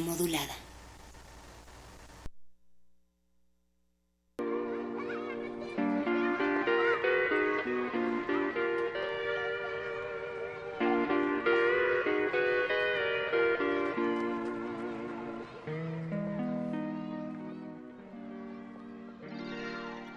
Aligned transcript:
Modulada. 0.00 0.69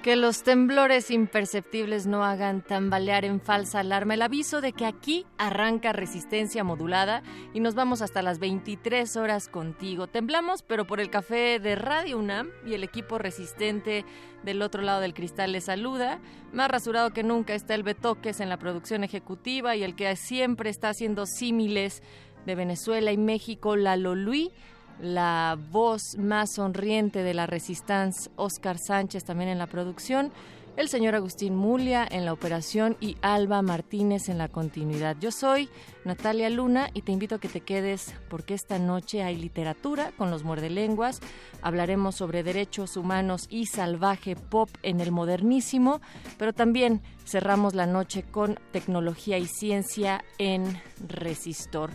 Que 0.04 0.18
los 0.18 0.44
temblores 0.44 1.12
imperceptibles 1.12 2.08
no 2.08 2.26
hagan 2.26 2.62
tambalear 2.62 3.24
en 3.24 3.40
falsa 3.40 3.80
alarma 3.80 4.16
el 4.16 4.22
aviso 4.22 4.60
de 4.60 4.74
que 4.74 4.86
aquí 4.86 5.26
arranca 5.38 5.94
resistencia 5.94 6.66
modulada 6.66 7.24
y 7.54 7.62
nos 7.62 7.74
vamos 7.74 8.02
hasta 8.02 8.22
las 8.22 8.38
23 8.38 9.16
horas 9.16 9.48
contigo. 9.48 10.08
Temblamos, 10.08 10.62
pero 10.62 10.86
por 10.86 11.00
el 11.00 11.10
café 11.10 11.58
de 11.62 11.76
Radio 11.78 12.20
UNAM 12.20 12.50
y 12.66 12.74
el 12.74 12.84
equipo 12.84 13.18
resistente 13.18 14.04
del 14.44 14.62
otro 14.62 14.82
lado 14.82 15.00
del 15.00 15.14
cristal 15.14 15.54
le 15.54 15.62
saluda. 15.62 16.20
Más 16.52 16.70
rasurado 16.70 17.12
que 17.12 17.24
nunca 17.24 17.56
está 17.56 17.74
el 17.74 17.84
Betoques 17.84 18.42
en 18.42 18.50
la 18.50 18.58
producción 18.58 19.06
ejecutiva 19.06 19.78
y 19.78 19.84
el 19.84 19.96
que 19.96 20.14
siempre 20.18 20.70
está 20.70 20.90
haciendo 20.90 21.26
símiles 21.26 22.04
de 22.46 22.56
Venezuela 22.56 23.14
y 23.14 23.18
México, 23.18 23.78
Lalo 23.78 24.16
Luis 24.16 24.50
la 25.02 25.58
voz 25.72 26.18
más 26.18 26.54
sonriente 26.54 27.24
de 27.24 27.34
la 27.34 27.46
Resistance, 27.46 28.30
Oscar 28.36 28.78
Sánchez 28.78 29.24
también 29.24 29.50
en 29.50 29.58
la 29.58 29.68
producción, 29.68 30.32
el 30.76 30.90
señor 30.90 31.14
Agustín 31.14 31.56
Mulia 31.56 32.08
en 32.10 32.26
la 32.26 32.34
operación 32.34 32.98
y 33.00 33.18
Alba 33.22 33.62
Martínez 33.62 34.28
en 34.30 34.40
la 34.40 34.48
continuidad. 34.48 35.16
Yo 35.20 35.32
soy 35.32 35.70
Natalia 36.04 36.50
Luna 36.50 36.90
y 36.94 37.04
te 37.04 37.12
invito 37.12 37.36
a 37.36 37.40
que 37.40 37.48
te 37.48 37.62
quedes 37.62 38.14
porque 38.30 38.56
esta 38.56 38.80
noche 38.80 39.24
hay 39.24 39.36
literatura 39.36 40.12
con 40.18 40.32
los 40.32 40.44
muerdelenguas. 40.44 41.20
Hablaremos 41.62 42.16
sobre 42.16 42.42
derechos 42.42 42.98
humanos 42.98 43.46
y 43.50 43.68
salvaje 43.68 44.36
pop 44.36 44.70
en 44.82 45.00
el 45.00 45.12
modernísimo, 45.12 46.02
pero 46.40 46.54
también 46.54 47.02
cerramos 47.26 47.76
la 47.76 47.86
noche 47.86 48.24
con 48.24 48.60
tecnología 48.72 49.38
y 49.38 49.46
ciencia 49.46 50.24
en 50.40 50.82
Resistor. 51.08 51.92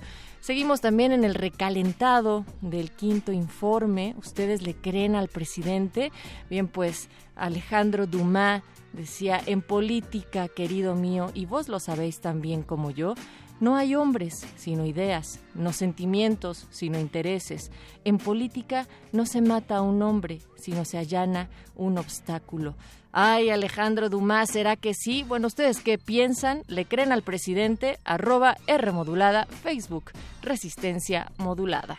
Seguimos 0.49 0.81
también 0.81 1.13
en 1.13 1.25
el 1.25 1.35
recalentado 1.35 2.47
del 2.63 2.91
quinto 2.91 3.33
informe. 3.33 4.15
¿Ustedes 4.17 4.63
le 4.63 4.75
creen 4.75 5.15
al 5.15 5.29
presidente? 5.29 6.11
Bien, 6.49 6.69
pues 6.69 7.11
Alejandro 7.37 8.07
Dumas 8.07 8.63
decía, 8.95 9.43
en 9.45 9.61
política, 9.61 10.49
querido 10.49 10.95
mío, 10.95 11.31
y 11.35 11.45
vos 11.45 11.69
lo 11.69 11.79
sabéis 11.81 12.21
tan 12.21 12.41
bien 12.41 12.63
como 12.63 12.91
yo, 12.91 13.15
no 13.61 13.77
hay 13.77 13.95
hombres, 13.95 14.47
sino 14.57 14.87
ideas, 14.87 15.39
no 15.55 15.75
sentimientos, 15.75 16.67
sino 16.71 16.99
intereses. 16.99 17.71
En 18.05 18.17
política 18.17 18.89
no 19.13 19.27
se 19.27 19.43
mata 19.43 19.77
a 19.77 19.83
un 19.83 20.01
hombre, 20.01 20.39
sino 20.57 20.87
se 20.87 20.97
allana 20.97 21.51
un 21.77 21.99
obstáculo. 21.99 22.75
Ay, 23.21 23.51
Alejandro 23.51 24.09
Dumas, 24.11 24.49
¿será 24.49 24.77
que 24.77 24.95
sí? 24.95 25.25
Bueno, 25.27 25.49
¿ustedes 25.49 25.81
qué 25.81 25.99
piensan? 25.99 26.63
¿Le 26.69 26.85
creen 26.85 27.11
al 27.11 27.23
presidente? 27.23 27.99
Arroba 28.05 28.57
R 28.69 28.93
modulada, 28.93 29.47
Facebook, 29.47 30.13
Resistencia 30.41 31.27
Modulada. 31.37 31.99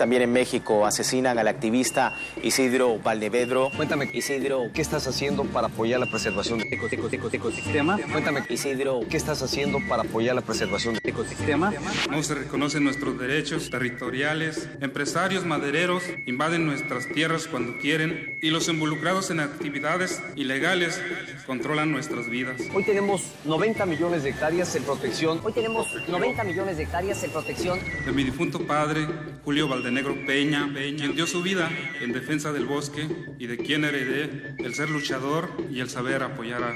También 0.00 0.22
en 0.22 0.32
México 0.32 0.86
asesinan 0.86 1.38
al 1.38 1.46
activista 1.46 2.16
Isidro 2.42 2.98
Valdevedro. 3.00 3.70
Cuéntame, 3.76 4.08
Isidro, 4.14 4.70
¿qué 4.72 4.80
estás 4.80 5.06
haciendo 5.06 5.44
para 5.44 5.66
apoyar 5.66 6.00
la 6.00 6.06
preservación 6.06 6.58
del 6.58 6.72
ecosistema? 6.72 7.98
Cuéntame, 8.10 8.42
Isidro, 8.48 9.00
¿qué 9.10 9.18
estás 9.18 9.42
haciendo 9.42 9.78
para 9.90 10.04
apoyar 10.04 10.34
la 10.34 10.40
preservación 10.40 10.94
del 10.94 11.02
ecosistema? 11.04 11.74
No 12.10 12.22
se 12.22 12.34
reconocen 12.34 12.82
nuestros 12.82 13.18
derechos 13.18 13.68
territoriales. 13.68 14.70
Empresarios 14.80 15.44
madereros 15.44 16.02
invaden 16.24 16.64
nuestras 16.64 17.06
tierras 17.06 17.46
cuando 17.46 17.76
quieren 17.76 18.38
y 18.40 18.48
los 18.48 18.68
involucrados 18.68 19.30
en 19.30 19.40
actividades 19.40 20.22
ilegales 20.34 20.98
controlan 21.46 21.92
nuestras 21.92 22.30
vidas. 22.30 22.58
Hoy 22.72 22.84
tenemos 22.84 23.34
90 23.44 23.84
millones 23.84 24.22
de 24.22 24.30
hectáreas 24.30 24.74
en 24.76 24.82
protección. 24.84 25.40
Hoy 25.44 25.52
tenemos 25.52 25.88
90 26.08 26.42
millones 26.44 26.78
de 26.78 26.84
hectáreas 26.84 27.22
en 27.22 27.32
protección. 27.32 27.78
De 28.06 28.12
mi 28.12 28.24
difunto 28.24 28.66
padre, 28.66 29.06
Julio 29.44 29.68
Valdenegro 29.90 30.24
Peña, 30.24 30.70
quien 30.72 31.16
dio 31.16 31.26
su 31.26 31.42
vida 31.42 31.68
en 32.00 32.12
defensa 32.12 32.52
del 32.52 32.64
bosque 32.64 33.08
y 33.40 33.48
de 33.48 33.56
quien 33.56 33.84
heredé 33.84 34.54
el 34.60 34.72
ser 34.72 34.88
luchador 34.88 35.50
y 35.68 35.80
el 35.80 35.90
saber 35.90 36.22
apoyar 36.22 36.62
a, 36.62 36.72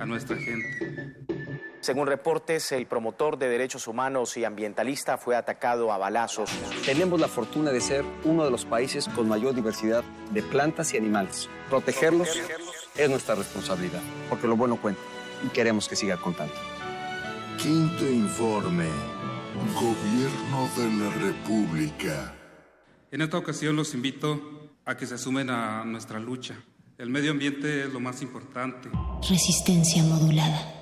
a 0.00 0.06
nuestra 0.06 0.36
gente. 0.36 1.16
Según 1.80 2.06
reportes, 2.06 2.70
el 2.70 2.86
promotor 2.86 3.36
de 3.36 3.48
derechos 3.48 3.88
humanos 3.88 4.36
y 4.36 4.44
ambientalista 4.44 5.18
fue 5.18 5.34
atacado 5.34 5.92
a 5.92 5.98
balazos. 5.98 6.50
Tenemos 6.86 7.20
la 7.20 7.26
fortuna 7.26 7.72
de 7.72 7.80
ser 7.80 8.04
uno 8.22 8.44
de 8.44 8.52
los 8.52 8.64
países 8.64 9.08
con 9.08 9.28
mayor 9.28 9.56
diversidad 9.56 10.04
de 10.30 10.44
plantas 10.44 10.94
y 10.94 10.98
animales. 10.98 11.50
Protegerlos 11.68 12.28
es 12.96 13.10
nuestra 13.10 13.34
responsabilidad, 13.34 14.02
porque 14.30 14.46
lo 14.46 14.54
bueno 14.54 14.80
cuenta 14.80 15.00
y 15.44 15.48
queremos 15.48 15.88
que 15.88 15.96
siga 15.96 16.16
contando. 16.16 16.54
Quinto 17.58 18.08
informe. 18.08 18.86
Gobierno 19.74 20.70
de 20.76 21.04
la 21.04 21.10
República. 21.26 22.36
En 23.12 23.20
esta 23.20 23.36
ocasión 23.36 23.76
los 23.76 23.92
invito 23.92 24.70
a 24.86 24.96
que 24.96 25.04
se 25.04 25.18
sumen 25.18 25.50
a 25.50 25.84
nuestra 25.84 26.18
lucha. 26.18 26.56
El 26.96 27.10
medio 27.10 27.32
ambiente 27.32 27.84
es 27.84 27.92
lo 27.92 28.00
más 28.00 28.22
importante. 28.22 28.88
Resistencia 29.28 30.02
modulada. 30.02 30.81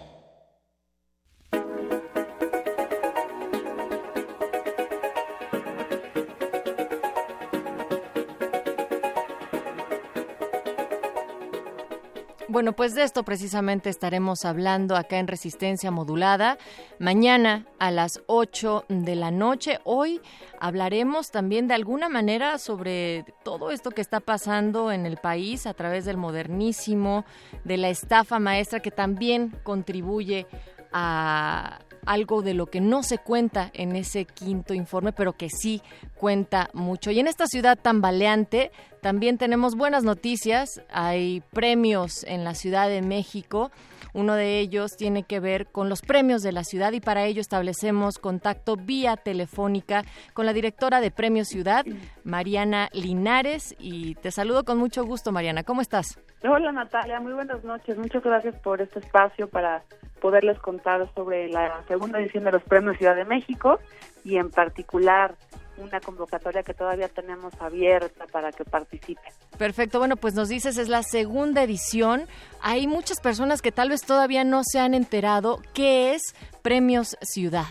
Bueno, 12.60 12.76
pues 12.76 12.94
de 12.94 13.04
esto 13.04 13.22
precisamente 13.22 13.88
estaremos 13.88 14.44
hablando 14.44 14.94
acá 14.94 15.18
en 15.18 15.28
Resistencia 15.28 15.90
Modulada. 15.90 16.58
Mañana 16.98 17.64
a 17.78 17.90
las 17.90 18.20
8 18.26 18.84
de 18.86 19.16
la 19.16 19.30
noche. 19.30 19.78
Hoy 19.84 20.20
hablaremos 20.60 21.30
también 21.30 21.68
de 21.68 21.72
alguna 21.72 22.10
manera 22.10 22.58
sobre 22.58 23.24
todo 23.44 23.70
esto 23.70 23.92
que 23.92 24.02
está 24.02 24.20
pasando 24.20 24.92
en 24.92 25.06
el 25.06 25.16
país 25.16 25.66
a 25.66 25.72
través 25.72 26.04
del 26.04 26.18
modernísimo, 26.18 27.24
de 27.64 27.78
la 27.78 27.88
estafa 27.88 28.38
maestra 28.38 28.80
que 28.80 28.90
también 28.90 29.56
contribuye 29.62 30.46
a 30.92 31.78
algo 32.10 32.42
de 32.42 32.54
lo 32.54 32.66
que 32.66 32.80
no 32.80 33.04
se 33.04 33.18
cuenta 33.18 33.70
en 33.72 33.94
ese 33.94 34.24
quinto 34.24 34.74
informe, 34.74 35.12
pero 35.12 35.34
que 35.34 35.48
sí 35.48 35.80
cuenta 36.16 36.68
mucho. 36.72 37.12
Y 37.12 37.20
en 37.20 37.28
esta 37.28 37.46
ciudad 37.46 37.78
tan 37.80 38.00
baleante 38.00 38.72
también 39.00 39.38
tenemos 39.38 39.76
buenas 39.76 40.02
noticias. 40.02 40.82
Hay 40.90 41.40
premios 41.52 42.24
en 42.24 42.42
la 42.42 42.56
Ciudad 42.56 42.88
de 42.88 43.00
México. 43.00 43.70
Uno 44.14 44.34
de 44.34 44.58
ellos 44.58 44.96
tiene 44.96 45.22
que 45.22 45.40
ver 45.40 45.66
con 45.66 45.88
los 45.88 46.02
premios 46.02 46.42
de 46.42 46.52
la 46.52 46.64
ciudad 46.64 46.92
y 46.92 47.00
para 47.00 47.24
ello 47.24 47.40
establecemos 47.40 48.18
contacto 48.18 48.76
vía 48.76 49.16
telefónica 49.16 50.04
con 50.34 50.46
la 50.46 50.52
directora 50.52 51.00
de 51.00 51.10
Premio 51.10 51.44
Ciudad, 51.44 51.84
Mariana 52.24 52.88
Linares. 52.92 53.74
Y 53.78 54.14
te 54.16 54.30
saludo 54.30 54.64
con 54.64 54.78
mucho 54.78 55.04
gusto, 55.04 55.32
Mariana. 55.32 55.62
¿Cómo 55.62 55.80
estás? 55.80 56.18
Hola 56.42 56.72
Natalia, 56.72 57.20
muy 57.20 57.34
buenas 57.34 57.62
noches. 57.64 57.98
Muchas 57.98 58.22
gracias 58.22 58.54
por 58.56 58.80
este 58.80 59.00
espacio 59.00 59.48
para 59.48 59.82
poderles 60.20 60.58
contar 60.58 61.08
sobre 61.14 61.48
la 61.48 61.82
segunda 61.86 62.18
edición 62.20 62.44
de 62.44 62.52
los 62.52 62.62
Premios 62.62 62.96
Ciudad 62.98 63.16
de 63.16 63.24
México 63.24 63.78
y 64.24 64.36
en 64.36 64.50
particular 64.50 65.34
una 65.80 66.00
convocatoria 66.00 66.62
que 66.62 66.74
todavía 66.74 67.08
tenemos 67.08 67.52
abierta 67.60 68.26
para 68.26 68.52
que 68.52 68.64
participen. 68.64 69.32
Perfecto, 69.58 69.98
bueno, 69.98 70.16
pues 70.16 70.34
nos 70.34 70.48
dices, 70.48 70.78
es 70.78 70.88
la 70.88 71.02
segunda 71.02 71.62
edición. 71.62 72.26
Hay 72.62 72.86
muchas 72.86 73.20
personas 73.20 73.62
que 73.62 73.72
tal 73.72 73.90
vez 73.90 74.02
todavía 74.02 74.44
no 74.44 74.62
se 74.64 74.78
han 74.78 74.94
enterado 74.94 75.60
qué 75.74 76.14
es 76.14 76.34
Premios 76.62 77.16
Ciudad. 77.22 77.66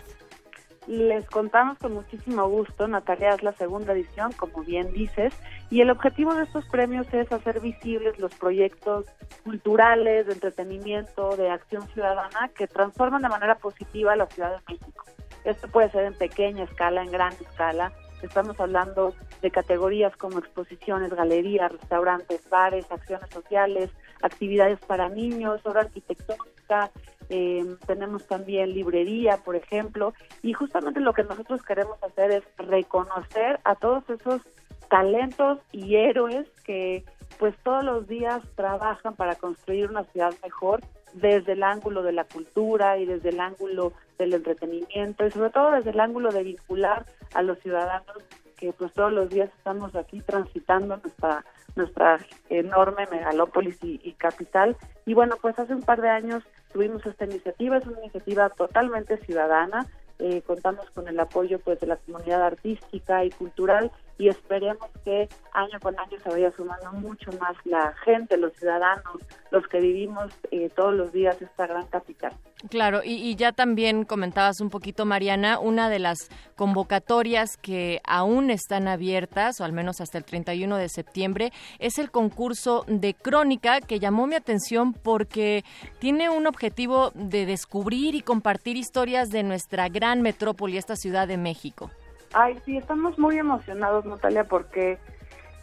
Les 0.89 1.23
contamos 1.29 1.77
con 1.77 1.93
muchísimo 1.93 2.49
gusto, 2.49 2.87
Natalia, 2.87 3.35
es 3.35 3.43
la 3.43 3.51
segunda 3.51 3.93
edición, 3.93 4.31
como 4.31 4.63
bien 4.63 4.91
dices, 4.91 5.35
y 5.69 5.81
el 5.81 5.91
objetivo 5.91 6.33
de 6.33 6.45
estos 6.45 6.65
premios 6.65 7.05
es 7.13 7.31
hacer 7.31 7.59
visibles 7.59 8.17
los 8.17 8.33
proyectos 8.33 9.05
culturales, 9.43 10.25
de 10.25 10.33
entretenimiento, 10.33 11.37
de 11.37 11.51
acción 11.51 11.87
ciudadana 11.89 12.49
que 12.55 12.65
transforman 12.65 13.21
de 13.21 13.29
manera 13.29 13.53
positiva 13.59 14.15
la 14.15 14.25
Ciudad 14.25 14.49
de 14.49 14.73
México. 14.73 15.05
Esto 15.43 15.67
puede 15.67 15.89
ser 15.91 16.05
en 16.05 16.13
pequeña 16.13 16.63
escala, 16.63 17.03
en 17.03 17.11
gran 17.11 17.33
escala. 17.33 17.91
Estamos 18.21 18.59
hablando 18.59 19.13
de 19.41 19.49
categorías 19.49 20.15
como 20.17 20.39
exposiciones, 20.39 21.13
galerías, 21.13 21.71
restaurantes, 21.71 22.49
bares, 22.49 22.85
acciones 22.91 23.29
sociales, 23.29 23.89
actividades 24.21 24.79
para 24.79 25.07
niños, 25.07 25.61
obra 25.65 25.81
arquitectónica, 25.81 26.91
eh, 27.29 27.63
tenemos 27.85 28.25
también 28.25 28.73
librería, 28.73 29.37
por 29.37 29.55
ejemplo, 29.55 30.13
y 30.41 30.53
justamente 30.53 30.99
lo 30.99 31.13
que 31.13 31.23
nosotros 31.23 31.61
queremos 31.63 32.01
hacer 32.03 32.31
es 32.31 32.43
reconocer 32.57 33.59
a 33.63 33.75
todos 33.75 34.09
esos 34.09 34.41
talentos 34.89 35.59
y 35.71 35.95
héroes 35.95 36.47
que 36.65 37.05
pues 37.37 37.55
todos 37.63 37.83
los 37.83 38.07
días 38.07 38.41
trabajan 38.55 39.15
para 39.15 39.35
construir 39.35 39.89
una 39.89 40.03
ciudad 40.05 40.33
mejor 40.43 40.81
desde 41.13 41.53
el 41.53 41.63
ángulo 41.63 42.03
de 42.03 42.11
la 42.11 42.23
cultura 42.23 42.97
y 42.97 43.05
desde 43.05 43.29
el 43.29 43.39
ángulo 43.39 43.93
del 44.17 44.33
entretenimiento 44.33 45.25
y 45.25 45.31
sobre 45.31 45.49
todo 45.49 45.71
desde 45.71 45.91
el 45.91 45.99
ángulo 45.99 46.31
de 46.31 46.43
vincular 46.43 47.05
a 47.33 47.41
los 47.41 47.59
ciudadanos 47.59 48.17
que 48.57 48.73
pues 48.73 48.91
todos 48.93 49.13
los 49.13 49.29
días 49.29 49.49
estamos 49.57 49.95
aquí 49.95 50.21
transitando 50.21 50.97
nuestra 50.97 51.45
nuestra 51.75 52.19
enorme 52.49 53.07
megalópolis 53.09 53.77
y, 53.81 54.11
capital. 54.13 54.75
Y 55.05 55.13
bueno 55.13 55.37
pues 55.41 55.57
hace 55.57 55.73
un 55.73 55.83
par 55.83 56.01
de 56.01 56.09
años 56.09 56.43
tuvimos 56.73 57.05
esta 57.05 57.25
iniciativa 57.25 57.77
es 57.77 57.85
una 57.85 57.99
iniciativa 57.99 58.49
totalmente 58.49 59.17
ciudadana 59.17 59.87
eh, 60.19 60.41
contamos 60.41 60.89
con 60.91 61.07
el 61.07 61.17
apoyo 61.17 61.59
pues 61.59 61.79
de 61.79 61.87
la 61.87 61.95
comunidad 61.95 62.43
artística 62.43 63.23
y 63.23 63.29
cultural 63.29 63.89
y 64.19 64.27
esperemos 64.27 64.89
que 65.05 65.29
año 65.53 65.79
con 65.81 65.97
año 65.97 66.19
se 66.21 66.29
vaya 66.29 66.51
sumando 66.51 66.91
mucho 66.91 67.31
más 67.39 67.55
la 67.63 67.93
gente, 68.03 68.37
los 68.37 68.53
ciudadanos, 68.53 69.15
los 69.49 69.65
que 69.67 69.79
vivimos 69.79 70.31
eh, 70.51 70.69
todos 70.75 70.93
los 70.93 71.13
días 71.13 71.41
esta 71.41 71.65
gran 71.65 71.87
capital. 71.87 72.33
Claro, 72.69 72.99
y, 73.03 73.33
ya 73.37 73.53
también 73.53 74.03
comentabas 74.03 74.59
un 74.59 74.69
poquito, 74.69 75.05
Mariana, 75.05 75.59
una 75.59 75.89
de 75.89 75.99
las 75.99 76.29
convocatorias 76.57 77.55
que 77.55 78.01
aún 78.03 78.49
están 78.49 78.89
abiertas, 78.89 79.61
o 79.61 79.63
al 79.63 79.71
menos 79.71 80.01
hasta 80.01 80.17
el 80.17 80.25
31 80.25 80.75
de 80.75 80.89
septiembre, 80.89 81.53
es 81.79 81.97
el 81.97 82.11
concurso 82.11 82.83
de 82.87 83.13
crónica 83.13 83.79
que 83.79 83.99
llamó 83.99 84.27
mi 84.27 84.35
atención 84.35 84.91
porque 84.91 85.63
tiene 85.99 86.29
un 86.29 86.45
objetivo 86.45 87.11
de 87.15 87.45
descubrir 87.45 88.15
y 88.15 88.21
compartir 88.21 88.75
historias 88.75 89.29
de 89.29 89.43
nuestra 89.43 89.87
gran 89.87 90.21
metrópoli, 90.21 90.77
esta 90.77 90.97
Ciudad 90.97 91.25
de 91.25 91.37
México. 91.37 91.89
Ay, 92.33 92.59
sí, 92.65 92.77
estamos 92.77 93.17
muy 93.17 93.37
emocionados, 93.39 94.05
Natalia, 94.05 94.43
porque 94.43 94.99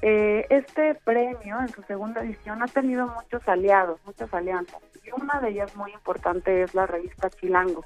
eh, 0.03 0.47
este 0.51 0.95
premio 0.97 1.61
en 1.61 1.69
su 1.69 1.83
segunda 1.83 2.23
edición 2.23 2.63
ha 2.63 2.67
tenido 2.67 3.07
muchos 3.07 3.47
aliados, 3.49 4.01
muchas 4.05 4.33
alianzas. 4.35 4.81
Y 5.05 5.11
una 5.13 5.41
de 5.41 5.51
ellas 5.51 5.75
muy 5.77 5.93
importante 5.93 6.63
es 6.63 6.75
la 6.75 6.87
revista 6.87 7.31
Chilango, 7.31 7.85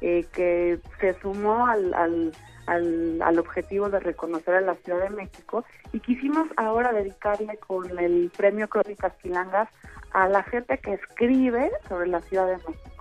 eh, 0.00 0.24
que 0.32 0.80
se 0.98 1.12
sumó 1.20 1.66
al, 1.66 1.92
al, 1.94 2.32
al, 2.66 3.38
objetivo 3.38 3.90
de 3.90 4.00
reconocer 4.00 4.54
a 4.54 4.60
la 4.62 4.74
Ciudad 4.76 5.02
de 5.02 5.10
México 5.10 5.64
y 5.92 6.00
quisimos 6.00 6.48
ahora 6.56 6.92
dedicarle 6.92 7.58
con 7.58 7.98
el 7.98 8.32
premio 8.36 8.68
Crónicas 8.68 9.12
Chilangas 9.18 9.68
a 10.12 10.28
la 10.28 10.42
gente 10.42 10.78
que 10.78 10.94
escribe 10.94 11.70
sobre 11.88 12.08
la 12.08 12.20
Ciudad 12.22 12.46
de 12.46 12.56
México. 12.56 12.91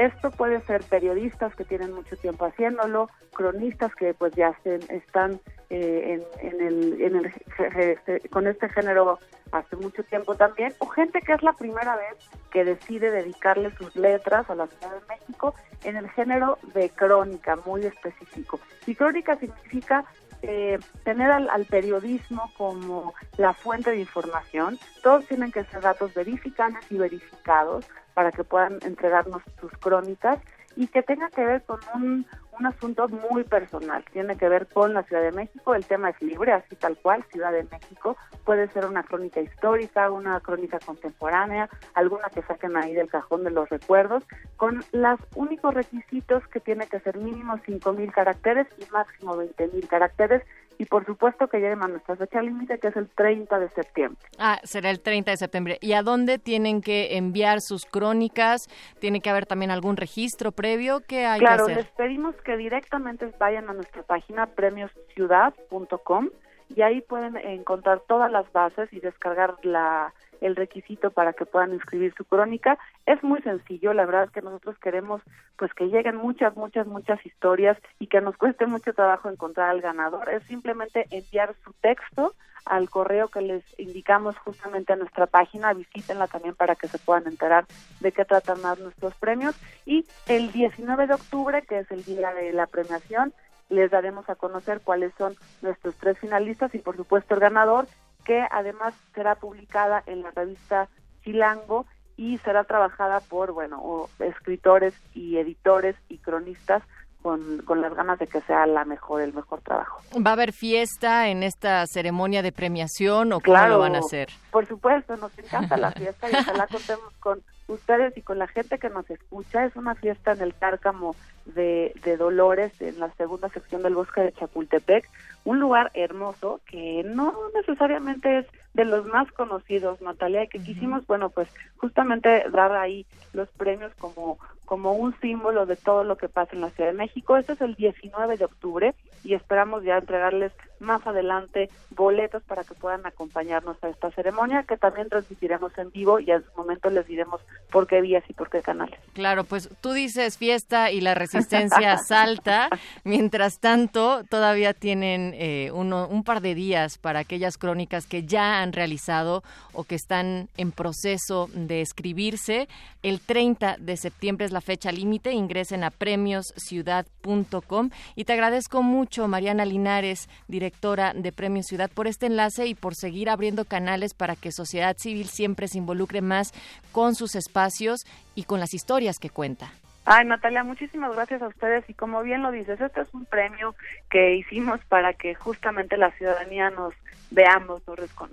Esto 0.00 0.30
puede 0.30 0.62
ser 0.62 0.82
periodistas 0.84 1.54
que 1.54 1.66
tienen 1.66 1.92
mucho 1.92 2.16
tiempo 2.16 2.46
haciéndolo, 2.46 3.10
cronistas 3.34 3.94
que 3.94 4.14
pues 4.14 4.32
ya 4.34 4.58
están 4.88 5.38
eh, 5.68 6.24
en, 6.40 6.60
el, 6.62 7.02
en 7.02 7.16
el, 7.16 7.32
este, 7.76 8.26
con 8.30 8.46
este 8.46 8.70
género 8.70 9.18
hace 9.52 9.76
mucho 9.76 10.02
tiempo 10.04 10.34
también, 10.36 10.72
o 10.78 10.86
gente 10.86 11.20
que 11.20 11.34
es 11.34 11.42
la 11.42 11.52
primera 11.52 11.96
vez 11.96 12.14
que 12.50 12.64
decide 12.64 13.10
dedicarle 13.10 13.76
sus 13.76 13.94
letras 13.94 14.48
a 14.48 14.54
la 14.54 14.68
Ciudad 14.68 14.94
de 14.94 15.06
México 15.06 15.54
en 15.84 15.96
el 15.96 16.08
género 16.08 16.58
de 16.72 16.88
crónica 16.88 17.56
muy 17.66 17.84
específico. 17.84 18.58
Y 18.86 18.94
crónica 18.94 19.36
significa 19.36 20.06
eh, 20.42 20.78
tener 21.04 21.30
al, 21.30 21.48
al, 21.50 21.64
periodismo 21.66 22.50
como 22.56 23.14
la 23.36 23.52
fuente 23.52 23.90
de 23.90 24.00
información. 24.00 24.78
Todos 25.02 25.26
tienen 25.26 25.52
que 25.52 25.64
ser 25.64 25.82
datos 25.82 26.14
verificables 26.14 26.84
y 26.90 26.96
verificados 26.96 27.86
para 28.14 28.32
que 28.32 28.44
puedan 28.44 28.78
entregarnos 28.82 29.42
sus 29.60 29.72
crónicas 29.72 30.38
y 30.76 30.86
que 30.88 31.02
tenga 31.02 31.28
que 31.30 31.44
ver 31.44 31.62
con 31.62 31.80
un, 31.94 32.26
un 32.60 32.66
asunto 32.66 33.08
muy 33.08 33.44
personal. 33.44 34.04
Tiene 34.12 34.36
que 34.36 34.48
ver 34.48 34.66
con 34.66 34.94
la 34.94 35.02
Ciudad 35.04 35.22
de 35.22 35.32
México, 35.32 35.74
el 35.74 35.84
tema 35.86 36.10
es 36.10 36.20
libre, 36.22 36.52
así 36.52 36.76
tal 36.76 36.96
cual, 36.98 37.24
Ciudad 37.32 37.52
de 37.52 37.64
México. 37.64 38.16
Puede 38.44 38.68
ser 38.68 38.86
una 38.86 39.02
crónica 39.02 39.40
histórica, 39.40 40.10
una 40.10 40.40
crónica 40.40 40.78
contemporánea, 40.78 41.68
alguna 41.94 42.28
que 42.28 42.42
saquen 42.42 42.76
ahí 42.76 42.94
del 42.94 43.08
cajón 43.08 43.44
de 43.44 43.50
los 43.50 43.68
recuerdos, 43.68 44.24
con 44.56 44.84
los 44.92 45.18
únicos 45.34 45.74
requisitos 45.74 46.46
que 46.48 46.60
tiene 46.60 46.86
que 46.86 47.00
ser 47.00 47.16
mínimo 47.16 47.56
5.000 47.58 48.12
caracteres 48.12 48.66
y 48.78 48.90
máximo 48.92 49.36
20.000 49.36 49.88
caracteres 49.88 50.42
y 50.80 50.86
por 50.86 51.04
supuesto 51.04 51.46
que 51.46 51.58
lleguen 51.58 51.84
a 51.84 51.88
nuestra 51.88 52.16
fecha 52.16 52.40
límite 52.40 52.78
que 52.78 52.88
es 52.88 52.96
el 52.96 53.06
30 53.10 53.58
de 53.58 53.68
septiembre. 53.68 54.18
Ah, 54.38 54.58
será 54.62 54.88
el 54.88 55.02
30 55.02 55.32
de 55.32 55.36
septiembre. 55.36 55.78
¿Y 55.82 55.92
a 55.92 56.02
dónde 56.02 56.38
tienen 56.38 56.80
que 56.80 57.18
enviar 57.18 57.60
sus 57.60 57.84
crónicas? 57.84 58.66
¿Tiene 58.98 59.20
que 59.20 59.28
haber 59.28 59.44
también 59.44 59.70
algún 59.70 59.98
registro 59.98 60.52
previo? 60.52 61.00
que 61.06 61.26
hay 61.26 61.38
claro, 61.38 61.66
que 61.66 61.72
hacer? 61.72 61.84
les 61.84 61.92
pedimos 61.92 62.34
que 62.36 62.56
directamente 62.56 63.30
vayan 63.38 63.68
a 63.68 63.74
nuestra 63.74 64.02
página 64.04 64.46
premiosciudad.com 64.46 66.30
y 66.74 66.80
ahí 66.80 67.02
pueden 67.02 67.36
encontrar 67.36 68.00
todas 68.08 68.32
las 68.32 68.50
bases 68.50 68.90
y 68.90 69.00
descargar 69.00 69.56
la 69.62 70.14
el 70.40 70.56
requisito 70.56 71.10
para 71.10 71.32
que 71.32 71.46
puedan 71.46 71.72
inscribir 71.72 72.14
su 72.16 72.24
crónica. 72.24 72.78
Es 73.06 73.22
muy 73.22 73.40
sencillo, 73.42 73.92
la 73.92 74.06
verdad 74.06 74.24
es 74.24 74.30
que 74.30 74.42
nosotros 74.42 74.76
queremos 74.78 75.22
pues 75.56 75.72
que 75.74 75.86
lleguen 75.86 76.16
muchas, 76.16 76.56
muchas, 76.56 76.86
muchas 76.86 77.24
historias 77.24 77.78
y 77.98 78.06
que 78.06 78.20
nos 78.20 78.36
cueste 78.36 78.66
mucho 78.66 78.92
trabajo 78.92 79.28
encontrar 79.28 79.70
al 79.70 79.80
ganador. 79.80 80.28
Es 80.30 80.42
simplemente 80.44 81.06
enviar 81.10 81.54
su 81.64 81.72
texto 81.74 82.34
al 82.64 82.88
correo 82.88 83.28
que 83.28 83.40
les 83.40 83.64
indicamos 83.78 84.36
justamente 84.38 84.92
a 84.92 84.96
nuestra 84.96 85.26
página, 85.26 85.72
visítenla 85.72 86.26
también 86.26 86.54
para 86.54 86.76
que 86.76 86.88
se 86.88 86.98
puedan 86.98 87.26
enterar 87.26 87.66
de 88.00 88.12
qué 88.12 88.24
tratan 88.24 88.60
más 88.60 88.78
nuestros 88.78 89.14
premios 89.14 89.56
y 89.86 90.06
el 90.26 90.52
19 90.52 91.06
de 91.06 91.14
octubre, 91.14 91.62
que 91.62 91.80
es 91.80 91.90
el 91.90 92.04
día 92.04 92.32
de 92.32 92.52
la 92.52 92.66
premiación, 92.66 93.32
les 93.70 93.90
daremos 93.90 94.28
a 94.28 94.34
conocer 94.34 94.80
cuáles 94.82 95.12
son 95.16 95.34
nuestros 95.62 95.94
tres 95.96 96.18
finalistas 96.18 96.74
y 96.74 96.78
por 96.78 96.96
supuesto 96.96 97.34
el 97.34 97.40
ganador 97.40 97.86
que 98.24 98.46
además 98.50 98.94
será 99.14 99.34
publicada 99.34 100.02
en 100.06 100.22
la 100.22 100.30
revista 100.30 100.88
Chilango 101.22 101.86
y 102.16 102.38
será 102.38 102.64
trabajada 102.64 103.20
por, 103.20 103.52
bueno, 103.52 104.08
escritores 104.18 104.94
y 105.14 105.38
editores 105.38 105.96
y 106.08 106.18
cronistas 106.18 106.82
con, 107.22 107.58
con, 107.64 107.80
las 107.80 107.94
ganas 107.94 108.18
de 108.18 108.26
que 108.26 108.40
sea 108.42 108.66
la 108.66 108.84
mejor, 108.84 109.22
el 109.22 109.32
mejor 109.32 109.60
trabajo. 109.60 110.00
¿Va 110.14 110.30
a 110.30 110.32
haber 110.34 110.52
fiesta 110.52 111.28
en 111.28 111.42
esta 111.42 111.86
ceremonia 111.86 112.42
de 112.42 112.52
premiación 112.52 113.32
o 113.32 113.40
cómo 113.40 113.66
lo 113.66 113.78
van 113.78 113.94
a 113.94 113.98
hacer? 113.98 114.30
Por 114.50 114.66
supuesto, 114.66 115.16
nos 115.16 115.36
encanta 115.38 115.76
la 115.76 115.92
fiesta 115.92 116.30
y 116.30 116.34
ojalá 116.34 116.66
contemos 116.66 117.12
con 117.20 117.42
ustedes 117.70 118.16
y 118.16 118.22
con 118.22 118.38
la 118.38 118.46
gente 118.46 118.78
que 118.78 118.90
nos 118.90 119.08
escucha. 119.10 119.64
Es 119.64 119.76
una 119.76 119.94
fiesta 119.94 120.32
en 120.32 120.42
el 120.42 120.54
Cárcamo 120.54 121.14
de, 121.46 121.94
de 122.04 122.16
Dolores, 122.16 122.72
en 122.80 123.00
la 123.00 123.10
segunda 123.14 123.48
sección 123.48 123.82
del 123.82 123.94
bosque 123.94 124.20
de 124.20 124.32
Chapultepec 124.32 125.08
un 125.44 125.58
lugar 125.58 125.90
hermoso 125.94 126.60
que 126.66 127.02
no 127.04 127.34
necesariamente 127.54 128.38
es 128.38 128.46
de 128.74 128.84
los 128.84 129.06
más 129.06 129.30
conocidos, 129.32 130.00
Natalia, 130.00 130.44
y 130.44 130.48
que 130.48 130.62
quisimos, 130.62 131.06
bueno, 131.06 131.30
pues 131.30 131.48
justamente 131.78 132.44
dar 132.50 132.72
ahí 132.72 133.06
los 133.32 133.48
premios 133.48 133.92
como, 133.98 134.38
como 134.64 134.92
un 134.92 135.18
símbolo 135.20 135.66
de 135.66 135.76
todo 135.76 136.04
lo 136.04 136.16
que 136.16 136.28
pasa 136.28 136.54
en 136.54 136.60
la 136.60 136.70
Ciudad 136.70 136.90
de 136.90 136.96
México. 136.96 137.36
Este 137.36 137.54
es 137.54 137.60
el 137.60 137.74
19 137.74 138.36
de 138.36 138.44
octubre 138.44 138.94
y 139.24 139.34
esperamos 139.34 139.82
ya 139.82 139.98
entregarles 139.98 140.52
más 140.80 141.06
adelante 141.06 141.68
boletos 141.90 142.42
para 142.44 142.64
que 142.64 142.74
puedan 142.74 143.06
acompañarnos 143.06 143.76
a 143.82 143.88
esta 143.88 144.10
ceremonia 144.10 144.64
que 144.64 144.76
también 144.76 145.08
transmitiremos 145.08 145.76
en 145.78 145.90
vivo 145.90 146.18
y 146.18 146.30
en 146.30 146.42
su 146.42 146.50
momento 146.56 146.90
les 146.90 147.06
diremos 147.06 147.40
por 147.70 147.86
qué 147.86 148.00
vías 148.00 148.24
y 148.28 148.32
por 148.32 148.50
qué 148.50 148.62
canales. 148.62 148.98
Claro, 149.12 149.44
pues 149.44 149.68
tú 149.80 149.92
dices 149.92 150.38
fiesta 150.38 150.90
y 150.90 151.00
la 151.00 151.14
resistencia 151.14 151.98
salta, 152.08 152.68
mientras 153.04 153.58
tanto 153.58 154.22
todavía 154.28 154.72
tienen 154.72 155.32
eh, 155.34 155.70
uno, 155.72 156.08
un 156.08 156.24
par 156.24 156.40
de 156.40 156.54
días 156.54 156.96
para 156.98 157.20
aquellas 157.20 157.58
crónicas 157.58 158.06
que 158.06 158.24
ya 158.24 158.62
han 158.62 158.72
realizado 158.72 159.42
o 159.72 159.84
que 159.84 159.94
están 159.94 160.48
en 160.56 160.72
proceso 160.72 161.48
de 161.52 161.82
escribirse. 161.82 162.68
El 163.02 163.20
30 163.20 163.76
de 163.78 163.96
septiembre 163.96 164.46
es 164.46 164.52
la 164.52 164.60
fecha 164.60 164.92
límite, 164.92 165.32
ingresen 165.32 165.84
a 165.84 165.90
premiosciudad.com 165.90 167.90
y 168.14 168.24
te 168.24 168.32
agradezco 168.32 168.82
mucho 168.82 169.28
Mariana 169.28 169.64
Linares, 169.64 170.28
directora 170.48 170.69
de 170.70 171.32
Premios 171.32 171.66
Ciudad, 171.66 171.90
por 171.92 172.06
este 172.06 172.26
enlace 172.26 172.66
y 172.66 172.74
por 172.74 172.94
seguir 172.94 173.28
abriendo 173.30 173.64
canales 173.64 174.14
para 174.14 174.36
que 174.36 174.52
sociedad 174.52 174.96
civil 174.96 175.28
siempre 175.28 175.68
se 175.68 175.78
involucre 175.78 176.20
más 176.20 176.52
con 176.92 177.14
sus 177.14 177.34
espacios 177.34 178.06
y 178.34 178.44
con 178.44 178.60
las 178.60 178.74
historias 178.74 179.18
que 179.18 179.30
cuenta. 179.30 179.72
Ay, 180.04 180.24
Natalia, 180.26 180.64
muchísimas 180.64 181.14
gracias 181.14 181.42
a 181.42 181.48
ustedes 181.48 181.88
y 181.88 181.94
como 181.94 182.22
bien 182.22 182.42
lo 182.42 182.50
dices, 182.50 182.80
este 182.80 183.02
es 183.02 183.08
un 183.12 183.26
premio 183.26 183.74
que 184.10 184.36
hicimos 184.36 184.80
para 184.88 185.12
que 185.12 185.34
justamente 185.34 185.96
la 185.96 186.10
ciudadanía 186.12 186.70
nos 186.70 186.94
veamos, 187.30 187.82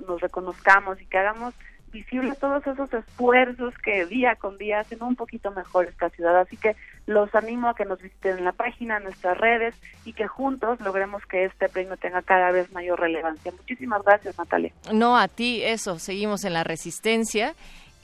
nos, 0.08 0.22
reconozcamos 0.22 1.02
y 1.02 1.06
que 1.06 1.18
hagamos 1.18 1.54
visibles 1.92 2.38
todos 2.40 2.66
esos 2.68 2.94
esfuerzos 2.94 3.74
que 3.78 4.06
día 4.06 4.36
con 4.36 4.58
día 4.58 4.82
hacen 4.82 5.02
un 5.02 5.16
poquito 5.16 5.52
mejor 5.52 5.86
esta 5.86 6.10
ciudad. 6.10 6.40
Así 6.40 6.58
que 6.58 6.76
los 7.06 7.34
animo 7.36 7.70
a 7.70 7.76
que 7.76 7.86
nos 7.86 8.02
visiten 8.02 8.38
en 8.38 8.46
la 8.46 8.52
página, 8.52 8.98
en 8.98 9.04
nuestras 9.04 9.38
redes 9.38 9.76
y 10.06 10.14
que 10.14 10.28
juntos 10.28 10.80
logremos 10.82 11.26
que 11.26 11.46
este 11.46 11.70
premio 11.70 11.98
tenga 11.98 12.22
cada 12.22 12.52
vez 12.52 12.72
mayor 12.72 13.00
relevancia. 13.00 13.52
Muchísimas 13.52 14.04
gracias, 14.04 14.38
Natalia. 14.38 14.72
No, 14.92 15.18
a 15.18 15.28
ti, 15.28 15.64
eso, 15.64 16.00
seguimos 16.00 16.44
en 16.44 16.54
la 16.54 16.64
resistencia. 16.64 17.56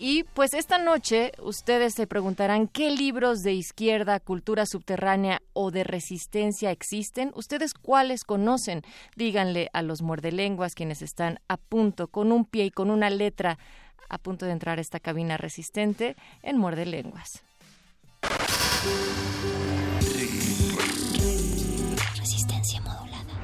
Y 0.05 0.25
pues 0.25 0.53
esta 0.53 0.79
noche 0.79 1.31
ustedes 1.41 1.93
se 1.93 2.07
preguntarán 2.07 2.67
qué 2.67 2.91
libros 2.91 3.39
de 3.39 3.53
izquierda, 3.53 4.19
cultura 4.19 4.65
subterránea 4.65 5.41
o 5.53 5.71
de 5.71 5.85
resistencia 5.85 6.71
existen. 6.71 7.31
¿Ustedes 7.35 7.73
cuáles 7.73 8.25
conocen? 8.25 8.81
Díganle 9.15 9.69
a 9.71 9.81
los 9.81 10.01
muerdelenguas 10.01 10.75
quienes 10.75 11.01
están 11.01 11.39
a 11.47 11.55
punto, 11.55 12.09
con 12.09 12.33
un 12.33 12.43
pie 12.43 12.65
y 12.65 12.69
con 12.69 12.91
una 12.91 13.09
letra, 13.09 13.57
a 14.09 14.17
punto 14.17 14.45
de 14.45 14.51
entrar 14.51 14.77
a 14.77 14.81
esta 14.81 14.99
cabina 14.99 15.37
resistente 15.37 16.17
en 16.41 16.57
muerdelenguas. 16.57 17.41
Resistencia 22.17 22.81
modulada. 22.81 23.39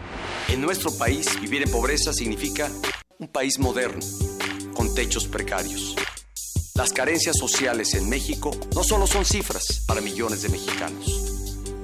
En 0.50 0.60
nuestro 0.60 0.92
país, 0.92 1.40
vivir 1.40 1.62
en 1.64 1.72
pobreza 1.72 2.12
significa 2.12 2.70
un 3.18 3.30
país 3.30 3.58
moderno, 3.60 4.06
con 4.76 4.94
techos 4.94 5.26
precarios 5.26 5.96
las 6.80 6.94
carencias 6.94 7.36
sociales 7.38 7.94
en 7.94 8.08
México 8.08 8.52
no 8.74 8.86
solo 8.86 9.06
son 9.06 9.26
cifras 9.26 9.84
para 9.86 10.00
millones 10.00 10.44
de 10.44 10.48
mexicanos. 10.48 11.84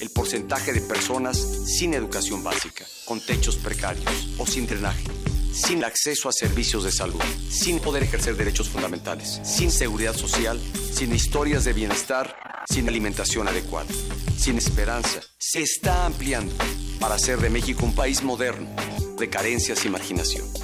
El 0.00 0.08
porcentaje 0.08 0.72
de 0.72 0.80
personas 0.80 1.36
sin 1.36 1.92
educación 1.92 2.42
básica, 2.42 2.86
con 3.04 3.20
techos 3.20 3.56
precarios 3.56 4.30
o 4.38 4.46
sin 4.46 4.66
drenaje, 4.66 5.04
sin 5.52 5.84
acceso 5.84 6.30
a 6.30 6.32
servicios 6.32 6.84
de 6.84 6.90
salud, 6.90 7.20
sin 7.50 7.80
poder 7.80 8.04
ejercer 8.04 8.34
derechos 8.34 8.70
fundamentales, 8.70 9.40
sin 9.44 9.70
seguridad 9.70 10.16
social, 10.16 10.58
sin 10.90 11.14
historias 11.14 11.64
de 11.64 11.74
bienestar, 11.74 12.64
sin 12.70 12.88
alimentación 12.88 13.46
adecuada, 13.46 13.90
sin 14.38 14.56
esperanza, 14.56 15.20
se 15.38 15.60
está 15.60 16.06
ampliando 16.06 16.54
para 16.98 17.16
hacer 17.16 17.38
de 17.40 17.50
México 17.50 17.84
un 17.84 17.94
país 17.94 18.22
moderno, 18.22 18.70
de 19.18 19.28
carencias 19.28 19.84
y 19.84 19.90
marginación 19.90 20.61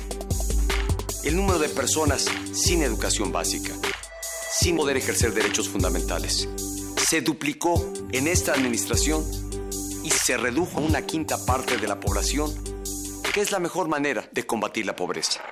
el 1.28 1.36
número 1.36 1.58
de 1.58 1.68
personas 1.68 2.24
sin 2.54 2.82
educación 2.82 3.32
básica, 3.32 3.74
sin 4.50 4.76
poder 4.76 4.96
ejercer 4.96 5.34
derechos 5.34 5.68
fundamentales, 5.68 6.48
se 6.96 7.20
duplicó 7.20 7.92
en 8.12 8.26
esta 8.26 8.54
administración 8.54 9.22
y 10.02 10.10
se 10.10 10.38
redujo 10.38 10.78
a 10.78 10.80
una 10.80 11.02
quinta 11.02 11.44
parte 11.44 11.76
de 11.76 11.86
la 11.86 12.00
población, 12.00 12.50
que 13.34 13.42
es 13.42 13.52
la 13.52 13.58
mejor 13.58 13.88
manera 13.88 14.26
de 14.32 14.46
combatir 14.46 14.86
la 14.86 14.96
pobreza. 14.96 15.42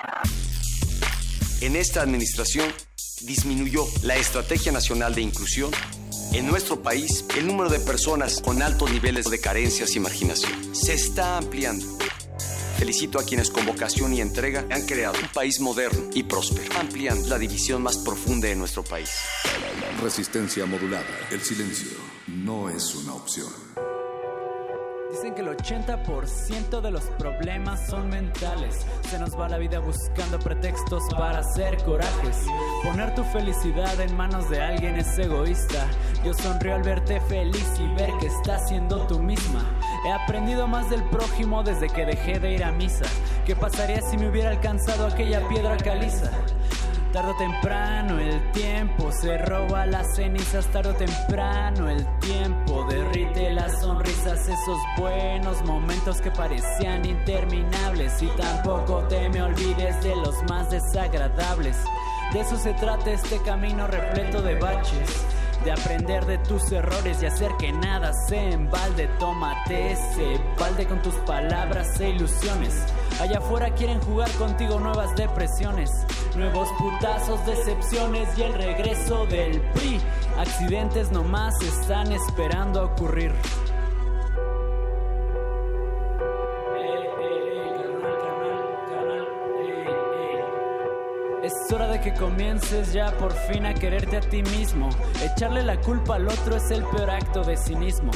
En 1.61 1.77
esta 1.77 2.01
administración 2.01 2.73
disminuyó 3.21 3.87
la 4.01 4.17
Estrategia 4.17 4.73
Nacional 4.73 5.15
de 5.15 5.21
Inclusión. 5.21 5.71
En 6.33 6.47
nuestro 6.47 6.83
país, 6.83 7.27
el 7.37 7.47
número 7.47 7.69
de 7.69 7.81
personas 7.81 8.41
con 8.41 8.63
altos 8.63 8.91
niveles 8.91 9.27
de 9.27 9.41
carencias 9.41 9.95
y 9.95 10.01
marginación 10.01 10.75
se 10.75 10.95
está 10.95 11.37
ampliando 11.37 11.87
Felicito 12.79 13.19
a 13.19 13.25
quienes 13.25 13.51
con 13.51 13.65
vocación 13.65 14.13
y 14.13 14.21
entrega 14.21 14.67
han 14.71 14.85
creado 14.87 15.19
un 15.21 15.29
país 15.29 15.61
moderno 15.61 16.11
y 16.13 16.23
próspero, 16.23 16.79
ampliando 16.79 17.29
la 17.29 17.39
división 17.39 17.83
más 17.83 17.97
profunda 17.97 18.49
de 18.49 18.57
nuestro 18.57 18.85
país. 18.85 19.11
Resistencia 20.03 20.67
modulada. 20.67 21.07
El 21.31 21.41
silencio 21.41 21.97
no 22.27 22.69
es 22.69 22.95
una 22.95 23.15
opción. 23.15 23.66
Dicen 25.17 25.35
que 25.35 25.41
el 25.41 25.49
80% 25.49 26.83
de 26.83 26.91
los 26.91 27.05
problemas 27.19 27.81
son 27.89 28.11
mentales. 28.11 28.85
Se 29.09 29.19
nos 29.19 29.35
va 29.35 29.49
la 29.49 29.57
vida 29.57 29.79
buscando 29.79 30.39
pretextos 30.39 31.05
para 31.17 31.39
hacer 31.39 31.83
corajes. 31.85 32.45
Poner 32.85 33.15
tu 33.15 33.25
felicidad 33.25 33.99
en 33.99 34.15
manos 34.15 34.51
de 34.51 34.61
alguien 34.61 34.97
es 34.97 35.19
egoísta. 35.19 35.89
Yo 36.23 36.35
sonrío 36.35 36.75
al 36.75 36.83
verte 36.83 37.19
feliz 37.23 37.67
y 37.81 37.95
ver 37.95 38.11
que 38.21 38.27
estás 38.27 38.69
siendo 38.69 39.07
tú 39.07 39.19
misma. 39.19 39.65
He 40.07 40.13
aprendido 40.13 40.69
más 40.69 40.91
del 40.91 41.03
prójimo 41.05 41.63
desde 41.63 41.89
que 41.89 42.05
dejé 42.05 42.39
de 42.39 42.53
ir 42.53 42.63
a 42.63 42.73
misa. 42.73 43.07
¿Qué 43.47 43.57
pasaría 43.57 44.03
si 44.03 44.19
me 44.19 44.29
hubiera 44.29 44.51
alcanzado 44.51 45.07
aquella 45.07 45.49
piedra 45.49 45.79
caliza? 45.79 46.31
Tardo 47.17 47.35
temprano 47.37 48.19
el 48.19 48.53
tiempo 48.53 49.11
se 49.11 49.39
roba 49.39 49.87
las 49.87 50.17
cenizas, 50.17 50.67
tarde 50.67 50.93
temprano 50.93 51.89
el 51.89 52.05
tiempo. 52.19 52.87
Derrite 52.91 53.55
las 53.55 53.81
sonrisas, 53.81 54.47
esos 54.47 54.77
buenos 54.99 55.65
momentos 55.65 56.21
que 56.21 56.31
parecían 56.31 57.07
interminables. 57.07 58.23
Y 58.23 58.27
tampoco 58.37 58.99
te 59.09 59.31
me 59.31 59.41
olvides 59.41 59.99
de 60.03 60.15
los 60.15 60.35
más 60.51 60.71
desagradables. 60.71 61.79
De 62.35 62.41
eso 62.41 62.59
se 62.59 62.75
trata 62.75 63.11
este 63.11 63.41
camino 63.41 63.87
repleto 63.87 64.43
de 64.43 64.57
baches 64.57 65.25
de 65.67 65.73
aprender 65.73 66.25
de 66.27 66.39
tus 66.39 66.71
errores 66.71 67.21
y 67.21 67.27
hacer 67.27 67.51
que 67.59 67.73
nada 67.73 68.13
se 68.29 68.53
embalde. 68.53 69.09
Tómate 69.19 69.91
ese 69.93 70.41
balde 70.57 70.87
con 70.87 71.03
tus 71.03 71.15
palabras 71.27 72.01
e 72.01 72.11
ilusiones. 72.11 72.73
Allá 73.21 73.39
afuera 73.39 73.75
quieren 73.75 74.01
jugar 74.03 74.31
contigo 74.33 74.79
nuevas 74.79 75.17
depresiones, 75.17 75.91
nuevos 76.37 76.69
putazos, 76.79 77.45
decepciones 77.47 78.29
y 78.39 78.43
el 78.43 78.55
regreso 78.55 79.27
del 79.27 79.61
PRI. 79.73 80.01
Accidentes 80.39 81.11
nomás 81.11 81.61
están 81.61 82.13
esperando 82.13 82.83
a 82.83 82.85
ocurrir. 82.85 83.33
Es 91.47 91.73
hora 91.73 91.87
de 91.87 92.01
que 92.01 92.13
comiences 92.13 92.93
ya 92.93 93.13
por 93.19 93.33
fin 93.33 93.67
a 93.67 93.73
quererte 93.73 94.17
a 94.17 94.21
ti 94.21 94.43
mismo. 94.43 94.89
Echarle 95.23 95.63
la 95.63 95.81
culpa 95.81 96.17
al 96.17 96.27
otro 96.27 96.57
es 96.57 96.73
el 96.73 96.83
peor 96.83 97.09
acto 97.09 97.45
de 97.45 97.57
cinismo. 97.57 98.11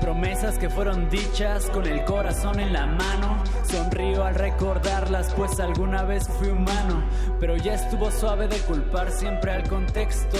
Promesas 0.00 0.58
que 0.58 0.68
fueron 0.68 1.08
dichas 1.08 1.70
con 1.70 1.86
el 1.86 2.04
corazón 2.04 2.58
en 2.58 2.72
la 2.72 2.88
mano. 2.88 3.40
Sonrío 3.62 4.24
al 4.24 4.34
recordarlas, 4.34 5.32
pues 5.34 5.60
alguna 5.60 6.02
vez 6.02 6.26
fui 6.26 6.48
humano. 6.48 7.04
Pero 7.38 7.56
ya 7.56 7.74
estuvo 7.74 8.10
suave 8.10 8.48
de 8.48 8.58
culpar 8.58 9.12
siempre 9.12 9.52
al 9.52 9.68
contexto. 9.68 10.36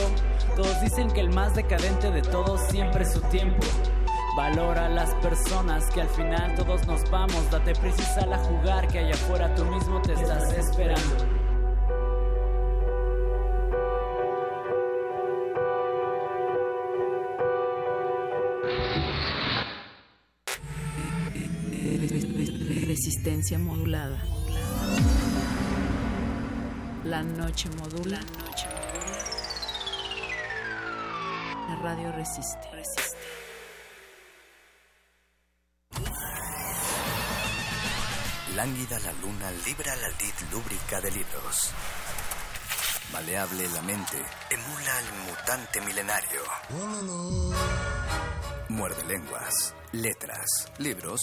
Todos 0.56 0.80
dicen 0.80 1.08
que 1.12 1.20
el 1.20 1.32
más 1.32 1.54
decadente 1.54 2.10
de 2.10 2.22
todos 2.22 2.60
siempre 2.62 3.04
es 3.04 3.12
su 3.12 3.20
tiempo. 3.20 3.64
Valora 4.36 4.86
a 4.86 4.88
las 4.88 5.14
personas 5.22 5.88
que 5.92 6.00
al 6.00 6.08
final 6.08 6.56
todos 6.56 6.88
nos 6.88 7.08
vamos. 7.08 7.48
Date 7.52 7.72
prisa 7.76 8.26
a 8.28 8.38
jugar 8.38 8.88
que 8.88 8.98
allá 8.98 9.14
afuera 9.14 9.54
tú 9.54 9.64
mismo 9.66 10.02
te 10.02 10.14
estás 10.14 10.52
esperando. 10.54 11.35
Modulada. 23.58 24.22
La 27.02 27.22
noche 27.24 27.68
modula. 27.70 28.20
La 28.20 28.44
noche 28.44 28.68
modula. 28.68 29.18
La 31.68 31.74
radio 31.82 32.12
resiste. 32.12 32.70
resiste. 32.70 33.16
Lánguida 38.54 39.00
la 39.00 39.12
luna 39.14 39.50
libra 39.66 39.96
la 39.96 40.08
lid 40.08 40.34
lúbrica 40.52 41.00
de 41.00 41.10
libros. 41.10 41.72
Maleable 43.12 43.68
la 43.70 43.82
mente, 43.82 44.18
emula 44.50 44.98
al 44.98 45.12
mutante 45.26 45.80
milenario. 45.80 46.42
Muerde 48.68 49.04
lenguas, 49.04 49.74
letras, 49.90 50.70
libros 50.78 51.20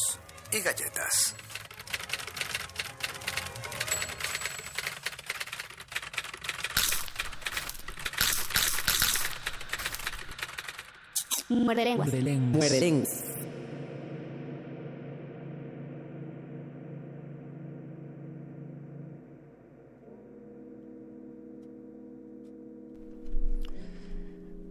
y 0.52 0.60
galletas. 0.60 1.36
Muerde 11.50 11.86
lenguas. 11.86 12.08
Muerde 12.08 12.80
lenguas. 12.80 13.34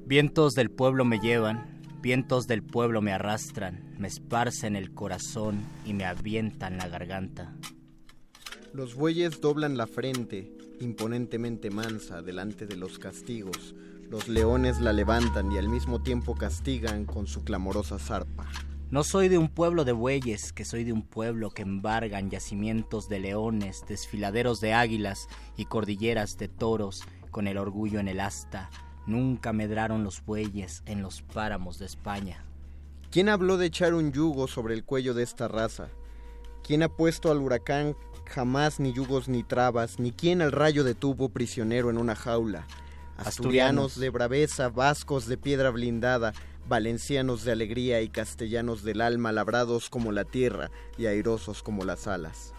Vientos 0.04 0.52
del 0.52 0.70
pueblo 0.70 1.06
me 1.06 1.20
llevan, 1.20 1.80
vientos 2.02 2.46
del 2.46 2.62
pueblo 2.62 3.00
me 3.00 3.12
arrastran, 3.12 3.94
me 3.98 4.08
esparcen 4.08 4.76
el 4.76 4.92
corazón 4.92 5.62
y 5.86 5.94
me 5.94 6.04
avientan 6.04 6.76
la 6.76 6.86
garganta. 6.88 7.56
Los 8.74 8.94
bueyes 8.94 9.40
doblan 9.40 9.78
la 9.78 9.86
frente, 9.86 10.52
imponentemente 10.80 11.70
mansa, 11.70 12.20
delante 12.20 12.66
de 12.66 12.76
los 12.76 12.98
castigos. 12.98 13.74
Los 14.12 14.28
leones 14.28 14.78
la 14.78 14.92
levantan 14.92 15.50
y 15.52 15.56
al 15.56 15.70
mismo 15.70 16.02
tiempo 16.02 16.34
castigan 16.34 17.06
con 17.06 17.26
su 17.26 17.44
clamorosa 17.44 17.98
zarpa. 17.98 18.44
No 18.90 19.04
soy 19.04 19.30
de 19.30 19.38
un 19.38 19.48
pueblo 19.48 19.86
de 19.86 19.92
bueyes, 19.92 20.52
que 20.52 20.66
soy 20.66 20.84
de 20.84 20.92
un 20.92 21.00
pueblo 21.00 21.48
que 21.48 21.62
embargan 21.62 22.28
yacimientos 22.28 23.08
de 23.08 23.20
leones, 23.20 23.86
desfiladeros 23.88 24.60
de 24.60 24.74
águilas 24.74 25.28
y 25.56 25.64
cordilleras 25.64 26.36
de 26.36 26.48
toros, 26.48 27.04
con 27.30 27.46
el 27.46 27.56
orgullo 27.56 28.00
en 28.00 28.08
el 28.08 28.20
asta. 28.20 28.68
Nunca 29.06 29.54
medraron 29.54 30.04
los 30.04 30.22
bueyes 30.22 30.82
en 30.84 31.00
los 31.00 31.22
páramos 31.22 31.78
de 31.78 31.86
España. 31.86 32.44
¿Quién 33.10 33.30
habló 33.30 33.56
de 33.56 33.64
echar 33.64 33.94
un 33.94 34.12
yugo 34.12 34.46
sobre 34.46 34.74
el 34.74 34.84
cuello 34.84 35.14
de 35.14 35.22
esta 35.22 35.48
raza? 35.48 35.88
¿Quién 36.62 36.82
ha 36.82 36.90
puesto 36.90 37.30
al 37.30 37.38
huracán 37.38 37.96
jamás 38.26 38.78
ni 38.78 38.92
yugos 38.92 39.30
ni 39.30 39.42
trabas, 39.42 39.98
ni 39.98 40.12
quién 40.12 40.42
al 40.42 40.52
rayo 40.52 40.84
detuvo 40.84 41.30
prisionero 41.30 41.88
en 41.88 41.96
una 41.96 42.14
jaula? 42.14 42.66
Asturianos 43.26 43.98
de 43.98 44.10
braveza, 44.10 44.68
vascos 44.68 45.26
de 45.26 45.36
piedra 45.36 45.70
blindada, 45.70 46.32
valencianos 46.68 47.44
de 47.44 47.52
alegría 47.52 48.00
y 48.00 48.08
castellanos 48.08 48.82
del 48.82 49.00
alma, 49.00 49.32
labrados 49.32 49.90
como 49.90 50.12
la 50.12 50.24
tierra 50.24 50.70
y 50.98 51.06
airosos 51.06 51.62
como 51.62 51.84
las 51.84 52.06
alas. 52.06 52.54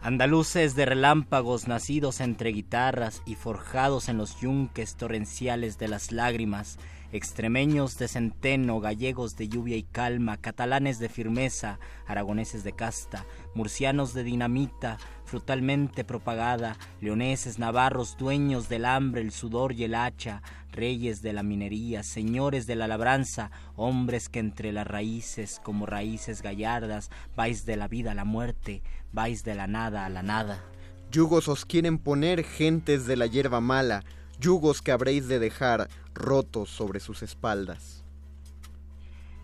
Andaluces 0.00 0.74
de 0.74 0.84
relámpagos 0.84 1.68
nacidos 1.68 2.20
entre 2.20 2.50
guitarras 2.50 3.22
y 3.24 3.36
forjados 3.36 4.08
en 4.08 4.18
los 4.18 4.40
yunques 4.40 4.96
torrenciales 4.96 5.78
de 5.78 5.86
las 5.86 6.10
lágrimas, 6.10 6.78
extremeños 7.12 7.98
de 7.98 8.08
centeno, 8.08 8.80
gallegos 8.80 9.36
de 9.36 9.48
lluvia 9.48 9.76
y 9.76 9.84
calma, 9.84 10.38
catalanes 10.38 10.98
de 10.98 11.08
firmeza, 11.08 11.78
aragoneses 12.06 12.64
de 12.64 12.72
casta, 12.72 13.26
murcianos 13.54 14.12
de 14.12 14.24
dinamita, 14.24 14.98
frutalmente 15.32 16.04
propagada, 16.04 16.76
leoneses 17.00 17.58
navarros, 17.58 18.18
dueños 18.18 18.68
del 18.68 18.84
hambre, 18.84 19.22
el 19.22 19.32
sudor 19.32 19.72
y 19.72 19.84
el 19.84 19.94
hacha, 19.94 20.42
reyes 20.70 21.22
de 21.22 21.32
la 21.32 21.42
minería, 21.42 22.02
señores 22.02 22.66
de 22.66 22.76
la 22.76 22.86
labranza, 22.86 23.50
hombres 23.74 24.28
que 24.28 24.40
entre 24.40 24.72
las 24.72 24.86
raíces, 24.86 25.58
como 25.64 25.86
raíces 25.86 26.42
gallardas, 26.42 27.10
vais 27.34 27.64
de 27.64 27.78
la 27.78 27.88
vida 27.88 28.12
a 28.12 28.14
la 28.14 28.26
muerte, 28.26 28.82
vais 29.10 29.42
de 29.42 29.54
la 29.54 29.66
nada 29.66 30.04
a 30.04 30.10
la 30.10 30.22
nada. 30.22 30.62
Yugos 31.10 31.48
os 31.48 31.64
quieren 31.64 31.96
poner 31.96 32.44
gentes 32.44 33.06
de 33.06 33.16
la 33.16 33.26
hierba 33.26 33.62
mala, 33.62 34.04
yugos 34.38 34.82
que 34.82 34.92
habréis 34.92 35.28
de 35.28 35.38
dejar 35.38 35.88
rotos 36.12 36.68
sobre 36.68 37.00
sus 37.00 37.22
espaldas. 37.22 38.01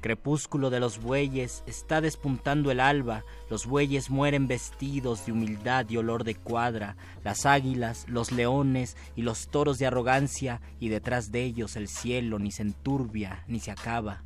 Crepúsculo 0.00 0.70
de 0.70 0.78
los 0.78 1.02
bueyes, 1.02 1.64
está 1.66 2.00
despuntando 2.00 2.70
el 2.70 2.78
alba, 2.78 3.24
los 3.50 3.66
bueyes 3.66 4.10
mueren 4.10 4.46
vestidos 4.46 5.26
de 5.26 5.32
humildad 5.32 5.86
y 5.88 5.96
olor 5.96 6.22
de 6.22 6.36
cuadra, 6.36 6.96
las 7.24 7.46
águilas, 7.46 8.04
los 8.08 8.30
leones 8.30 8.96
y 9.16 9.22
los 9.22 9.48
toros 9.48 9.78
de 9.78 9.86
arrogancia, 9.86 10.60
y 10.78 10.88
detrás 10.88 11.32
de 11.32 11.42
ellos 11.42 11.74
el 11.74 11.88
cielo 11.88 12.38
ni 12.38 12.52
se 12.52 12.62
enturbia 12.62 13.42
ni 13.48 13.58
se 13.58 13.72
acaba. 13.72 14.22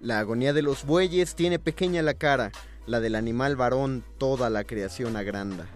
La 0.00 0.20
agonía 0.20 0.52
de 0.52 0.62
los 0.62 0.84
bueyes 0.84 1.34
tiene 1.34 1.58
pequeña 1.58 2.02
la 2.02 2.14
cara, 2.14 2.52
la 2.86 3.00
del 3.00 3.16
animal 3.16 3.56
varón 3.56 4.04
toda 4.16 4.48
la 4.48 4.62
creación 4.62 5.16
agranda. 5.16 5.66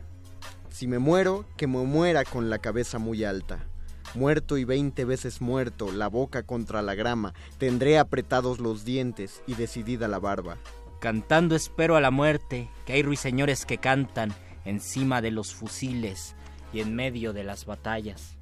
Si 0.71 0.87
me 0.87 0.99
muero, 0.99 1.45
que 1.57 1.67
me 1.67 1.83
muera 1.85 2.25
con 2.25 2.51
la 2.51 2.59
cabeza 2.59 2.99
muy 2.99 3.25
alta 3.25 3.67
muerto 4.15 4.59
y 4.59 4.65
veinte 4.65 5.05
veces 5.05 5.41
muerto, 5.41 5.93
la 5.93 6.09
boca 6.09 6.43
contra 6.45 6.83
la 6.83 6.95
grama, 6.95 7.35
tendré 7.59 7.99
apretados 7.99 8.59
los 8.59 8.85
dientes 8.85 9.43
y 9.47 9.55
decidida 9.55 10.09
la 10.09 10.19
barba. 10.19 10.57
Cantando 11.01 11.55
espero 11.55 11.97
a 11.97 12.01
la 12.01 12.11
muerte, 12.11 12.71
que 12.87 12.95
hay 12.95 13.03
ruiseñores 13.03 13.67
que 13.67 13.79
cantan 13.79 14.35
encima 14.65 15.21
de 15.21 15.31
los 15.31 15.55
fusiles 15.55 16.35
y 16.73 16.81
en 16.81 16.95
medio 16.95 17.33
de 17.33 17.45
las 17.45 17.67
batallas. 17.67 18.37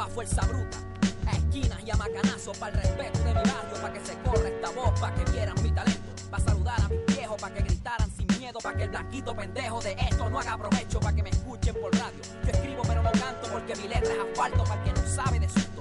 A 0.00 0.06
fuerza 0.06 0.42
bruta. 0.46 0.78
A 1.26 1.32
esquinas 1.32 1.80
y 1.84 1.90
a 1.90 1.96
macanazo 1.96 2.52
para 2.52 2.80
el 2.80 2.82
respeto 2.82 3.18
de 3.20 3.34
mi 3.34 3.34
barrio, 3.34 3.80
para 3.80 3.92
que 3.92 4.00
se 4.00 4.18
corra 4.18 4.48
esta 4.48 4.70
voz, 4.70 5.00
para 5.00 5.14
que 5.14 5.30
vieran 5.32 5.54
mi 5.62 5.70
talento. 5.70 6.12
Para 6.30 6.44
saludar 6.44 6.80
a 6.80 6.88
mis 6.88 7.06
viejos, 7.06 7.40
para 7.40 7.54
que 7.54 7.62
gritaran 7.62 8.10
sin 8.16 8.26
miedo, 8.38 8.58
para 8.62 8.76
que 8.76 8.84
el 8.84 8.90
blanquito 8.90 9.34
pendejo 9.34 9.80
de 9.80 9.92
esto 9.92 10.28
no 10.28 10.38
haga 10.38 10.58
provecho, 10.58 11.00
para 11.00 11.16
que 11.16 11.22
me 11.22 11.30
escuchen 11.30 11.74
por 11.80 11.92
radio. 11.96 12.20
Yo 12.44 12.50
escribo 12.50 12.82
pero 12.86 13.02
no 13.02 13.12
canto 13.12 13.48
porque 13.50 13.74
mi 13.76 13.88
letra 13.88 14.12
es 14.12 14.20
asfalto, 14.30 14.64
para 14.64 14.84
que 14.84 14.92
no 14.92 15.06
sabe 15.06 15.40
de 15.40 15.48
susto, 15.48 15.75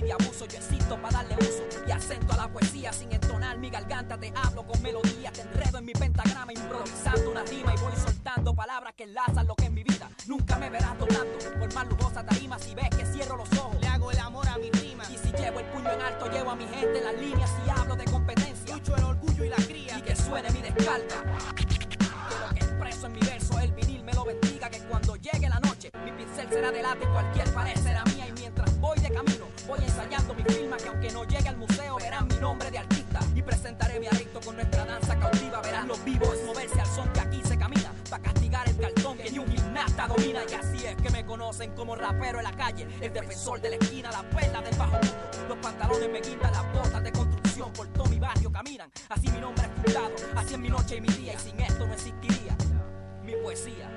de 0.00 0.06
de 0.06 0.12
abuso. 0.12 0.46
Yo 0.46 0.58
existo 0.58 1.00
para 1.00 1.18
darle 1.18 1.36
uso 1.40 1.64
y 1.86 1.90
acento 1.90 2.32
a 2.32 2.36
la 2.36 2.48
poesía 2.48 2.92
sin 2.92 3.12
entonar 3.12 3.58
mi 3.58 3.70
garganta. 3.70 4.16
Te 4.18 4.32
hablo 4.34 4.66
con 4.66 4.80
melodía, 4.82 5.30
te 5.32 5.42
enredo 5.42 5.78
en 5.78 5.84
mi 5.84 5.92
pentagrama, 5.92 6.52
improvisando 6.52 7.30
una 7.30 7.42
rima 7.44 7.74
y 7.74 7.80
voy 7.80 7.92
soltando 7.96 8.54
palabras 8.54 8.94
que 8.96 9.04
enlazan 9.04 9.46
lo 9.46 9.54
que 9.54 9.64
es 9.64 9.70
mi 9.70 9.82
vida. 9.82 10.08
Nunca 10.26 10.56
me 10.56 10.70
verás 10.70 10.98
doblando 10.98 11.38
por 11.58 11.74
más 11.74 11.88
lujosa 11.88 12.24
tarima 12.24 12.58
si 12.58 12.74
ves 12.74 12.90
que 12.90 13.04
cierro 13.06 13.36
los 13.36 13.50
ojos. 13.58 13.76
Le 13.80 13.88
hago 13.88 14.10
el 14.10 14.18
amor 14.18 14.48
a 14.48 14.58
mi 14.58 14.70
prima. 14.70 15.04
Y 15.10 15.18
si 15.18 15.32
llevo 15.32 15.60
el 15.60 15.66
puño 15.66 15.90
en 15.90 16.00
alto, 16.00 16.30
llevo 16.30 16.50
a 16.50 16.56
mi 16.56 16.66
gente 16.66 16.98
en 16.98 17.04
las 17.04 17.18
líneas 17.18 17.50
y 17.66 17.70
hablo 17.70 17.96
de 17.96 18.04
competencia. 18.04 18.74
Lucho 18.74 18.96
el 18.96 19.04
orgullo 19.04 19.44
y 19.44 19.48
la 19.48 19.56
cría. 19.56 19.98
Y 19.98 20.02
que 20.02 20.16
suene 20.16 20.50
mi 20.50 20.60
descarga. 20.62 21.24
Que 21.54 21.64
lo 21.64 22.54
que 22.54 22.60
expreso 22.60 23.06
en 23.06 23.12
mi 23.12 23.20
verso, 23.20 23.58
el 23.58 23.72
vinil 23.72 24.04
me 24.04 24.12
lo 24.12 24.24
bendiga. 24.24 24.70
Que 24.70 24.80
cuando 24.80 25.16
llegue 25.16 25.48
la 25.48 25.60
noche, 25.60 25.90
mi 26.04 26.12
pincel 26.12 26.48
será 26.48 26.70
de 26.70 26.82
lata 26.82 27.02
y 27.02 27.06
cualquier 27.06 27.52
pared 27.52 27.76
será 27.76 28.04
mía. 28.04 28.28
Y 28.28 28.32
mientras 28.32 28.78
voy 28.78 28.98
de 28.98 29.10
camino, 29.10 29.37
voy 29.68 29.78
ensayando 29.84 30.34
mi 30.34 30.42
firma. 30.42 30.76
Que 30.78 30.88
aunque 30.88 31.10
no 31.12 31.24
llegue 31.24 31.48
al 31.48 31.56
museo, 31.56 31.96
verán 31.96 32.26
mi 32.26 32.36
nombre 32.36 32.70
de 32.70 32.78
artista. 32.78 33.20
Y 33.34 33.42
presentaré 33.42 34.00
mi 34.00 34.06
arito 34.06 34.40
con 34.40 34.56
nuestra 34.56 34.84
danza 34.84 35.16
cautiva. 35.18 35.60
Verán 35.60 35.86
los 35.86 36.02
vivos 36.04 36.36
moverse 36.46 36.80
al 36.80 36.86
son 36.86 37.12
que 37.12 37.20
aquí 37.20 37.42
se 37.44 37.56
camina. 37.56 37.92
Para 38.10 38.22
castigar 38.22 38.68
el 38.68 38.76
cartón 38.78 39.18
que 39.18 39.30
ni 39.30 39.38
un 39.38 39.48
gimnasta 39.48 40.08
domina. 40.08 40.40
Y 40.50 40.54
así 40.54 40.86
es 40.86 40.96
que 40.96 41.10
me 41.10 41.24
conocen 41.24 41.72
como 41.74 41.94
rapero 41.94 42.38
en 42.38 42.44
la 42.44 42.52
calle. 42.52 42.88
El 43.00 43.12
defensor 43.12 43.60
de 43.60 43.70
la 43.70 43.76
esquina, 43.76 44.10
la 44.10 44.22
perla 44.30 44.62
del 44.62 44.76
bajo 44.76 44.92
mundo. 44.92 45.30
Los 45.48 45.58
pantalones 45.58 46.10
me 46.10 46.20
guindan, 46.20 46.52
las 46.52 46.72
botas 46.72 47.04
de 47.04 47.12
construcción. 47.12 47.72
Por 47.72 47.86
todo 47.88 48.06
mi 48.06 48.18
barrio 48.18 48.50
caminan. 48.50 48.90
Así 49.10 49.28
mi 49.30 49.40
nombre 49.40 49.64
es 49.66 49.82
fundado. 49.82 50.14
Así 50.34 50.54
es 50.54 50.60
mi 50.60 50.68
noche 50.68 50.96
y 50.96 51.00
mi 51.00 51.08
día. 51.08 51.34
Y 51.34 51.38
sin 51.38 51.60
esto 51.60 51.86
no 51.86 51.92
existiría 51.92 52.56
mi 53.22 53.34
poesía. 53.42 53.90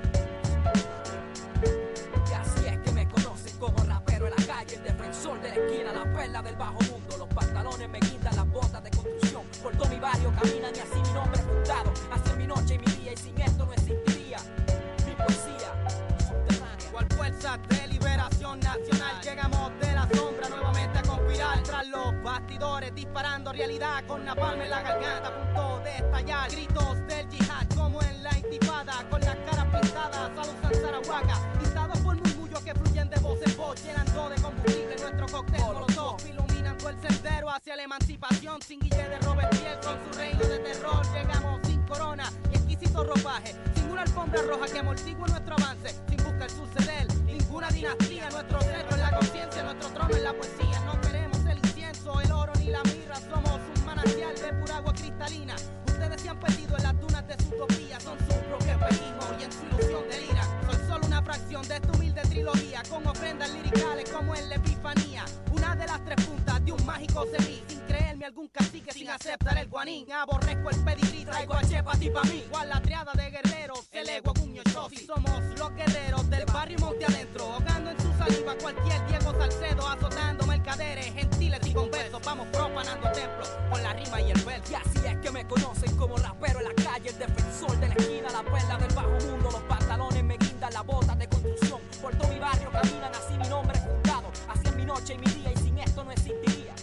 El 4.73 4.83
defensor 4.83 5.41
de 5.41 5.49
la 5.49 5.55
esquina, 5.55 5.93
la 5.93 6.03
perla 6.13 6.41
del 6.41 6.55
bajo 6.55 6.79
mundo. 6.83 7.17
Los 7.17 7.27
pantalones 7.29 7.89
me 7.89 7.99
guindan, 7.99 8.35
las 8.35 8.49
botas 8.49 8.83
de 8.83 8.89
construcción. 8.91 9.43
Por 9.61 9.75
todo 9.75 9.89
mi 9.89 9.99
barrio 9.99 10.33
caminan 10.41 10.75
y 10.75 10.79
así 10.79 11.01
mi 11.01 11.13
nombre 11.13 11.39
es 11.39 11.45
fundado. 11.45 11.93
Es 12.25 12.37
mi 12.37 12.47
noche 12.47 12.75
y 12.75 12.79
mi 12.79 12.91
día 12.97 13.13
y 13.13 13.17
sin 13.17 13.41
esto 13.41 13.65
no 13.65 13.73
existiría 13.73 14.37
mi 15.05 15.13
poesía 15.15 15.69
subterránea. 16.19 16.91
Cual 16.91 17.07
fuerza 17.15 17.57
de 17.69 17.87
liberación 17.87 18.59
nacional 18.59 19.21
llegamos 19.21 19.71
de 19.79 19.93
la 19.93 20.07
sombra 20.13 20.49
nuevamente 20.49 20.99
a 20.99 21.01
conspirar 21.03 21.63
tras 21.63 21.87
los 21.87 22.23
bastidores 22.23 22.95
disparando 22.95 23.51
realidad 23.51 24.03
con 24.07 24.25
la 24.25 24.35
palma 24.35 24.63
en 24.63 24.69
la 24.69 24.81
garganta 24.81 25.27
a 25.27 25.37
punto 25.37 25.79
de 25.83 25.97
estallar 25.97 26.51
gritos 26.51 27.07
del 27.07 27.29
yihad 27.29 27.67
como 27.75 28.01
en 28.01 28.23
la 28.23 28.37
intifada 28.37 29.05
con 29.09 29.21
las 29.21 29.35
caras 29.35 29.65
pintadas 29.65 30.31
Salud 30.35 30.81
Sarahuaca 30.81 31.35
instados 31.59 31.99
por 31.99 32.15
murmullos 32.15 32.61
que 32.61 32.73
fluyen 32.73 33.09
de 33.09 33.19
voz 33.19 33.39
en 33.45 33.57
voz 33.57 33.83
llenando 33.83 34.29
de 34.29 34.40
de 34.65 34.95
nuestro 34.99 35.25
cóctel 35.27 35.61
molotov 35.61 36.17
iluminando 36.27 36.89
el 36.89 36.99
sendero 37.01 37.49
hacia 37.49 37.75
la 37.75 37.83
emancipación. 37.83 38.61
Sin 38.61 38.79
Guille 38.79 39.09
de 39.09 39.17
Robert 39.19 39.51
Robespierre 39.51 39.79
con 39.81 39.97
su 40.03 40.19
reino 40.19 40.43
de 40.45 40.59
terror. 40.59 41.01
Llegamos 41.13 41.59
sin 41.65 41.81
corona 41.83 42.31
y 42.51 42.55
exquisito 42.55 43.03
ropaje. 43.03 43.55
Sin 43.75 43.91
una 43.91 44.03
alfombra 44.03 44.41
roja 44.43 44.65
que 44.67 44.79
amortigua 44.79 45.27
nuestro 45.27 45.55
avance. 45.55 45.95
Sin 46.07 46.17
buscar 46.17 46.49
su 46.49 46.65
suceder 46.67 47.07
ninguna 47.25 47.69
dinastía. 47.69 48.29
Nuestro 48.29 48.61
cerro 48.61 48.89
es 48.91 48.99
la 48.99 49.11
conciencia, 49.17 49.63
nuestro 49.63 49.89
trono 49.89 50.15
es 50.15 50.23
la 50.23 50.33
poesía. 50.33 50.79
No 50.85 51.01
queremos 51.01 51.45
el 51.45 51.57
incienso, 51.57 52.21
el 52.21 52.31
oro 52.31 52.53
ni 52.59 52.65
la 52.67 52.83
mirra. 52.83 53.15
Somos 53.15 53.59
un 53.75 53.85
manantial 53.85 54.35
de 54.35 54.53
pura 54.53 54.77
agua 54.77 54.93
cristalina. 54.93 55.55
Ustedes 55.87 56.21
se 56.21 56.29
han 56.29 56.39
perdido 56.39 56.77
en 56.77 56.83
las 56.83 56.99
dunas 56.99 57.27
de 57.27 57.35
su 57.43 57.49
utopía. 57.55 57.99
Son 57.99 58.17
su 58.19 58.35
propio 58.47 58.71
espejismo 58.71 59.23
y 59.39 59.43
en 59.43 59.51
su 59.51 59.65
ilusión 59.65 60.09
de 60.09 60.25
ira 60.25 60.40
de 61.31 61.75
esta 61.75 61.91
humilde 61.93 62.21
trilogía, 62.23 62.83
con 62.89 63.07
ofrendas 63.07 63.49
liricales 63.53 64.09
como 64.09 64.35
en 64.35 64.49
la 64.49 64.55
epifanía. 64.55 65.23
Una 65.53 65.77
de 65.77 65.87
las 65.87 66.03
tres 66.03 66.25
puntas 66.25 66.65
de 66.65 66.73
un 66.73 66.85
mágico 66.85 67.25
semí, 67.25 67.63
sin 67.69 67.79
creerme 67.81 68.25
algún 68.25 68.49
cacique, 68.49 68.91
sin 68.91 69.09
aceptar 69.09 69.57
el 69.57 69.69
guanín. 69.69 70.11
Aborrezco 70.11 70.71
el 70.71 70.83
pedigrí, 70.83 71.23
traigo 71.23 71.53
a 71.53 71.63
Chepa 71.63 71.95
ti 71.95 72.09
pa' 72.09 72.23
mí. 72.23 72.43
Igual 72.45 72.67
la 72.67 72.81
triada 72.81 73.13
de 73.13 73.29
guerreros, 73.29 73.87
el 73.93 74.09
ego 74.09 74.33
cuño 74.33 74.61
Chofi. 74.73 75.05
Somos 75.05 75.41
los 75.57 75.73
guerreros 75.73 76.29
del 76.29 76.45
barrio 76.47 76.77
y 76.77 76.81
monte 76.81 77.05
adentro, 77.05 77.45
ahogando 77.45 77.91
en 77.91 77.99
su 78.01 78.11
saliva 78.17 78.53
cualquier 78.61 79.07
Diego 79.07 79.31
Salcedo, 79.31 79.87
azotando 79.87 80.45
mercaderes, 80.45 81.13
gentiles 81.13 81.61
y 81.65 81.73
conversos. 81.73 82.21
Vamos 82.25 82.47
profanando 82.47 83.09
templos 83.13 83.49
con 83.71 83.81
la 83.81 83.93
rima 83.93 84.19
y 84.19 84.31
el 84.31 84.41
verso. 84.41 84.73
Y 84.73 84.75
así 84.75 85.07
es 85.07 85.17
que 85.19 85.31
me 85.31 85.47
conocen 85.47 85.95
como 85.95 86.17
rapero 86.17 86.59
en 86.59 86.65
la 86.65 86.83
calle, 86.83 87.09
el 87.09 87.17
defensor 87.17 87.79
de 87.79 87.87
la 87.87 87.93
esquina, 87.93 88.29
la 88.31 88.43
perla 88.43 88.77
del 88.77 88.93
bajo 88.93 89.17
mundo. 89.27 89.49
Los 89.49 89.61
pantalones 89.61 90.23
me 90.25 90.35
guindan, 90.35 90.71
de 91.17 91.20
construcción. 91.20 91.20
Por 92.01 92.15
todo 92.15 92.27
mi 92.29 92.39
barrio 92.39 92.71
caminan 92.71 93.13
así 93.13 93.37
mi 93.37 93.47
nombre 93.47 93.77
es 93.77 93.83
juntado. 93.83 94.31
Así 94.49 94.67
es 94.67 94.75
mi 94.75 94.85
noche 94.85 95.13
y 95.13 95.17
mi 95.19 95.31
día 95.33 95.51
y 95.51 95.57
sin 95.57 95.77
esto 95.77 96.03
no 96.03 96.11
existiría. 96.11 96.73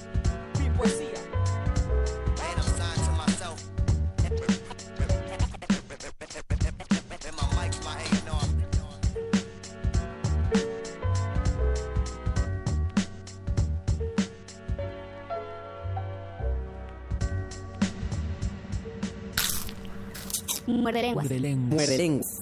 Mi 0.61 0.71
poesía. 0.71 1.09
Muerde 20.67 21.03
lenguas. 21.03 21.25
Muerde 21.25 21.41
lenguas. 21.41 21.75
Muerde 21.75 21.99
lenguas. 21.99 22.38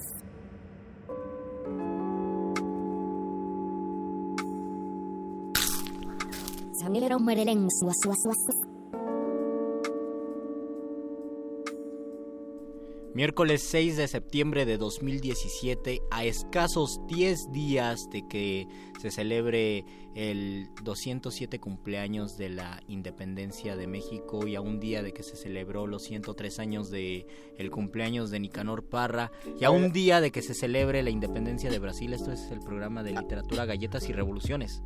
Miércoles 13.13 13.61
6 13.63 13.97
de 13.97 14.07
septiembre 14.07 14.65
de 14.65 14.77
2017, 14.77 16.01
a 16.11 16.23
escasos 16.23 17.01
10 17.07 17.51
días 17.51 18.09
de 18.09 18.25
que 18.29 18.67
se 19.01 19.11
celebre 19.11 19.83
el 20.19 20.69
207 20.83 21.59
cumpleaños 21.59 22.37
de 22.37 22.49
la 22.49 22.81
independencia 22.87 23.75
de 23.75 23.85
México 23.85 24.47
y 24.47 24.55
a 24.55 24.61
un 24.61 24.79
día 24.79 25.03
de 25.03 25.13
que 25.13 25.21
se 25.21 25.35
celebró 25.35 25.85
los 25.85 26.01
103 26.05 26.57
años 26.57 26.89
de 26.89 27.27
el 27.57 27.69
cumpleaños 27.69 28.31
de 28.31 28.39
Nicanor 28.39 28.83
Parra 28.89 29.31
y 29.59 29.63
a 29.63 29.69
un 29.69 29.91
día 29.91 30.19
de 30.19 30.31
que 30.31 30.41
se 30.41 30.55
celebre 30.55 31.03
la 31.03 31.11
independencia 31.11 31.69
de 31.69 31.77
Brasil. 31.77 32.13
Esto 32.13 32.31
es 32.31 32.49
el 32.49 32.61
programa 32.61 33.03
de 33.03 33.11
literatura 33.11 33.65
Galletas 33.65 34.09
y 34.09 34.13
Revoluciones. 34.13 34.81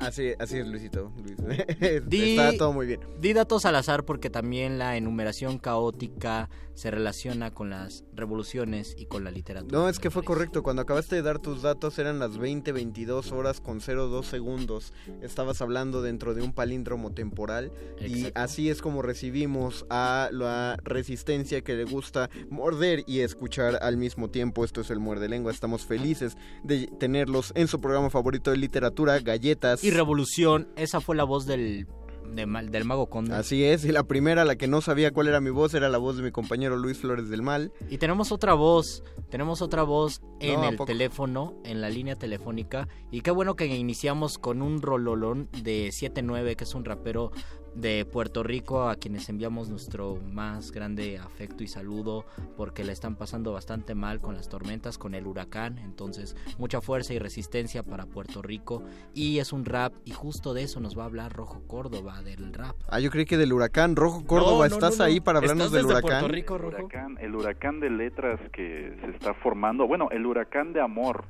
Así, 0.00 0.32
así 0.38 0.58
es, 0.58 0.66
Luisito. 0.66 1.10
Luis. 1.16 1.36
Di- 2.06 2.36
Está 2.36 2.54
todo 2.58 2.74
muy 2.74 2.86
bien. 2.86 3.00
Di 3.18 3.32
datos 3.32 3.64
al 3.64 3.76
azar 3.76 4.04
porque 4.04 4.28
también 4.28 4.78
la 4.78 4.98
enumeración 4.98 5.58
caótica 5.58 6.50
se 6.74 6.90
relaciona 6.90 7.52
con 7.52 7.70
las 7.70 8.04
revoluciones 8.14 8.94
y 8.98 9.06
con 9.06 9.24
la 9.24 9.30
literatura. 9.30 9.78
No, 9.78 9.88
es 9.88 9.98
que 9.98 10.10
fue 10.10 10.22
correcto. 10.22 10.62
Cuando 10.62 10.82
acabaste 10.82 11.16
de 11.16 11.22
dar 11.22 11.38
tus 11.38 11.62
datos 11.62 11.98
eran 11.98 12.18
las 12.18 12.38
20, 12.38 12.72
22 12.72 13.32
horas 13.32 13.60
con 13.60 13.80
02 13.80 14.26
segundos. 14.26 14.92
Estabas 15.22 15.60
hablando 15.62 16.02
dentro 16.02 16.34
de 16.34 16.42
un 16.42 16.52
palíndromo 16.52 17.12
temporal. 17.12 17.72
Y 18.00 18.26
así 18.34 18.68
es 18.68 18.82
como 18.82 19.02
recibimos 19.02 19.86
a 19.90 20.28
la 20.32 20.76
resistencia 20.82 21.62
que 21.62 21.74
le 21.74 21.84
gusta 21.84 22.30
morder 22.50 23.04
y 23.06 23.20
escuchar 23.20 23.78
al 23.82 23.96
mismo 23.96 24.30
tiempo. 24.30 24.64
Esto 24.64 24.80
es 24.80 24.90
el 24.90 24.98
Muerde 24.98 25.28
Lengua. 25.28 25.52
Estamos 25.52 25.86
felices 25.86 26.36
de 26.62 26.88
tenerlos 26.98 27.52
en 27.54 27.68
su 27.68 27.80
programa 27.80 28.10
favorito 28.10 28.50
de 28.50 28.56
literatura, 28.56 29.18
Galletas. 29.20 29.84
Y 29.84 29.90
revolución, 29.90 30.68
esa 30.76 31.00
fue 31.00 31.16
la 31.16 31.24
voz 31.24 31.46
del, 31.46 31.86
de 32.34 32.46
del 32.70 32.84
mago 32.84 33.06
Conde. 33.06 33.34
Así 33.34 33.64
es, 33.64 33.84
y 33.84 33.92
la 33.92 34.04
primera, 34.04 34.44
la 34.44 34.56
que 34.56 34.68
no 34.68 34.80
sabía 34.80 35.12
cuál 35.12 35.28
era 35.28 35.40
mi 35.40 35.50
voz, 35.50 35.74
era 35.74 35.88
la 35.88 35.98
voz 35.98 36.16
de 36.16 36.22
mi 36.22 36.30
compañero 36.30 36.76
Luis 36.76 36.98
Flores 36.98 37.28
del 37.28 37.42
Mal. 37.42 37.72
Y 37.88 37.98
tenemos 37.98 38.32
otra 38.32 38.54
voz, 38.54 39.02
tenemos 39.30 39.62
otra 39.62 39.82
voz 39.82 40.22
en 40.40 40.54
No, 40.54 40.62
¿a 40.62 40.68
el 40.70 40.78
teléfono, 40.78 41.54
en 41.64 41.80
la 41.80 41.90
línea 41.90 42.16
telefónica. 42.16 42.88
Y 43.10 43.20
qué 43.20 43.30
bueno 43.30 43.56
que 43.56 43.66
iniciamos 43.66 44.38
con 44.38 44.62
un 44.62 44.82
rololón 44.82 45.48
de 45.62 45.90
79, 45.92 46.56
que 46.56 46.64
es 46.64 46.74
un 46.74 46.84
rapero 46.84 47.30
de 47.74 48.04
Puerto 48.04 48.42
Rico, 48.42 48.88
a 48.88 48.96
quienes 48.96 49.28
enviamos 49.28 49.68
nuestro 49.68 50.16
más 50.32 50.70
grande 50.72 51.18
afecto 51.18 51.64
y 51.64 51.66
saludo, 51.68 52.24
porque 52.56 52.84
la 52.84 52.92
están 52.92 53.16
pasando 53.16 53.52
bastante 53.52 53.94
mal 53.94 54.20
con 54.20 54.34
las 54.34 54.48
tormentas, 54.48 54.96
con 54.98 55.14
el 55.14 55.26
huracán. 55.26 55.78
Entonces, 55.78 56.36
mucha 56.58 56.80
fuerza 56.80 57.14
y 57.14 57.18
resistencia 57.18 57.82
para 57.82 58.06
Puerto 58.06 58.42
Rico. 58.42 58.82
Y 59.12 59.38
es 59.38 59.52
un 59.52 59.64
rap, 59.64 59.92
y 60.04 60.12
justo 60.12 60.54
de 60.54 60.62
eso 60.62 60.80
nos 60.80 60.96
va 60.98 61.02
a 61.02 61.06
hablar 61.06 61.32
Rojo 61.32 61.62
Córdoba, 61.66 62.22
del 62.22 62.52
rap. 62.54 62.76
Ah, 62.88 63.00
yo 63.00 63.10
creí 63.10 63.24
que 63.24 63.36
del 63.36 63.52
huracán. 63.52 63.96
Rojo 63.96 64.24
Córdoba, 64.24 64.68
No, 64.68 64.70
no, 64.70 64.74
¿estás 64.74 64.92
no, 64.92 64.98
no. 64.98 65.04
ahí 65.04 65.20
para 65.20 65.38
hablarnos 65.38 65.66
¿Estás 65.66 65.76
del 65.82 65.86
huracán? 65.86 66.20
Puerto 66.20 66.28
Rico, 66.28 66.56
el 66.56 66.62
Rojo? 66.62 66.76
huracán, 66.84 67.18
el 67.20 67.34
huracán 67.34 67.80
de 67.80 67.90
letras 67.90 68.40
que 68.52 68.96
se 69.00 69.10
está 69.10 69.34
formando, 69.34 69.86
bueno, 69.86 70.08
el 70.10 70.24
huracán 70.26 70.72
de 70.72 70.80
amor 70.80 71.24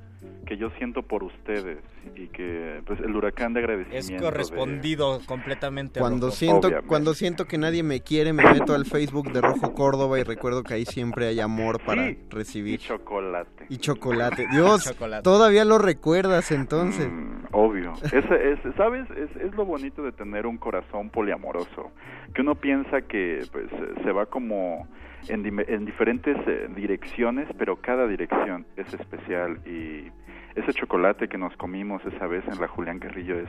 que 0.46 0.56
yo 0.58 0.68
siento 0.78 1.02
por 1.02 1.24
ustedes 1.24 1.78
y 2.16 2.26
que 2.28 2.82
pues 2.86 3.00
el 3.00 3.16
huracán 3.16 3.54
de 3.54 3.60
Es 3.60 3.64
agradecimiento. 3.64 4.24
correspondido 4.26 5.20
completamente 5.26 5.98
a 5.98 6.02
Cuando 6.02 6.26
Rojo. 6.26 6.36
siento, 6.36 6.66
Obviamente. 6.68 6.86
cuando 6.88 7.14
siento 7.14 7.46
que 7.46 7.56
nadie 7.56 7.82
me 7.82 8.00
quiere, 8.02 8.32
me 8.34 8.42
meto 8.44 8.74
al 8.74 8.84
Facebook 8.84 9.32
de 9.32 9.40
Rojo 9.40 9.72
Córdoba 9.72 10.18
y 10.20 10.22
recuerdo 10.22 10.62
que 10.62 10.74
ahí 10.74 10.84
siempre 10.84 11.28
hay 11.28 11.40
amor 11.40 11.80
para 11.82 12.08
Sí. 12.08 12.18
recibir. 12.30 12.74
y 12.74 12.78
chocolate. 12.78 13.66
Y 13.70 13.78
chocolate. 13.78 14.46
Dios, 14.52 14.84
Chocolate. 14.84 15.22
todavía 15.22 15.64
lo 15.64 15.78
recuerdas 15.78 16.50
entonces. 16.52 17.08
Mm, 17.10 17.46
obvio. 17.52 17.94
Es, 18.04 18.12
es- 18.12 18.74
¿Sabes? 18.76 19.06
Es, 19.12 19.34
es 19.40 19.54
lo 19.54 19.64
bonito 19.64 20.02
de 20.02 20.12
tener 20.12 20.46
un 20.46 20.58
corazón 20.58 21.08
poliamoroso. 21.08 21.90
Que 22.34 22.42
uno 22.42 22.54
piensa 22.54 23.00
que 23.02 23.46
pues 23.50 23.66
se 24.02 24.12
va 24.12 24.26
como 24.26 24.86
en, 25.28 25.84
diferentes 25.84 26.36
eh, 26.46 26.68
direcciones, 26.74 27.48
pero 27.58 27.76
cada 27.76 28.06
dirección 28.06 28.66
es 28.76 28.92
especial. 28.94 29.58
Y 29.66 30.10
ese 30.54 30.72
chocolate 30.72 31.28
que 31.28 31.38
nos 31.38 31.56
comimos 31.56 32.04
esa 32.04 32.26
vez 32.26 32.44
en 32.46 32.60
la 32.60 32.68
Julián 32.68 32.98
Carrillo 32.98 33.38
es 33.38 33.48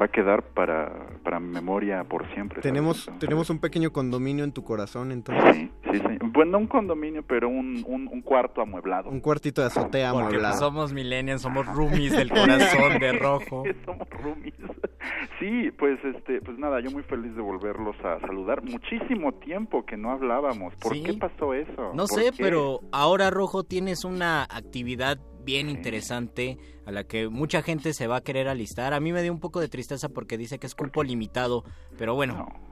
va 0.00 0.06
a 0.06 0.08
quedar 0.08 0.42
para, 0.42 0.92
para 1.24 1.40
mi 1.40 1.48
memoria 1.52 2.04
por 2.04 2.26
siempre. 2.34 2.60
Tenemos, 2.60 3.10
tenemos 3.18 3.48
un 3.50 3.58
pequeño 3.58 3.92
condominio 3.92 4.44
en 4.44 4.52
tu 4.52 4.62
corazón 4.64 5.12
entonces. 5.12 5.54
Sí, 5.56 5.70
sí, 5.92 5.98
sí. 5.98 6.18
Bueno, 6.32 6.58
un 6.58 6.66
condominio, 6.66 7.22
pero 7.22 7.48
un, 7.48 7.82
un, 7.86 8.08
un 8.08 8.22
cuarto 8.22 8.60
amueblado. 8.62 9.10
Un 9.10 9.20
cuartito 9.20 9.60
de 9.60 9.66
azotea 9.68 10.12
Porque 10.12 10.24
pues, 10.24 10.34
amueblado. 10.36 10.58
somos 10.58 10.92
millennials, 10.92 11.42
somos 11.42 11.66
roomies 11.66 12.12
del 12.16 12.30
corazón 12.30 12.98
de 12.98 13.12
rojo. 13.12 13.64
Somos 13.84 14.08
roomies. 14.10 14.54
Sí, 15.38 15.70
pues 15.78 15.98
este, 16.04 16.40
pues 16.40 16.56
nada, 16.58 16.80
yo 16.80 16.90
muy 16.90 17.02
feliz 17.02 17.34
de 17.34 17.42
volverlos 17.42 17.96
a 18.04 18.20
saludar. 18.20 18.62
Muchísimo 18.62 19.32
tiempo 19.34 19.84
que 19.84 19.96
no 19.96 20.10
hablábamos. 20.12 20.74
¿Por 20.76 20.92
Sí. 20.94 21.02
qué 21.02 21.14
pasó 21.14 21.52
eso? 21.54 21.90
No 21.94 22.06
¿Por 22.06 22.08
sé, 22.08 22.30
qué? 22.30 22.42
pero 22.42 22.80
ahora 22.92 23.30
rojo 23.30 23.64
tienes 23.64 24.04
una 24.04 24.44
actividad 24.44 25.18
bien 25.44 25.68
interesante 25.70 26.58
a 26.86 26.92
la 26.92 27.04
que 27.04 27.28
mucha 27.28 27.62
gente 27.62 27.92
se 27.94 28.06
va 28.06 28.16
a 28.16 28.20
querer 28.22 28.48
alistar. 28.48 28.92
A 28.94 29.00
mí 29.00 29.12
me 29.12 29.22
dio 29.22 29.32
un 29.32 29.40
poco 29.40 29.60
de 29.60 29.68
tristeza 29.68 30.08
porque 30.08 30.38
dice 30.38 30.58
que 30.58 30.66
es 30.66 30.74
cupo 30.74 31.02
limitado, 31.02 31.64
pero 31.98 32.14
bueno. 32.14 32.46
Po- 32.46 32.52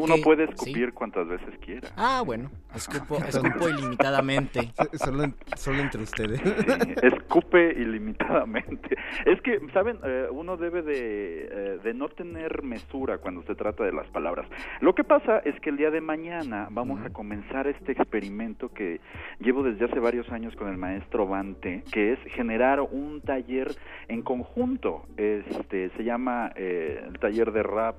Uno 0.00 0.16
qué? 0.16 0.22
puede 0.22 0.46
Sí. 0.46 0.52
escupir 0.52 0.92
cuantas 0.92 1.28
veces 1.28 1.54
quiera. 1.64 1.88
Ah, 1.96 2.22
bueno, 2.24 2.50
escupo, 2.74 3.16
escupo 3.28 3.68
ilimitadamente. 3.68 4.70
Solo, 4.94 5.24
en- 5.24 5.34
solo 5.56 5.78
entre 5.80 6.02
ustedes. 6.02 6.40
Sí, 6.40 6.94
escupe 7.02 7.72
ilimitadamente. 7.72 8.96
Es 9.26 9.40
que, 9.42 9.60
¿saben? 9.72 9.98
Eh, 10.04 10.26
uno 10.30 10.56
debe 10.56 10.82
de, 10.82 11.48
eh, 11.50 11.78
de 11.82 11.94
no 11.94 12.08
tener 12.08 12.62
mesura 12.62 13.18
cuando 13.18 13.42
se 13.44 13.54
trata 13.54 13.84
de 13.84 13.92
las 13.92 14.06
palabras. 14.08 14.46
Lo 14.80 14.94
que 14.94 15.04
pasa 15.04 15.38
es 15.44 15.58
que 15.60 15.70
el 15.70 15.76
día 15.76 15.90
de 15.90 16.00
mañana 16.00 16.68
vamos 16.70 17.04
a 17.04 17.10
comenzar 17.10 17.66
este 17.66 17.92
experimento 17.92 18.70
que 18.72 19.00
llevo 19.40 19.62
desde 19.62 19.84
hace 19.86 19.98
varios 20.00 20.28
años 20.30 20.54
con 20.56 20.68
el 20.68 20.76
maestro 20.76 21.26
Bante, 21.26 21.84
que 21.92 22.12
es 22.14 22.18
generar 22.34 22.80
un 22.80 23.20
taller 23.20 23.68
en 24.08 24.22
conjunto. 24.22 25.04
Este 25.16 25.90
Se 25.96 26.04
llama 26.04 26.52
eh, 26.56 27.02
el 27.06 27.18
taller 27.18 27.52
de 27.52 27.62
rap 27.62 27.96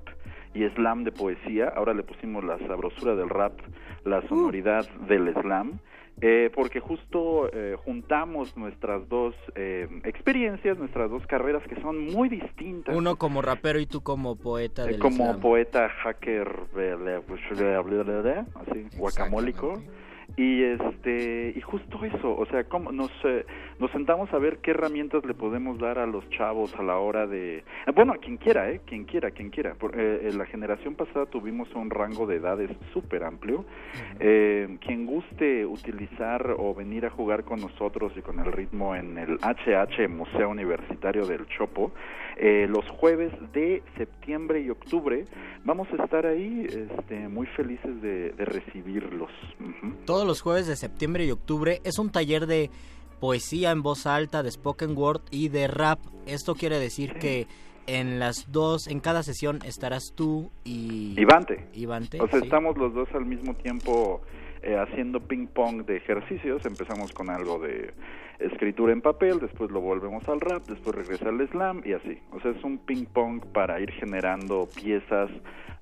y 0.54 0.68
slam 0.70 1.04
de 1.04 1.12
poesía. 1.12 1.70
Ahora 1.76 1.94
le 1.94 2.04
pusimos 2.04 2.44
la 2.44 2.58
sabrosura 2.68 3.16
del 3.16 3.30
rap, 3.30 3.54
la 4.06 4.22
sonoridad 4.28 4.88
del 5.08 5.34
slam. 5.42 5.80
eh, 6.22 6.52
porque 6.54 6.82
justo 6.82 7.50
eh, 7.54 7.78
juntamos 7.86 8.58
nuestras 8.58 9.08
dos 9.08 9.34
eh, 9.56 9.88
experiencias, 10.04 10.78
nuestras 10.78 11.10
dos 11.10 11.26
carreras 11.28 11.64
que 11.70 11.80
son 11.82 11.98
muy 11.98 12.28
distintas. 12.28 12.94
Uno 12.94 13.16
como 13.16 13.42
rapero 13.42 13.80
y 13.80 13.86
tú 13.86 14.02
como 14.02 14.36
poeta 14.36 14.84
Eh, 14.84 14.92
del 14.94 15.00
como 15.00 15.24
slam. 15.28 15.40
poeta 15.40 15.88
hacker, 15.88 16.50
así, 18.56 18.88
guacamólico. 18.98 19.82
Y 20.39 20.63
este 20.63 21.52
y 21.54 21.60
justo 21.60 22.06
eso, 22.06 22.34
o 22.34 22.45
sea, 22.45 22.63
cómo 22.63 22.93
nos 22.93 23.12
eh, 23.25 23.45
nos 23.78 23.91
sentamos 23.91 24.32
a 24.32 24.38
ver 24.38 24.60
qué 24.60 24.71
herramientas 24.71 25.25
le 25.25 25.34
podemos 25.34 25.78
dar 25.80 25.99
a 25.99 26.06
los 26.06 26.30
chavos 26.30 26.73
a 26.75 26.82
la 26.82 26.97
hora 26.97 27.28
de 27.28 27.58
eh, 27.58 27.63
bueno, 27.93 28.13
a 28.13 28.19
quien 28.19 28.38
quiera, 28.38 28.71
eh, 28.71 28.80
quien 28.86 29.04
quiera, 29.04 29.32
quien 29.32 29.49
quiera. 29.49 29.73
Por, 29.73 29.99
eh, 29.99 30.30
en 30.30 30.38
la 30.38 30.45
generación 30.45 30.95
pasada 30.95 31.25
tuvimos 31.25 31.67
un 31.75 31.89
rango 31.89 32.25
de 32.25 32.38
edades 32.38 32.71
súper 32.93 33.25
amplio. 33.25 33.65
Eh, 34.21 34.78
quien 34.80 35.06
guste 35.06 35.65
utilizar 35.65 36.56
o 36.58 36.73
venir 36.73 37.06
a 37.06 37.10
jugar 37.10 37.43
con 37.43 37.60
nosotros 37.60 38.13
y 38.15 38.21
con 38.21 38.39
el 38.39 38.49
ritmo 38.54 38.95
en 38.95 39.17
el 39.17 39.39
HH 39.39 40.08
Museo 40.08 40.52
Universitario 40.52 41.25
del 41.25 41.47
Chopo, 41.47 41.91
eh, 42.41 42.67
los 42.69 42.88
jueves 42.89 43.34
de 43.52 43.84
septiembre 43.97 44.62
y 44.62 44.69
octubre 44.69 45.25
vamos 45.65 45.89
a 45.91 46.02
estar 46.02 46.25
ahí 46.25 46.65
este, 46.67 47.28
muy 47.28 47.45
felices 47.47 48.02
de, 48.02 48.32
de 48.32 48.45
recibirlos. 48.45 49.30
Todos 50.06 50.25
los 50.25 50.41
jueves 50.41 50.65
de 50.65 50.78
septiembre 50.78 51.25
y 51.25 51.32
octubre 51.32 51.82
es 51.84 51.99
un 51.99 52.12
taller 52.12 52.47
de 52.47 52.69
poesía 53.19 53.71
en 53.71 53.82
voz 53.82 54.06
alta, 54.06 54.41
de 54.41 54.52
spoken 54.52 54.97
word 54.97 55.21
y 55.32 55.49
de 55.49 55.67
rap. 55.67 55.99
Esto 56.25 56.56
quiere 56.56 56.80
decir 56.80 57.15
que 57.15 57.47
en 57.88 58.19
las 58.19 58.49
dos, 58.52 58.88
en 58.88 59.02
cada 59.02 59.23
sesión 59.23 59.60
estarás 59.65 60.13
tú 60.15 60.49
y... 60.63 61.19
Ivante. 61.19 61.67
Ivante, 61.73 62.21
O 62.21 62.28
sea, 62.30 62.39
sí. 62.39 62.45
estamos 62.45 62.78
los 62.78 62.93
dos 62.93 63.10
al 63.13 63.25
mismo 63.25 63.54
tiempo 63.56 64.21
eh, 64.63 64.78
haciendo 64.78 65.19
ping 65.22 65.48
pong 65.48 65.86
de 65.86 65.98
ejercicios. 65.98 66.65
Empezamos 66.65 67.13
con 67.13 67.30
algo 67.30 67.60
de 67.60 67.93
escritura 68.39 68.93
en 68.93 69.02
papel, 69.02 69.39
después 69.39 69.69
lo 69.72 69.82
volvemos 69.82 70.28
al 70.30 70.39
rap, 70.39 70.65
después 70.67 70.95
regresa 70.95 71.30
al 71.30 71.48
slam 71.50 71.82
y 71.86 71.93
así. 71.93 72.19
O 72.32 72.39
sea, 72.39 72.52
es 72.52 72.63
un 72.63 72.78
ping 72.78 73.06
pong 73.06 73.41
para 73.54 73.80
ir 73.80 73.91
generando 73.91 74.67
piezas 74.74 75.30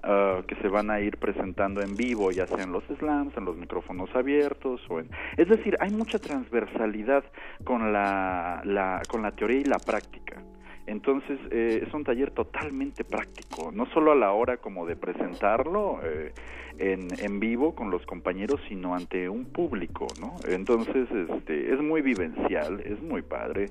ah, 0.04 0.42
que 0.48 0.56
se 0.56 0.68
van 0.68 0.90
a 0.90 1.00
ir 1.00 1.18
presentando 1.18 1.82
en 1.82 1.96
vivo, 1.96 2.32
ya 2.32 2.48
sea 2.48 2.64
en 2.64 2.72
los 2.72 2.84
slams, 3.00 3.36
en 3.38 3.46
los 3.46 3.58
micrófonos 3.58 4.10
abiertos 4.16 4.82
o 4.90 5.00
en... 5.00 5.10
Es 5.38 5.48
decir, 5.48 5.76
hay 5.80 5.92
mucha 5.92 6.20
transversalidad 6.20 7.24
con 7.64 7.94
la, 7.94 8.62
la, 8.64 9.02
con 9.08 9.22
la 9.22 9.32
teoría 9.32 9.60
y 9.60 9.66
la 9.66 9.80
práctica. 9.80 10.42
Entonces 10.88 11.38
eh, 11.52 11.84
es 11.86 11.94
un 11.94 12.06
taller 12.06 12.32
totalmente 12.32 13.04
práctico, 13.04 13.72
no 13.74 13.86
solo 13.88 14.14
a 14.14 14.16
la 14.16 14.32
hora 14.32 14.58
como 14.58 14.86
de 14.86 14.96
presentarlo 14.96 16.00
eh, 16.02 16.34
en, 16.80 17.10
en 17.20 17.40
vivo 17.40 17.76
con 17.76 17.92
los 17.92 18.06
compañeros, 18.06 18.62
sino 18.70 18.96
ante 18.96 19.28
un 19.28 19.46
público, 19.46 20.08
¿no? 20.20 20.38
Entonces 20.48 21.08
este, 21.12 21.74
es 21.74 21.82
muy 21.82 22.02
vivencial, 22.02 22.80
es 22.80 23.02
muy 23.02 23.22
padre 23.22 23.66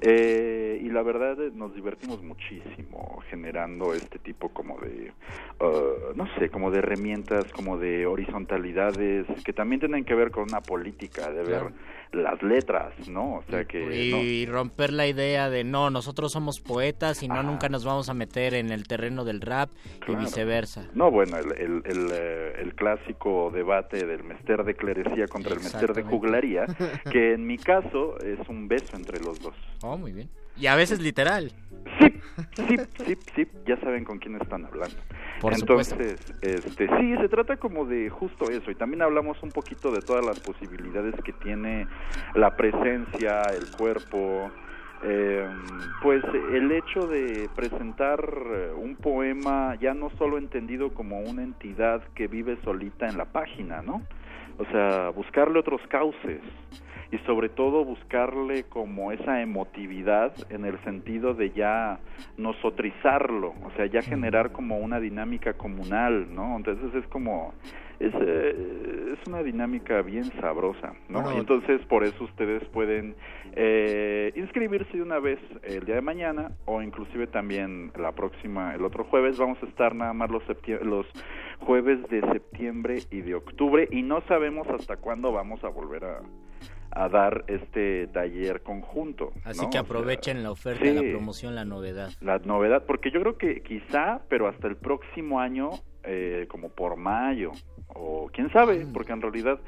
eh, 0.00 0.80
y 0.82 0.88
la 0.90 1.02
verdad 1.02 1.40
eh, 1.42 1.50
nos 1.54 1.74
divertimos 1.74 2.22
muchísimo 2.22 3.20
generando 3.28 3.92
este 3.92 4.18
tipo 4.18 4.48
como 4.50 4.78
de, 4.78 5.12
uh, 5.60 6.14
no 6.14 6.26
sé, 6.38 6.48
como 6.48 6.70
de 6.70 6.78
herramientas, 6.78 7.46
como 7.52 7.78
de 7.78 8.06
horizontalidades 8.06 9.26
que 9.44 9.52
también 9.52 9.80
tienen 9.80 10.04
que 10.04 10.14
ver 10.14 10.30
con 10.30 10.44
una 10.44 10.60
política, 10.60 11.30
de 11.30 11.42
ver 11.42 11.60
Claro. 11.60 11.72
Las 12.12 12.42
letras, 12.42 12.92
¿no? 13.08 13.36
O 13.36 13.42
sea 13.48 13.64
que... 13.64 13.84
no- 14.10 14.18
Y 14.22 14.46
romper 14.46 14.92
la 14.92 15.06
idea 15.06 15.48
de 15.50 15.62
no, 15.64 15.90
nosotros 15.90 16.32
somos 16.32 16.60
poetas 16.60 17.22
y 17.22 17.28
no 17.28 17.34
Ajá. 17.34 17.42
nunca 17.44 17.68
nos 17.68 17.84
vamos 17.84 18.08
a 18.08 18.14
meter 18.14 18.54
en 18.54 18.70
el 18.70 18.86
terreno 18.88 19.24
del 19.24 19.40
rap 19.40 19.70
Claro. 20.00 20.20
y 20.20 20.24
viceversa. 20.24 20.88
No, 20.94 21.10
bueno, 21.10 21.36
el, 21.38 21.52
el, 21.52 21.82
el, 21.84 22.08
eh, 22.12 22.52
el 22.62 22.74
clásico 22.74 23.50
debate 23.52 24.04
del 24.06 24.24
mester 24.24 24.64
de 24.64 24.74
clerecía 24.74 25.26
contra 25.28 25.54
el 25.54 25.60
mester 25.60 25.94
de 25.94 26.02
juglaría, 26.02 26.66
que 27.12 27.34
en 27.34 27.46
mi 27.46 27.58
caso 27.58 28.18
es 28.20 28.38
un 28.48 28.66
beso 28.68 28.96
entre 28.96 29.20
los 29.20 29.40
dos. 29.40 29.54
Oh, 29.82 29.96
muy 29.96 30.12
bien. 30.12 30.28
Y 30.56 30.66
a 30.66 30.76
veces 30.76 31.00
literal. 31.00 31.52
Sí, 31.98 32.76
sí, 33.06 33.16
sí, 33.34 33.48
ya 33.66 33.78
saben 33.80 34.04
con 34.04 34.18
quién 34.18 34.36
están 34.36 34.64
hablando. 34.64 34.96
Por 35.40 35.54
Entonces, 35.54 36.18
este, 36.42 36.88
sí, 36.98 37.16
se 37.16 37.28
trata 37.28 37.56
como 37.56 37.84
de 37.84 38.08
justo 38.10 38.50
eso. 38.50 38.70
Y 38.70 38.74
también 38.74 39.02
hablamos 39.02 39.42
un 39.42 39.50
poquito 39.50 39.92
de 39.92 40.00
todas 40.02 40.24
las 40.24 40.38
posibilidades 40.40 41.14
que 41.22 41.32
tiene 41.32 41.86
la 42.34 42.56
presencia, 42.56 43.42
el 43.54 43.70
cuerpo. 43.76 44.50
eh, 45.02 45.48
pues 46.02 46.22
el 46.52 46.70
hecho 46.72 47.06
de 47.06 47.48
presentar 47.56 48.22
un 48.76 48.96
poema 48.96 49.74
ya 49.80 49.94
no 49.94 50.10
solo 50.18 50.36
entendido 50.36 50.92
como 50.92 51.20
una 51.20 51.42
entidad 51.42 52.02
que 52.14 52.26
vive 52.26 52.58
solita 52.64 53.08
en 53.08 53.16
la 53.16 53.24
página, 53.24 53.80
¿no? 53.80 54.02
O 54.58 54.64
sea, 54.66 55.08
buscarle 55.10 55.58
otros 55.58 55.80
cauces 55.88 56.42
y 57.12 57.18
sobre 57.18 57.48
todo 57.48 57.84
buscarle 57.84 58.64
como 58.64 59.10
esa 59.12 59.42
emotividad 59.42 60.32
en 60.50 60.64
el 60.64 60.78
sentido 60.84 61.34
de 61.34 61.50
ya 61.50 61.98
nosotrizarlo, 62.36 63.54
o 63.64 63.70
sea, 63.76 63.86
ya 63.86 64.02
generar 64.02 64.52
como 64.52 64.78
una 64.78 65.00
dinámica 65.00 65.54
comunal, 65.54 66.32
¿no? 66.32 66.56
Entonces 66.56 66.94
es 66.94 67.06
como 67.08 67.52
es, 67.98 68.14
eh, 68.14 69.14
es 69.14 69.28
una 69.28 69.42
dinámica 69.42 70.00
bien 70.02 70.24
sabrosa, 70.40 70.94
¿no? 71.08 71.20
Bueno. 71.20 71.36
Y 71.36 71.40
entonces 71.40 71.84
por 71.86 72.04
eso 72.04 72.24
ustedes 72.24 72.64
pueden 72.68 73.14
eh, 73.54 74.32
inscribirse 74.36 74.96
de 74.96 75.02
una 75.02 75.18
vez 75.18 75.38
el 75.64 75.84
día 75.84 75.96
de 75.96 76.00
mañana 76.00 76.52
o 76.64 76.80
inclusive 76.80 77.26
también 77.26 77.92
la 77.98 78.12
próxima, 78.12 78.74
el 78.74 78.84
otro 78.84 79.04
jueves, 79.04 79.36
vamos 79.36 79.58
a 79.62 79.66
estar 79.66 79.94
nada 79.94 80.14
más 80.14 80.30
los, 80.30 80.42
los 80.82 81.06
jueves 81.58 82.08
de 82.08 82.20
septiembre 82.32 83.00
y 83.10 83.20
de 83.20 83.34
octubre 83.34 83.88
y 83.90 84.02
no 84.02 84.22
sabemos 84.22 84.66
hasta 84.68 84.96
cuándo 84.96 85.32
vamos 85.32 85.62
a 85.62 85.68
volver 85.68 86.04
a, 86.04 86.20
a 86.90 87.08
dar 87.08 87.44
este 87.46 88.08
taller 88.08 88.62
conjunto. 88.62 89.32
Así 89.44 89.62
¿no? 89.62 89.64
que 89.64 89.68
O 89.68 89.72
sea, 89.72 89.80
aprovechen 89.82 90.42
la 90.42 90.50
oferta, 90.50 90.84
sí. 90.84 90.92
la 90.92 91.02
promoción, 91.02 91.54
la 91.54 91.64
novedad. 91.64 92.10
la 92.20 92.38
novedad, 92.38 92.84
porque 92.86 93.10
yo 93.10 93.20
creo 93.20 93.38
que 93.38 93.62
quizá, 93.62 94.20
pero 94.28 94.48
hasta 94.48 94.66
el 94.68 94.76
próximo 94.76 95.40
año, 95.40 95.70
eh, 96.02 96.46
como 96.48 96.70
por 96.70 96.96
mayo, 96.96 97.52
o 97.94 98.30
quién 98.32 98.50
sabe, 98.52 98.86
porque 98.92 99.12
en 99.12 99.22
realidad, 99.22 99.58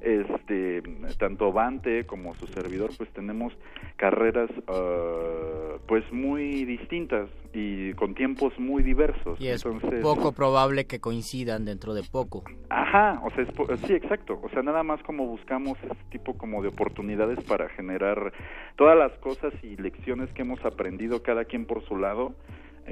este, 0.00 0.82
tanto 1.18 1.52
Vante 1.52 2.06
como 2.06 2.34
su 2.34 2.46
servidor, 2.46 2.90
pues 2.96 3.10
tenemos 3.10 3.52
carreras, 3.96 4.50
ah, 4.68 5.76
pues 5.86 6.04
muy 6.12 6.64
distintas 6.64 7.28
y 7.52 7.92
con 7.94 8.14
tiempos 8.14 8.58
muy 8.58 8.82
diversos. 8.82 9.40
Y 9.40 9.48
es 9.48 9.64
Entonces, 9.64 10.00
poco 10.00 10.32
probable 10.32 10.86
que 10.86 11.00
coincidan 11.00 11.64
dentro 11.64 11.94
de 11.94 12.02
poco. 12.02 12.44
Ajá, 12.68 13.20
o 13.24 13.30
sea, 13.30 13.44
es 13.44 13.80
sí, 13.80 13.94
exacto. 13.94 14.38
O 14.42 14.48
sea, 14.50 14.62
nada 14.62 14.82
más 14.82 15.02
como 15.02 15.26
buscamos 15.26 15.76
este 15.82 16.04
tipo 16.10 16.34
como 16.38 16.62
de 16.62 16.68
oportunidades 16.68 17.42
para 17.44 17.68
generar 17.70 18.32
todas 18.76 18.96
las 18.96 19.12
cosas 19.18 19.52
y 19.62 19.76
lecciones 19.76 20.30
que 20.32 20.42
hemos 20.42 20.64
aprendido 20.64 21.22
cada 21.22 21.44
quien 21.44 21.66
por 21.66 21.84
su 21.84 21.96
lado, 21.96 22.34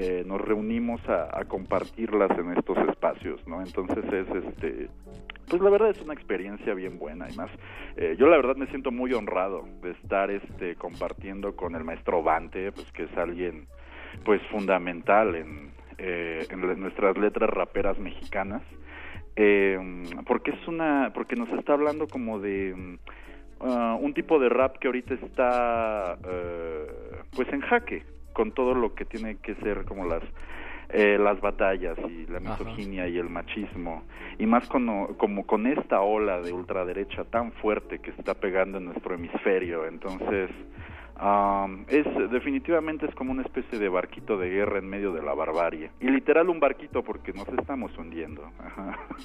eh, 0.00 0.22
nos 0.24 0.40
reunimos 0.40 1.00
a, 1.08 1.44
compartirlas 1.46 2.30
en 2.38 2.56
estos 2.56 2.78
espacios, 2.88 3.44
¿no? 3.48 3.60
Entonces 3.60 4.04
es 4.04 4.44
este, 4.44 4.88
pues 5.50 5.60
la 5.60 5.70
verdad 5.70 5.90
es 5.90 6.00
una 6.02 6.14
experiencia 6.14 6.72
bien 6.72 7.00
buena 7.00 7.28
y 7.28 7.34
más. 7.34 7.50
eh, 7.96 8.14
yo 8.16 8.28
la 8.28 8.36
verdad 8.36 8.54
me 8.54 8.68
siento 8.68 8.92
muy 8.92 9.12
honrado 9.12 9.64
de 9.82 9.90
estar 9.90 10.30
este 10.30 10.76
compartiendo 10.76 11.56
con 11.56 11.74
el 11.74 11.82
maestro 11.82 12.22
Vante, 12.22 12.70
pues 12.70 12.92
que 12.92 13.04
es 13.04 13.16
alguien 13.16 13.66
pues 14.24 14.40
fundamental 14.52 15.34
en, 15.34 15.72
eh, 15.98 16.46
nuestras 16.76 17.18
letras 17.18 17.50
raperas 17.50 17.98
mexicanas 17.98 18.62
eh, 19.34 19.78
porque 20.26 20.52
es 20.52 20.68
una 20.68 21.10
porque 21.12 21.34
nos 21.34 21.48
está 21.50 21.72
hablando 21.72 22.06
como 22.06 22.38
de 22.38 22.98
ah, 23.60 23.98
un 24.00 24.14
tipo 24.14 24.38
de 24.38 24.48
rap 24.48 24.78
que 24.78 24.86
ahorita 24.86 25.14
está 25.14 26.18
eh, 26.24 26.86
pues 27.34 27.52
en 27.52 27.60
jaque 27.62 28.04
con 28.38 28.52
todo 28.52 28.72
lo 28.72 28.94
que 28.94 29.04
tiene 29.04 29.38
que 29.38 29.56
ser 29.56 29.84
como 29.84 30.06
las 30.06 30.22
eh, 30.90 31.18
las 31.18 31.40
batallas 31.40 31.98
y 32.08 32.24
la 32.28 32.38
Ajá. 32.38 32.50
misoginia 32.50 33.08
y 33.08 33.18
el 33.18 33.28
machismo 33.28 34.04
y 34.38 34.46
más 34.46 34.66
con, 34.68 35.14
como 35.14 35.44
con 35.44 35.66
esta 35.66 36.02
ola 36.02 36.40
de 36.40 36.52
ultraderecha 36.52 37.24
tan 37.24 37.50
fuerte 37.54 37.98
que 37.98 38.10
está 38.10 38.34
pegando 38.34 38.78
en 38.78 38.84
nuestro 38.84 39.16
hemisferio 39.16 39.86
entonces 39.86 40.50
es 41.88 42.06
definitivamente 42.30 43.06
es 43.06 43.14
como 43.14 43.32
una 43.32 43.42
especie 43.42 43.78
de 43.78 43.88
barquito 43.88 44.36
de 44.38 44.48
guerra 44.50 44.78
en 44.78 44.88
medio 44.88 45.12
de 45.12 45.22
la 45.22 45.34
barbarie 45.34 45.90
y 46.00 46.08
literal 46.08 46.48
un 46.48 46.60
barquito 46.60 47.02
porque 47.02 47.32
nos 47.32 47.48
estamos 47.58 47.90
hundiendo. 47.98 48.50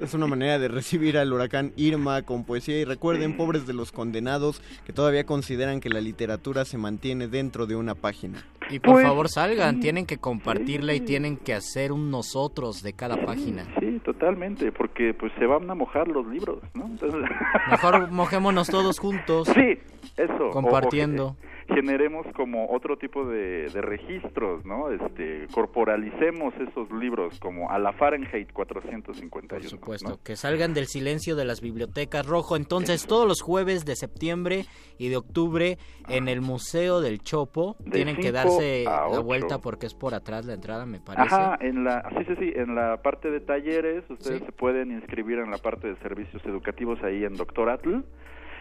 Es 0.00 0.12
una 0.12 0.26
manera 0.26 0.58
de 0.58 0.68
recibir 0.68 1.16
al 1.16 1.32
huracán 1.32 1.72
Irma 1.76 2.22
con 2.22 2.44
poesía 2.44 2.78
y 2.80 2.84
recuerden, 2.84 3.36
pobres 3.36 3.66
de 3.66 3.72
los 3.74 3.92
condenados, 3.92 4.60
que 4.84 4.92
todavía 4.92 5.24
consideran 5.24 5.80
que 5.80 5.88
la 5.88 6.00
literatura 6.00 6.64
se 6.64 6.78
mantiene 6.78 7.28
dentro 7.28 7.66
de 7.66 7.76
una 7.76 7.94
página. 7.94 8.44
Y 8.70 8.80
por 8.80 8.94
Pues, 8.94 9.06
favor 9.06 9.28
salgan, 9.28 9.76
sí. 9.76 9.80
tienen 9.82 10.04
que 10.04 10.18
compartirla 10.18 10.94
y 10.94 11.00
tienen 11.00 11.36
que 11.36 11.54
hacer 11.54 11.92
un 11.92 12.10
nosotros 12.10 12.82
de 12.82 12.92
cada 12.92 13.24
página. 13.24 13.64
Sí, 13.78 13.93
totalmente, 14.04 14.70
porque 14.70 15.14
pues 15.14 15.32
se 15.38 15.46
van 15.46 15.68
a 15.70 15.74
mojar 15.74 16.06
los 16.08 16.26
libros, 16.26 16.58
¿no? 16.74 16.84
Entonces, 16.86 17.22
Mejor 17.70 18.10
mojémonos 18.10 18.68
todos 18.68 18.98
juntos. 19.00 19.48
Sí, 19.54 19.78
eso. 20.16 20.44
o- 20.44 20.48
o 20.48 20.50
Compartiendo. 20.50 21.36
Generemos 21.68 22.26
como 22.34 22.70
otro 22.70 22.96
tipo 22.96 23.24
de, 23.26 23.68
de 23.68 23.80
registros, 23.82 24.64
¿no? 24.64 24.90
Este, 24.90 25.46
corporalicemos 25.52 26.54
esos 26.56 26.90
libros 26.92 27.38
como 27.40 27.70
a 27.70 27.78
la 27.78 27.92
Fahrenheit 27.92 28.52
451. 28.52 29.48
Por 29.48 29.62
supuesto, 29.64 30.08
¿no? 30.10 30.22
que 30.22 30.36
salgan 30.36 30.74
del 30.74 30.86
silencio 30.86 31.36
de 31.36 31.44
las 31.44 31.60
bibliotecas 31.60 32.26
rojo. 32.26 32.56
Entonces, 32.56 33.06
todos 33.06 33.26
los 33.26 33.40
jueves 33.42 33.84
de 33.84 33.96
septiembre 33.96 34.64
y 34.98 35.08
de 35.08 35.16
octubre 35.16 35.78
en 36.08 36.28
el 36.28 36.40
Museo 36.40 37.00
del 37.00 37.20
Chopo 37.20 37.76
De 37.80 37.90
tienen 37.90 38.16
que 38.16 38.32
darse 38.32 38.84
la 38.84 39.20
vuelta 39.20 39.58
porque 39.58 39.86
es 39.86 39.94
por 39.94 40.14
atrás 40.14 40.44
la 40.44 40.54
entrada, 40.54 40.86
me 40.86 41.00
parece. 41.00 41.34
Ajá, 41.34 41.58
en 41.60 41.84
la, 41.84 42.08
sí, 42.18 42.24
sí, 42.26 42.34
sí, 42.38 42.52
en 42.54 42.74
la 42.74 42.98
parte 43.02 43.30
de 43.30 43.40
talleres 43.40 44.04
ustedes 44.10 44.40
Sí. 44.40 44.46
se 44.46 44.52
pueden 44.52 44.90
inscribir 44.90 45.38
en 45.38 45.50
la 45.50 45.58
parte 45.58 45.88
de 45.88 45.96
servicios 45.96 46.44
educativos 46.46 47.02
ahí 47.02 47.24
en 47.24 47.34
Doctor 47.34 47.68
Atl, 47.70 48.00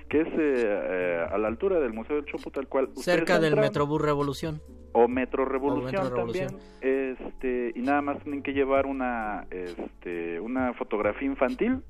que 0.10 0.22
es 0.22 0.28
eh, 0.38 1.28
a 1.32 1.38
la 1.38 1.48
altura 1.48 1.80
del 1.80 1.94
Museo 1.94 2.18
del 2.18 2.26
Chopo 2.26 2.52
tal 2.52 2.68
cual. 2.68 2.90
Cerca 2.96 3.40
del 3.40 3.56
Metrobús 3.56 4.02
Revolución. 4.02 4.62
o 4.94 5.08
Metro 5.08 5.46
Revolución, 5.46 6.04
Metro 6.04 6.16
Revolución. 6.16 6.48
también, 6.50 7.18
este, 7.18 7.72
y 7.76 7.82
nada 7.82 8.02
más 8.02 8.22
tienen 8.24 8.44
que 8.44 8.54
llevar 8.54 8.86
una, 8.86 9.48
este, 9.50 10.40
una 10.40 10.74
fotografía 10.74 11.28
infantil, 11.28 11.82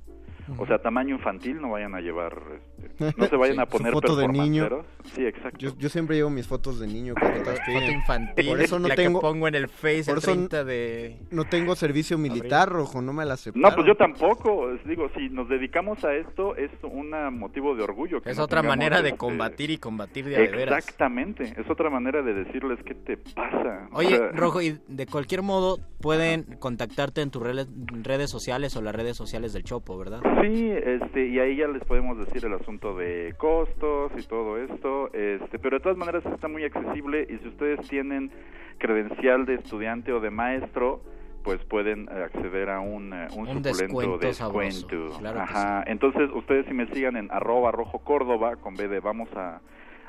o 0.58 0.66
sea, 0.66 0.80
tamaño 0.80 1.16
infantil, 1.16 1.62
no 1.62 1.72
vayan 1.72 1.96
a 1.96 2.02
llevar, 2.02 2.38
este, 2.78 3.14
no 3.18 3.26
se 3.30 3.36
vayan 3.36 3.56
Sí, 3.56 3.62
a 3.62 3.66
su 3.66 3.72
poner 3.72 3.94
foto 3.94 4.16
de 4.16 4.28
niño. 4.28 4.70
Sí, 5.14 5.26
exacto. 5.26 5.58
Yo, 5.60 5.78
yo 5.78 5.90
siempre 5.90 6.16
llevo 6.16 6.30
mis 6.30 6.48
fotos 6.48 6.80
de 6.80 6.88
niño 6.88 7.14
cuando 7.20 7.44
todas 7.44 7.60
Foto 7.60 7.72
piden. 7.80 7.92
infantil, 7.94 8.48
Por 8.48 8.62
eso 8.62 8.80
no 8.80 8.88
la 8.88 8.96
que 8.96 9.04
tengo 9.04 9.20
pongo 9.22 9.48
en 9.48 9.56
el 9.56 9.68
Face 9.68 10.04
por 10.06 10.14
el 10.14 10.18
eso 10.20 10.32
30 10.32 10.64
de 10.64 11.20
no 11.32 11.46
tengo 11.46 11.76
servicio 11.76 12.18
militar 12.18 12.70
rojo, 12.70 13.02
no 13.02 13.14
me 13.14 13.26
la 13.26 13.36
aceptaron. 13.36 13.70
No, 13.70 13.76
pues 13.76 13.88
yo 13.88 13.96
tampoco. 13.96 14.70
Digo, 14.86 15.10
si 15.16 15.30
nos 15.30 15.48
dedicamos 15.50 16.04
a 16.04 16.14
esto, 16.16 16.56
es 16.56 16.72
un 16.84 17.12
motivo 17.38 17.76
de 17.76 17.84
orgullo. 17.84 18.22
que 18.22 18.32
Es 18.32 18.38
no 18.38 18.44
otra 18.44 18.62
manera 18.64 19.02
de 19.02 19.10
este, 19.10 19.18
combatir 19.18 19.72
y 19.72 19.78
combatir 19.78 20.26
de 20.26 20.48
veras. 20.48 20.78
Exactamente. 20.80 21.54
Es 21.58 21.70
otra 21.70 21.90
manera 21.90 22.22
de 22.22 22.34
decirles 22.34 22.80
qué 22.86 22.96
te 22.96 23.18
pasa. 23.18 23.88
O 23.92 23.98
Oye, 24.00 24.18
sea, 24.18 24.30
Rojo, 24.32 24.62
y 24.62 24.80
de 24.88 25.06
cualquier 25.06 25.42
modo 25.42 25.80
pueden 26.02 26.44
contactarte 26.60 27.22
en 27.22 27.32
tus 27.32 27.42
redes, 27.42 27.68
redes 28.04 28.30
sociales 28.30 28.76
o 28.76 28.82
las 28.82 28.94
redes 28.96 29.16
sociales 29.18 29.54
del 29.54 29.64
Chopo, 29.64 29.98
¿verdad? 29.98 30.22
Sí, 30.42 30.72
este, 30.72 31.28
y 31.28 31.40
ahí 31.40 31.56
ya 31.56 31.68
les 31.68 31.84
podemos 31.84 32.18
decir 32.18 32.46
el 32.46 32.54
asunto 32.54 32.96
de 32.96 33.34
costos 33.38 34.12
y 34.18 34.28
todo 34.28 34.58
esto, 34.58 35.14
este, 35.14 35.60
pero 35.60 35.78
de 35.78 35.84
todas 35.84 35.98
maneras 35.98 36.26
está 36.26 36.48
muy 36.48 36.64
accesible 36.64 37.28
y 37.30 37.38
si 37.40 37.48
ustedes 37.48 37.88
tienen 37.88 38.32
credencial 38.78 39.46
de 39.46 39.56
estudiante 39.56 40.12
o 40.12 40.20
de 40.20 40.30
maestro, 40.30 41.02
pues 41.44 41.64
pueden 41.66 42.08
eh, 42.10 42.24
acceder 42.24 42.70
a 42.70 42.80
un, 42.80 43.14
eh, 43.14 43.28
un, 43.36 43.48
Un 43.48 43.64
suculento 43.64 44.18
descuento 44.18 44.18
descuento. 44.18 45.20
claro 45.20 45.42
Ajá. 45.42 45.84
Entonces, 45.88 46.30
ustedes 46.34 46.66
si 46.68 46.74
me 46.74 46.88
sigan 46.88 47.18
en 47.18 47.30
arroba 47.32 47.72
rojo 47.72 48.00
córdoba, 48.00 48.56
con 48.56 48.76
B 48.76 48.88
de 48.88 49.00
vamos 49.00 49.30
a 49.36 49.62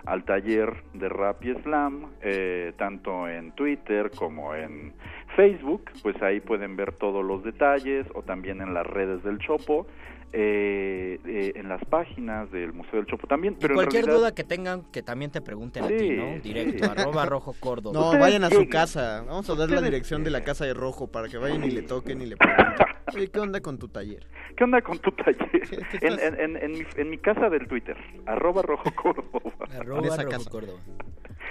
al 0.06 0.24
taller 0.24 0.82
de 0.92 1.08
rap 1.08 1.42
y 1.44 1.54
slam, 1.62 2.10
eh, 2.20 2.72
tanto 2.76 3.26
en 3.28 3.52
Twitter 3.52 4.10
como 4.10 4.54
en 4.54 4.92
Facebook, 5.34 5.90
pues 6.02 6.20
ahí 6.22 6.40
pueden 6.40 6.76
ver 6.76 6.92
todos 6.92 7.24
los 7.24 7.42
detalles 7.42 8.06
o 8.14 8.22
también 8.22 8.60
en 8.60 8.74
las 8.74 8.86
redes 8.86 9.22
del 9.22 9.38
Chopo, 9.38 9.86
eh, 10.36 11.20
eh, 11.26 11.52
en 11.54 11.68
las 11.68 11.84
páginas 11.84 12.50
del 12.50 12.72
Museo 12.72 12.96
del 12.96 13.06
Chopo 13.06 13.26
también. 13.28 13.56
Pero 13.60 13.74
en 13.74 13.76
cualquier 13.76 14.04
realidad- 14.04 14.20
duda 14.26 14.34
que 14.34 14.42
tengan, 14.42 14.82
que 14.90 15.02
también 15.02 15.30
te 15.30 15.40
pregunten 15.40 15.84
a 15.84 15.86
ti, 15.88 15.98
Sí, 15.98 16.10
¿no? 16.10 16.38
Directo, 16.40 16.84
sí. 16.84 16.90
arroba 16.90 17.24
rojo 17.24 17.54
córdoba. 17.60 17.94
No, 17.94 18.04
Ustedes 18.06 18.20
vayan 18.20 18.44
a 18.44 18.50
su 18.50 18.68
casa. 18.68 19.22
Vamos 19.26 19.48
a 19.48 19.54
dar 19.54 19.70
la 19.70 19.80
dirección 19.80 20.24
de 20.24 20.30
la 20.30 20.42
casa 20.42 20.64
de 20.64 20.74
rojo 20.74 21.06
para 21.10 21.28
que 21.28 21.38
vayan 21.38 21.62
y 21.64 21.70
le 21.70 21.82
toquen 21.82 22.20
y 22.20 22.26
le 22.26 22.36
pregunten. 22.36 22.74
Oye, 23.16 23.28
¿qué 23.30 23.38
onda 23.38 23.60
con 23.60 23.78
tu 23.78 23.86
taller? 23.88 24.26
¿Qué 24.56 24.64
onda 24.64 24.80
con 24.82 24.98
tu 24.98 25.12
taller? 25.12 25.38
qué 25.62 25.76
En, 26.06 26.12
estás- 26.14 26.22
en, 26.22 26.40
en, 26.40 26.56
en 26.56 26.72
mi, 26.72 26.80
en 26.96 27.10
mi 27.10 27.18
casa 27.18 27.48
del 27.48 27.68
Twitter, 27.68 27.96
arroba 28.26 28.62
rojo 28.62 28.90
córdoba. 29.00 29.40
Arroba 29.78 30.00
En 30.00 30.04
esa 30.06 30.22
Rojo 30.22 30.30
casa. 30.30 30.50
Córdoba. 30.50 30.80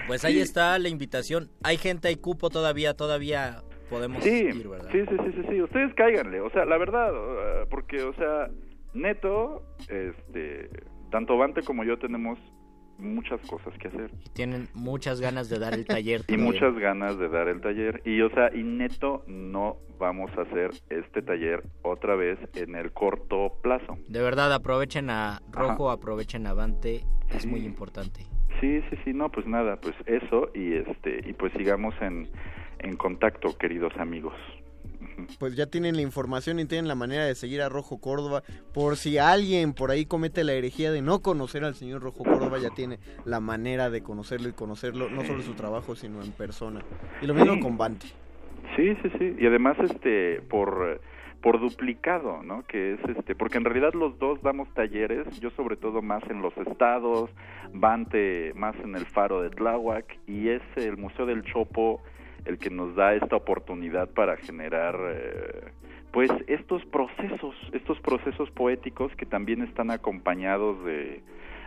Pues 0.07 0.25
ahí 0.25 0.39
está 0.41 0.77
la 0.79 0.89
invitación. 0.89 1.49
Hay 1.63 1.77
gente, 1.77 2.09
hay 2.09 2.17
cupo 2.17 2.49
todavía, 2.49 2.93
todavía 2.95 3.61
podemos 3.89 4.23
Sí, 4.23 4.29
ir, 4.47 4.67
¿verdad? 4.67 4.89
sí, 4.91 4.99
sí, 5.07 5.15
sí, 5.25 5.31
sí, 5.35 5.47
sí, 5.49 5.61
ustedes 5.61 5.93
cáiganle, 5.95 6.41
o 6.41 6.49
sea, 6.49 6.65
la 6.65 6.77
verdad, 6.77 7.11
eh, 7.13 7.65
porque, 7.69 8.01
o 8.03 8.13
sea, 8.15 8.49
neto, 8.93 9.63
este, 9.89 10.69
tanto 11.11 11.37
Bante 11.37 11.61
como 11.63 11.83
yo 11.83 11.97
tenemos 11.97 12.39
muchas 12.99 13.41
cosas 13.47 13.73
que 13.79 13.87
hacer 13.87 14.11
Tienen 14.33 14.67
muchas 14.73 15.19
ganas 15.19 15.49
de 15.49 15.57
dar 15.59 15.73
el 15.73 15.85
taller. 15.85 16.21
y 16.27 16.37
muchas 16.37 16.75
ganas 16.77 17.17
de 17.17 17.27
dar 17.29 17.47
el 17.47 17.59
taller 17.61 18.01
y, 18.05 18.21
o 18.21 18.29
sea, 18.29 18.55
y 18.55 18.63
neto 18.63 19.23
no 19.27 19.77
vamos 19.99 20.31
a 20.37 20.41
hacer 20.41 20.71
este 20.89 21.21
taller 21.21 21.63
otra 21.81 22.15
vez 22.15 22.37
en 22.55 22.75
el 22.75 22.91
corto 22.91 23.53
plazo. 23.61 23.97
De 24.07 24.21
verdad, 24.21 24.53
aprovechen 24.53 25.09
a 25.09 25.41
Rojo, 25.51 25.89
aprovechen 25.91 26.45
a 26.47 26.51
Avante, 26.51 27.01
es 27.31 27.43
Sí. 27.43 27.47
muy 27.47 27.61
importante. 27.65 28.21
Sí, 28.61 28.81
sí, 28.89 28.97
sí, 29.03 29.13
no, 29.13 29.29
pues 29.29 29.47
nada, 29.47 29.77
pues 29.81 29.95
eso 30.05 30.49
y 30.53 30.73
este 30.73 31.27
y 31.27 31.33
pues 31.33 31.51
sigamos 31.53 31.93
en, 32.01 32.29
en 32.79 32.95
contacto, 32.95 33.57
queridos 33.57 33.93
amigos. 33.97 34.35
Pues 35.39 35.55
ya 35.55 35.65
tienen 35.67 35.95
la 35.95 36.01
información 36.01 36.59
y 36.59 36.65
tienen 36.65 36.87
la 36.87 36.95
manera 36.95 37.25
de 37.25 37.35
seguir 37.35 37.61
a 37.61 37.69
Rojo 37.69 37.99
Córdoba. 37.99 38.43
Por 38.73 38.97
si 38.97 39.17
alguien 39.17 39.73
por 39.73 39.91
ahí 39.91 40.05
comete 40.05 40.43
la 40.43 40.53
herejía 40.53 40.91
de 40.91 41.01
no 41.01 41.21
conocer 41.21 41.63
al 41.63 41.75
señor 41.75 42.01
Rojo 42.01 42.23
Córdoba, 42.23 42.57
ya 42.59 42.69
tiene 42.69 42.99
la 43.25 43.39
manera 43.39 43.89
de 43.89 44.01
conocerlo 44.03 44.49
y 44.49 44.53
conocerlo 44.53 45.09
no 45.09 45.23
solo 45.25 45.41
su 45.41 45.53
trabajo, 45.53 45.95
sino 45.95 46.21
en 46.23 46.31
persona. 46.31 46.81
Y 47.21 47.27
lo 47.27 47.33
mismo 47.33 47.53
Sí. 47.53 47.59
con 47.59 47.77
Bante. 47.77 48.07
Sí, 48.75 48.95
sí, 49.03 49.09
sí, 49.19 49.35
y 49.39 49.45
además 49.45 49.77
este 49.79 50.41
por 50.49 50.99
por 51.41 51.59
duplicado, 51.59 52.41
¿no? 52.41 52.65
Que 52.65 52.93
es 52.93 52.99
este, 53.17 53.35
porque 53.35 53.57
en 53.57 53.65
realidad 53.65 53.93
los 53.93 54.17
dos 54.17 54.41
damos 54.41 54.73
talleres, 54.75 55.27
yo 55.41 55.49
sobre 55.51 55.75
todo 55.75 56.01
más 56.01 56.23
en 56.29 56.41
los 56.41 56.55
estados, 56.57 57.29
Bante 57.73 58.53
más 58.55 58.75
en 58.83 58.95
el 58.95 59.05
Faro 59.05 59.41
de 59.41 59.49
Tláhuac 59.49 60.05
y 60.25 60.47
es 60.47 60.61
el 60.77 60.95
Museo 60.95 61.25
del 61.25 61.43
Chopo 61.43 62.01
el 62.45 62.57
que 62.57 62.69
nos 62.69 62.95
da 62.95 63.13
esta 63.15 63.35
oportunidad 63.35 64.09
para 64.09 64.37
generar 64.37 64.95
eh, 65.09 65.71
pues 66.11 66.31
estos 66.47 66.85
procesos, 66.85 67.55
estos 67.73 67.99
procesos 68.01 68.51
poéticos 68.51 69.15
que 69.15 69.25
también 69.25 69.61
están 69.63 69.91
acompañados 69.91 70.83
de 70.85 71.21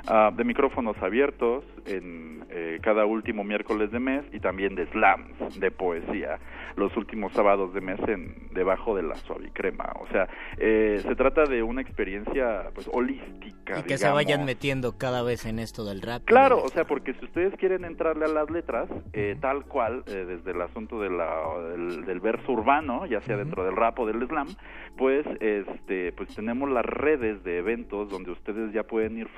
ah, 0.07 0.31
de 0.35 0.45
micrófonos 0.45 0.97
abiertos 1.03 1.65
en 1.87 2.45
eh, 2.51 2.79
cada 2.83 3.07
último 3.07 3.45
miércoles 3.45 3.91
de 3.91 3.99
mes 3.99 4.25
y 4.33 4.41
también 4.41 4.75
de 4.75 4.87
slams 4.87 5.59
de 5.59 5.71
poesía 5.71 6.39
los 6.77 6.97
últimos 6.97 7.33
sábados 7.33 7.73
de 7.73 7.81
mes 7.81 8.01
en 8.07 8.49
debajo 8.53 8.95
de 8.95 9.03
la 9.03 9.15
suavicrema. 9.17 9.93
O 10.01 10.07
sea 10.09 10.29
eh, 10.59 11.01
se 11.03 11.15
trata 11.15 11.45
de 11.45 11.63
una 11.63 11.83
experiencia 11.83 12.71
pues 12.75 12.89
holística 12.93 13.81
Y 13.81 13.83
que 13.83 13.99
se 13.99 14.09
vayan 14.09 14.45
metiendo 14.45 14.97
cada 14.97 15.23
vez 15.23 15.45
en 15.47 15.59
esto 15.59 15.85
del 15.85 16.03
rap. 16.03 16.25
Claro, 16.25 16.63
o 16.63 16.69
sea, 16.69 16.85
porque 16.85 17.15
si 17.15 17.25
ustedes 17.25 17.55
quieren 17.57 17.85
entrarle 17.85 18.25
a 18.25 18.29
las 18.29 18.51
letras, 18.51 18.89
eh, 19.13 19.37
tal 19.41 19.65
cual, 19.65 20.03
eh, 20.07 20.25
desde 20.27 20.53
el 20.53 20.61
asunto 20.63 21.01
de 21.01 21.11
la, 21.11 21.43
del, 21.71 22.05
del 22.05 22.21
verso 22.21 22.53
urbano, 22.53 23.07
ya 23.07 23.21
sea 23.23 23.37
dentro 23.37 23.65
del 23.65 23.77
rap 23.77 23.99
o 23.99 24.07
del 24.07 24.27
slam, 24.27 24.49
pues, 24.97 25.27
este, 25.41 26.13
pues 26.13 26.35
tenemos 26.35 26.71
las 26.71 26.85
redes 26.85 27.43
de 27.45 27.59
eventos 27.59 28.09
donde 28.09 28.31
ustedes 28.31 28.73
ya 28.73 28.85
pueden 28.85 29.19
ir 29.19 29.29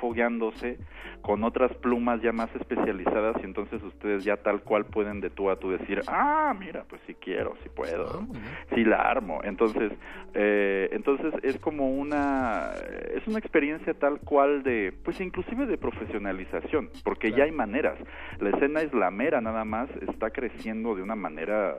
con 1.22 1.44
otras 1.44 1.74
plumas 1.76 2.22
ya 2.22 2.32
más 2.32 2.54
especializadas 2.54 3.36
y 3.42 3.44
entonces 3.44 3.82
ustedes 3.82 4.24
ya 4.24 4.36
tal 4.36 4.62
cual 4.62 4.86
pueden 4.86 5.20
de 5.20 5.30
tú 5.30 5.50
a 5.50 5.56
tú 5.56 5.70
decir, 5.70 6.00
ah, 6.06 6.54
mira, 6.58 6.84
pues 6.88 7.00
si 7.06 7.14
quiero, 7.14 7.54
si 7.62 7.68
puedo, 7.68 8.26
si 8.74 8.84
la 8.84 8.96
armo. 8.96 9.40
Entonces, 9.44 9.92
eh, 10.34 10.88
entonces 10.92 11.34
es 11.42 11.58
como 11.58 11.90
una, 11.90 12.70
es 13.14 13.26
una 13.26 13.38
experiencia 13.38 13.94
tal 13.94 14.20
cual 14.20 14.62
de, 14.62 14.92
pues 15.04 15.20
inclusive 15.20 15.66
de 15.66 15.78
profesionalización, 15.78 16.90
porque 17.04 17.32
ya 17.32 17.44
hay 17.44 17.52
maneras. 17.52 17.98
La 18.40 18.50
escena 18.50 18.82
islamera 18.82 19.40
nada 19.40 19.64
más 19.64 19.88
está 20.08 20.30
creciendo 20.30 20.94
de 20.94 21.02
una 21.02 21.16
manera 21.16 21.76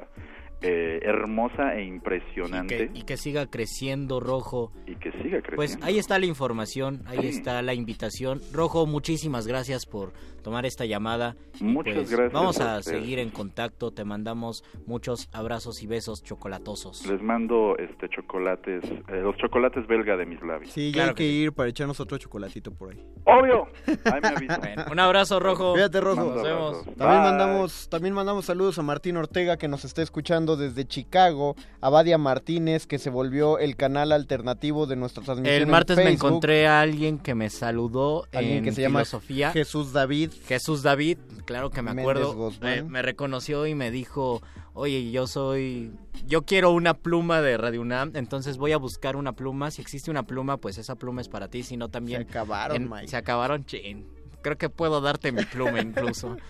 eh, 0.62 1.00
hermosa 1.04 1.76
e 1.76 1.84
Y 1.84 1.88
impresionante 1.88 2.89
que, 2.91 3.00
y 3.00 3.04
que 3.04 3.17
siga 3.17 3.45
creciendo 3.48 4.19
Rojo. 4.19 4.72
y 4.86 4.95
que 4.95 5.12
siga 5.12 5.41
creciendo. 5.41 5.56
Pues 5.56 5.78
ahí 5.82 5.98
está 5.98 6.19
la 6.19 6.26
información, 6.26 7.02
ahí 7.08 7.19
Sí. 7.22 7.28
está 7.30 7.62
la 7.62 7.74
invitación. 7.74 8.41
Rojo, 8.54 8.86
muchísimas 8.86 9.48
gracias 9.48 9.86
por 9.86 10.13
tomar 10.43 10.65
esta 10.65 10.86
llamada. 10.86 11.36
Muchas 11.60 11.95
pues, 11.95 12.10
gracias 12.10 12.34
Vamos 12.34 12.60
a 12.62 12.82
seguir 12.82 13.19
en 13.19 13.30
contacto, 13.30 13.91
te 13.91 14.06
mandamos 14.06 14.63
muchos 14.86 15.28
abrazos 15.34 15.84
y 15.84 15.88
besos 15.88 16.24
chocolatosos. 16.24 17.06
Les 17.08 17.22
mando 17.22 17.78
este 17.78 18.08
chocolates, 18.10 18.84
eh, 18.86 19.22
los 19.22 19.36
chocolates 19.38 19.86
belga 19.88 20.15
de 20.17 20.26
mis 20.26 20.41
labios. 20.41 20.72
Sí, 20.72 20.88
ya 20.91 20.93
Claro 20.93 21.10
hay 21.10 21.15
que, 21.15 21.24
ir 21.26 21.54
para 21.54 21.69
echarnos 21.69 22.00
otro 22.00 22.17
chocolatito 22.17 22.72
por 22.72 22.91
ahí. 22.93 23.06
Obvio. 23.26 23.67
Ahí 24.06 24.22
me 24.22 24.28
aviso. 24.30 24.60
Bueno, 24.60 24.86
un 24.91 25.00
abrazo 25.00 25.39
Rojo. 25.39 25.74
Cuídate, 25.74 26.00
Rojo. 26.02 26.24
Nos 26.36 26.43
vemos. 26.43 26.86
También 26.95 27.22
mandamos, 27.22 27.89
también 27.89 28.13
mandamos 28.13 28.45
saludos 28.45 28.80
a 28.80 28.82
Martín 28.82 29.17
Ortega 29.17 29.58
que 29.58 29.67
nos 29.67 29.86
está 29.86 30.02
escuchando 30.02 30.48
desde 30.55 30.85
Chicago, 30.85 31.55
a 31.81 31.89
Badia 31.89 32.17
Martínez 32.17 32.88
que 32.88 32.99
se 32.99 33.09
volvió 33.09 33.59
el 33.59 33.75
canal 33.75 34.12
alternativo 34.12 34.85
de 34.85 34.95
nuestra 34.95 35.23
transmisión. 35.23 35.55
El 35.55 35.63
en 35.63 35.69
martes 35.69 35.97
me 35.97 36.03
Facebook. 36.03 36.27
encontré 36.27 36.67
a 36.67 36.81
alguien 36.81 37.17
que 37.19 37.35
me 37.35 37.49
saludó 37.49 38.25
Alguien 38.33 38.57
en 38.59 38.63
que 38.63 38.71
se 38.71 38.81
llama 38.81 38.99
filosofía. 38.99 39.51
Jesús 39.51 39.93
David. 39.93 40.31
Jesús 40.47 40.83
David, 40.83 41.17
claro 41.45 41.69
que 41.69 41.81
me 41.81 41.91
acuerdo, 41.91 42.51
me, 42.62 42.83
me 42.83 43.01
reconoció 43.01 43.65
y 43.67 43.75
me 43.75 43.91
dijo, 43.91 44.41
oye, 44.73 45.12
yo 45.12 45.27
soy, 45.27 45.91
yo 46.27 46.43
quiero 46.43 46.71
una 46.71 46.93
pluma 46.93 47.41
de 47.41 47.57
Radio 47.57 47.81
UNAM, 47.81 48.12
entonces 48.15 48.57
voy 48.57 48.71
a 48.71 48.77
buscar 48.77 49.15
una 49.15 49.33
pluma, 49.33 49.71
si 49.71 49.81
existe 49.81 50.09
una 50.12 50.23
pluma, 50.23 50.57
pues 50.57 50.77
esa 50.77 50.95
pluma 50.95 51.21
es 51.21 51.27
para 51.29 51.47
ti, 51.49 51.63
si 51.63 51.75
no 51.77 51.89
también... 51.89 52.23
Se 52.23 52.29
acabaron, 52.29 52.77
en- 52.77 52.89
Mike. 52.89 53.07
Se 53.07 53.17
acabaron, 53.17 53.65
chin. 53.65 54.07
Creo 54.41 54.57
que 54.57 54.69
puedo 54.69 55.01
darte 55.01 55.31
mi 55.33 55.43
pluma 55.43 55.81
incluso. 55.81 56.38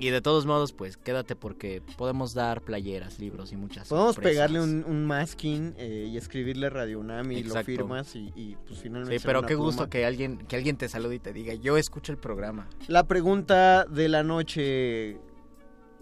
Y 0.00 0.10
de 0.10 0.20
todos 0.20 0.46
modos, 0.46 0.72
pues 0.72 0.96
quédate 0.96 1.34
porque 1.34 1.82
podemos 1.96 2.32
dar 2.32 2.62
playeras, 2.62 3.18
libros 3.18 3.50
y 3.52 3.56
muchas 3.56 3.88
Podemos 3.88 4.14
sorpresas. 4.14 4.32
pegarle 4.36 4.60
un, 4.62 4.84
un 4.86 5.04
masking 5.06 5.74
eh, 5.76 6.08
y 6.08 6.16
escribirle 6.16 6.70
Radio 6.70 7.00
UNAM 7.00 7.32
y 7.32 7.42
lo 7.42 7.54
firmas 7.64 8.14
y, 8.14 8.32
y, 8.36 8.56
pues 8.66 8.78
finalmente 8.80 9.18
Sí, 9.18 9.24
pero 9.26 9.42
qué 9.42 9.56
gusto 9.56 9.88
que 9.90 10.06
alguien, 10.06 10.38
que 10.46 10.54
alguien 10.54 10.76
te 10.76 10.88
salude 10.88 11.16
y 11.16 11.18
te 11.18 11.32
diga, 11.32 11.54
yo 11.54 11.76
escucho 11.76 12.12
el 12.12 12.18
programa. 12.18 12.68
La 12.86 13.04
pregunta 13.08 13.84
de 13.86 14.08
la 14.08 14.22
noche... 14.22 15.18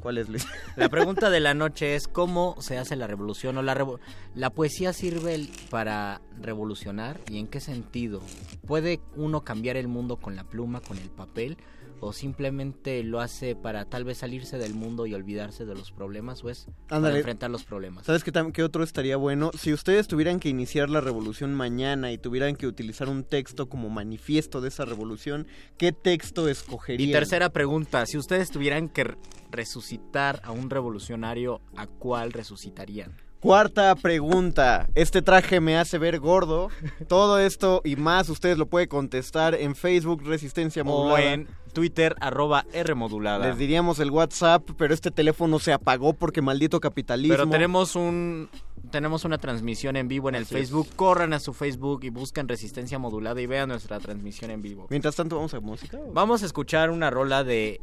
¿Cuál 0.00 0.18
es, 0.18 0.28
Luis? 0.28 0.46
La 0.76 0.90
pregunta 0.90 1.30
de 1.30 1.40
la 1.40 1.54
noche 1.54 1.94
es 1.96 2.06
cómo 2.06 2.54
se 2.60 2.76
hace 2.76 2.96
la 2.96 3.06
revolución 3.06 3.56
o 3.56 3.62
la 3.62 3.74
revo- 3.74 3.98
la 4.34 4.50
poesía 4.50 4.92
sirve 4.92 5.48
para 5.70 6.20
revolucionar 6.38 7.18
y 7.30 7.38
en 7.38 7.46
qué 7.48 7.60
sentido. 7.60 8.20
¿Puede 8.66 9.00
uno 9.16 9.42
cambiar 9.42 9.78
el 9.78 9.88
mundo 9.88 10.16
con 10.18 10.36
la 10.36 10.44
pluma, 10.44 10.82
con 10.82 10.98
el 10.98 11.08
papel 11.08 11.56
o 12.00 12.12
simplemente 12.12 13.02
lo 13.02 13.20
hace 13.20 13.56
para 13.56 13.84
tal 13.84 14.04
vez 14.04 14.18
salirse 14.18 14.58
del 14.58 14.74
mundo 14.74 15.06
y 15.06 15.14
olvidarse 15.14 15.64
de 15.64 15.74
los 15.74 15.90
problemas 15.92 16.44
o 16.44 16.50
es 16.50 16.66
para 16.88 17.16
enfrentar 17.18 17.50
los 17.50 17.64
problemas? 17.64 18.04
¿Sabes 18.06 18.22
qué, 18.24 18.32
qué 18.52 18.62
otro 18.62 18.82
estaría 18.84 19.16
bueno? 19.16 19.50
Si 19.58 19.72
ustedes 19.72 20.08
tuvieran 20.08 20.40
que 20.40 20.48
iniciar 20.48 20.90
la 20.90 21.00
revolución 21.00 21.54
mañana 21.54 22.12
y 22.12 22.18
tuvieran 22.18 22.56
que 22.56 22.66
utilizar 22.66 23.08
un 23.08 23.24
texto 23.24 23.68
como 23.68 23.88
manifiesto 23.90 24.60
de 24.60 24.68
esa 24.68 24.84
revolución, 24.84 25.46
¿qué 25.78 25.92
texto 25.92 26.48
escogerían? 26.48 27.08
Y 27.08 27.12
tercera 27.12 27.50
pregunta, 27.50 28.04
si 28.06 28.18
ustedes 28.18 28.50
tuvieran 28.50 28.88
que 28.88 29.04
re- 29.04 29.18
resucitar 29.50 30.40
a 30.44 30.52
un 30.52 30.70
revolucionario, 30.70 31.60
¿a 31.76 31.86
cuál 31.86 32.32
resucitarían? 32.32 33.16
Cuarta 33.40 33.94
pregunta. 33.94 34.86
Este 34.94 35.22
traje 35.22 35.60
me 35.60 35.76
hace 35.76 35.98
ver 35.98 36.18
gordo. 36.18 36.68
Todo 37.08 37.38
esto 37.38 37.80
y 37.84 37.96
más 37.96 38.28
ustedes 38.28 38.58
lo 38.58 38.66
pueden 38.66 38.88
contestar 38.88 39.54
en 39.54 39.74
Facebook 39.74 40.22
Resistencia 40.24 40.82
O 40.82 40.86
Modulada. 40.86 41.32
en 41.32 41.48
Twitter, 41.72 42.16
arroba 42.20 42.64
R 42.72 42.94
modulada. 42.94 43.46
Les 43.46 43.58
diríamos 43.58 43.98
el 43.98 44.10
WhatsApp, 44.10 44.66
pero 44.78 44.94
este 44.94 45.10
teléfono 45.10 45.58
se 45.58 45.74
apagó 45.74 46.14
porque 46.14 46.40
maldito 46.40 46.80
capitalismo. 46.80 47.36
Pero 47.36 47.50
tenemos 47.50 47.94
un 47.94 48.48
tenemos 48.90 49.24
una 49.24 49.36
transmisión 49.36 49.96
en 49.96 50.08
vivo 50.08 50.28
en 50.30 50.36
el 50.36 50.44
Así 50.44 50.54
es. 50.54 50.60
Facebook. 50.62 50.88
Corran 50.96 51.32
a 51.34 51.40
su 51.40 51.52
Facebook 51.52 52.04
y 52.04 52.08
buscan 52.08 52.48
Resistencia 52.48 52.98
Modulada 52.98 53.40
y 53.42 53.46
vean 53.46 53.68
nuestra 53.68 53.98
transmisión 54.00 54.50
en 54.50 54.62
vivo. 54.62 54.86
Mientras 54.88 55.16
tanto, 55.16 55.36
vamos 55.36 55.52
a 55.52 55.60
música. 55.60 55.98
¿o? 55.98 56.12
Vamos 56.12 56.42
a 56.42 56.46
escuchar 56.46 56.90
una 56.90 57.10
rola 57.10 57.44
de 57.44 57.80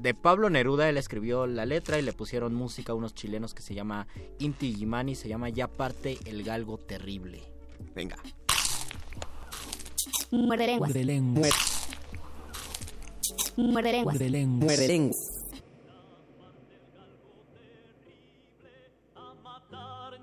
de 0.00 0.14
Pablo 0.14 0.50
Neruda, 0.50 0.88
él 0.88 0.96
escribió 0.96 1.46
la 1.46 1.66
letra 1.66 1.98
y 1.98 2.02
le 2.02 2.12
pusieron 2.12 2.54
música 2.54 2.92
a 2.92 2.94
unos 2.94 3.14
chilenos 3.14 3.54
que 3.54 3.62
se 3.62 3.74
llama 3.74 4.06
Inti 4.38 4.74
Gimani, 4.74 5.14
se 5.14 5.28
llama 5.28 5.48
Ya 5.48 5.68
parte 5.68 6.18
el 6.24 6.42
galgo 6.42 6.78
terrible. 6.78 7.42
Venga. 7.94 8.16
Muerde 10.30 10.66
lenguas. 10.66 10.90
Muerde 10.90 11.04
lenguas. 11.04 11.54
Muerde 13.56 13.92
lenguas. 13.92 14.14
Muerde 14.14 14.30
lenguas. 14.30 14.64
Muerde 14.66 14.88
lenguas. 14.88 15.36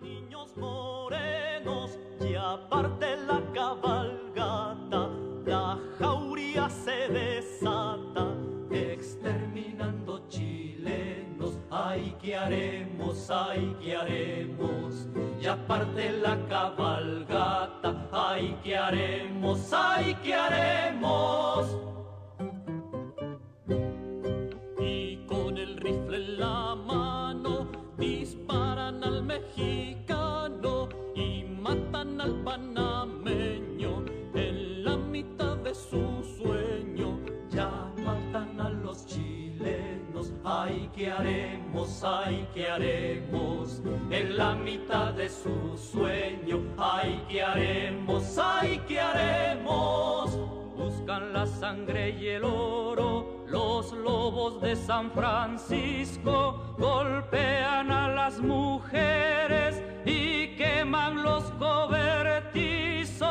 niños 0.04 0.56
morenos 0.58 1.98
y 2.20 2.36
aparte 2.36 3.16
la 3.18 3.42
cabalgata, 3.54 5.10
la 5.46 5.80
jauría 5.98 6.70
se 6.70 7.08
desata, 7.10 8.33
¿qué 12.24 12.36
haremos? 12.38 13.30
Ay, 13.30 13.76
¿qué 13.82 13.96
haremos? 13.96 15.08
Y 15.42 15.46
aparte 15.46 16.10
la 16.10 16.38
cabalgata, 16.48 18.08
ay, 18.12 18.58
¿qué 18.64 18.78
haremos? 18.78 19.72
Ay, 19.74 20.16
¿qué 20.24 20.34
haremos? 20.34 21.78
y 24.80 25.18
con 25.26 25.58
el 25.58 25.78
rifle 25.78 26.18
en 26.18 26.40
la 26.40 26.76
mano 26.76 27.68
disparan 27.98 29.04
al 29.04 29.24
mexicano 29.24 30.90
y 31.16 31.44
matan 31.44 32.22
al 32.22 32.36
panameño 32.44 34.06
en 34.34 34.84
la 34.84 34.98
mitad 34.98 35.58
de 35.58 35.74
su 35.74 36.23
¿qué 40.96 41.12
haremos? 41.12 42.04
Ay, 42.04 42.48
¿qué 42.54 42.68
haremos? 42.68 43.82
En 44.10 44.38
la 44.38 44.56
mitad 44.56 45.14
de 45.14 45.30
su 45.30 45.78
sueño, 45.78 46.62
ay, 46.78 47.24
¿qué 47.30 47.42
haremos? 47.42 48.38
Ay, 48.38 48.82
¿qué 48.88 49.00
haremos? 49.00 50.63
Buscan 50.76 51.34
la 51.34 51.46
sangre 51.46 52.10
y 52.10 52.28
el 52.30 52.44
oro, 52.44 53.46
los 53.48 53.92
lobos 53.94 54.60
de 54.62 54.76
San 54.76 55.12
Francisco 55.12 56.76
golpean 56.80 57.92
a 57.92 58.08
las 58.10 58.40
mujeres 58.40 59.82
y 60.04 60.56
queman 60.56 61.22
los 61.22 61.44
cobertizos. 61.60 63.22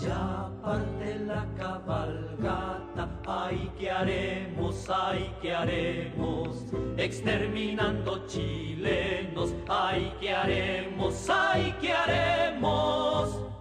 Ya 0.00 0.50
parte 0.62 1.20
la 1.20 1.46
cabalgata, 1.56 3.08
ay, 3.26 3.70
¿qué 3.78 3.90
haremos? 3.90 4.90
Ay, 4.90 5.32
¿qué 5.40 5.54
haremos? 5.54 6.64
Exterminando 6.96 8.26
chilenos, 8.26 9.54
ay, 9.68 10.12
¿qué 10.20 10.34
haremos? 10.34 11.30
Ay, 11.30 11.72
¿qué 11.80 11.92
haremos? 11.92 13.51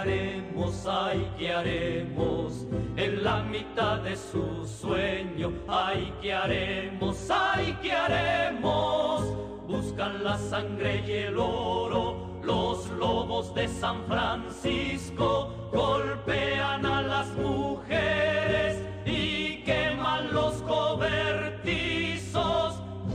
Haremos? 0.00 0.86
Ay, 0.86 1.30
¿qué 1.38 1.52
haremos? 1.52 2.66
En 2.96 3.22
la 3.22 3.42
mitad 3.42 3.98
de 3.98 4.16
su 4.16 4.66
sueño. 4.66 5.52
Ay, 5.68 6.12
¿qué 6.22 6.32
haremos? 6.32 7.30
Ay, 7.30 7.76
¿qué 7.82 7.92
haremos? 7.92 9.22
Buscan 9.66 10.24
la 10.24 10.38
sangre 10.38 11.04
y 11.06 11.12
el 11.12 11.36
oro. 11.38 12.40
Los 12.42 12.88
lobos 12.90 13.54
de 13.54 13.68
San 13.68 14.04
Francisco 14.06 15.52
golpean 15.72 16.86
a 16.86 17.02
las 17.02 17.28
mujeres 17.36 18.82
y 19.04 19.62
queman 19.62 20.32
los 20.32 20.54
cobertizos. 20.62 21.12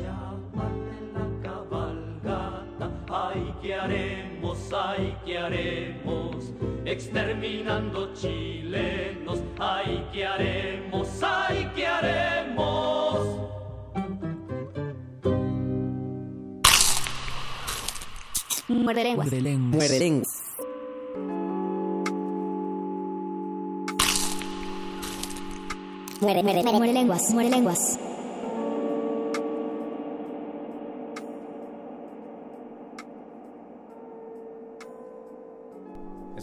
Ya 0.01 0.31
parte 0.55 1.01
la 1.15 1.27
cabalgata, 1.41 2.91
ay, 3.09 3.53
¿qué 3.61 3.73
haremos? 3.75 4.34
Ay, 4.73 5.17
¿qué 5.25 5.37
haremos? 5.37 6.51
Exterminando 6.85 8.13
chilenos, 8.13 9.41
ay, 9.59 10.07
¿qué 10.11 10.25
haremos? 10.25 11.07
Ay, 11.21 11.69
¿qué 11.75 11.87
haremos? 11.87 13.45
Muerde 18.67 19.03
lenguas. 19.03 19.27
Muerde 19.27 19.41
lenguas. 19.41 19.75
Muerde 19.75 19.99
lenguas. 19.99 20.41
Muerde, 26.21 26.43
muerde, 26.43 26.63
muerde 26.63 26.93
lenguas. 26.93 27.31
Muerde 27.31 27.49
lenguas. 27.49 27.99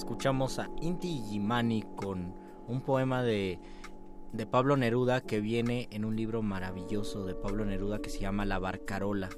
Escuchamos 0.02 0.58
a 0.58 0.68
Inti 0.80 1.22
Gimani 1.28 1.84
con 1.94 2.34
un 2.66 2.80
poema 2.80 3.22
de, 3.22 3.60
de 4.32 4.46
Pablo 4.46 4.76
Neruda 4.76 5.20
que 5.20 5.40
viene 5.40 5.86
en 5.92 6.04
un 6.04 6.16
libro 6.16 6.42
maravilloso 6.42 7.24
de 7.24 7.36
Pablo 7.36 7.64
Neruda 7.64 8.00
que 8.00 8.10
se 8.10 8.18
llama 8.18 8.44
La 8.44 8.58
Barcarola. 8.58 9.30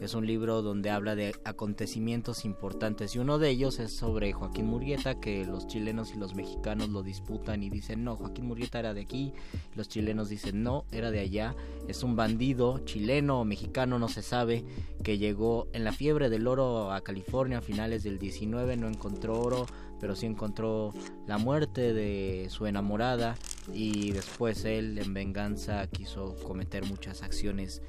Es 0.00 0.14
un 0.14 0.26
libro 0.26 0.62
donde 0.62 0.90
habla 0.90 1.14
de 1.14 1.34
acontecimientos 1.44 2.44
importantes 2.44 3.14
y 3.14 3.18
uno 3.18 3.38
de 3.38 3.50
ellos 3.50 3.78
es 3.78 3.96
sobre 3.96 4.32
Joaquín 4.32 4.66
Murrieta, 4.66 5.20
que 5.20 5.44
los 5.44 5.66
chilenos 5.66 6.12
y 6.12 6.18
los 6.18 6.34
mexicanos 6.34 6.88
lo 6.88 7.02
disputan 7.02 7.62
y 7.62 7.70
dicen, 7.70 8.02
no, 8.02 8.16
Joaquín 8.16 8.46
Murrieta 8.46 8.80
era 8.80 8.94
de 8.94 9.02
aquí, 9.02 9.32
los 9.76 9.88
chilenos 9.88 10.28
dicen, 10.28 10.62
no, 10.64 10.86
era 10.90 11.12
de 11.12 11.20
allá, 11.20 11.54
es 11.86 12.02
un 12.02 12.16
bandido 12.16 12.80
chileno 12.84 13.40
o 13.40 13.44
mexicano, 13.44 14.00
no 14.00 14.08
se 14.08 14.22
sabe, 14.22 14.64
que 15.04 15.18
llegó 15.18 15.68
en 15.72 15.84
la 15.84 15.92
fiebre 15.92 16.30
del 16.30 16.48
oro 16.48 16.90
a 16.90 17.02
California 17.02 17.58
a 17.58 17.62
finales 17.62 18.02
del 18.02 18.18
19, 18.18 18.76
no 18.76 18.88
encontró 18.88 19.40
oro, 19.40 19.66
pero 20.02 20.16
sí 20.16 20.26
encontró 20.26 20.92
la 21.28 21.38
muerte 21.38 21.92
de 21.94 22.48
su 22.50 22.66
enamorada 22.66 23.36
y 23.72 24.10
después 24.10 24.64
él 24.64 24.98
en 24.98 25.14
venganza 25.14 25.86
quiso 25.86 26.34
cometer 26.42 26.84
muchas 26.84 27.22
acciones 27.22 27.82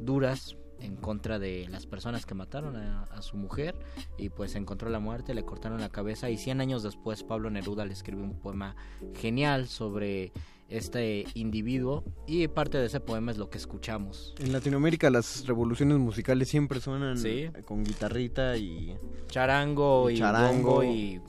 duras 0.00 0.56
en 0.80 0.96
contra 0.96 1.38
de 1.38 1.68
las 1.70 1.86
personas 1.86 2.26
que 2.26 2.34
mataron 2.34 2.74
a, 2.74 3.04
a, 3.04 3.22
su 3.22 3.36
mujer 3.36 3.76
y 4.18 4.30
pues 4.30 4.56
encontró 4.56 4.90
la 4.90 4.98
muerte, 4.98 5.32
le 5.32 5.44
cortaron 5.44 5.80
la 5.80 5.90
cabeza 5.90 6.28
y 6.28 6.38
100 6.38 6.60
años 6.60 6.82
después 6.82 7.22
Pablo 7.22 7.50
Neruda 7.50 7.84
le 7.84 7.92
escribió 7.92 8.24
un 8.24 8.40
poema 8.40 8.74
genial 9.14 9.68
sobre 9.68 10.32
este 10.68 11.26
individuo 11.34 12.02
y 12.26 12.48
parte 12.48 12.78
de 12.78 12.86
ese 12.86 12.98
poema 12.98 13.30
es 13.30 13.38
lo 13.38 13.48
que 13.50 13.58
escuchamos. 13.58 14.34
En 14.40 14.52
Latinoamérica 14.52 15.08
las 15.10 15.46
revoluciones 15.46 15.98
musicales 15.98 16.48
siempre 16.48 16.80
suenan 16.80 17.16
Sí. 17.16 17.48
con 17.64 17.84
guitarrita 17.84 18.56
y 18.56 18.96
Charango 19.28 20.10
y, 20.10 20.16
charango. 20.18 20.82
y 20.82 21.20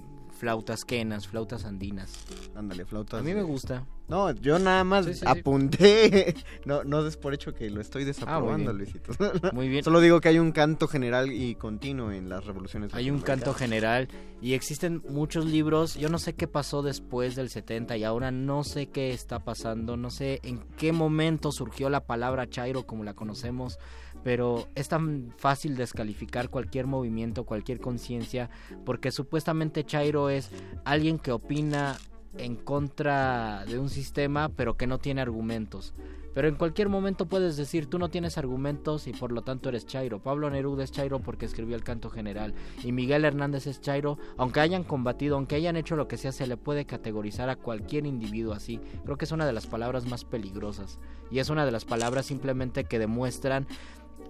flautas 0.42 0.86
quenas, 0.86 1.28
flautas 1.28 1.66
andinas. 1.66 2.12
Ándale, 2.56 2.84
flautas. 2.84 3.20
A 3.20 3.24
mí 3.24 3.32
me 3.36 3.44
gusta. 3.44 3.86
No, 4.08 4.32
yo 4.32 4.58
nada 4.58 4.84
más 4.84 5.06
Sí, 5.06 5.14
sí, 5.14 5.20
sí. 5.20 5.26
apunté. 5.28 6.34
No, 6.66 6.84
no 6.84 7.04
des 7.04 7.16
por 7.16 7.36
hecho 7.36 7.54
que 7.54 7.70
lo 7.70 7.80
estoy 7.80 8.02
Ah, 8.02 8.06
desaprobando, 8.08 8.74
muy 8.74 8.84
bien. 8.84 8.94
Luisito. 9.08 9.52
Muy 9.54 9.70
bien. 9.70 9.84
Solo 9.84 10.00
digo 10.02 10.20
que 10.20 10.30
hay 10.30 10.40
un 10.40 10.52
canto 10.52 10.88
general 10.88 11.32
y 11.32 11.54
continuo 11.56 12.12
en 12.12 12.28
las 12.28 12.44
revoluciones. 12.46 12.92
Hay 12.96 13.12
un 13.12 13.22
canto 13.22 13.54
general 13.54 14.08
y 14.42 14.54
existen 14.54 15.04
muchos 15.08 15.46
libros. 15.46 15.94
Yo 15.94 16.10
no 16.10 16.18
sé 16.18 16.34
qué 16.34 16.48
pasó 16.48 16.82
después 16.82 17.36
del 17.36 17.50
70 17.52 17.98
y 17.98 18.04
ahora 18.04 18.32
no 18.32 18.64
sé 18.64 18.88
qué 18.88 19.12
está 19.14 19.40
pasando. 19.40 19.96
No 19.96 20.10
sé 20.10 20.40
en 20.44 20.60
qué 20.76 20.92
momento 20.92 21.52
surgió 21.52 21.90
la 21.92 22.06
palabra 22.08 22.50
Chairo 22.50 22.88
como 22.88 23.04
la 23.04 23.14
conocemos. 23.14 23.78
Pero 24.24 24.68
es 24.76 24.88
tan 24.88 25.34
fácil 25.38 25.76
descalificar 25.76 26.50
cualquier 26.50 26.88
movimiento, 26.88 27.44
cualquier 27.44 27.80
conciencia, 27.80 28.50
porque 28.86 29.12
supuestamente 29.12 29.84
Chairo 29.84 30.30
es 30.30 30.50
alguien 30.86 31.20
que 31.20 31.32
opina 31.32 31.98
en 32.38 32.56
contra 32.56 33.66
de 33.66 33.80
un 33.80 33.90
sistema, 33.90 34.50
pero 34.50 34.78
que 34.78 34.88
no 34.88 35.00
tiene 35.00 35.22
argumentos. 35.22 35.94
Pero 36.34 36.48
en 36.48 36.56
cualquier 36.56 36.88
momento 36.88 37.26
puedes 37.26 37.58
decir, 37.58 37.88
tú 37.88 38.00
no 38.00 38.10
tienes 38.10 38.38
argumentos 38.38 39.08
y 39.08 39.12
por 39.12 39.34
lo 39.34 39.42
tanto 39.42 39.68
eres 39.68 39.86
Chairo. 39.86 40.20
Pablo 40.20 40.50
Neruda 40.50 40.84
es 40.84 40.92
Chairo 40.92 41.20
porque 41.20 41.46
escribió 41.46 41.76
el 41.76 41.84
canto 41.84 42.10
general. 42.10 42.54
Y 42.84 42.94
Miguel 42.94 43.26
Hernández 43.26 43.68
es 43.68 43.82
Chairo, 43.82 44.18
aunque 44.38 44.62
hayan 44.62 44.86
combatido, 44.86 45.36
aunque 45.36 45.56
hayan 45.56 45.76
hecho 45.76 45.98
lo 45.98 46.08
que 46.08 46.18
sea, 46.18 46.32
se 46.32 46.48
le 46.48 46.56
puede 46.56 46.86
categorizar 46.86 47.50
a 47.50 47.58
cualquier 47.58 48.06
individuo 48.06 48.54
así. 48.54 48.80
Creo 49.04 49.18
que 49.18 49.26
es 49.26 49.32
una 49.34 49.46
de 49.46 49.54
las 49.54 49.68
palabras 49.68 50.06
más 50.06 50.24
peligrosas. 50.24 51.00
Y 51.30 51.40
es 51.40 51.50
una 51.50 51.66
de 51.66 51.72
las 51.72 51.84
palabras 51.84 52.26
simplemente 52.26 52.86
que 52.86 53.00
demuestran 53.00 53.68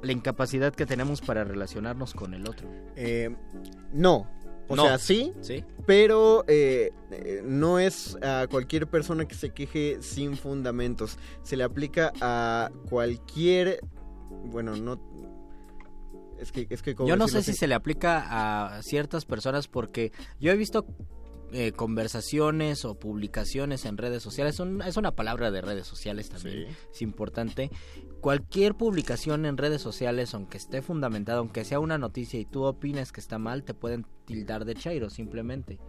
la 0.02 0.12
incapacidad 0.12 0.74
que 0.74 0.86
tenemos 0.86 1.22
para 1.22 1.44
relacionarnos 1.44 2.14
con 2.14 2.34
el 2.34 2.48
otro. 2.48 2.68
Eh, 2.96 3.36
no. 3.94 4.28
O 4.68 4.76
No. 4.76 4.84
sea, 4.86 4.98
sí, 4.98 5.34
Sí. 5.42 5.66
pero 5.86 6.46
eh, 6.48 6.92
eh, 7.12 7.42
no 7.44 7.78
es 7.80 8.18
a 8.24 8.48
cualquier 8.50 8.88
persona 8.88 9.26
que 9.26 9.36
se 9.36 9.50
queje 9.50 9.98
sin 10.02 10.38
fundamentos. 10.38 11.18
Se 11.44 11.58
le 11.58 11.64
aplica 11.64 12.14
a 12.22 12.72
cualquier... 12.90 13.82
Bueno, 14.46 14.76
no... 14.78 15.00
Es 16.40 16.52
que... 16.52 16.68
Es 16.70 16.82
que 16.82 16.96
¿cómo 16.96 17.10
Yo 17.10 17.18
no 17.18 17.28
sé 17.28 17.44
si 17.44 17.54
se 17.54 17.68
le 17.68 17.76
aplica 17.76 18.76
a 18.78 18.82
ciertas 18.82 19.26
personas 19.26 19.68
porque 19.68 20.12
yo 20.40 20.52
he 20.52 20.56
visto 20.56 20.86
eh, 21.52 21.74
conversaciones 21.74 22.86
o 22.86 22.96
publicaciones 22.96 23.84
en 23.86 23.98
redes 23.98 24.24
sociales. 24.24 24.58
Un- 24.62 24.82
es 24.84 24.96
una 24.96 25.12
palabra 25.18 25.52
de 25.52 25.60
redes 25.60 25.86
sociales 25.86 26.30
también, 26.30 26.68
es 26.94 27.02
importante. 27.02 27.70
Cualquier 28.22 28.76
publicación 28.76 29.48
en 29.48 29.58
redes 29.58 29.82
sociales, 29.82 30.36
aunque 30.36 30.60
esté 30.60 30.84
fundamentada, 30.84 31.40
aunque 31.40 31.66
sea 31.66 31.80
una 31.80 31.98
noticia 31.98 32.40
y 32.40 32.46
tú 32.46 32.66
opines 32.66 33.12
que 33.12 33.20
está 33.20 33.40
mal, 33.40 33.64
te 33.64 33.74
pueden 33.74 34.06
tildar 34.26 34.64
de 34.64 34.76
chairo 34.76 35.10
simplemente. 35.10 35.80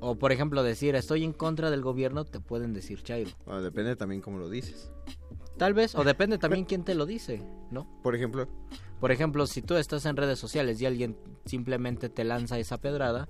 O 0.00 0.18
por 0.18 0.32
ejemplo 0.32 0.62
decir 0.62 0.94
estoy 0.94 1.24
en 1.24 1.32
contra 1.32 1.70
del 1.70 1.80
gobierno, 1.80 2.26
te 2.26 2.40
pueden 2.40 2.74
decir 2.74 3.02
chairo. 3.02 3.30
Bueno, 3.46 3.62
depende 3.62 3.96
también 3.96 4.20
cómo 4.20 4.38
lo 4.38 4.50
dices. 4.50 4.92
Tal 5.56 5.72
vez, 5.72 5.94
o 5.94 6.04
depende 6.04 6.36
también 6.38 6.66
quién 6.66 6.84
te 6.84 6.94
lo 6.94 7.06
dice, 7.06 7.42
¿no? 7.70 7.88
Por 8.02 8.14
ejemplo, 8.14 8.46
Por 9.00 9.10
ejemplo, 9.10 9.46
si 9.46 9.62
tú 9.62 9.76
estás 9.76 10.04
en 10.04 10.18
redes 10.18 10.38
sociales 10.38 10.78
y 10.82 10.86
alguien 10.86 11.16
simplemente 11.46 12.10
te 12.10 12.24
lanza 12.24 12.58
esa 12.58 12.76
pedrada, 12.76 13.28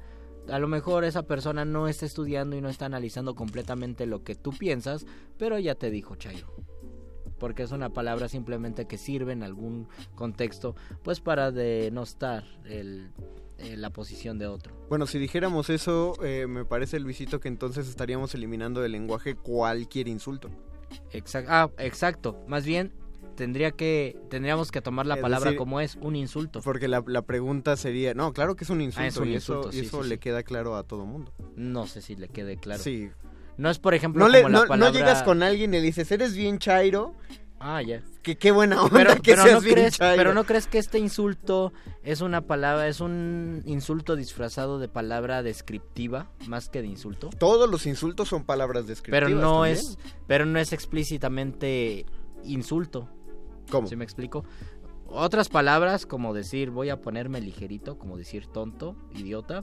a 0.49 0.59
lo 0.59 0.67
mejor 0.67 1.05
esa 1.05 1.23
persona 1.23 1.65
no 1.65 1.87
está 1.87 2.07
estudiando 2.07 2.57
y 2.57 2.61
no 2.61 2.69
está 2.69 2.87
analizando 2.87 3.37
completamente 3.37 4.05
lo 4.07 4.25
que 4.25 4.35
tú 4.35 4.51
piensas, 4.51 5.07
pero 5.39 5.61
ya 5.61 5.77
te 5.77 5.91
dijo 5.91 6.17
Chairo. 6.17 6.74
Porque 7.39 7.63
es 7.63 7.73
una 7.73 7.91
palabra 7.91 8.29
simplemente 8.29 8.87
que 8.87 8.99
sirve 8.99 9.33
en 9.33 9.43
algún 9.43 9.89
contexto, 10.15 10.77
pues 11.03 11.21
para 11.21 11.51
denostar 11.51 12.45
el, 12.65 13.11
eh, 13.59 13.77
la 13.77 13.91
posición 13.91 14.39
de 14.39 14.47
otro. 14.47 14.75
Bueno, 14.89 15.07
si 15.07 15.19
dijéramos 15.19 15.71
eso, 15.71 16.15
eh, 16.25 16.47
me 16.49 16.65
parece, 16.65 16.99
Luisito, 17.01 17.41
que 17.41 17.49
entonces 17.49 17.89
estaríamos 17.89 18.35
eliminando 18.35 18.81
del 18.81 18.93
lenguaje 18.93 19.35
cualquier 19.35 20.09
insulto. 20.09 20.51
Exacto. 21.13 21.51
Ah, 21.53 21.71
exacto. 21.79 22.45
Más 22.47 22.65
bien 22.65 22.93
tendría 23.35 23.73
que 23.73 24.17
tendríamos 24.31 24.71
que 24.71 24.81
tomar 24.81 25.07
la 25.07 25.17
Es 25.17 25.21
palabra 25.21 25.51
decir, 25.51 25.59
como 25.59 25.81
es, 25.81 25.97
un 25.97 26.17
insulto. 26.17 26.61
Porque 26.63 26.89
la, 26.89 27.03
la 27.07 27.23
pregunta 27.23 27.77
sería, 27.77 28.15
no, 28.15 28.33
claro 28.33 28.55
que 28.57 28.65
es 28.65 28.71
un 28.71 28.81
insulto, 28.81 29.05
Ah, 29.05 29.09
es 29.09 29.17
un 29.17 29.29
y 29.29 29.35
insulto, 29.35 29.71
eso, 29.71 29.79
y 29.79 29.81
eso 29.87 30.03
sí, 30.03 30.09
le 30.09 30.15
sí. 30.17 30.21
queda 30.21 30.43
claro 30.43 30.77
a 30.77 30.85
todo 30.85 31.05
mundo. 31.05 31.33
No 31.57 31.87
sé 31.87 32.01
si 32.01 32.17
le 32.17 32.29
quede 32.29 32.57
claro. 32.57 32.83
Sí. 32.83 33.11
No 33.57 33.71
es, 33.71 33.79
por 33.79 33.95
ejemplo, 33.95 34.25
No, 34.25 34.29
le, 34.31 34.43
como 34.43 34.53
la 34.53 34.59
no, 34.59 34.63
no 34.65 34.69
palabra... 34.69 34.93
llegas 34.99 35.23
con 35.23 35.43
alguien 35.43 35.73
y 35.75 35.79
le 35.79 35.83
dices, 35.83 36.11
eres 36.11 36.35
bien 36.37 36.59
chairo, 36.59 37.15
Ah, 37.67 37.81
ya. 37.81 38.03
que 38.23 38.37
qué 38.37 38.51
buena 38.51 38.83
onda 38.83 38.95
Pero, 38.99 39.15
que 39.17 39.31
pero 39.33 39.43
seas 39.45 39.55
no 39.55 39.61
bien 39.63 39.75
crees, 39.75 39.97
chairo. 39.97 40.17
pero 40.19 40.35
no 40.35 40.45
crees 40.45 40.67
que 40.67 40.77
este 40.79 40.99
insulto 40.99 41.73
es 42.03 42.21
una 42.21 42.43
palabra, 42.43 42.89
es 42.89 43.01
un 43.01 43.63
insulto 43.65 44.17
disfrazado 44.17 44.79
de 44.79 44.89
palabra 44.89 45.43
descriptiva 45.43 46.31
más 46.47 46.69
que 46.69 46.83
de 46.83 46.89
insulto. 46.89 47.31
Todos 47.39 47.71
los 47.71 47.87
insultos 47.87 48.29
son 48.29 48.45
palabras 48.45 48.87
descriptivas 48.87 49.29
Pero 49.31 49.41
no 49.41 49.63
también. 49.63 49.77
es, 49.79 49.99
pero 50.27 50.45
no 50.45 50.59
es 50.59 50.73
explícitamente 50.75 52.05
insulto. 52.45 53.09
¿Cómo? 53.71 53.89
¿Sí 53.89 53.97
me 53.97 54.05
explico? 54.05 54.45
Otras 55.07 55.49
palabras 55.49 56.07
como 56.07 56.35
decir 56.35 56.71
voy 56.71 56.91
a 56.91 57.01
ponerme 57.01 57.41
ligerito, 57.41 57.99
como 57.99 58.19
decir 58.19 58.47
tonto, 58.49 58.97
idiota, 59.15 59.63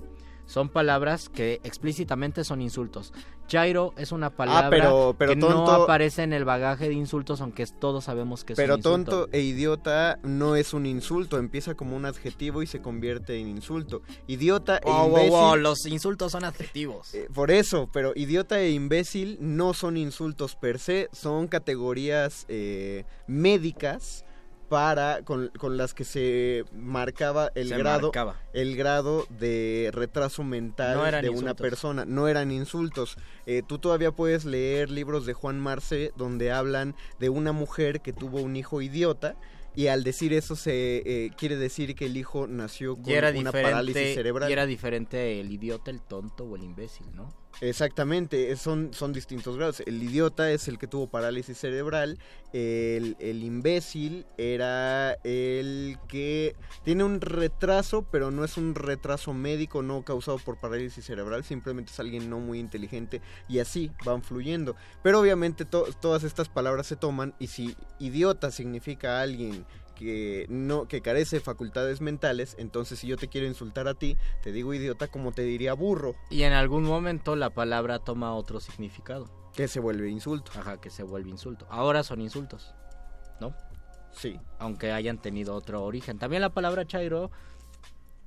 son 0.51 0.67
palabras 0.67 1.29
que 1.29 1.61
explícitamente 1.63 2.43
son 2.43 2.61
insultos. 2.61 3.13
Chairo 3.47 3.93
es 3.97 4.11
una 4.11 4.29
palabra 4.31 4.67
Ah, 4.67 4.69
pero- 4.69 5.15
pero 5.17 5.31
que 5.31 5.35
no 5.37 5.69
aparece 5.71 6.23
en 6.23 6.33
el 6.33 6.43
bagaje 6.45 6.87
de 6.89 6.93
insultos, 6.93 7.39
aunque 7.41 7.65
todos 7.65 8.03
sabemos 8.05 8.43
que 8.43 8.53
es 8.53 8.57
Pero 8.57 8.73
un 8.75 8.79
insulto. 8.79 9.11
tonto 9.11 9.29
e 9.31 9.41
idiota 9.41 10.19
no 10.23 10.55
es 10.57 10.73
un 10.73 10.85
insulto, 10.85 11.37
empieza 11.37 11.73
como 11.75 11.95
un 11.95 12.05
adjetivo 12.05 12.61
y 12.63 12.67
se 12.67 12.81
convierte 12.81 13.39
en 13.39 13.47
insulto. 13.47 14.01
Idiota 14.27 14.77
e 14.77 14.81
Wow, 14.85 14.93
wow, 14.99 15.07
imbécil... 15.09 15.29
wow, 15.31 15.55
los 15.55 15.85
insultos 15.85 16.31
son 16.33 16.43
adjetivos. 16.43 17.13
Eh, 17.13 17.27
Por 17.33 17.49
eso, 17.51 17.89
pero 17.93 18.11
idiota 18.15 18.59
e 18.59 18.71
imbécil 18.71 19.37
no 19.39 19.73
son 19.73 19.95
insultos 19.97 20.55
per 20.57 20.79
se, 20.79 21.09
son 21.13 21.47
categorías 21.47 22.45
eh, 22.49 23.05
médicas 23.27 24.25
para 24.71 25.21
con, 25.25 25.49
con 25.57 25.75
las 25.75 25.93
que 25.93 26.05
se 26.05 26.63
marcaba 26.73 27.51
el 27.55 27.67
Se 27.67 27.77
grado 27.77 28.07
marcaba. 28.07 28.39
el 28.53 28.77
grado 28.77 29.27
de 29.37 29.89
retraso 29.91 30.45
mental 30.45 30.95
No 30.95 31.21
de 31.21 31.29
una 31.29 31.55
persona 31.55 32.05
no 32.05 32.29
eran 32.29 32.53
insultos 32.53 33.17
Eh, 33.45 33.63
tú 33.67 33.79
todavía 33.79 34.13
puedes 34.13 34.45
leer 34.45 34.89
libros 34.89 35.25
de 35.25 35.33
Juan 35.33 35.59
Marce 35.59 36.13
donde 36.15 36.53
hablan 36.53 36.95
de 37.19 37.27
una 37.27 37.51
mujer 37.51 37.99
que 37.99 38.13
tuvo 38.13 38.41
un 38.41 38.55
hijo 38.55 38.81
idiota 38.81 39.35
y 39.75 39.87
al 39.87 40.05
decir 40.05 40.31
eso 40.31 40.55
se 40.55 41.03
eh, 41.05 41.31
quiere 41.35 41.57
decir 41.57 41.93
que 41.93 42.05
el 42.05 42.15
hijo 42.15 42.47
nació 42.47 42.95
con 42.95 43.09
Y 43.09 43.13
era, 43.13 43.31
una 43.31 43.51
parálisis 43.51 44.15
cerebral 44.15 44.49
y 44.49 44.53
era 44.53 44.65
diferente 44.65 45.41
el 45.41 45.51
idiota, 45.51 45.91
el 45.91 46.01
tonto 46.01 46.45
o 46.45 46.55
el 46.55 46.63
imbécil, 46.63 47.07
¿no? 47.13 47.40
Exactamente, 47.59 48.55
son, 48.55 48.91
son 48.93 49.13
distintos 49.13 49.55
grados. 49.55 49.81
El 49.85 50.01
idiota 50.01 50.49
es 50.51 50.67
el 50.67 50.79
que 50.79 50.87
tuvo 50.87 51.07
parálisis 51.07 51.57
cerebral, 51.59 52.17
el, 52.53 53.15
el 53.19 53.43
imbécil 53.43 54.25
era 54.37 55.13
el 55.23 55.97
que 56.07 56.55
tiene 56.83 57.03
un 57.03 57.21
retraso, 57.21 58.03
pero 58.09 58.31
no 58.31 58.43
es 58.43 58.57
un 58.57 58.73
retraso 58.73 59.33
médico, 59.33 59.83
no 59.83 60.03
causado 60.03 60.39
por 60.39 60.59
parálisis 60.59 61.05
cerebral, 61.05 61.43
simplemente 61.43 61.91
es 61.91 61.99
alguien 61.99 62.31
no 62.31 62.39
muy 62.39 62.59
inteligente 62.59 63.21
y 63.47 63.59
así 63.59 63.91
van 64.05 64.23
fluyendo. 64.23 64.75
Pero 65.03 65.19
obviamente 65.19 65.63
to- 65.65 65.85
todas 66.01 66.23
estas 66.23 66.49
palabras 66.49 66.87
se 66.87 66.95
toman 66.95 67.35
y 67.37 67.47
si 67.47 67.75
idiota 67.99 68.49
significa 68.49 69.21
alguien 69.21 69.65
que 70.01 70.45
no 70.49 70.87
que 70.87 71.01
carece 71.01 71.37
de 71.37 71.41
facultades 71.41 72.01
mentales, 72.01 72.55
entonces 72.57 72.99
si 72.99 73.07
yo 73.07 73.17
te 73.17 73.27
quiero 73.27 73.47
insultar 73.47 73.87
a 73.87 73.93
ti, 73.93 74.17
te 74.41 74.51
digo 74.51 74.73
idiota 74.73 75.07
como 75.07 75.31
te 75.31 75.43
diría 75.43 75.73
burro. 75.73 76.15
Y 76.29 76.43
en 76.43 76.53
algún 76.53 76.83
momento 76.83 77.35
la 77.35 77.51
palabra 77.51 77.99
toma 77.99 78.33
otro 78.33 78.59
significado. 78.59 79.29
Que 79.55 79.67
se 79.67 79.79
vuelve 79.79 80.09
insulto. 80.09 80.51
Ajá, 80.55 80.79
que 80.79 80.89
se 80.89 81.03
vuelve 81.03 81.29
insulto. 81.29 81.67
Ahora 81.69 82.03
son 82.03 82.21
insultos, 82.21 82.73
¿no? 83.39 83.55
Sí. 84.11 84.39
Aunque 84.59 84.91
hayan 84.91 85.17
tenido 85.17 85.55
otro 85.55 85.83
origen. 85.83 86.17
También 86.17 86.41
la 86.41 86.49
palabra 86.49 86.85
chairo 86.85 87.31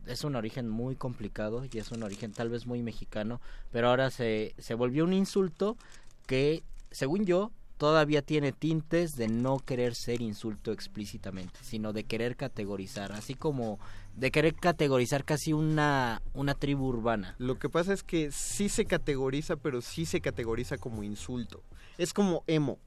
es 0.07 0.25
un 0.25 0.37
origen 0.37 0.69
muy 0.69 0.97
complicado 0.97 1.65
y 1.71 1.79
es 1.79 1.91
un 1.91 2.03
origen 2.03 2.33
tal 2.33 2.51
vez 2.51 2.67
muy 2.67 2.83
mexicano, 2.83 3.41
pero 3.73 3.89
ahora 3.89 4.11
se, 4.11 4.55
se 4.59 4.75
volvió 4.75 5.05
un 5.05 5.13
insulto 5.13 5.77
que, 6.27 6.63
según 6.91 7.25
yo, 7.25 7.51
todavía 7.85 8.23
tiene 8.23 8.51
tintes 8.51 9.15
de 9.15 9.29
no 9.29 9.59
querer 9.59 9.95
ser 9.95 10.23
insulto 10.23 10.73
explícitamente, 10.73 11.59
sino 11.61 11.93
de 11.93 12.05
querer 12.05 12.35
categorizar, 12.35 13.13
así 13.13 13.35
como 13.35 13.79
de 14.17 14.31
querer 14.31 14.55
categorizar 14.55 15.27
casi 15.27 15.53
una, 15.53 16.23
una 16.33 16.55
tribu 16.55 16.87
urbana. 16.87 17.35
Lo 17.37 17.59
que 17.59 17.69
pasa 17.69 17.93
es 17.93 18.03
que 18.03 18.33
sí 18.33 18.71
se 18.71 18.87
categoriza, 18.87 19.57
pero 19.57 19.83
sí 19.83 20.07
se 20.07 20.23
categoriza 20.23 20.79
como 20.79 21.03
insulto. 21.03 21.63
Es 21.99 22.15
como 22.15 22.43
emo. 22.47 22.79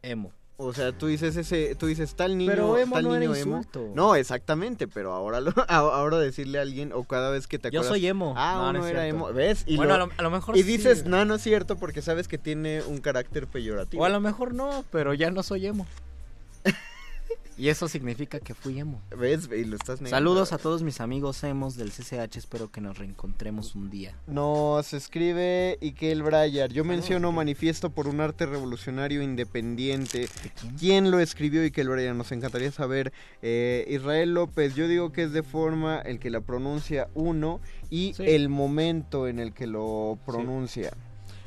Emo. 0.00 0.32
O 0.58 0.72
sea, 0.72 0.90
tú 0.92 1.06
dices 1.08 1.36
ese, 1.36 1.74
tú 1.74 1.86
dices 1.86 2.14
tal 2.14 2.38
niño, 2.38 2.50
Pero 2.50 2.78
emo 2.78 2.94
tal 2.94 3.04
no 3.04 3.10
era 3.14 3.20
niño 3.20 3.34
emo. 3.34 3.56
insulto. 3.58 3.90
No, 3.94 4.14
exactamente, 4.16 4.88
pero 4.88 5.12
ahora 5.12 5.40
lo, 5.42 5.52
ahora 5.68 6.18
decirle 6.18 6.58
a 6.58 6.62
alguien 6.62 6.92
o 6.94 7.04
cada 7.04 7.30
vez 7.30 7.46
que 7.46 7.58
te 7.58 7.70
Yo 7.70 7.80
acuerdas. 7.80 7.98
soy 7.98 8.06
emo. 8.06 8.32
Ah, 8.38 8.54
No, 8.72 8.72
no 8.72 8.86
era 8.86 9.02
cierto. 9.02 9.16
emo, 9.26 9.32
¿ves? 9.34 9.64
Y 9.66 9.76
Bueno, 9.76 9.98
lo- 9.98 10.04
a 10.04 10.06
lo- 10.06 10.12
a 10.16 10.22
lo 10.22 10.30
mejor 10.30 10.56
Y 10.56 10.62
sí. 10.62 10.68
dices, 10.68 11.04
no, 11.04 11.26
no 11.26 11.34
es 11.34 11.42
cierto 11.42 11.76
porque 11.76 12.00
sabes 12.00 12.26
que 12.26 12.38
tiene 12.38 12.82
un 12.84 12.98
carácter 13.02 13.46
peyorativo. 13.46 14.02
O 14.02 14.06
a 14.06 14.08
lo 14.08 14.18
mejor 14.20 14.54
no, 14.54 14.82
pero 14.90 15.12
ya 15.12 15.30
no 15.30 15.42
soy 15.42 15.66
emo. 15.66 15.86
y 17.58 17.68
eso 17.68 17.88
significa 17.88 18.40
que 18.40 18.54
fui 18.54 18.78
emo. 18.78 19.00
¿Ves? 19.16 19.48
Y 19.56 19.64
lo 19.64 19.76
estás 19.76 20.00
negando. 20.00 20.10
Saludos 20.16 20.52
a 20.52 20.58
todos 20.58 20.82
mis 20.82 21.00
amigos 21.00 21.42
emos 21.44 21.76
del 21.76 21.90
CCH, 21.90 22.36
espero 22.36 22.70
que 22.70 22.80
nos 22.80 22.98
reencontremos 22.98 23.74
un 23.74 23.90
día. 23.90 24.14
Nos 24.26 24.92
escribe 24.92 25.78
Ikel 25.80 26.22
Brayar. 26.22 26.70
Yo 26.72 26.84
menciono 26.84 27.32
manifiesto 27.32 27.90
por 27.90 28.08
un 28.08 28.20
arte 28.20 28.46
revolucionario 28.46 29.22
independiente. 29.22 30.28
quién? 30.78 31.10
lo 31.10 31.20
escribió 31.20 31.64
Ikel 31.64 31.88
Brayar? 31.88 32.14
Nos 32.14 32.32
encantaría 32.32 32.70
saber. 32.72 33.12
Eh, 33.42 33.86
Israel 33.88 34.34
López, 34.34 34.74
yo 34.74 34.88
digo 34.88 35.12
que 35.12 35.22
es 35.24 35.32
de 35.32 35.42
forma 35.42 35.98
el 36.00 36.18
que 36.18 36.30
la 36.30 36.40
pronuncia 36.40 37.08
uno 37.14 37.60
y 37.90 38.14
Sí. 38.14 38.24
el 38.26 38.48
momento 38.48 39.28
en 39.28 39.38
el 39.38 39.52
que 39.54 39.66
lo 39.66 40.18
pronuncia. 40.26 40.92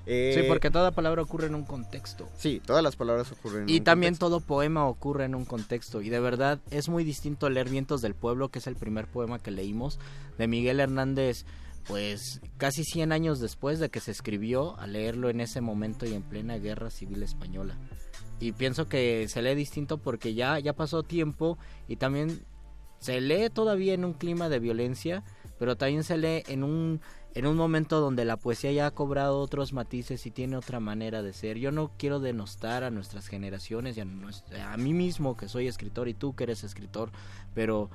Eh, 0.05 0.33
sí, 0.35 0.43
porque 0.47 0.71
toda 0.71 0.91
palabra 0.91 1.21
ocurre 1.21 1.47
en 1.47 1.55
un 1.55 1.63
contexto. 1.63 2.27
Sí, 2.37 2.61
todas 2.65 2.83
las 2.83 2.95
palabras 2.95 3.31
ocurren 3.31 3.63
en 3.63 3.69
Y 3.69 3.77
un 3.79 3.83
también 3.83 4.13
contexto. 4.13 4.27
todo 4.27 4.39
poema 4.41 4.87
ocurre 4.87 5.25
en 5.25 5.35
un 5.35 5.45
contexto. 5.45 6.01
Y 6.01 6.09
de 6.09 6.19
verdad 6.19 6.59
es 6.71 6.89
muy 6.89 7.03
distinto 7.03 7.49
leer 7.49 7.69
Vientos 7.69 8.01
del 8.01 8.15
Pueblo, 8.15 8.49
que 8.49 8.59
es 8.59 8.67
el 8.67 8.75
primer 8.75 9.07
poema 9.07 9.39
que 9.39 9.51
leímos, 9.51 9.99
de 10.37 10.47
Miguel 10.47 10.79
Hernández, 10.79 11.45
pues 11.87 12.41
casi 12.57 12.83
100 12.83 13.11
años 13.11 13.39
después 13.39 13.79
de 13.79 13.89
que 13.89 13.99
se 13.99 14.11
escribió, 14.11 14.79
a 14.79 14.87
leerlo 14.87 15.29
en 15.29 15.41
ese 15.41 15.61
momento 15.61 16.05
y 16.05 16.13
en 16.13 16.23
plena 16.23 16.57
guerra 16.57 16.89
civil 16.89 17.23
española. 17.23 17.77
Y 18.39 18.53
pienso 18.53 18.87
que 18.87 19.27
se 19.27 19.41
lee 19.41 19.55
distinto 19.55 19.97
porque 19.97 20.33
ya, 20.33 20.59
ya 20.59 20.73
pasó 20.73 21.03
tiempo 21.03 21.57
y 21.87 21.97
también 21.97 22.41
se 22.99 23.19
lee 23.21 23.49
todavía 23.49 23.93
en 23.93 24.05
un 24.05 24.13
clima 24.13 24.49
de 24.49 24.59
violencia, 24.59 25.23
pero 25.57 25.75
también 25.77 26.03
se 26.03 26.17
lee 26.17 26.43
en 26.47 26.63
un 26.63 27.01
en 27.35 27.45
un 27.45 27.55
momento 27.55 27.99
donde 27.99 28.25
la 28.25 28.37
poesía 28.37 28.71
ya 28.71 28.87
ha 28.87 28.91
cobrado 28.91 29.39
otros 29.39 29.73
matices 29.73 30.25
y 30.25 30.31
tiene 30.31 30.57
otra 30.57 30.79
manera 30.79 31.21
de 31.21 31.33
ser. 31.33 31.57
Yo 31.57 31.71
no 31.71 31.91
quiero 31.97 32.19
denostar 32.19 32.83
a 32.83 32.89
nuestras 32.89 33.27
generaciones 33.27 33.97
y 33.97 34.01
a, 34.01 34.77
mí 34.77 34.93
mismo 34.93 35.37
que 35.37 35.47
soy 35.47 35.67
escritor 35.67 36.07
y 36.07 36.13
tú 36.13 36.35
que 36.35 36.45
eres 36.45 36.63
escritor, 36.63 37.11
pero 37.53 37.89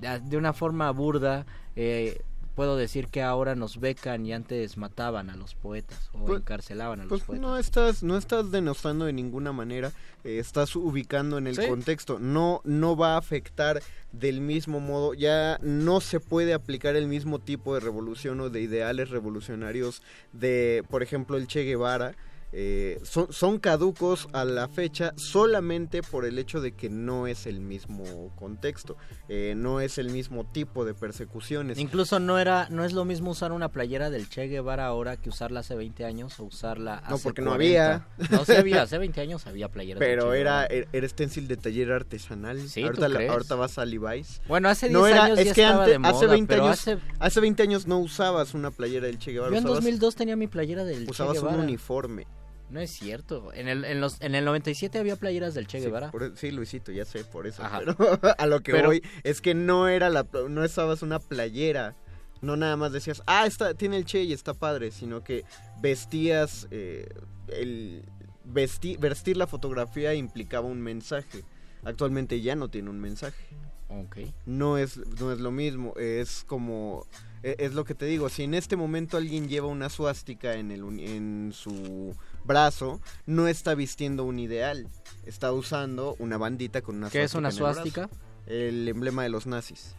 de 0.00 0.20
de 0.20 0.36
una 0.36 0.52
forma 0.52 0.90
burda 0.90 1.46
eh, 1.74 2.20
puedo 2.56 2.76
decir 2.76 3.06
que 3.08 3.22
ahora 3.22 3.54
nos 3.54 3.78
becan 3.78 4.26
y 4.26 4.32
antes 4.32 4.76
mataban 4.78 5.30
a 5.30 5.36
los 5.36 5.54
poetas 5.54 6.10
o 6.14 6.24
Pues- 6.24 6.40
encarcelaban 6.40 6.98
a 7.00 7.02
los 7.04 7.10
Pues 7.10 7.22
poetas. 7.22 7.42
no 7.46 7.58
estás, 7.58 8.02
no 8.02 8.16
estás 8.16 8.50
denostando 8.50 9.04
de 9.04 9.12
ninguna 9.12 9.52
manera, 9.52 9.92
eh, 10.24 10.38
estás 10.38 10.74
ubicando 10.74 11.36
en 11.38 11.46
el 11.46 11.54
Sí. 11.56 11.68
contexto. 11.68 12.18
No, 12.18 12.62
no 12.64 12.96
va 12.96 13.14
a 13.14 13.18
afectar 13.18 13.82
del 14.10 14.40
mismo 14.40 14.80
modo, 14.80 15.12
ya 15.14 15.58
no 15.62 16.00
se 16.00 16.18
puede 16.18 16.54
aplicar 16.54 16.96
el 16.96 17.06
mismo 17.06 17.38
tipo 17.38 17.74
de 17.74 17.80
revolución 17.80 18.40
o 18.40 18.48
de 18.50 18.62
ideales 18.62 19.10
revolucionarios 19.10 20.02
de, 20.32 20.82
por 20.90 21.02
ejemplo, 21.02 21.36
el 21.36 21.46
Che 21.46 21.62
Guevara. 21.62 22.14
Eh, 22.52 22.98
son, 23.02 23.32
son 23.32 23.58
caducos 23.58 24.28
a 24.32 24.44
la 24.44 24.68
fecha 24.68 25.12
solamente 25.16 26.02
por 26.02 26.24
el 26.24 26.38
hecho 26.38 26.60
de 26.60 26.72
que 26.72 26.88
no 26.88 27.26
es 27.26 27.46
el 27.46 27.60
mismo 27.60 28.32
contexto, 28.36 28.96
eh, 29.28 29.54
no 29.56 29.80
es 29.80 29.98
el 29.98 30.10
mismo 30.10 30.44
tipo 30.50 30.84
de 30.84 30.94
persecuciones. 30.94 31.78
Incluso 31.78 32.18
no 32.20 32.38
era 32.38 32.68
no 32.70 32.84
es 32.84 32.92
lo 32.92 33.04
mismo 33.04 33.32
usar 33.32 33.52
una 33.52 33.70
playera 33.70 34.10
del 34.10 34.28
Che 34.28 34.46
Guevara 34.48 34.86
ahora 34.86 35.16
que 35.16 35.28
usarla 35.28 35.60
hace 35.60 35.74
20 35.74 36.04
años 36.04 36.38
o 36.40 36.44
usarla 36.44 36.94
hace 36.98 37.10
No, 37.10 37.18
porque 37.18 37.42
no 37.42 37.50
40. 37.50 37.94
había. 37.94 38.08
No, 38.30 38.44
sí 38.44 38.52
había, 38.52 38.82
hace 38.82 38.98
20 38.98 39.20
años 39.20 39.46
había 39.46 39.68
playeras 39.68 40.00
del 40.00 40.08
Pero 40.08 40.30
Che 40.32 40.40
era, 40.40 40.52
Guevara. 40.62 40.66
era, 40.74 40.88
era 40.92 41.08
stencil 41.08 41.48
de 41.48 41.56
taller 41.56 41.92
artesanal. 41.92 42.68
Sí, 42.68 42.80
¿tú 42.80 42.86
ahorita, 42.86 43.08
la- 43.08 43.32
ahorita 43.32 43.54
vas 43.56 43.78
a 43.78 43.84
Levi's. 43.84 44.40
Bueno, 44.48 44.68
hace 44.68 44.88
No 44.88 45.00
10 45.04 45.12
era- 45.12 45.24
años 45.24 45.38
es 45.40 45.46
ya 45.46 45.54
que 45.54 45.60
estaba 45.62 45.84
antes, 45.84 46.00
de 46.00 46.08
hace 46.08 46.14
moda, 46.24 46.32
20 46.32 46.48
pero 46.54 46.64
años, 46.66 46.78
hace- 46.80 46.98
hace 47.18 47.40
20 47.40 47.62
años 47.62 47.86
no 47.86 47.98
usabas 47.98 48.54
una 48.54 48.70
playera 48.70 49.06
del 49.06 49.18
Che 49.18 49.32
Guevara. 49.32 49.50
Yo 49.50 49.58
en 49.58 49.64
usabas, 49.64 49.82
2002 49.84 50.14
tenía 50.14 50.36
mi 50.36 50.46
playera 50.46 50.84
del 50.84 51.04
Che 51.04 51.10
usabas 51.10 51.38
un 51.38 51.42
Guevara. 51.44 51.62
uniforme. 51.62 52.26
No 52.70 52.80
es 52.80 52.90
cierto. 52.90 53.52
En 53.54 53.68
el, 53.68 53.84
en, 53.84 54.00
los, 54.00 54.20
en 54.20 54.34
el 54.34 54.44
97 54.44 54.98
había 54.98 55.16
playeras 55.16 55.54
del 55.54 55.66
Che 55.66 55.78
Sí, 55.78 55.84
Guevara. 55.84 56.10
por- 56.10 56.22
e, 56.24 56.36
Sí, 56.36 56.50
Luisito, 56.50 56.90
ya 56.92 57.04
sé, 57.04 57.24
por 57.24 57.46
eso. 57.46 57.62
Ajá. 57.62 57.78
Pero 57.80 57.96
a 58.38 58.46
lo 58.46 58.60
que 58.60 58.72
Pero- 58.72 58.88
voy 58.88 59.02
es 59.22 59.40
que 59.40 59.54
no 59.54 59.86
era 59.88 60.10
la, 60.10 60.26
no 60.48 60.62
usabas 60.62 61.02
una 61.02 61.18
playera. 61.20 61.94
No 62.42 62.56
nada 62.56 62.76
más 62.76 62.92
decías, 62.92 63.22
ah, 63.26 63.46
está, 63.46 63.72
tiene 63.74 63.96
el 63.96 64.04
Che 64.04 64.22
y 64.22 64.32
está 64.32 64.52
padre, 64.52 64.90
sino 64.90 65.22
que 65.24 65.44
vestías, 65.80 66.66
eh, 66.70 67.08
el, 67.48 68.02
vesti- 68.46 68.98
vestir 68.98 69.36
la 69.36 69.46
fotografía 69.46 70.12
implicaba 70.14 70.66
un 70.66 70.80
mensaje. 70.80 71.44
Actualmente 71.84 72.40
ya 72.40 72.56
no 72.56 72.68
tiene 72.68 72.90
un 72.90 73.00
mensaje. 73.00 73.44
Ok. 73.88 74.16
no 74.46 74.78
es 74.78 74.96
no 75.20 75.30
es 75.30 75.38
lo 75.38 75.52
mismo 75.52 75.94
es 75.96 76.42
como 76.48 77.06
e- 77.44 77.54
es 77.60 77.72
lo 77.72 77.84
que 77.84 77.94
te 77.94 78.04
digo 78.04 78.28
si 78.28 78.42
en 78.42 78.54
este 78.54 78.74
momento 78.74 79.16
alguien 79.16 79.48
lleva 79.48 79.68
una 79.68 79.88
suástica 79.90 80.54
en 80.54 80.72
el 80.72 80.82
en 80.98 81.52
su 81.54 82.12
brazo 82.46 83.00
no 83.26 83.48
está 83.48 83.74
vistiendo 83.74 84.24
un 84.24 84.38
ideal 84.38 84.88
está 85.24 85.52
usando 85.52 86.14
una 86.18 86.38
bandita 86.38 86.82
con 86.82 86.96
una 86.96 87.10
¿Qué 87.10 87.22
es 87.22 87.34
una 87.34 87.48
el 87.48 87.54
suástica? 87.54 88.08
el 88.46 88.88
emblema 88.88 89.22
de 89.24 89.28
los 89.28 89.46
nazis 89.46 89.94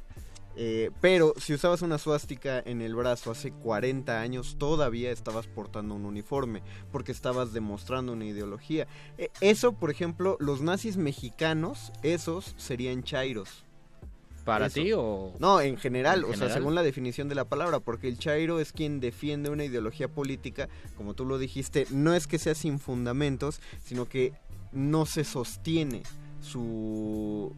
Eh, 0.59 0.89
pero 1.01 1.35
si 1.37 1.53
usabas 1.53 1.83
una 1.83 1.99
suástica 1.99 2.59
en 2.65 2.81
el 2.81 2.95
brazo 2.95 3.29
hace 3.29 3.51
40 3.51 4.19
años, 4.19 4.55
todavía 4.57 5.11
estabas 5.11 5.45
portando 5.45 5.93
un 5.93 6.03
uniforme, 6.03 6.63
porque 6.91 7.11
estabas 7.11 7.53
demostrando 7.53 8.13
una 8.13 8.25
ideología. 8.25 8.87
E- 9.19 9.29
eso, 9.39 9.73
por 9.73 9.91
ejemplo, 9.91 10.35
los 10.39 10.61
nazis 10.61 10.97
mexicanos, 10.97 11.91
esos 12.01 12.55
serían 12.57 13.03
chairos. 13.03 13.65
¿Para 14.47 14.69
ti 14.69 14.93
o...? 14.93 15.33
No, 15.39 15.59
en 15.59 15.75
general, 15.75 16.23
¿En 16.23 16.31
o 16.31 16.33
sea, 16.33 16.49
según 16.49 16.73
la 16.73 16.81
definición 16.81 17.27
de 17.27 17.35
la 17.35 17.43
palabra, 17.43 17.81
porque 17.81 18.07
el 18.07 18.17
chairo 18.17 18.61
es 18.61 18.71
quien 18.71 19.01
defiende 19.01 19.49
una 19.49 19.65
ideología 19.65 20.07
política, 20.07 20.69
como 20.95 21.13
tú 21.13 21.25
lo 21.25 21.37
dijiste, 21.37 21.85
no 21.91 22.13
es 22.13 22.27
que 22.27 22.39
sea 22.39 22.55
sin 22.55 22.79
fundamentos, 22.79 23.59
sino 23.83 24.07
que 24.07 24.31
no 24.71 25.05
se 25.05 25.25
sostiene 25.25 26.03
su, 26.39 27.51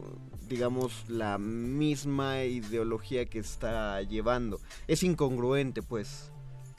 digamos, 0.48 1.08
la 1.08 1.38
misma 1.38 2.42
ideología 2.42 3.24
que 3.24 3.38
está 3.38 4.02
llevando. 4.02 4.58
Es 4.88 5.04
incongruente, 5.04 5.82
pues. 5.82 6.32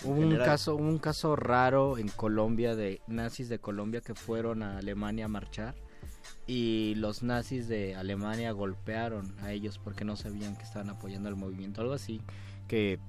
Hubo 0.03 0.19
un 0.19 0.35
caso, 0.35 0.75
un 0.75 0.97
caso 0.97 1.37
raro 1.37 1.97
en 1.97 2.09
Colombia 2.09 2.75
de 2.75 3.01
nazis 3.07 3.47
de 3.47 3.59
Colombia 3.59 4.01
que 4.01 4.13
fueron 4.13 4.61
a 4.61 4.79
Alemania 4.79 5.25
a 5.25 5.29
marchar 5.29 5.75
y 6.51 6.95
los 6.95 7.23
nazis 7.23 7.69
de 7.69 7.95
Alemania 7.95 8.51
golpearon 8.51 9.33
a 9.39 9.53
ellos 9.53 9.79
porque 9.81 10.03
no 10.03 10.17
sabían 10.17 10.57
que 10.57 10.63
estaban 10.63 10.89
apoyando 10.89 11.29
al 11.29 11.37
movimiento, 11.37 11.79
algo 11.79 11.93
así 11.93 12.19
que 12.67 12.99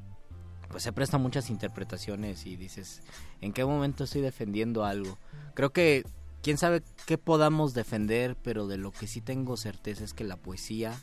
pues 0.69 0.85
se 0.85 0.93
presta 0.93 1.19
muchas 1.19 1.51
interpretaciones 1.51 2.47
y 2.47 2.55
dices, 2.55 3.03
¿en 3.41 3.53
qué 3.53 3.65
momento 3.65 4.05
estoy 4.05 4.21
defendiendo 4.21 4.85
algo? 4.85 5.19
Creo 5.55 5.71
que 5.71 6.05
quién 6.41 6.57
sabe 6.57 6.85
qué 7.05 7.19
podamos 7.19 7.75
defender, 7.75 8.37
pero 8.37 8.69
de 8.69 8.79
lo 8.79 8.93
que 8.93 9.09
sí 9.09 9.21
tengo 9.21 9.57
certeza 9.57 10.05
es 10.05 10.15
que 10.15 10.23
la 10.23 10.37
poesía 10.37 10.95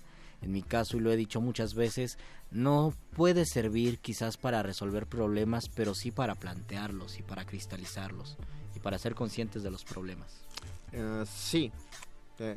en 0.41 0.53
mi 0.53 0.61
caso, 0.61 0.95
y 0.95 1.01
lo 1.01 1.11
he 1.11 1.17
dicho 1.17 1.41
muchas 1.41 1.73
veces, 1.73 2.17
no 2.51 2.93
puede 3.17 3.45
servir 3.45 3.99
quizás 3.99 4.37
para 4.37 4.63
resolver 4.63 5.07
problemas, 5.07 5.67
pero 5.67 5.93
sí 5.93 6.11
para 6.11 6.35
plantearlos 6.35 7.19
y 7.19 7.23
para 7.23 7.43
cristalizarlos 7.43 8.37
y 8.77 8.79
para 8.79 8.97
ser 8.97 9.13
conscientes 9.13 9.61
de 9.61 9.71
los 9.71 9.83
problemas. 9.83 10.45
Eh, 10.93 11.25
sí, 11.27 11.71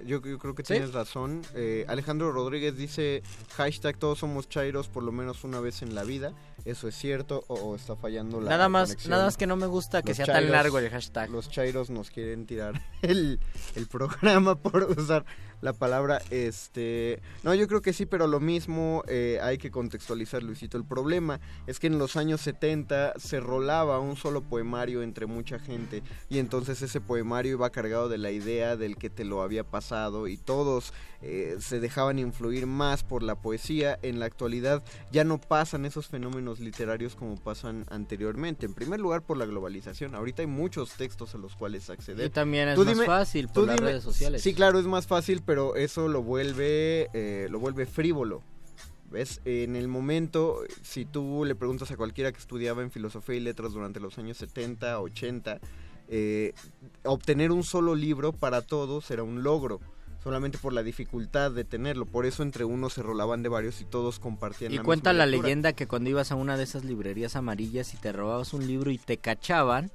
yo, 0.04 0.22
yo 0.22 0.38
creo 0.38 0.54
que 0.54 0.62
¿Sí? 0.62 0.74
tienes 0.74 0.92
razón. 0.92 1.42
Eh, 1.54 1.84
Alejandro 1.88 2.30
Rodríguez 2.32 2.76
dice, 2.76 3.22
hashtag 3.56 3.96
todos 3.96 4.18
somos 4.18 4.48
chairos 4.48 4.88
por 4.88 5.02
lo 5.02 5.12
menos 5.12 5.44
una 5.44 5.60
vez 5.60 5.82
en 5.82 5.94
la 5.94 6.04
vida. 6.04 6.32
Eso 6.64 6.86
es 6.86 6.94
cierto 6.94 7.42
o, 7.48 7.54
o 7.54 7.74
está 7.76 7.96
fallando 7.96 8.40
la 8.40 8.50
Nada 8.50 8.68
más, 8.68 8.90
conexión? 8.90 9.10
nada 9.10 9.24
más 9.24 9.36
que 9.36 9.46
no 9.48 9.56
me 9.56 9.66
gusta 9.66 10.02
que 10.02 10.10
Los 10.10 10.16
sea 10.18 10.26
tan 10.26 10.50
largo 10.50 10.78
el 10.78 10.88
hashtag. 10.90 11.30
Los 11.30 11.50
chairos 11.50 11.90
nos 11.90 12.10
quieren 12.10 12.46
tirar 12.46 12.80
el, 13.02 13.40
el 13.74 13.86
programa 13.88 14.54
por 14.54 14.84
usar 14.84 15.24
la 15.62 15.72
palabra 15.72 16.20
este 16.30 17.20
no 17.42 17.54
yo 17.54 17.66
creo 17.66 17.80
que 17.80 17.94
sí 17.94 18.04
pero 18.04 18.26
lo 18.26 18.38
mismo 18.38 19.02
eh, 19.08 19.38
hay 19.42 19.56
que 19.58 19.70
contextualizar 19.70 20.42
Luisito 20.42 20.76
el 20.76 20.84
problema. 20.84 21.40
Es 21.66 21.78
que 21.78 21.86
en 21.86 21.98
los 21.98 22.16
años 22.16 22.40
70 22.42 23.14
se 23.18 23.40
rolaba 23.40 24.00
un 24.00 24.16
solo 24.16 24.42
poemario 24.42 25.02
entre 25.02 25.26
mucha 25.26 25.58
gente 25.58 26.02
y 26.28 26.38
entonces 26.38 26.82
ese 26.82 27.00
poemario 27.00 27.52
iba 27.52 27.70
cargado 27.70 28.08
de 28.08 28.18
la 28.18 28.30
idea 28.30 28.76
del 28.76 28.96
que 28.96 29.10
te 29.10 29.24
lo 29.24 29.42
había 29.42 29.64
pasado 29.64 30.28
y 30.28 30.36
todos 30.36 30.92
eh, 31.22 31.56
se 31.60 31.78
dejaban 31.80 32.18
influir 32.18 32.66
más 32.66 33.04
por 33.04 33.22
la 33.22 33.36
poesía 33.36 33.98
en 34.02 34.18
la 34.18 34.26
actualidad 34.26 34.82
ya 35.12 35.22
no 35.24 35.40
pasan 35.40 35.84
esos 35.86 36.08
fenómenos 36.08 36.58
literarios 36.60 37.14
como 37.14 37.36
pasan 37.36 37.84
anteriormente 37.90 38.66
en 38.66 38.74
primer 38.74 38.98
lugar 39.00 39.22
por 39.22 39.36
la 39.36 39.46
globalización 39.46 40.14
ahorita 40.14 40.42
hay 40.42 40.48
muchos 40.48 40.92
textos 40.94 41.34
a 41.34 41.38
los 41.38 41.54
cuales 41.54 41.88
acceder 41.90 42.26
Y 42.26 42.30
también 42.30 42.68
es 42.68 42.74
Tú 42.74 42.84
más 42.84 42.94
dime- 42.94 43.06
fácil 43.06 43.48
por 43.48 43.66
las 43.66 43.76
dime- 43.76 43.88
redes 43.90 44.04
sociales. 44.04 44.42
Sí, 44.42 44.52
claro, 44.54 44.78
es 44.78 44.86
más 44.86 45.06
fácil, 45.06 45.42
pero 45.46 45.76
eso 45.76 46.08
lo 46.08 46.22
vuelve, 46.22 47.08
eh, 47.14 47.46
lo 47.50 47.58
vuelve 47.60 47.86
frívolo. 47.86 48.42
¿Ves? 49.10 49.40
En 49.44 49.76
el 49.76 49.88
momento, 49.88 50.60
si 50.82 51.04
tú 51.04 51.44
le 51.44 51.54
preguntas 51.54 51.90
a 51.90 51.96
cualquiera 51.96 52.32
que 52.32 52.38
estudiaba 52.38 52.82
en 52.82 52.90
filosofía 52.90 53.34
y 53.36 53.40
letras 53.40 53.72
durante 53.74 54.00
los 54.00 54.16
años 54.18 54.38
70, 54.38 54.98
80, 55.00 55.60
eh, 56.08 56.54
obtener 57.04 57.52
un 57.52 57.62
solo 57.62 57.94
libro 57.94 58.32
para 58.32 58.62
todos 58.62 59.10
era 59.10 59.22
un 59.22 59.42
logro 59.42 59.80
solamente 60.22 60.58
por 60.58 60.72
la 60.72 60.82
dificultad 60.82 61.50
de 61.50 61.64
tenerlo. 61.64 62.06
Por 62.06 62.26
eso 62.26 62.42
entre 62.42 62.64
unos 62.64 62.94
se 62.94 63.02
rolaban 63.02 63.42
de 63.42 63.48
varios 63.48 63.80
y 63.80 63.84
todos 63.84 64.18
compartían. 64.18 64.72
Y 64.72 64.76
la 64.76 64.82
cuenta 64.82 65.10
misma 65.10 65.18
la 65.18 65.26
lectura. 65.26 65.48
leyenda 65.48 65.72
que 65.72 65.86
cuando 65.86 66.10
ibas 66.10 66.32
a 66.32 66.36
una 66.36 66.56
de 66.56 66.64
esas 66.64 66.84
librerías 66.84 67.36
amarillas 67.36 67.94
y 67.94 67.96
te 67.96 68.12
robabas 68.12 68.52
un 68.52 68.66
libro 68.66 68.90
y 68.90 68.98
te 68.98 69.16
cachaban, 69.16 69.90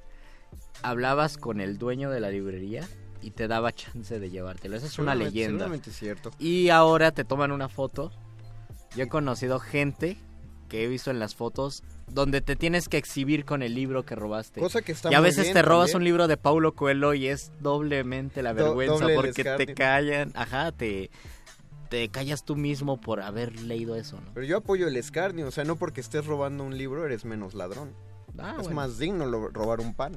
hablabas 0.82 1.38
con 1.38 1.60
el 1.60 1.78
dueño 1.78 2.10
de 2.10 2.20
la 2.20 2.30
librería 2.30 2.86
y 3.22 3.30
te 3.30 3.48
daba 3.48 3.72
chance 3.72 4.18
de 4.18 4.30
llevártelo. 4.30 4.76
Esa 4.76 4.86
es 4.86 4.98
una 4.98 5.14
leyenda. 5.14 5.64
seguramente 5.64 5.90
es 5.90 5.96
cierto. 5.96 6.30
Y 6.38 6.68
ahora 6.68 7.12
te 7.12 7.24
toman 7.24 7.50
una 7.50 7.68
foto. 7.68 8.12
Yo 8.96 9.04
he 9.04 9.08
conocido 9.08 9.58
gente 9.58 10.18
que 10.68 10.84
he 10.84 10.88
visto 10.88 11.10
en 11.10 11.18
las 11.18 11.34
fotos 11.34 11.82
donde 12.08 12.40
te 12.40 12.56
tienes 12.56 12.88
que 12.88 12.96
exhibir 12.96 13.44
con 13.44 13.62
el 13.62 13.74
libro 13.74 14.04
que 14.04 14.14
robaste. 14.14 14.60
Cosa 14.60 14.82
que 14.82 14.92
está 14.92 15.10
y 15.10 15.14
a 15.14 15.18
muy 15.18 15.28
veces 15.28 15.44
bien 15.44 15.54
te 15.54 15.62
robas 15.62 15.92
también. 15.92 15.96
un 15.96 16.04
libro 16.04 16.28
de 16.28 16.36
Paulo 16.36 16.74
Coelho 16.74 17.14
y 17.14 17.26
es 17.28 17.50
doblemente 17.60 18.42
la 18.42 18.52
vergüenza 18.52 19.06
porque 19.14 19.44
te 19.44 19.74
callan, 19.74 20.32
ajá, 20.34 20.72
te 20.72 21.10
te 21.88 22.08
callas 22.10 22.44
tú 22.44 22.54
mismo 22.54 23.00
por 23.00 23.20
haber 23.20 23.58
leído 23.62 23.96
eso, 23.96 24.20
¿no? 24.20 24.30
Pero 24.34 24.46
yo 24.46 24.58
apoyo 24.58 24.86
el 24.86 24.96
escarnio, 24.96 25.46
o 25.46 25.50
sea, 25.50 25.64
no 25.64 25.76
porque 25.76 26.00
estés 26.00 26.26
robando 26.26 26.64
un 26.64 26.76
libro 26.76 27.04
eres 27.04 27.24
menos 27.24 27.54
ladrón. 27.54 27.94
Ah, 28.38 28.50
es 28.58 28.64
bueno. 28.64 28.76
más 28.76 28.98
digno 28.98 29.26
robar 29.48 29.80
un 29.80 29.94
pan. 29.94 30.12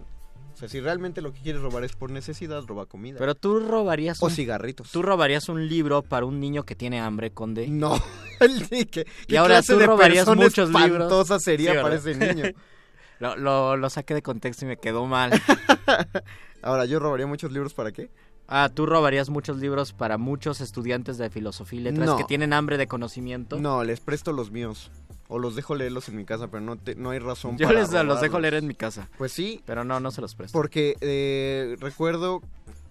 Sea, 0.62 0.70
si 0.70 0.80
realmente 0.80 1.22
lo 1.22 1.34
que 1.34 1.42
quieres 1.42 1.60
robar 1.62 1.84
es 1.84 1.94
por 1.94 2.12
necesidad, 2.12 2.64
roba 2.68 2.86
comida. 2.86 3.18
Pero 3.18 3.34
tú 3.34 3.60
robarías 3.60 4.22
O 4.22 4.28
un, 4.28 4.32
cigarritos. 4.32 4.92
Tú 4.92 5.02
robarías 5.02 5.50
un 5.50 5.68
libro 5.68 6.04
para 6.04 6.28
un 6.28 6.40
niño 6.40 6.64
que 6.64 6.76
tiene 6.76 7.00
hambre, 7.00 7.32
Conde. 7.32 7.68
No. 7.68 8.00
¿Qué, 8.92 9.08
y 9.28 9.36
ahora 9.38 9.56
clase 9.56 9.74
tú 9.74 9.80
de 9.80 9.88
robarías 9.88 10.28
muchos 10.28 10.70
libros. 10.72 11.28
sería 11.44 11.74
Sí, 11.74 11.78
para 11.82 11.96
ese 11.96 12.14
niño? 12.16 12.46
lo, 13.20 13.36
lo, 13.38 13.76
lo 13.76 13.90
saqué 13.90 14.14
de 14.14 14.22
contexto 14.22 14.66
y 14.66 14.68
me 14.68 14.78
quedó 14.78 15.08
mal. 15.08 15.32
Ahora, 16.62 16.86
¿yo 16.86 17.00
robaría 17.00 17.26
muchos 17.26 17.52
libros 17.52 17.74
para 17.74 17.92
qué? 17.92 18.12
Ah, 18.48 18.70
tú 18.72 18.86
robarías 18.86 19.30
muchos 19.30 19.58
libros 19.58 19.94
para 19.94 20.18
muchos 20.18 20.62
estudiantes 20.62 21.18
de 21.18 21.30
filosofía 21.30 21.80
y 21.80 21.84
letras 21.84 22.06
No. 22.10 22.18
que 22.18 22.26
tienen 22.26 22.54
hambre 22.54 22.78
de 22.78 22.86
conocimiento. 22.86 23.58
No, 23.60 23.84
les 23.84 24.00
presto 24.00 24.32
los 24.34 24.52
míos. 24.52 24.92
O 25.34 25.40
los 25.40 25.56
dejo 25.56 25.76
leerlos 25.76 26.10
en 26.10 26.18
mi 26.18 26.26
casa, 26.26 26.50
pero 26.50 26.60
no, 26.60 26.76
te- 26.76 26.96
no 26.96 27.12
hay 27.12 27.20
razón 27.20 27.58
Yo 27.58 27.66
para 27.68 27.80
les 27.80 27.92
los 27.92 28.20
dejo 28.20 28.38
leer 28.38 28.56
en 28.56 28.68
mi 28.68 28.76
casa. 28.76 29.08
Pues 29.18 29.32
sí. 29.32 29.62
Pero 29.66 29.86
no, 29.86 30.02
no 30.02 30.12
se 30.12 30.20
los 30.20 30.36
presto. 30.36 30.58
Porque 30.58 30.96
eh, 31.00 31.78
recuerdo 31.80 32.42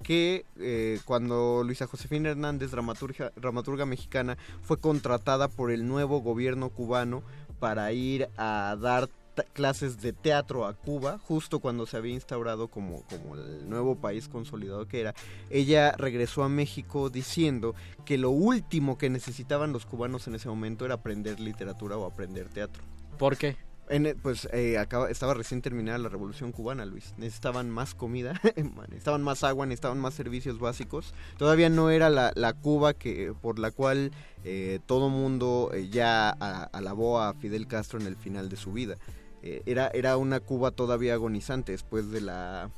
que 0.02 0.46
eh, 0.58 0.98
cuando 1.04 1.62
Luisa 1.62 1.86
Josefina 1.86 2.30
Hernández, 2.30 2.70
dramaturga, 2.70 3.30
dramaturga 3.36 3.84
mexicana, 3.84 4.38
fue 4.62 4.78
contratada 4.78 5.48
por 5.48 5.70
el 5.70 5.86
nuevo 5.86 6.20
gobierno 6.22 6.70
cubano 6.70 7.22
para 7.58 7.92
ir 7.92 8.30
a 8.38 8.74
dar 8.80 9.10
clases 9.42 10.00
de 10.00 10.12
teatro 10.12 10.66
a 10.66 10.74
Cuba, 10.74 11.18
justo 11.18 11.58
cuando 11.60 11.86
se 11.86 11.96
había 11.96 12.14
instaurado 12.14 12.68
como, 12.68 13.02
como 13.04 13.34
el 13.36 13.68
nuevo 13.68 13.96
país 13.96 14.28
consolidado 14.28 14.86
que 14.86 15.00
era, 15.00 15.14
ella 15.50 15.92
regresó 15.92 16.42
a 16.42 16.48
México 16.48 17.10
diciendo 17.10 17.74
que 18.04 18.18
lo 18.18 18.30
último 18.30 18.98
que 18.98 19.10
necesitaban 19.10 19.72
los 19.72 19.86
cubanos 19.86 20.26
en 20.28 20.34
ese 20.34 20.48
momento 20.48 20.84
era 20.84 20.94
aprender 20.94 21.40
literatura 21.40 21.96
o 21.96 22.06
aprender 22.06 22.48
teatro. 22.48 22.82
¿Por 23.18 23.36
qué? 23.36 23.56
En, 23.88 24.06
eh, 24.06 24.14
pues 24.14 24.48
eh, 24.52 24.78
acaba- 24.78 25.10
estaba 25.10 25.34
recién 25.34 25.62
terminada 25.62 25.98
la 25.98 26.08
revolución 26.08 26.52
cubana, 26.52 26.86
Luis. 26.86 27.12
Necesitaban 27.18 27.68
más 27.70 27.92
comida, 27.96 28.40
necesitaban 28.88 29.20
más 29.24 29.42
agua, 29.42 29.66
necesitaban 29.66 29.98
más 29.98 30.14
servicios 30.14 30.60
básicos. 30.60 31.12
Todavía 31.38 31.68
no 31.70 31.90
era 31.90 32.08
la, 32.08 32.30
la 32.36 32.52
Cuba 32.52 32.94
que 32.94 33.34
por 33.42 33.58
la 33.58 33.72
cual 33.72 34.12
eh, 34.44 34.78
todo 34.86 35.08
mundo 35.08 35.72
eh, 35.74 35.88
ya 35.90 36.30
a- 36.30 36.68
alabó 36.72 37.20
a 37.20 37.34
Fidel 37.34 37.66
Castro 37.66 37.98
en 38.00 38.06
el 38.06 38.14
final 38.14 38.48
de 38.48 38.56
su 38.56 38.72
vida. 38.72 38.94
Eh, 39.42 39.62
era, 39.66 39.88
era 39.88 40.16
una 40.16 40.40
Cuba 40.40 40.70
todavía 40.70 41.14
agonizante 41.14 41.72
después 41.72 42.10
de 42.10 42.20
la, 42.20 42.70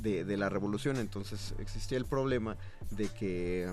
de, 0.00 0.24
de 0.24 0.36
la 0.36 0.48
revolución. 0.48 0.96
Entonces 0.98 1.54
existía 1.58 1.98
el 1.98 2.04
problema 2.04 2.56
de 2.90 3.08
que 3.08 3.72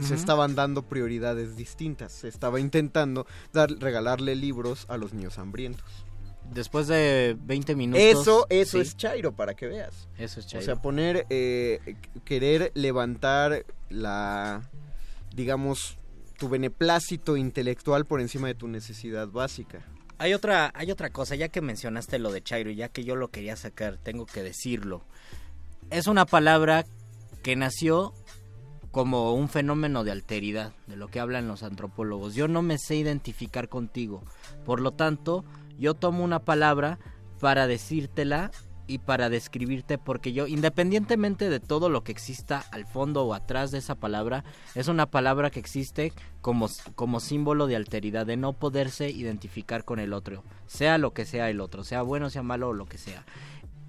se 0.00 0.14
estaban 0.14 0.54
dando 0.54 0.82
prioridades 0.82 1.56
distintas. 1.56 2.12
Se 2.12 2.28
estaba 2.28 2.60
intentando 2.60 3.26
dar, 3.52 3.70
regalarle 3.70 4.36
libros 4.36 4.86
a 4.88 4.96
los 4.96 5.12
niños 5.12 5.38
hambrientos. 5.38 6.04
Después 6.52 6.86
de 6.86 7.36
20 7.40 7.74
minutos. 7.76 8.02
Eso, 8.02 8.46
eso 8.48 8.78
sí, 8.78 8.82
es 8.82 8.96
Chairo, 8.96 9.32
para 9.32 9.54
que 9.54 9.66
veas. 9.66 10.08
Eso 10.16 10.40
es 10.40 10.46
O 10.46 10.48
Chairo. 10.48 10.64
sea, 10.64 10.76
poner, 10.76 11.26
eh, 11.28 11.96
querer 12.24 12.72
levantar 12.74 13.66
la, 13.90 14.62
digamos, 15.34 15.98
tu 16.38 16.48
beneplácito 16.48 17.36
intelectual 17.36 18.06
por 18.06 18.20
encima 18.20 18.46
de 18.46 18.54
tu 18.54 18.66
necesidad 18.68 19.28
básica. 19.28 19.84
Hay 20.18 20.34
otra, 20.34 20.72
hay 20.74 20.90
otra 20.90 21.10
cosa, 21.10 21.36
ya 21.36 21.48
que 21.48 21.60
mencionaste 21.60 22.18
lo 22.18 22.32
de 22.32 22.42
Chairo, 22.42 22.70
ya 22.70 22.88
que 22.88 23.04
yo 23.04 23.14
lo 23.14 23.28
quería 23.28 23.54
sacar, 23.54 23.98
tengo 23.98 24.26
que 24.26 24.42
decirlo. 24.42 25.04
Es 25.90 26.08
una 26.08 26.26
palabra 26.26 26.84
que 27.42 27.54
nació 27.54 28.12
como 28.90 29.34
un 29.34 29.48
fenómeno 29.48 30.02
de 30.02 30.10
alteridad, 30.10 30.72
de 30.88 30.96
lo 30.96 31.08
que 31.08 31.20
hablan 31.20 31.46
los 31.46 31.62
antropólogos. 31.62 32.34
Yo 32.34 32.48
no 32.48 32.62
me 32.62 32.78
sé 32.78 32.96
identificar 32.96 33.68
contigo, 33.68 34.24
por 34.64 34.80
lo 34.80 34.90
tanto, 34.92 35.44
yo 35.78 35.94
tomo 35.94 36.24
una 36.24 36.40
palabra 36.40 36.98
para 37.38 37.68
decírtela 37.68 38.50
y 38.88 38.98
para 38.98 39.28
describirte, 39.28 39.98
porque 39.98 40.32
yo, 40.32 40.48
independientemente 40.48 41.48
de 41.48 41.60
todo 41.60 41.88
lo 41.88 42.02
que 42.02 42.10
exista 42.10 42.64
al 42.72 42.86
fondo 42.86 43.24
o 43.24 43.34
atrás 43.34 43.70
de 43.70 43.78
esa 43.78 43.94
palabra, 43.94 44.42
es 44.74 44.88
una 44.88 45.06
palabra 45.06 45.50
que 45.50 45.60
existe 45.60 46.12
como, 46.40 46.68
como 46.96 47.20
símbolo 47.20 47.68
de 47.68 47.76
alteridad, 47.76 48.26
de 48.26 48.36
no 48.36 48.54
poderse 48.54 49.10
identificar 49.10 49.84
con 49.84 50.00
el 50.00 50.12
otro, 50.12 50.42
sea 50.66 50.98
lo 50.98 51.12
que 51.12 51.26
sea 51.26 51.50
el 51.50 51.60
otro, 51.60 51.84
sea 51.84 52.02
bueno, 52.02 52.30
sea 52.30 52.42
malo 52.42 52.70
o 52.70 52.72
lo 52.72 52.86
que 52.86 52.98
sea 52.98 53.24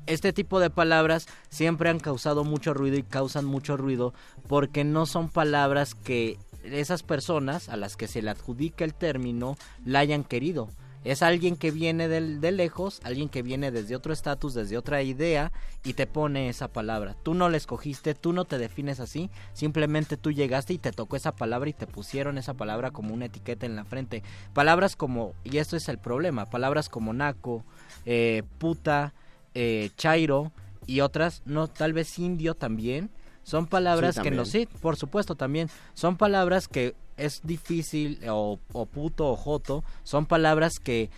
este 0.06 0.34
tipo 0.34 0.60
de 0.60 0.72
palabras 0.72 1.28
siempre 1.50 1.90
han 1.90 2.00
causado 2.00 2.44
mucho 2.44 2.74
ruido 2.74 2.98
y 2.98 3.04
causan 3.04 3.46
mucho 3.46 3.78
ruido 3.78 4.16
porque 4.48 4.84
no 4.84 5.06
son 5.06 5.30
palabras 5.30 5.94
que 5.94 6.40
esas 6.64 7.04
personas 7.04 7.70
a 7.70 7.78
las 7.78 7.96
que 7.96 8.08
se 8.08 8.22
le 8.22 8.32
adjudica 8.32 8.84
el 8.84 8.94
término 8.94 9.56
la 9.86 10.00
hayan 10.00 10.24
querido. 10.24 10.70
Es 11.06 11.24
alguien 11.24 11.56
que 11.56 11.72
viene 11.72 12.08
del- 12.10 12.42
de, 12.42 12.52
lejos, 12.52 13.00
alguien 13.04 13.30
que 13.30 13.42
viene 13.42 13.72
desde 13.72 13.96
otro 13.96 14.12
estatus, 14.12 14.54
desde 14.54 14.78
otra 14.78 15.02
idea 15.02 15.52
y 15.86 15.94
te 15.94 16.08
pone 16.08 16.50
esa 16.50 16.68
palabra. 16.68 17.16
Tú 17.24 17.34
no 17.34 17.48
la 17.48 17.56
escogiste, 17.58 18.14
tú 18.16 18.34
no 18.34 18.44
te 18.46 18.58
defines 18.58 19.00
así, 19.00 19.30
simplemente 19.54 20.18
tú 20.18 20.32
llegaste 20.32 20.74
y 20.74 20.78
te 20.78 20.92
tocó 20.92 21.16
esa 21.16 21.32
palabra 21.32 21.70
y 21.70 21.74
te 21.74 21.88
pusieron 21.88 22.38
esa 22.38 22.54
palabra 22.54 22.92
como 22.92 23.14
una 23.14 23.26
etiqueta 23.26 23.66
en 23.66 23.78
la 23.78 23.86
frente. 23.86 24.24
Palabras 24.54 24.96
como, 24.98 25.34
y 25.46 25.58
esto 25.58 25.78
es 25.78 25.88
el 25.88 26.00
problema, 26.00 26.46
palabras 26.50 26.90
como 26.90 27.14
naco, 27.14 27.64
eh, 28.06 28.44
puta, 28.58 29.14
eh, 29.54 29.92
chairo 29.96 30.52
y 30.86 31.00
otras, 31.00 31.44
no, 31.46 31.68
tal 31.70 31.94
vez 31.94 32.20
indio 32.20 32.56
también, 32.56 33.10
son 33.50 33.66
palabras 33.66 34.16
Sí, 34.16 34.22
que 34.22 34.30
no, 34.30 34.46
sí, 34.46 34.68
por 34.80 34.96
supuesto 34.96 35.34
también, 35.34 35.70
son 35.96 36.18
palabras 36.18 36.68
que 36.68 36.94
es 37.18 37.42
difícil, 37.44 38.20
o, 38.30 38.60
o 38.74 38.86
puto 38.86 39.28
o 39.28 39.36
joto, 39.36 39.84
son 40.04 40.28
palabras 40.28 40.80
que 40.80 41.10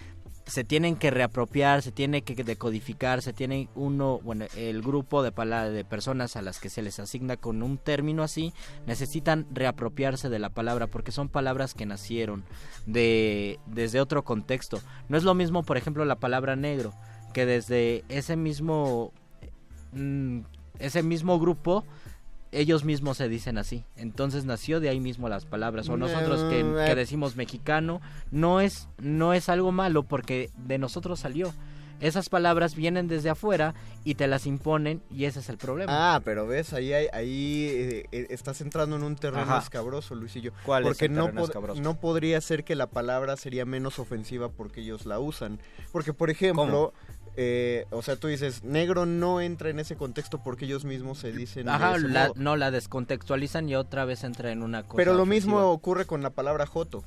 se 0.45 0.63
tienen 0.63 0.95
que 0.95 1.11
reapropiar, 1.11 1.81
se 1.81 1.91
tiene 1.91 2.21
que 2.21 2.41
decodificar, 2.43 3.21
se 3.21 3.33
tiene 3.33 3.67
uno, 3.75 4.19
bueno, 4.23 4.45
el 4.55 4.81
grupo 4.81 5.23
de, 5.23 5.31
de 5.31 5.85
personas 5.85 6.37
a 6.37 6.41
las 6.41 6.59
que 6.59 6.69
se 6.69 6.81
les 6.81 6.99
asigna 6.99 7.35
con 7.35 7.61
un 7.63 7.77
término 7.77 8.23
así, 8.23 8.53
necesitan 8.85 9.45
reapropiarse 9.51 10.29
de 10.29 10.39
la 10.39 10.49
palabra 10.49 10.87
porque 10.87 11.11
son 11.11 11.27
palabras 11.27 11.73
que 11.73 11.85
nacieron 11.85 12.45
de 12.85 13.59
desde 13.65 13.99
otro 13.99 14.23
contexto. 14.23 14.79
No 15.09 15.17
es 15.17 15.23
lo 15.23 15.33
mismo, 15.33 15.63
por 15.63 15.75
ejemplo, 15.75 16.05
la 16.05 16.15
palabra 16.15 16.55
negro, 16.55 16.93
que 17.33 17.45
desde 17.45 18.05
ese 18.07 18.37
mismo 18.37 19.11
mm, 19.91 20.39
ese 20.79 21.03
mismo 21.03 21.39
grupo 21.39 21.85
ellos 22.51 22.83
mismos 22.83 23.17
se 23.17 23.29
dicen 23.29 23.57
así. 23.57 23.83
Entonces 23.95 24.45
nació 24.45 24.79
de 24.79 24.89
ahí 24.89 24.99
mismo 24.99 25.29
las 25.29 25.45
palabras. 25.45 25.87
O 25.89 25.97
nosotros 25.97 26.43
que, 26.51 26.63
Mm, 26.63 26.75
que 26.85 26.91
eh. 26.91 26.95
decimos 26.95 27.35
mexicano, 27.35 28.01
no 28.31 28.59
es, 28.61 28.87
no 28.99 29.33
es 29.33 29.47
algo 29.49 29.71
malo 29.71 30.03
porque 30.03 30.49
de 30.57 30.77
nosotros 30.77 31.19
salió. 31.21 31.53
Esas 32.01 32.29
palabras 32.29 32.73
vienen 32.75 33.07
desde 33.07 33.29
afuera 33.29 33.75
y 34.03 34.15
te 34.15 34.25
las 34.25 34.47
imponen 34.47 35.03
y 35.11 35.25
ese 35.25 35.39
es 35.39 35.49
el 35.49 35.57
problema. 35.59 36.15
Ah, 36.15 36.19
pero 36.25 36.47
ves, 36.47 36.73
ahí, 36.73 36.91
hay- 36.93 37.05
ahí 37.13 37.67
eh, 37.69 38.05
eh, 38.11 38.25
estás 38.31 38.59
entrando 38.61 38.95
en 38.95 39.03
un 39.03 39.15
terreno 39.15 39.43
Ajá. 39.43 39.59
escabroso, 39.59 40.15
Luisillo. 40.15 40.51
¿Cuál 40.65 40.81
es 40.81 40.87
porque 40.89 41.05
el 41.05 41.13
no, 41.13 41.29
pod- 41.29 41.75
no 41.79 41.99
podría 41.99 42.41
ser 42.41 42.63
que 42.63 42.73
la 42.73 42.87
palabra 42.87 43.37
sería 43.37 43.65
menos 43.65 43.99
ofensiva 43.99 44.49
porque 44.49 44.81
ellos 44.81 45.05
la 45.05 45.19
usan. 45.19 45.59
Porque, 45.91 46.11
por 46.11 46.31
ejemplo, 46.31 46.91
eh, 47.37 47.85
o 47.91 48.01
sea, 48.01 48.15
tú 48.15 48.27
dices, 48.27 48.63
negro 48.63 49.05
no 49.05 49.39
entra 49.41 49.69
en 49.69 49.79
ese 49.79 49.95
contexto 49.95 50.41
porque 50.43 50.65
ellos 50.65 50.83
mismos 50.85 51.17
se 51.19 51.31
dicen. 51.31 51.65
de 51.65 51.71
Ajá, 51.71 51.95
ese 51.95 52.07
la- 52.09 52.27
modo. 52.29 52.33
no 52.37 52.55
la 52.57 52.71
descontextualizan 52.71 53.69
y 53.69 53.75
otra 53.75 54.05
vez 54.05 54.23
entra 54.23 54.51
en 54.51 54.63
una 54.63 54.83
cosa. 54.83 54.97
Pero 54.97 55.13
lo 55.13 55.23
ofensiva. 55.23 55.45
mismo 55.55 55.71
ocurre 55.71 56.05
con 56.05 56.21
la 56.21 56.29
palabra 56.31 56.65
joto. 56.65 57.03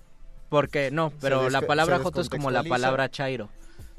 Porque 0.48 0.90
no, 0.90 1.12
pero 1.20 1.50
la 1.50 1.62
palabra 1.62 1.98
joto 1.98 2.20
es 2.20 2.28
como 2.28 2.50
la 2.50 2.62
palabra 2.62 3.08
chairo. 3.10 3.48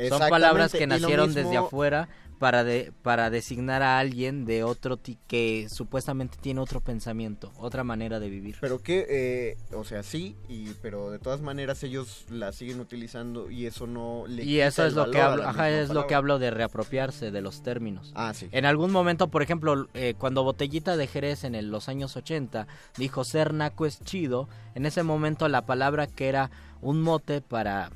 Son 0.09 0.19
palabras 0.29 0.71
que 0.71 0.87
nacieron 0.87 1.27
mismo- 1.29 1.41
desde 1.43 1.57
afuera 1.57 2.09
para 2.37 2.65
de, 2.65 2.91
para 3.01 3.29
designar 3.29 3.81
a 3.81 3.97
alguien 3.97 4.43
de 4.43 4.65
otro 4.65 4.97
ti- 4.97 5.17
que 5.25 5.67
supuestamente 5.69 6.37
tiene 6.41 6.59
otro 6.59 6.81
pensamiento, 6.81 7.53
otra 7.57 7.85
manera 7.85 8.19
de 8.19 8.29
vivir. 8.29 8.57
Pero 8.59 8.83
que, 8.83 9.05
eh, 9.09 9.57
o 9.73 9.85
sea, 9.85 10.03
sí, 10.03 10.35
y, 10.49 10.73
pero 10.81 11.11
de 11.11 11.19
todas 11.19 11.39
maneras 11.39 11.81
ellos 11.83 12.25
la 12.29 12.51
siguen 12.51 12.81
utilizando 12.81 13.49
y 13.49 13.65
eso 13.67 13.87
no 13.87 14.25
le 14.27 14.43
Y 14.43 14.59
eso 14.59 14.85
es 14.85 14.95
lo 14.95 15.09
que 15.11 15.21
hablo, 15.21 15.47
ajá, 15.47 15.69
es 15.69 15.89
lo 15.91 16.07
que 16.07 16.13
hablo 16.15 16.37
de 16.37 16.51
reapropiarse 16.51 17.31
de 17.31 17.41
los 17.41 17.63
términos. 17.63 18.11
Ah, 18.15 18.33
sí. 18.33 18.49
En 18.51 18.65
algún 18.65 18.91
momento, 18.91 19.29
por 19.29 19.41
ejemplo, 19.41 19.87
eh, 19.93 20.13
cuando 20.17 20.43
Botellita 20.43 20.97
de 20.97 21.07
Jerez 21.07 21.45
en 21.45 21.55
el- 21.55 21.71
los 21.71 21.87
años 21.87 22.17
80 22.17 22.67
dijo 22.97 23.23
ser 23.23 23.53
naco 23.53 23.85
es 23.85 24.01
chido, 24.01 24.49
en 24.75 24.85
ese 24.85 25.03
momento 25.03 25.47
la 25.47 25.65
palabra 25.65 26.05
que 26.05 26.27
era 26.27 26.51
un 26.81 27.01
mote 27.01 27.39
para 27.39 27.91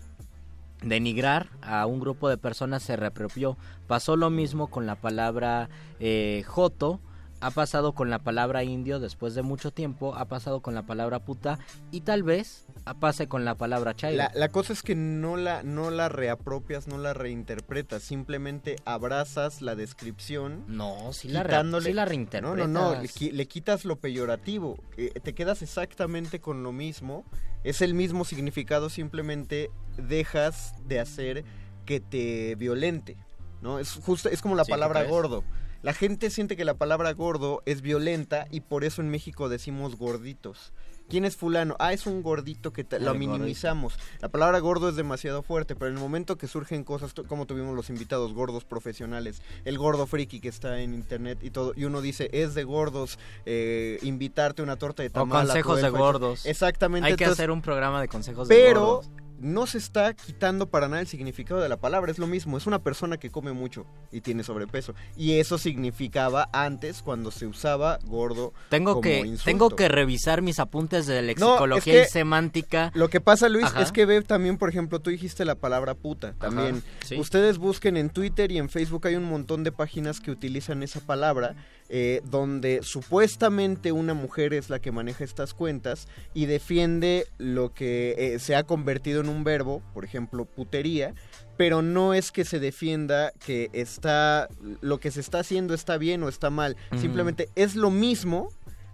denigrar 0.82 1.47
a 1.61 1.86
un 1.86 1.99
grupo 1.99 2.30
de 2.30 2.38
personas 2.38 2.84
se 2.84 2.95
reapropió. 2.95 3.57
Pasó 3.88 4.15
lo 4.15 4.30
mismo 4.30 4.67
con 4.67 4.86
la 4.86 4.95
palabra 4.95 5.69
eh, 5.99 6.43
joto, 6.47 6.99
ha 7.41 7.51
pasado 7.51 7.93
con 7.93 8.09
la 8.09 8.19
palabra 8.19 8.63
indio 8.63 8.99
después 8.99 9.33
de 9.35 9.41
mucho 9.41 9.71
tiempo, 9.71 10.15
ha 10.15 10.25
pasado 10.25 10.61
con 10.61 10.75
la 10.75 10.83
palabra 10.83 11.19
puta 11.19 11.59
y 11.91 12.01
tal 12.01 12.23
vez 12.23 12.65
pase 12.99 13.27
con 13.27 13.45
la 13.45 13.55
palabra 13.55 13.95
chairo. 13.95 14.17
La, 14.17 14.31
la 14.33 14.49
cosa 14.49 14.73
es 14.73 14.81
que 14.81 14.95
no 14.95 15.37
la, 15.37 15.63
no 15.63 15.91
la 15.91 16.09
reapropias, 16.09 16.87
no 16.87 16.97
la 16.97 17.13
reinterpretas, 17.13 18.03
simplemente 18.03 18.75
abrazas 18.85 19.61
la 19.61 19.75
descripción. 19.75 20.63
No, 20.67 21.13
sí 21.13 21.27
la, 21.29 21.43
sí 21.43 21.47
la 21.47 21.63
No, 21.63 21.79
reinterpretas. 21.79 22.67
no, 22.67 22.67
no, 22.67 23.01
le, 23.01 23.31
le 23.31 23.47
quitas 23.47 23.85
lo 23.85 23.97
peyorativo, 23.99 24.77
eh, 24.97 25.11
te 25.23 25.33
quedas 25.33 25.61
exactamente 25.61 26.39
con 26.39 26.63
lo 26.63 26.71
mismo, 26.71 27.25
es 27.63 27.81
el 27.81 27.93
mismo 27.93 28.25
significado, 28.25 28.89
simplemente 28.89 29.69
dejas 29.97 30.73
de 30.85 30.99
hacer 30.99 31.43
que 31.85 31.99
te 31.99 32.55
violente, 32.55 33.17
¿no? 33.61 33.79
Es 33.79 33.93
justo, 33.93 34.29
es 34.29 34.41
como 34.41 34.55
la 34.55 34.63
Sí, 34.63 34.69
¿tú 34.69 34.73
palabra 34.73 35.03
gordo. 35.03 35.43
La 35.82 35.93
gente 35.93 36.30
siente 36.30 36.57
que 36.57 36.65
la 36.65 36.73
palabra 36.73 37.11
gordo 37.13 37.61
es 37.65 37.82
violenta 37.82 38.47
y 38.51 38.61
por 38.61 38.84
eso 38.84 39.01
en 39.01 39.09
México 39.09 39.47
decimos 39.47 39.95
gorditos. 39.97 40.73
¿Quién 41.07 41.25
es 41.25 41.36
fulano? 41.38 41.75
Ah, 41.80 41.91
es 41.93 42.05
un 42.05 42.21
gordito 42.21 42.71
que 42.71 42.84
te- 42.84 42.97
El 42.97 43.05
lo 43.05 43.15
minimizamos. 43.15 43.97
La 44.21 44.30
palabra 44.30 44.59
gordo 44.59 44.89
es 44.89 44.95
demasiado 44.95 45.41
fuerte, 45.41 45.75
pero 45.75 45.89
en 45.89 45.95
el 45.95 45.99
momento 46.01 46.38
que 46.38 46.47
surgen 46.47 46.84
cosas 46.84 47.13
como 47.27 47.47
tuvimos 47.47 47.75
los 47.75 47.89
invitados 47.89 48.34
gordos 48.34 48.63
profesionales, 48.63 49.41
el 49.65 49.77
gordo 49.80 50.05
friki 50.05 50.39
que 50.39 50.49
está 50.49 50.82
en 50.82 50.93
internet 50.93 51.39
y 51.41 51.49
todo, 51.49 51.73
y 51.75 51.86
uno 51.86 52.01
dice, 52.01 52.30
es 52.32 52.53
de 52.53 52.63
gordos 52.63 53.17
eh, 53.47 53.97
invitarte 54.03 54.61
a 54.61 54.65
una 54.65 54.75
torta 54.75 55.01
de 55.01 55.09
O 55.09 55.11
tamal. 55.13 55.41
tu 55.43 55.47
consejos 55.47 55.82
de 55.82 55.88
elfa". 55.88 55.97
gordos. 55.97 56.45
Exactamente. 56.45 57.07
Hay 57.07 57.15
que 57.15 57.23
entonces- 57.23 57.39
hacer 57.39 57.49
un 57.51 57.61
programa 57.63 58.01
de 58.01 58.07
consejos 58.07 58.47
de 58.47 58.53
pero 58.55 58.86
gordos. 58.86 59.09
No 59.39 59.67
se 59.67 59.77
está 59.77 60.13
quitando 60.13 60.69
para 60.69 60.87
nada 60.87 61.01
el 61.01 61.07
significado 61.07 61.61
de 61.61 61.69
la 61.69 61.77
palabra, 61.77 62.11
es 62.11 62.19
lo 62.19 62.27
mismo, 62.27 62.57
es 62.57 62.67
una 62.67 62.79
persona 62.83 63.17
que 63.17 63.29
come 63.29 63.53
mucho 63.53 63.85
y 64.11 64.21
tiene 64.21 64.43
sobrepeso. 64.43 64.93
Y 65.15 65.33
eso 65.39 65.57
significaba 65.57 66.49
antes 66.53 67.01
cuando 67.01 67.31
se 67.31 67.47
usaba 67.47 67.99
gordo 68.05 68.53
Tengo 68.69 68.91
como 68.91 69.01
que, 69.01 69.19
insulto. 69.19 69.43
tengo 69.45 69.69
que 69.71 69.87
revisar 69.87 70.41
mis 70.41 70.59
apuntes 70.59 71.05
de 71.07 71.15
No, 71.15 71.19
es 71.19 71.25
lexicología 71.27 71.93
que 71.93 72.01
y 72.03 72.05
semántica. 72.05 72.91
Lo 72.93 73.09
que 73.09 73.21
pasa, 73.21 73.49
Luis, 73.49 73.65
Ajá. 73.65 73.81
es 73.81 73.91
que 73.91 74.05
ve 74.05 74.21
también, 74.21 74.57
por 74.57 74.69
ejemplo, 74.69 74.99
tú 74.99 75.09
dijiste 75.09 75.45
la 75.45 75.55
palabra 75.55 75.93
puta 75.95 76.33
también. 76.33 76.83
sí. 77.05 77.17
Ustedes 77.19 77.57
busquen 77.57 77.97
en 77.97 78.09
Twitter 78.09 78.51
y 78.51 78.57
en 78.57 78.69
Facebook 78.69 79.07
hay 79.07 79.15
un 79.15 79.25
montón 79.25 79.63
de 79.63 79.71
páginas 79.71 80.19
que 80.19 80.31
utilizan 80.31 80.83
esa 80.83 80.99
palabra, 80.99 81.55
eh, 81.89 82.21
donde 82.23 82.81
supuestamente 82.83 83.91
una 83.91 84.13
mujer 84.13 84.53
es 84.53 84.69
la 84.69 84.79
que 84.79 84.91
maneja 84.91 85.23
estas 85.23 85.55
cuentas 85.55 86.07
y 86.35 86.45
defiende 86.45 87.25
lo 87.39 87.73
que 87.73 88.15
eh, 88.17 88.39
se 88.39 88.55
ha 88.55 88.63
convertido 88.63 89.21
en 89.21 89.29
un 89.29 89.43
verbo, 89.43 89.81
por 89.93 90.05
ejemplo, 90.05 90.45
putería. 90.45 91.15
Pero 91.57 91.81
no 91.81 92.13
es 92.13 92.31
que 92.31 92.45
se 92.45 92.59
defienda 92.59 93.33
que 93.45 93.69
está 93.73 94.47
lo 94.79 94.99
que 94.99 95.11
se 95.11 95.19
está 95.19 95.39
haciendo 95.39 95.73
está 95.73 95.97
bien 95.97 96.23
o 96.23 96.29
está 96.29 96.49
mal. 96.49 96.77
Simplemente 96.95 97.49
es 97.55 97.75
lo 97.75 97.89
mismo 97.89 98.49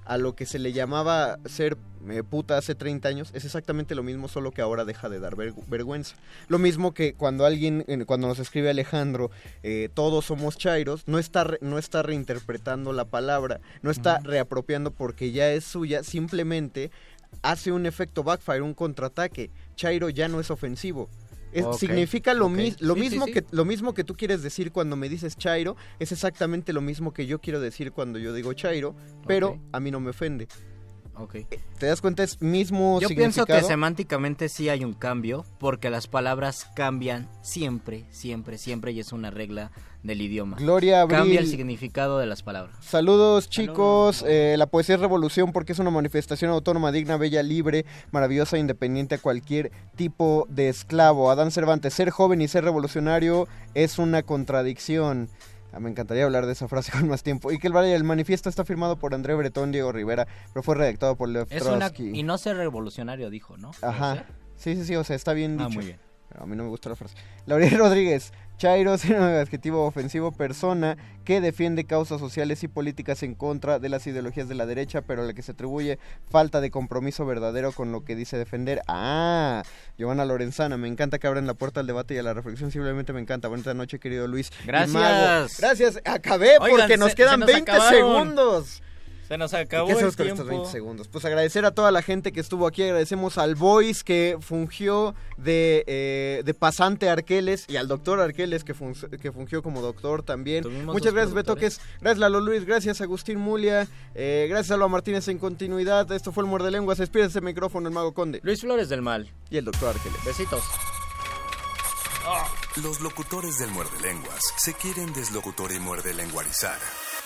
a 0.05 0.17
lo 0.17 0.35
que 0.35 0.45
se 0.45 0.59
le 0.59 0.71
llamaba 0.71 1.39
ser 1.45 1.77
eh, 2.09 2.21
puta 2.23 2.57
hace 2.57 2.75
30 2.75 3.09
años, 3.09 3.31
es 3.33 3.45
exactamente 3.45 3.95
lo 3.95 4.03
mismo, 4.03 4.27
solo 4.27 4.51
que 4.51 4.61
ahora 4.61 4.85
deja 4.85 5.09
de 5.09 5.19
dar 5.19 5.35
vergüenza. 5.35 6.15
Lo 6.47 6.59
mismo 6.59 6.93
que 6.93 7.13
cuando 7.15 7.45
alguien, 7.45 7.83
eh, 7.87 8.05
cuando 8.05 8.27
nos 8.27 8.37
escribe 8.39 8.69
Alejandro, 8.69 9.31
eh, 9.63 9.89
todos 9.93 10.25
somos 10.25 10.57
chairos, 10.57 11.03
no 11.07 11.17
está, 11.17 11.43
re- 11.45 11.57
no 11.61 11.79
está 11.79 12.03
reinterpretando 12.03 12.93
la 12.93 13.05
palabra, 13.05 13.59
no 13.81 13.89
está 13.89 14.19
reapropiando 14.19 14.91
porque 14.91 15.31
ya 15.31 15.51
es 15.51 15.63
suya, 15.65 16.03
simplemente 16.03 16.91
hace 17.41 17.71
un 17.71 17.85
efecto 17.85 18.23
backfire, 18.23 18.61
un 18.61 18.73
contraataque. 18.73 19.49
Chairo 19.75 20.09
ya 20.09 20.27
no 20.29 20.39
es 20.39 20.51
ofensivo. 20.51 21.09
Es- 21.55 21.77
significa 21.79 22.33
lo, 22.33 22.49
lo 22.49 22.93
Sí, 22.95 22.99
mismo 22.99 23.25
sí. 23.25 23.31
que 23.31 23.45
lo 23.51 23.65
mismo 23.65 23.93
que 23.93 24.03
tú 24.03 24.15
quieres 24.15 24.43
decir 24.43 24.71
cuando 24.71 24.95
me 24.95 25.07
dices 25.09 25.37
chairo 25.37 25.75
es 25.99 26.11
exactamente 26.11 26.73
lo 26.73 26.81
mismo 26.81 27.13
que 27.13 27.25
yo 27.25 27.39
quiero 27.39 27.59
decir 27.59 27.91
cuando 27.91 28.19
yo 28.19 28.33
digo 28.33 28.51
chairo, 28.53 28.95
pero 29.25 29.59
a 29.71 29.79
mí 29.79 29.89
no 29.91 29.99
me 29.99 30.09
ofende. 30.09 30.47
Ok. 31.17 31.35
¿Te 31.79 31.85
das 31.85 32.01
cuenta? 32.01 32.23
Es 32.23 32.41
mismo 32.41 32.99
Yo 32.99 33.09
pienso 33.09 33.45
que 33.45 33.61
semánticamente 33.63 34.49
sí 34.49 34.69
hay 34.69 34.83
un 34.83 34.93
cambio, 34.93 35.45
porque 35.59 35.89
las 35.89 36.07
palabras 36.07 36.67
cambian 36.75 37.29
siempre, 37.41 38.05
siempre, 38.11 38.57
siempre, 38.57 38.91
y 38.91 38.99
es 38.99 39.11
una 39.11 39.31
regla 39.31 39.71
del 40.03 40.21
idioma. 40.21 40.57
Gloria 40.57 41.01
Abril. 41.01 41.17
Cambia 41.17 41.39
el 41.39 41.47
significado 41.47 42.19
de 42.19 42.27
las 42.27 42.43
palabras. 42.43 42.75
Saludos 42.81 43.49
chicos, 43.49 44.23
Eh, 44.27 44.55
la 44.57 44.67
poesía 44.67 44.95
es 44.95 45.01
revolución 45.01 45.51
porque 45.51 45.73
es 45.73 45.79
una 45.79 45.89
manifestación 45.89 46.51
autónoma, 46.51 46.91
digna, 46.91 47.17
bella, 47.17 47.41
libre, 47.43 47.85
maravillosa, 48.11 48.57
independiente 48.57 49.15
a 49.15 49.17
cualquier 49.17 49.71
tipo 49.95 50.47
de 50.49 50.69
esclavo. 50.69 51.31
Adán 51.31 51.51
Cervantes, 51.51 51.93
ser 51.93 52.11
joven 52.11 52.41
y 52.41 52.47
ser 52.47 52.63
revolucionario 52.63 53.47
es 53.73 53.97
una 53.97 54.21
contradicción. 54.23 55.29
Ah, 55.75 55.79
me 55.81 55.89
encantaría 55.89 56.23
hablar 56.23 56.45
de 56.45 56.53
esa 56.53 56.69
frase 56.69 56.91
con 56.97 57.07
más 57.09 57.21
tiempo. 57.21 57.51
Y 57.51 57.59
que 57.59 57.67
el, 57.67 57.75
el 57.75 58.03
manifiesto 58.05 58.47
está 58.47 58.63
firmado 58.63 58.97
por 58.97 59.13
André 59.13 59.35
Bretón, 59.35 59.73
Diego 59.73 59.91
Rivera, 59.91 60.25
pero 60.53 60.63
fue 60.63 60.75
redactado 60.75 61.17
por 61.17 61.27
Lev 61.27 61.47
Es 61.49 61.63
una, 61.63 61.89
Trotsky. 61.89 62.17
y 62.17 62.23
no 62.23 62.37
ser 62.37 62.55
revolucionario, 62.55 63.29
dijo, 63.29 63.57
¿no? 63.57 63.71
Ajá. 63.81 64.25
Sí, 64.55 64.75
sí, 64.75 64.85
sí, 64.85 64.95
o 64.95 65.03
sea, 65.03 65.17
está 65.17 65.33
bien 65.33 65.59
Ah, 65.59 65.67
muy 65.67 65.85
bien. 65.85 65.99
Pero 66.29 66.43
a 66.43 66.47
mí 66.47 66.55
no 66.55 66.63
me 66.63 66.69
gusta 66.69 66.89
la 66.89 66.95
frase. 66.95 67.15
Lauriel 67.45 67.77
Rodríguez, 67.77 68.31
Chairo 68.57 68.93
es 68.95 69.05
un 69.05 69.15
adjetivo 69.15 69.85
ofensivo, 69.85 70.31
persona 70.31 70.97
que 71.25 71.41
defiende 71.41 71.85
causas 71.85 72.19
sociales 72.19 72.63
y 72.63 72.67
políticas 72.67 73.21
en 73.23 73.35
contra 73.35 73.79
de 73.79 73.89
las 73.89 74.05
ideologías 74.07 74.47
de 74.47 74.55
la 74.55 74.65
derecha, 74.65 75.01
pero 75.01 75.23
a 75.23 75.25
la 75.25 75.33
que 75.33 75.41
se 75.41 75.51
atribuye 75.51 75.99
falta 76.29 76.61
de 76.61 76.71
compromiso 76.71 77.25
verdadero 77.25 77.71
con 77.71 77.91
lo 77.91 78.03
que 78.05 78.15
dice 78.15 78.37
defender. 78.37 78.81
Ah, 78.87 79.63
Giovanna 79.97 80.23
Lorenzana, 80.25 80.77
me 80.77 80.87
encanta 80.87 81.19
que 81.19 81.27
abran 81.27 81.47
la 81.47 81.53
puerta 81.55 81.79
al 81.79 81.87
debate 81.87 82.13
y 82.13 82.17
a 82.17 82.23
la 82.23 82.33
reflexión, 82.33 82.71
simplemente 82.71 83.11
me 83.13 83.19
encanta. 83.21 83.47
Buenas 83.47 83.75
noches, 83.75 83.99
querido 83.99 84.27
Luis. 84.27 84.51
Gracias. 84.65 85.57
Gracias, 85.59 85.99
acabé 86.05 86.57
Oigan, 86.59 86.79
porque 86.79 86.97
nos 86.97 87.09
se- 87.09 87.15
quedan 87.15 87.31
se 87.33 87.37
nos 87.39 87.47
20 87.47 87.71
acabaron. 87.71 87.97
segundos. 87.99 88.81
Se 89.27 89.37
nos 89.39 89.53
¿Y 89.53 89.55
acabó 89.55 89.87
qué 89.87 89.93
el 89.93 89.97
hacemos 89.97 90.15
con 90.15 90.25
tiempo. 90.25 90.41
estos 90.43 90.49
20 90.55 90.71
segundos? 90.71 91.07
Pues 91.07 91.25
agradecer 91.25 91.65
a 91.65 91.71
toda 91.71 91.89
la 91.91 92.01
gente 92.03 92.31
que 92.31 92.39
estuvo 92.39 92.67
aquí, 92.67 92.83
agradecemos 92.83 93.37
al 93.39 93.55
Voice 93.55 94.03
que 94.03 94.37
fungió 94.39 95.15
de, 95.37 95.83
eh, 95.87 96.41
de 96.45 96.53
pasante 96.53 97.09
Arqueles 97.09 97.65
y 97.67 97.77
al 97.77 97.87
doctor 97.87 98.19
Arqueles 98.19 98.63
que, 98.63 98.73
fun- 98.75 98.93
que 98.93 99.31
fungió 99.31 99.63
como 99.63 99.81
doctor 99.81 100.21
también. 100.21 100.63
Muchas 100.85 101.13
gracias. 101.13 101.33
Betoques, 101.33 101.81
gracias 102.01 102.19
Lalo 102.19 102.39
Luis, 102.39 102.65
gracias 102.65 103.01
Agustín 103.01 103.39
Mulia, 103.39 103.87
eh, 104.13 104.45
gracias 104.47 104.71
a 104.71 104.73
Alba 104.75 104.89
Martínez 104.89 105.27
en 105.27 105.39
continuidad. 105.39 106.11
Esto 106.11 106.31
fue 106.31 106.43
el 106.43 106.49
Muerde 106.49 106.69
Lenguas, 106.69 106.99
despídese 106.99 107.39
el 107.39 107.45
micrófono 107.45 107.87
el 107.87 107.93
Mago 107.95 108.13
Conde. 108.13 108.39
Luis 108.43 108.61
Flores 108.61 108.89
del 108.89 109.01
Mal. 109.01 109.31
Y 109.49 109.57
el 109.57 109.65
doctor 109.65 109.95
Arqueles. 109.95 110.23
Besitos. 110.23 110.61
Los 112.81 113.01
locutores 113.01 113.59
del 113.59 113.69
muerde 113.69 113.99
lenguas 114.01 114.41
se 114.57 114.73
quieren 114.73 115.13
deslocutor 115.13 115.71
y 115.71 115.79
muerde 115.79 116.13
lenguarizar. 116.13 116.77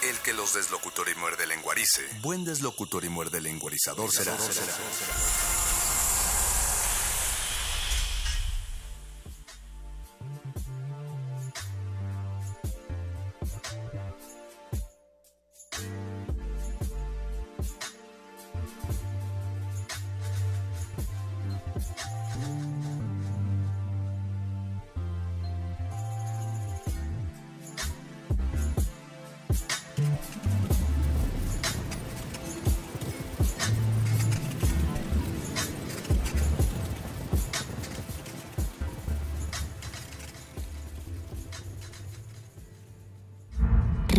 El 0.01 0.17
que 0.19 0.31
los 0.33 0.53
deslocutor 0.53 1.09
y 1.09 1.15
muerde 1.15 1.45
lenguarice, 1.45 2.07
buen 2.21 2.45
deslocutor 2.45 3.03
y 3.03 3.09
muerde 3.09 3.41
lenguarizador 3.41 4.09
será. 4.11 4.37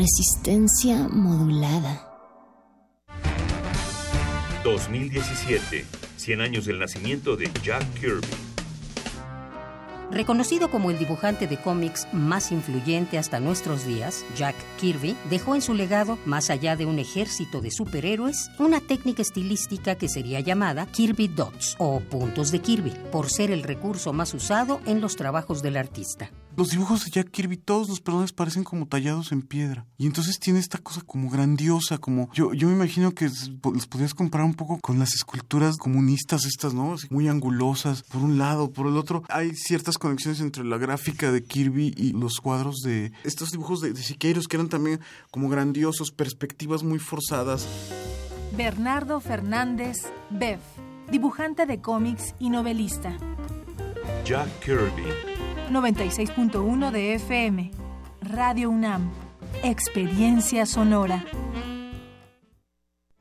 Resistencia 0.01 1.09
modulada. 1.09 2.09
2017, 4.65 5.85
100 6.17 6.41
años 6.41 6.65
del 6.65 6.79
nacimiento 6.79 7.37
de 7.37 7.51
Jack 7.63 7.85
Kirby. 8.01 8.27
Reconocido 10.11 10.71
como 10.71 10.91
el 10.91 10.99
dibujante 10.99 11.47
de 11.47 11.59
cómics 11.59 12.09
más 12.15 12.51
influyente 12.51 13.19
hasta 13.19 13.41
nuestros 13.41 13.85
días, 13.85 14.25
Jack 14.39 14.57
Kirby 14.81 15.17
dejó 15.29 15.55
en 15.55 15.61
su 15.61 15.75
legado, 15.75 16.17
más 16.25 16.49
allá 16.49 16.77
de 16.77 16.87
un 16.87 16.99
ejército 16.99 17.61
de 17.61 17.71
superhéroes, 17.71 18.51
una 18.59 18.81
técnica 18.81 19.21
estilística 19.21 19.97
que 19.97 20.09
sería 20.09 20.41
llamada 20.41 20.87
Kirby 20.87 21.29
Dots 21.29 21.77
o 21.79 22.01
puntos 22.01 22.51
de 22.53 22.61
Kirby, 22.61 22.95
por 23.13 23.29
ser 23.29 23.51
el 23.51 23.63
recurso 23.63 24.15
más 24.15 24.33
usado 24.33 24.81
en 24.87 25.03
los 25.03 25.17
trabajos 25.17 25.61
del 25.61 25.77
artista 25.77 26.31
los 26.57 26.71
dibujos 26.71 27.05
de 27.05 27.11
Jack 27.11 27.31
Kirby, 27.31 27.57
todos 27.57 27.89
los 27.89 28.01
personajes 28.01 28.33
parecen 28.33 28.65
como 28.65 28.87
tallados 28.87 29.33
en 29.33 29.43
piedra. 29.43 29.87
Y 29.97 30.07
entonces 30.07 30.39
tiene 30.39 30.59
esta 30.59 30.79
cosa 30.79 31.01
como 31.07 31.31
grandiosa, 31.31 31.99
como 31.99 32.31
yo, 32.33 32.53
yo 32.53 32.69
me 32.69 32.75
imagino 32.75 33.13
que 33.13 33.27
los 33.27 33.87
podrías 33.87 34.15
comparar 34.15 34.47
un 34.47 34.55
poco 34.55 34.79
con 34.81 34.99
las 34.99 35.15
esculturas 35.15 35.77
comunistas 35.77 36.45
estas, 36.45 36.75
¿no? 36.75 36.97
muy 37.11 37.29
angulosas, 37.29 38.03
por 38.03 38.23
un 38.23 38.39
lado, 38.39 38.73
por 38.73 38.87
el 38.87 38.97
otro. 38.97 39.23
Hay 39.29 39.55
ciertas 39.55 39.99
conexiones 39.99 40.41
entre 40.41 40.65
la 40.65 40.79
gráfica 40.79 41.33
de 41.33 41.45
Kirby 41.45 41.95
y 41.97 42.13
los 42.13 42.41
cuadros 42.41 42.81
de 42.83 43.13
estos 43.25 43.51
dibujos 43.51 43.81
de, 43.81 43.93
de 43.93 44.03
Siqueiros 44.03 44.49
que 44.49 44.57
eran 44.57 44.69
también 44.69 45.01
como 45.31 45.49
grandiosos, 45.49 46.11
perspectivas 46.11 46.83
muy 46.83 46.99
forzadas. 46.99 47.67
Bernardo 48.57 49.21
Fernández 49.21 49.99
Bev, 50.31 50.61
dibujante 51.11 51.67
de 51.67 51.81
cómics 51.81 52.35
y 52.39 52.51
novelista. 52.51 53.17
Jack 54.25 54.49
Kirby 54.61 55.50
96.1 55.71 56.91
de 56.91 57.15
FM. 57.15 57.71
Radio 58.23 58.71
UNAM. 58.71 59.09
Experiencia 59.63 60.67
sonora. 60.67 61.25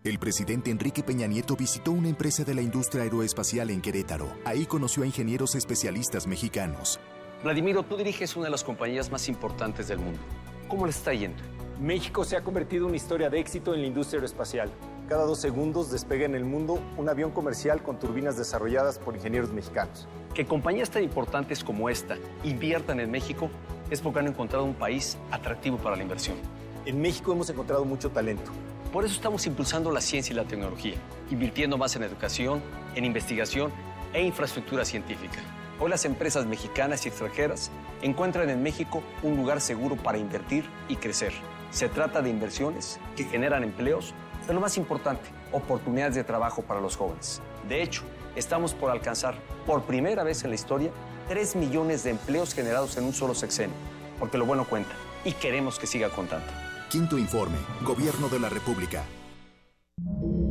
El 0.03 0.17
presidente 0.17 0.71
Enrique 0.71 1.03
Peña 1.03 1.27
Nieto 1.27 1.55
visitó 1.55 1.91
una 1.91 2.09
empresa 2.09 2.43
de 2.43 2.55
la 2.55 2.63
industria 2.63 3.03
aeroespacial 3.03 3.69
en 3.69 3.81
Querétaro. 3.81 4.33
Ahí 4.45 4.65
conoció 4.65 5.03
a 5.03 5.05
ingenieros 5.05 5.53
especialistas 5.53 6.25
mexicanos. 6.25 6.99
Vladimiro, 7.43 7.83
tú 7.83 7.97
diriges 7.97 8.35
una 8.35 8.45
de 8.45 8.51
las 8.51 8.63
compañías 8.63 9.11
más 9.11 9.29
importantes 9.29 9.87
del 9.87 9.99
mundo. 9.99 10.19
¿Cómo 10.67 10.85
le 10.85 10.91
está 10.91 11.13
yendo? 11.13 11.43
México 11.79 12.23
se 12.23 12.35
ha 12.35 12.43
convertido 12.43 12.85
en 12.85 12.89
una 12.89 12.97
historia 12.97 13.29
de 13.29 13.39
éxito 13.39 13.75
en 13.75 13.81
la 13.81 13.87
industria 13.87 14.17
aeroespacial. 14.17 14.71
Cada 15.09 15.25
dos 15.25 15.39
segundos 15.39 15.89
despega 15.89 16.25
en 16.25 16.35
el 16.35 16.45
mundo 16.45 16.79
un 16.95 17.09
avión 17.09 17.31
comercial 17.31 17.81
con 17.81 17.97
turbinas 17.97 18.37
desarrolladas 18.37 18.99
por 18.99 19.15
ingenieros 19.15 19.51
mexicanos. 19.51 20.07
Que 20.35 20.45
compañías 20.45 20.91
tan 20.91 21.01
importantes 21.01 21.63
como 21.63 21.89
esta 21.89 22.15
inviertan 22.43 22.99
en 22.99 23.09
México 23.09 23.49
es 23.89 24.01
porque 24.01 24.19
han 24.19 24.27
encontrado 24.27 24.65
un 24.65 24.75
país 24.75 25.17
atractivo 25.31 25.77
para 25.77 25.95
la 25.95 26.03
inversión. 26.03 26.37
En 26.85 27.01
México 27.01 27.31
hemos 27.31 27.49
encontrado 27.49 27.85
mucho 27.85 28.11
talento. 28.11 28.51
Por 28.93 29.03
eso 29.03 29.15
estamos 29.15 29.47
impulsando 29.47 29.91
la 29.91 29.99
ciencia 29.99 30.31
y 30.31 30.35
la 30.35 30.45
tecnología, 30.45 30.97
invirtiendo 31.31 31.75
más 31.75 31.95
en 31.95 32.03
educación, 32.03 32.61
en 32.93 33.03
investigación 33.03 33.71
e 34.13 34.21
infraestructura 34.21 34.85
científica. 34.85 35.39
Hoy 35.79 35.89
las 35.89 36.05
empresas 36.05 36.45
mexicanas 36.45 37.07
y 37.07 37.09
extranjeras 37.09 37.71
encuentran 38.03 38.47
en 38.51 38.61
México 38.61 39.01
un 39.23 39.37
lugar 39.37 39.59
seguro 39.59 39.95
para 39.95 40.19
invertir 40.19 40.65
y 40.87 40.97
crecer. 40.97 41.33
Se 41.71 41.89
trata 41.89 42.21
de 42.21 42.29
inversiones 42.29 42.99
que 43.15 43.23
generan 43.23 43.63
empleos 43.63 44.13
pero 44.49 44.55
lo 44.55 44.61
más 44.61 44.77
importante, 44.77 45.29
oportunidades 45.51 46.15
de 46.15 46.23
trabajo 46.23 46.63
para 46.63 46.81
los 46.81 46.95
jóvenes. 46.95 47.39
De 47.67 47.83
hecho, 47.83 48.01
estamos 48.35 48.73
por 48.73 48.89
alcanzar 48.89 49.35
por 49.67 49.83
primera 49.83 50.23
vez 50.23 50.43
en 50.43 50.49
la 50.49 50.55
historia 50.55 50.89
3 51.27 51.55
millones 51.55 52.03
de 52.03 52.09
empleos 52.09 52.55
generados 52.55 52.97
en 52.97 53.03
un 53.03 53.13
solo 53.13 53.35
sexenio, 53.35 53.75
porque 54.17 54.39
lo 54.39 54.47
bueno 54.47 54.65
cuenta 54.67 54.89
y 55.23 55.33
queremos 55.33 55.77
que 55.77 55.85
siga 55.85 56.09
contando. 56.09 56.47
Quinto 56.89 57.19
informe, 57.19 57.57
Gobierno 57.83 58.27
de 58.27 58.39
la 58.39 58.49
República. 58.49 59.03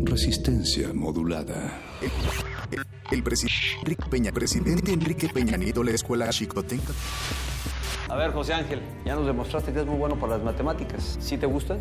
Resistencia 0.05 0.93
modulada. 0.95 1.81
El, 3.11 3.25
presidente 3.25 3.81
Enrique 3.81 4.05
Peña, 4.09 4.31
presidente 4.31 4.93
Enrique 4.93 5.29
Peña 5.29 5.57
Nieto, 5.57 5.83
la 5.83 5.91
escuela 5.91 6.29
Chicotenca. 6.29 6.93
A 8.09 8.15
ver, 8.15 8.31
José 8.31 8.55
Ángel, 8.55 8.81
ya 9.05 9.17
nos 9.17 9.27
demostraste 9.27 9.73
que 9.73 9.81
es 9.81 9.87
muy 9.87 9.97
bueno 9.97 10.15
para 10.15 10.37
las 10.37 10.45
matemáticas. 10.45 11.19
¿Sí 11.21 11.37
te 11.37 11.47
gustan? 11.47 11.81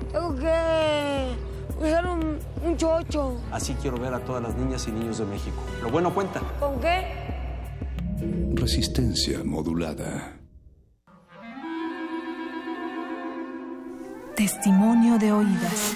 tengo 0.11 0.35
que 0.35 1.35
usar 1.79 2.05
un, 2.07 2.39
un 2.63 2.77
chocho. 2.77 3.37
Así 3.51 3.75
quiero 3.81 3.97
ver 3.97 4.13
a 4.13 4.19
todas 4.19 4.43
las 4.43 4.55
niñas 4.55 4.87
y 4.87 4.91
niños 4.91 5.17
de 5.17 5.25
México. 5.25 5.57
Lo 5.81 5.89
bueno 5.89 6.13
cuenta. 6.13 6.41
¿Con 6.59 6.79
qué? 6.79 7.21
Resistencia 8.53 9.43
modulada. 9.43 10.37
Testimonio 14.35 15.17
de 15.17 15.31
oídas. 15.31 15.93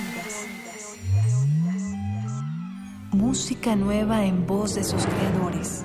Música 3.12 3.76
nueva 3.76 4.26
en 4.26 4.46
voz 4.46 4.76
de 4.76 4.84
sus 4.84 5.06
creadores. 5.06 5.84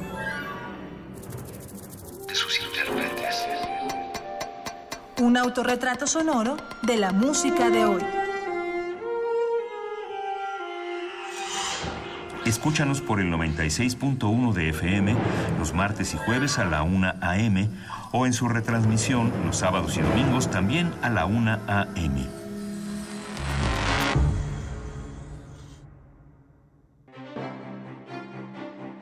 De 2.26 2.34
sus 2.34 2.60
intérpretes. 2.60 3.46
Un 5.20 5.36
autorretrato 5.36 6.06
sonoro 6.06 6.56
de 6.82 6.96
la 6.96 7.12
música 7.12 7.70
de 7.70 7.84
hoy. 7.84 8.19
Escúchanos 12.50 13.00
por 13.00 13.20
el 13.20 13.32
96.1 13.32 14.52
de 14.52 14.70
FM 14.70 15.14
los 15.56 15.72
martes 15.72 16.14
y 16.14 16.16
jueves 16.16 16.58
a 16.58 16.64
la 16.64 16.82
1 16.82 17.12
a.m. 17.20 17.68
o 18.10 18.26
en 18.26 18.32
su 18.32 18.48
retransmisión 18.48 19.32
los 19.46 19.58
sábados 19.58 19.96
y 19.96 20.00
domingos 20.00 20.50
también 20.50 20.92
a 21.00 21.10
la 21.10 21.26
1 21.26 21.60
a.m. 21.68 22.26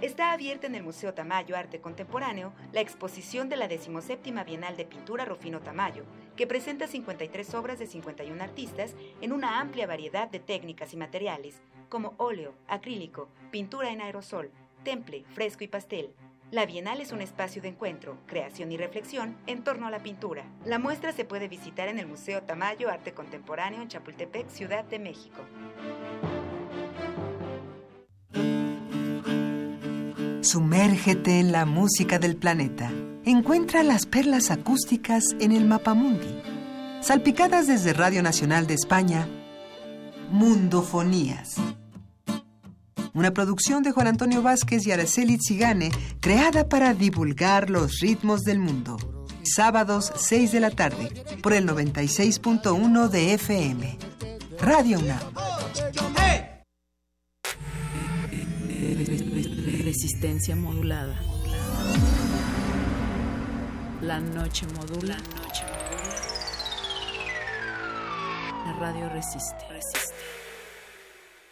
Está 0.03 0.33
abierta 0.35 0.67
en 0.67 0.75
el 0.75 0.83
Museo 0.83 1.15
Tamayo 1.15 1.57
Arte 1.57 1.81
Contemporáneo 1.81 2.53
la 2.75 2.83
exposición 2.83 3.49
de 3.49 3.57
la 3.57 3.67
17 3.67 4.31
Bienal 4.45 4.77
de 4.77 4.85
Pintura 4.85 5.25
Rufino 5.25 5.61
Tamayo, 5.61 6.05
que 6.37 6.47
presenta 6.47 6.87
53 6.87 7.55
obras 7.55 7.79
de 7.79 7.87
51 7.87 8.45
artistas 8.45 8.95
en 9.23 9.33
una 9.33 9.59
amplia 9.59 9.87
variedad 9.87 10.29
de 10.29 10.39
técnicas 10.39 10.93
y 10.93 10.99
materiales, 10.99 11.63
como 11.89 12.15
óleo, 12.19 12.55
acrílico, 12.67 13.29
pintura 13.51 13.91
en 13.91 14.01
aerosol, 14.01 14.51
temple, 14.85 15.25
fresco 15.35 15.65
y 15.65 15.69
pastel. 15.69 16.15
La 16.51 16.65
Bienal 16.65 17.01
es 17.01 17.13
un 17.13 17.21
espacio 17.21 17.61
de 17.61 17.69
encuentro, 17.69 18.17
creación 18.27 18.73
y 18.73 18.79
reflexión 18.79 19.37
en 19.47 19.65
torno 19.65 19.87
a 19.87 19.91
la 19.91 20.03
pintura. 20.03 20.45
La 20.65 20.79
muestra 20.79 21.13
se 21.13 21.27
puede 21.27 21.49
visitar 21.49 21.89
en 21.89 21.99
el 21.99 22.07
Museo 22.07 22.43
Tamayo 22.43 22.89
Arte 22.89 23.13
Contemporáneo 23.13 23.83
en 23.83 23.89
Chapultepec, 23.89 24.49
Ciudad 24.49 24.85
de 24.85 24.99
México. 24.99 25.43
Sumérgete 30.41 31.41
en 31.41 31.53
la 31.53 31.67
música 31.67 32.19
del 32.19 32.37
planeta. 32.37 32.91
Encuentra 33.27 33.83
las 33.83 34.07
perlas 34.07 34.51
acústicas 34.51 35.25
en 35.41 35.53
el 35.53 35.67
Mapamundi. 35.67 36.41
Salpicadas 37.03 37.67
desde 37.67 37.93
Radio 37.93 38.23
Nacional 38.23 38.67
de 38.67 38.73
España, 38.73 39.29
Mundofonías. 40.31 41.57
Una 43.15 43.33
producción 43.33 43.83
de 43.83 43.91
Juan 43.91 44.07
Antonio 44.07 44.43
Vázquez 44.43 44.87
y 44.87 44.93
Araceli 44.93 45.39
Zigane, 45.45 45.91
creada 46.21 46.69
para 46.69 46.95
divulgar 46.95 47.71
los 47.71 48.01
ritmos 48.01 48.43
del 48.43 48.59
mundo. 48.59 48.97
Sábados 49.43 50.13
6 50.15 50.53
de 50.53 50.61
la 50.61 50.71
tarde, 50.71 51.11
por 51.43 51.53
el 51.53 51.67
96.1 51.67 53.09
de 53.09 53.35
FM. 53.35 53.99
Radio 54.61 54.99
UNAM. 54.99 55.21
Resistencia 59.85 60.55
modulada. 60.55 61.19
La 64.03 64.21
noche 64.21 64.67
modula. 64.77 65.17
La 68.67 68.73
radio 68.75 69.09
resiste. 69.09 69.68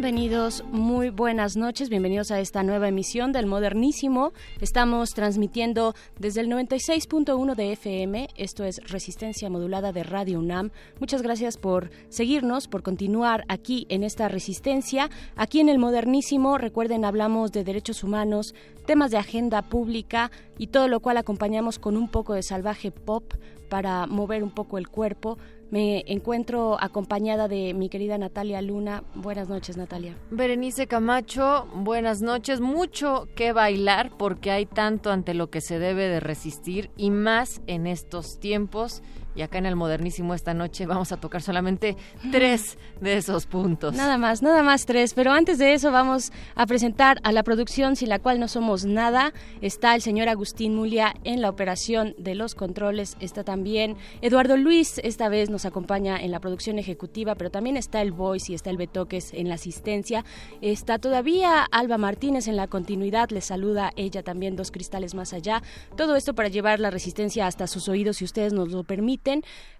Bienvenidos, 0.00 0.64
muy 0.72 1.10
buenas 1.10 1.58
noches, 1.58 1.90
bienvenidos 1.90 2.30
a 2.30 2.40
esta 2.40 2.62
nueva 2.62 2.88
emisión 2.88 3.32
del 3.32 3.44
Modernísimo. 3.44 4.32
Estamos 4.58 5.10
transmitiendo 5.10 5.94
desde 6.18 6.40
el 6.40 6.48
96.1 6.48 7.54
de 7.54 7.72
FM, 7.72 8.28
esto 8.34 8.64
es 8.64 8.80
Resistencia 8.90 9.50
Modulada 9.50 9.92
de 9.92 10.02
Radio 10.02 10.38
UNAM. 10.38 10.70
Muchas 11.00 11.20
gracias 11.20 11.58
por 11.58 11.90
seguirnos, 12.08 12.66
por 12.66 12.82
continuar 12.82 13.44
aquí 13.48 13.84
en 13.90 14.02
esta 14.02 14.28
resistencia. 14.28 15.10
Aquí 15.36 15.60
en 15.60 15.68
el 15.68 15.78
Modernísimo, 15.78 16.56
recuerden, 16.56 17.04
hablamos 17.04 17.52
de 17.52 17.62
derechos 17.62 18.02
humanos, 18.02 18.54
temas 18.86 19.10
de 19.10 19.18
agenda 19.18 19.60
pública 19.68 20.30
y 20.56 20.68
todo 20.68 20.88
lo 20.88 21.00
cual 21.00 21.18
acompañamos 21.18 21.78
con 21.78 21.98
un 21.98 22.08
poco 22.08 22.32
de 22.32 22.42
salvaje 22.42 22.90
pop 22.90 23.34
para 23.68 24.06
mover 24.06 24.42
un 24.42 24.50
poco 24.50 24.78
el 24.78 24.88
cuerpo. 24.88 25.36
Me 25.70 26.02
encuentro 26.08 26.76
acompañada 26.80 27.46
de 27.46 27.74
mi 27.74 27.88
querida 27.88 28.18
Natalia 28.18 28.60
Luna. 28.60 29.04
Buenas 29.14 29.48
noches, 29.48 29.76
Natalia. 29.76 30.16
Berenice 30.30 30.88
Camacho, 30.88 31.68
buenas 31.74 32.22
noches. 32.22 32.60
Mucho 32.60 33.28
que 33.36 33.52
bailar 33.52 34.10
porque 34.18 34.50
hay 34.50 34.66
tanto 34.66 35.12
ante 35.12 35.32
lo 35.32 35.48
que 35.48 35.60
se 35.60 35.78
debe 35.78 36.08
de 36.08 36.18
resistir 36.18 36.90
y 36.96 37.10
más 37.10 37.62
en 37.68 37.86
estos 37.86 38.40
tiempos. 38.40 39.02
Y 39.34 39.42
acá 39.42 39.58
en 39.58 39.66
el 39.66 39.76
Modernísimo 39.76 40.34
esta 40.34 40.54
noche 40.54 40.86
vamos 40.86 41.12
a 41.12 41.16
tocar 41.18 41.40
solamente 41.40 41.96
tres 42.32 42.78
de 43.00 43.16
esos 43.16 43.46
puntos. 43.46 43.94
Nada 43.94 44.18
más, 44.18 44.42
nada 44.42 44.62
más 44.62 44.86
tres. 44.86 45.14
Pero 45.14 45.32
antes 45.32 45.58
de 45.58 45.72
eso 45.72 45.92
vamos 45.92 46.32
a 46.54 46.66
presentar 46.66 47.18
a 47.22 47.32
la 47.32 47.42
producción 47.42 47.94
sin 47.96 48.08
la 48.08 48.18
cual 48.18 48.40
no 48.40 48.48
somos 48.48 48.84
nada. 48.84 49.32
Está 49.60 49.94
el 49.94 50.02
señor 50.02 50.28
Agustín 50.28 50.74
Mulia 50.74 51.14
en 51.24 51.40
la 51.40 51.48
operación 51.48 52.14
de 52.18 52.34
los 52.34 52.54
controles. 52.54 53.16
Está 53.20 53.44
también 53.44 53.96
Eduardo 54.20 54.56
Luis, 54.56 55.00
esta 55.04 55.28
vez 55.28 55.48
nos 55.48 55.64
acompaña 55.64 56.18
en 56.18 56.32
la 56.32 56.40
producción 56.40 56.78
ejecutiva, 56.78 57.36
pero 57.36 57.50
también 57.50 57.76
está 57.76 58.02
el 58.02 58.12
Voice 58.12 58.50
y 58.50 58.54
está 58.54 58.70
el 58.70 58.76
Betoques 58.76 59.32
en 59.32 59.48
la 59.48 59.54
asistencia. 59.54 60.24
Está 60.60 60.98
todavía 60.98 61.62
Alba 61.70 61.98
Martínez 61.98 62.48
en 62.48 62.56
la 62.56 62.66
continuidad. 62.66 63.30
Le 63.30 63.40
saluda 63.40 63.92
ella 63.96 64.22
también 64.22 64.56
dos 64.56 64.70
cristales 64.70 65.14
más 65.14 65.32
allá. 65.32 65.62
Todo 65.96 66.16
esto 66.16 66.34
para 66.34 66.48
llevar 66.48 66.80
la 66.80 66.90
resistencia 66.90 67.46
hasta 67.46 67.66
sus 67.66 67.88
oídos 67.88 68.16
si 68.16 68.24
ustedes 68.24 68.52
nos 68.52 68.70
lo 68.70 68.82
permiten. 68.82 69.19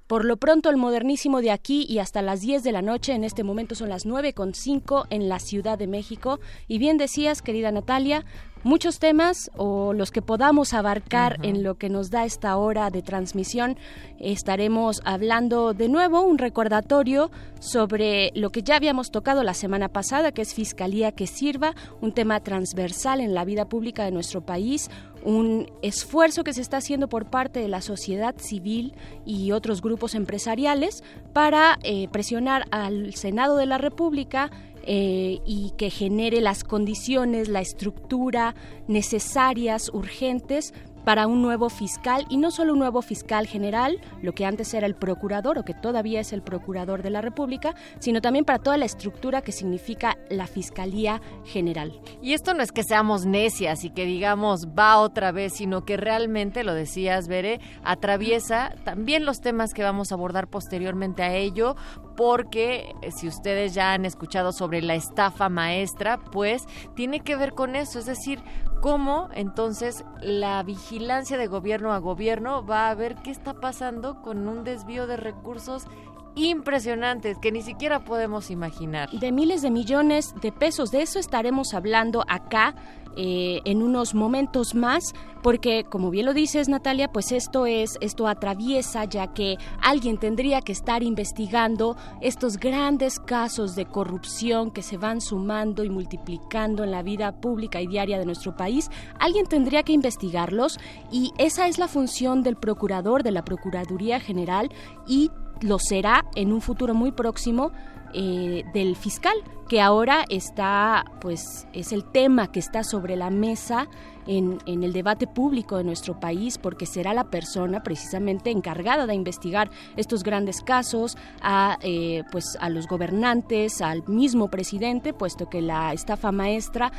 Por 0.07 0.25
lo 0.25 0.39
pronto, 0.39 0.71
el 0.71 0.77
modernísimo 0.77 1.41
de 1.41 1.53
aquí 1.53 1.87
y 1.89 2.01
hasta 2.01 2.21
las 2.21 2.41
10 2.41 2.65
de 2.65 2.73
la 2.73 2.83
noche, 2.83 3.13
en 3.13 3.23
este 3.23 3.45
momento 3.45 3.77
son 3.77 3.91
las 3.91 4.07
9.5 4.07 5.07
en 5.09 5.29
la 5.29 5.39
Ciudad 5.39 5.79
de 5.79 5.87
México. 5.87 6.41
Y 6.67 6.79
bien 6.79 6.97
decías, 6.97 7.43
querida 7.43 7.71
Natalia, 7.71 8.25
muchos 8.65 8.99
temas 8.99 9.51
o 9.57 9.93
los 9.93 10.11
que 10.11 10.21
podamos 10.21 10.75
abarcar 10.75 11.39
en 11.43 11.63
lo 11.63 11.77
que 11.77 11.89
nos 11.89 12.11
da 12.11 12.25
esta 12.25 12.57
hora 12.57 12.91
de 12.91 13.03
transmisión. 13.03 13.77
Estaremos 14.19 15.01
hablando 15.05 15.75
de 15.75 15.89
nuevo 15.89 16.23
un 16.23 16.39
recordatorio 16.39 17.31
sobre 17.61 18.33
lo 18.35 18.51
que 18.51 18.63
ya 18.63 18.77
habíamos 18.77 19.11
tocado 19.11 19.45
la 19.45 19.55
semana 19.55 19.89
pasada, 19.89 20.33
que 20.33 20.43
es 20.43 20.55
Fiscalía 20.55 21.13
que 21.13 21.27
sirva, 21.27 21.75
un 22.01 22.13
tema 22.13 22.41
transversal 22.41 23.21
en 23.21 23.35
la 23.35 23.45
vida 23.45 23.69
pública 23.69 24.05
de 24.05 24.11
nuestro 24.11 24.41
país, 24.41 24.91
un 25.23 25.71
esfuerzo 25.83 26.45
que 26.45 26.53
se 26.53 26.63
está 26.63 26.79
haciendo 26.79 27.09
por 27.09 27.27
parte 27.27 27.61
de 27.61 27.69
la 27.69 27.81
sociedad 27.81 28.35
civil 28.39 28.95
y 29.25 29.53
otros 29.53 29.83
grupos 29.83 30.15
empresariales 30.15 31.03
para 31.33 31.79
eh, 31.83 32.09
presionar 32.09 32.67
al 32.71 33.15
Senado 33.15 33.57
de 33.57 33.67
la 33.67 33.79
República 33.79 34.51
eh, 34.83 35.41
y 35.45 35.73
que 35.77 35.91
genere 35.91 36.41
las 36.41 36.65
condiciones, 36.65 37.49
la 37.49 37.61
estructura 37.61 38.55
necesarias, 38.89 39.91
urgentes 39.93 40.73
para 41.05 41.27
un 41.27 41.43
nuevo 41.43 41.69
fiscal 41.69 42.27
y 42.29 42.37
no 42.37 42.51
solo 42.51 42.73
un 42.73 42.79
nuevo 42.79 43.03
fiscal 43.03 43.47
general, 43.47 44.01
lo 44.23 44.33
que 44.33 44.45
antes 44.45 44.73
era 44.75 44.87
el 44.87 44.95
procurador 44.95 45.59
o 45.59 45.65
que 45.65 45.75
todavía 45.75 46.21
es 46.21 46.33
el 46.33 46.43
procurador 46.43 47.03
de 47.03 47.11
la 47.11 47.21
República, 47.21 47.75
sino 47.99 48.21
también 48.21 48.45
para 48.45 48.59
toda 48.59 48.77
la 48.77 48.85
estructura 48.85 49.43
que 49.43 49.53
significa 49.53 50.19
la 50.29 50.47
Fiscalía 50.47 51.21
General. 51.45 52.01
Y 52.23 52.33
esto 52.33 52.55
no 52.55 52.63
es 52.63 52.73
que 52.73 52.83
seamos 52.83 53.27
necias 53.27 53.85
y 53.85 53.91
que 53.91 54.05
digamos 54.05 54.69
va 54.69 54.99
otra 54.99 55.33
vez, 55.33 55.55
sino 55.55 55.85
que 55.85 55.97
realmente, 55.97 56.65
lo 56.65 56.75
decías, 56.75 57.29
Bere, 57.29 57.61
atraviesa 57.85 58.75
también 58.85 59.25
los 59.25 59.41
temas 59.41 59.75
que 59.75 59.83
vamos 59.83 60.13
a 60.13 60.15
abordar 60.15 60.49
posteriormente 60.49 61.23
a 61.23 61.35
ello, 61.35 61.77
porque 62.21 62.95
eh, 63.01 63.13
si 63.13 63.29
ustedes 63.29 63.73
ya 63.73 63.95
han 63.95 64.05
escuchado 64.05 64.53
sobre 64.53 64.83
la 64.83 64.95
estafa 64.95 65.49
maestra, 65.49 66.19
pues 66.19 66.67
tiene 66.95 67.21
que 67.21 67.35
ver 67.35 67.55
con 67.55 67.77
eso, 67.77 67.99
es 67.99 68.05
decir, 68.05 68.43
cómo 68.83 69.31
entonces 69.33 70.05
la 70.21 70.63
vigilancia 70.63 71.39
de 71.39 71.47
gobierno 71.47 71.95
a 71.95 71.99
gobierno 71.99 72.63
va 72.63 72.91
a 72.91 72.95
ver 72.95 73.17
qué 73.25 73.31
está 73.31 73.55
pasando 73.55 74.21
con 74.21 74.49
un 74.49 74.65
desvío 74.65 75.07
de 75.07 75.17
recursos 75.17 75.87
impresionantes 76.35 77.39
que 77.39 77.53
ni 77.53 77.63
siquiera 77.63 78.01
podemos 78.01 78.51
imaginar. 78.51 79.11
De 79.11 79.33
miles 79.33 79.63
de 79.63 79.71
millones 79.71 80.35
de 80.41 80.53
pesos, 80.53 80.91
de 80.91 81.03
eso 81.03 81.19
estaremos 81.19 81.75
hablando 81.75 82.25
acá 82.29 82.75
eh, 83.17 83.61
en 83.65 83.83
unos 83.83 84.15
momentos 84.15 84.75
más, 84.77 85.15
porque 85.43 85.85
como 85.85 86.11
bien 86.11 86.27
lo 86.27 86.33
dices 86.33 86.69
Natalia, 86.69 87.09
pues 87.09 87.33
esto 87.33 87.67
es, 87.67 87.99
esto 88.01 88.29
atraviesa 88.29 89.05
ya 89.05 89.33
que 89.33 89.57
alguien 89.83 90.17
tendría 90.17 90.61
que 90.61 90.71
estar 90.71 91.03
investigando 91.03 91.97
estos 92.21 92.57
grandes 92.59 93.19
casos 93.19 93.75
de 93.75 93.87
corrupción 93.87 94.71
que 94.71 94.83
se 94.83 94.97
van 94.97 95.21
sumando 95.21 95.83
y 95.83 95.91
multiplicando 95.91 96.85
en 96.85 96.93
la 96.93 97.03
vida 97.03 97.33
pública 97.41 97.81
y 97.81 97.89
diaria 97.89 98.19
de 98.19 98.27
nuestro 98.27 98.55
país. 98.55 98.91
Alguien 99.19 99.47
tendría 99.47 99.83
que 99.83 99.93
investigarlos 99.93 100.79
y 101.11 101.33
esa 101.37 101.67
es 101.67 101.79
la 101.79 101.89
función 101.89 102.45
del 102.45 102.55
procurador 102.55 103.25
de 103.25 103.33
la 103.33 103.45
Procuraduría 103.45 104.21
General 104.21 104.71
y 105.07 105.33
lo 105.61 105.79
será 105.79 106.25
en 106.35 106.53
un 106.53 106.61
futuro 106.61 106.95
muy 106.95 107.13
próximo 107.13 107.73
eh, 108.13 108.65
del 108.75 108.97
fiscal, 108.97 109.37
que 109.69 109.81
ahora 109.81 110.25
está, 110.29 111.05
pues, 111.21 111.69
es 111.73 111.93
el 111.93 112.05
tema 112.05 112.51
que 112.51 112.59
está 112.59 112.83
sobre 112.83 113.15
la 113.15 113.31
mesa 113.31 113.89
en, 114.27 114.59
en, 114.67 114.83
el 114.83 114.93
debate 114.93 115.29
público 115.29 115.77
de 115.77 115.85
nuestro 115.85 116.19
país, 116.19 116.59
porque 116.59 116.87
será 116.87 117.15
la 117.15 117.31
persona 117.31 117.85
precisamente 117.85 118.51
encargada 118.51 119.07
de 119.07 119.15
investigar 119.15 119.71
estos 119.97 120.25
grandes 120.25 120.61
casos, 120.61 121.17
a, 121.41 121.79
eh, 121.83 122.25
pues, 122.33 122.59
a 122.61 122.69
los 122.69 122.89
gobernantes, 122.89 123.81
al 123.81 124.03
mismo 124.09 124.49
presidente, 124.49 125.13
puesto 125.13 125.49
que 125.49 125.63
la 125.63 125.93
estafa 125.93 126.33
maestra 126.33 126.91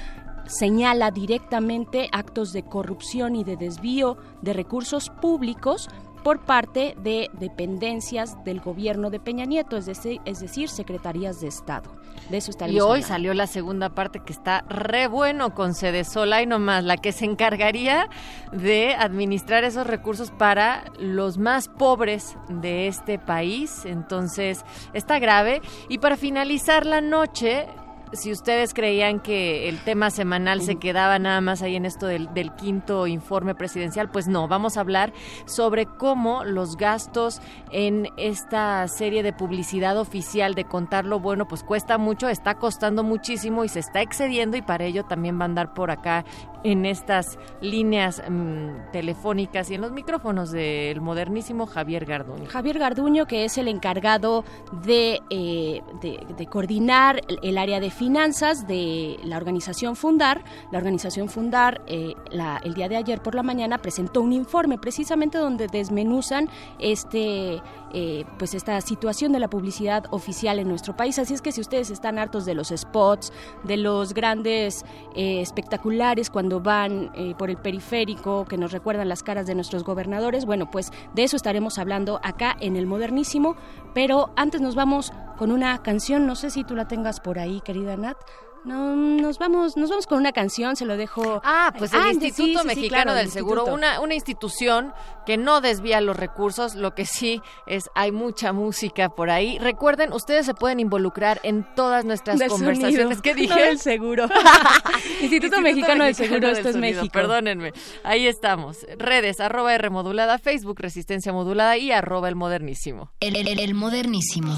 señala 0.45 1.11
directamente 1.11 2.09
actos 2.11 2.53
de 2.53 2.63
corrupción 2.63 3.35
y 3.35 3.43
de 3.43 3.57
desvío 3.57 4.17
de 4.41 4.53
recursos 4.53 5.09
públicos 5.09 5.89
por 6.23 6.39
parte 6.39 6.95
de 7.01 7.29
dependencias 7.33 8.43
del 8.43 8.59
gobierno 8.59 9.09
de 9.09 9.19
Peña 9.19 9.45
Nieto, 9.45 9.77
es 9.77 9.85
decir, 9.85 10.21
es 10.25 10.39
decir 10.39 10.69
secretarías 10.69 11.41
de 11.41 11.47
Estado. 11.47 11.89
De 12.29 12.37
eso 12.37 12.51
Y 12.67 12.79
hoy 12.79 13.01
salió 13.01 13.33
la 13.33 13.47
segunda 13.47 13.89
parte 13.89 14.19
que 14.19 14.31
está 14.31 14.63
re 14.69 15.07
bueno 15.07 15.53
con 15.53 15.73
sede 15.73 16.03
sola 16.03 16.41
y 16.41 16.45
nomás, 16.45 16.83
la 16.83 16.97
que 16.97 17.11
se 17.11 17.25
encargaría 17.25 18.09
de 18.51 18.93
administrar 18.93 19.63
esos 19.63 19.87
recursos 19.87 20.31
para 20.31 20.85
los 20.99 21.37
más 21.37 21.67
pobres 21.67 22.37
de 22.47 22.87
este 22.87 23.19
país. 23.19 23.85
Entonces, 23.85 24.63
está 24.93 25.19
grave. 25.19 25.61
Y 25.89 25.97
para 25.97 26.15
finalizar 26.15 26.85
la 26.85 27.01
noche, 27.01 27.67
si 28.13 28.31
ustedes 28.31 28.73
creían 28.73 29.19
que 29.19 29.69
el 29.69 29.79
tema 29.79 30.09
semanal 30.09 30.61
se 30.61 30.75
quedaba 30.75 31.19
nada 31.19 31.41
más 31.41 31.61
ahí 31.61 31.75
en 31.75 31.85
esto 31.85 32.07
del, 32.07 32.29
quinto 32.57 33.07
informe 33.07 33.55
presidencial, 33.55 34.09
pues 34.09 34.27
no, 34.27 34.47
vamos 34.47 34.77
a 34.77 34.81
hablar 34.81 35.13
sobre 35.45 35.85
cómo 35.85 36.43
los 36.43 36.75
gastos 36.75 37.41
en 37.71 38.09
esta 38.17 38.87
serie 38.87 39.23
de 39.23 39.33
publicidad 39.33 39.97
oficial 39.97 40.53
de 40.53 40.65
contar 40.65 41.05
lo 41.05 41.19
bueno, 41.19 41.47
pues 41.47 41.63
cuesta 41.63 41.97
mucho, 41.97 42.27
está 42.27 42.55
costando 42.55 43.03
muchísimo 43.03 43.63
y 43.63 43.69
se 43.69 43.79
está 43.79 44.01
excediendo 44.01 44.57
y 44.57 44.61
para 44.61 44.85
ello 44.85 45.05
también 45.05 45.39
va 45.39 45.43
a 45.43 45.45
andar 45.45 45.73
por 45.73 45.91
acá 45.91 46.25
en 46.63 46.85
estas 46.85 47.39
líneas 47.61 48.21
mm, 48.29 48.91
telefónicas 48.91 49.71
y 49.71 49.75
en 49.75 49.81
los 49.81 49.91
micrófonos 49.91 50.51
del 50.51 51.01
modernísimo 51.01 51.65
Javier 51.65 52.05
Garduño. 52.05 52.47
Javier 52.47 52.77
Garduño, 52.77 53.25
que 53.25 53.45
es 53.45 53.57
el 53.57 53.67
encargado 53.67 54.43
de, 54.83 55.21
eh, 55.29 55.81
de 56.01 56.45
coordinar 56.47 57.21
el 57.41 57.57
área 57.57 57.79
de 57.79 57.89
finanzas 58.01 58.65
de 58.65 59.19
la 59.23 59.37
organización 59.37 59.95
Fundar. 59.95 60.43
La 60.71 60.79
organización 60.79 61.29
Fundar 61.29 61.83
eh, 61.85 62.15
el 62.63 62.73
día 62.73 62.89
de 62.89 62.95
ayer 62.95 63.21
por 63.21 63.35
la 63.35 63.43
mañana 63.43 63.77
presentó 63.77 64.21
un 64.21 64.33
informe 64.33 64.79
precisamente 64.79 65.37
donde 65.37 65.67
desmenuzan 65.67 66.49
este 66.79 67.61
eh, 67.93 68.25
pues 68.37 68.53
esta 68.53 68.79
situación 68.81 69.31
de 69.31 69.39
la 69.39 69.49
publicidad 69.49 70.05
oficial 70.11 70.59
en 70.59 70.67
nuestro 70.67 70.95
país. 70.95 71.19
Así 71.19 71.33
es 71.33 71.41
que 71.41 71.51
si 71.51 71.61
ustedes 71.61 71.89
están 71.89 72.19
hartos 72.19 72.45
de 72.45 72.53
los 72.53 72.69
spots, 72.69 73.31
de 73.63 73.77
los 73.77 74.13
grandes 74.13 74.85
eh, 75.15 75.41
espectaculares 75.41 76.29
cuando 76.29 76.59
van 76.59 77.11
por 77.37 77.49
el 77.49 77.57
periférico 77.57 78.45
que 78.45 78.57
nos 78.57 78.71
recuerdan 78.71 79.09
las 79.09 79.23
caras 79.23 79.45
de 79.45 79.55
nuestros 79.55 79.83
gobernadores, 79.83 80.45
bueno, 80.45 80.69
pues 80.71 80.91
de 81.13 81.23
eso 81.23 81.35
estaremos 81.35 81.77
hablando 81.77 82.19
acá 82.23 82.55
en 82.59 82.75
el 82.75 82.85
Modernísimo. 82.85 83.55
Pero 83.93 84.31
antes 84.35 84.61
nos 84.61 84.75
vamos 84.75 85.11
con 85.37 85.51
una 85.51 85.81
canción, 85.83 86.25
no 86.25 86.35
sé 86.35 86.49
si 86.49 86.63
tú 86.63 86.75
la 86.75 86.87
tengas 86.87 87.19
por 87.19 87.39
ahí, 87.39 87.61
querida 87.61 87.97
Nat. 87.97 88.17
No, 88.63 88.95
nos 88.95 89.39
vamos, 89.39 89.75
nos 89.75 89.89
vamos 89.89 90.05
con 90.05 90.19
una 90.19 90.31
canción, 90.33 90.75
se 90.75 90.85
lo 90.85 90.95
dejo. 90.95 91.41
Ah, 91.43 91.73
pues 91.77 91.93
el 91.93 91.99
Ah, 91.99 92.09
Instituto 92.11 92.43
sí, 92.43 92.53
sí, 92.53 92.59
sí, 92.59 92.65
Mexicano 92.67 93.03
claro, 93.05 93.11
el 93.19 93.25
del 93.25 93.31
Seguro, 93.31 93.61
instituto. 93.61 93.73
una, 93.73 93.99
una 94.01 94.13
institución 94.13 94.93
que 95.25 95.37
no 95.37 95.61
desvía 95.61 95.99
los 95.99 96.15
recursos, 96.15 96.75
lo 96.75 96.93
que 96.93 97.05
sí 97.07 97.41
es 97.65 97.85
hay 97.95 98.11
mucha 98.11 98.53
música 98.53 99.09
por 99.09 99.31
ahí. 99.31 99.57
Recuerden, 99.57 100.13
ustedes 100.13 100.45
se 100.45 100.53
pueden 100.53 100.79
involucrar 100.79 101.39
en 101.41 101.65
todas 101.75 102.05
nuestras 102.05 102.37
Del 102.37 102.49
conversaciones 102.49 103.17
sonido, 103.17 103.21
que 103.23 103.29
no 103.33 103.35
dije. 103.55 103.61
del 103.65 103.79
seguro. 103.79 104.27
Instituto 105.21 105.59
Mexicano 105.61 106.03
del 106.03 106.13
Seguro, 106.15 106.47
esto 106.49 106.69
es 106.69 106.75
Sonido, 106.75 106.97
México. 107.01 107.13
Perdónenme, 107.13 107.73
ahí 108.03 108.27
estamos. 108.27 108.77
Redes, 108.97 109.39
arroba 109.39 109.73
R 109.73 109.89
modulada, 109.89 110.37
Facebook 110.37 110.79
Resistencia 110.79 111.33
Modulada 111.33 111.77
y 111.77 111.91
arroba 111.91 112.29
el 112.29 112.35
modernísimo. 112.35 113.11
El, 113.21 113.35
el- 113.35 113.59
el 113.59 113.73
modernísimo. 113.73 114.55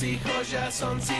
Tus 0.00 0.08
hijos 0.08 0.50
ya 0.50 0.70
son 0.70 1.00
sicarios. 1.00 1.19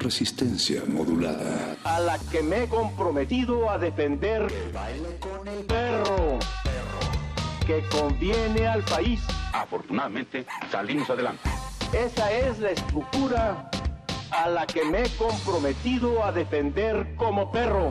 Resistencia 0.00 0.82
modulada. 0.86 1.76
a 1.84 2.00
la 2.00 2.18
que 2.18 2.42
me 2.42 2.62
he 2.62 2.68
comprometido 2.68 3.68
a 3.68 3.76
defender 3.76 4.46
perro 5.68 6.38
que 7.66 7.82
conviene 7.90 8.66
al 8.66 8.82
país. 8.82 9.20
Afortunadamente 9.52 10.46
salimos 10.72 11.10
adelante. 11.10 11.50
Esa 11.92 12.32
es 12.32 12.58
la 12.60 12.70
estructura 12.70 13.70
a 14.30 14.48
la 14.48 14.66
que 14.66 14.84
me 14.86 15.02
he 15.02 15.08
comprometido 15.16 16.24
a 16.24 16.32
defender 16.32 17.14
como 17.16 17.52
perro. 17.52 17.90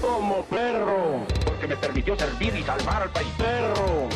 Como 0.00 0.42
perro. 0.46 1.20
Porque 1.44 1.68
me 1.68 1.76
permitió 1.76 2.18
servir 2.18 2.52
y 2.56 2.64
salvar 2.64 3.02
al 3.02 3.10
país. 3.10 3.28
Perro. 3.38 4.08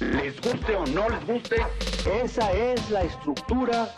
Les 0.00 0.38
guste 0.40 0.76
o 0.76 0.86
no 0.86 1.08
les 1.08 1.26
guste, 1.26 1.56
Esa 2.22 2.52
es 2.52 2.90
la 2.90 3.02
estructura 3.04 3.88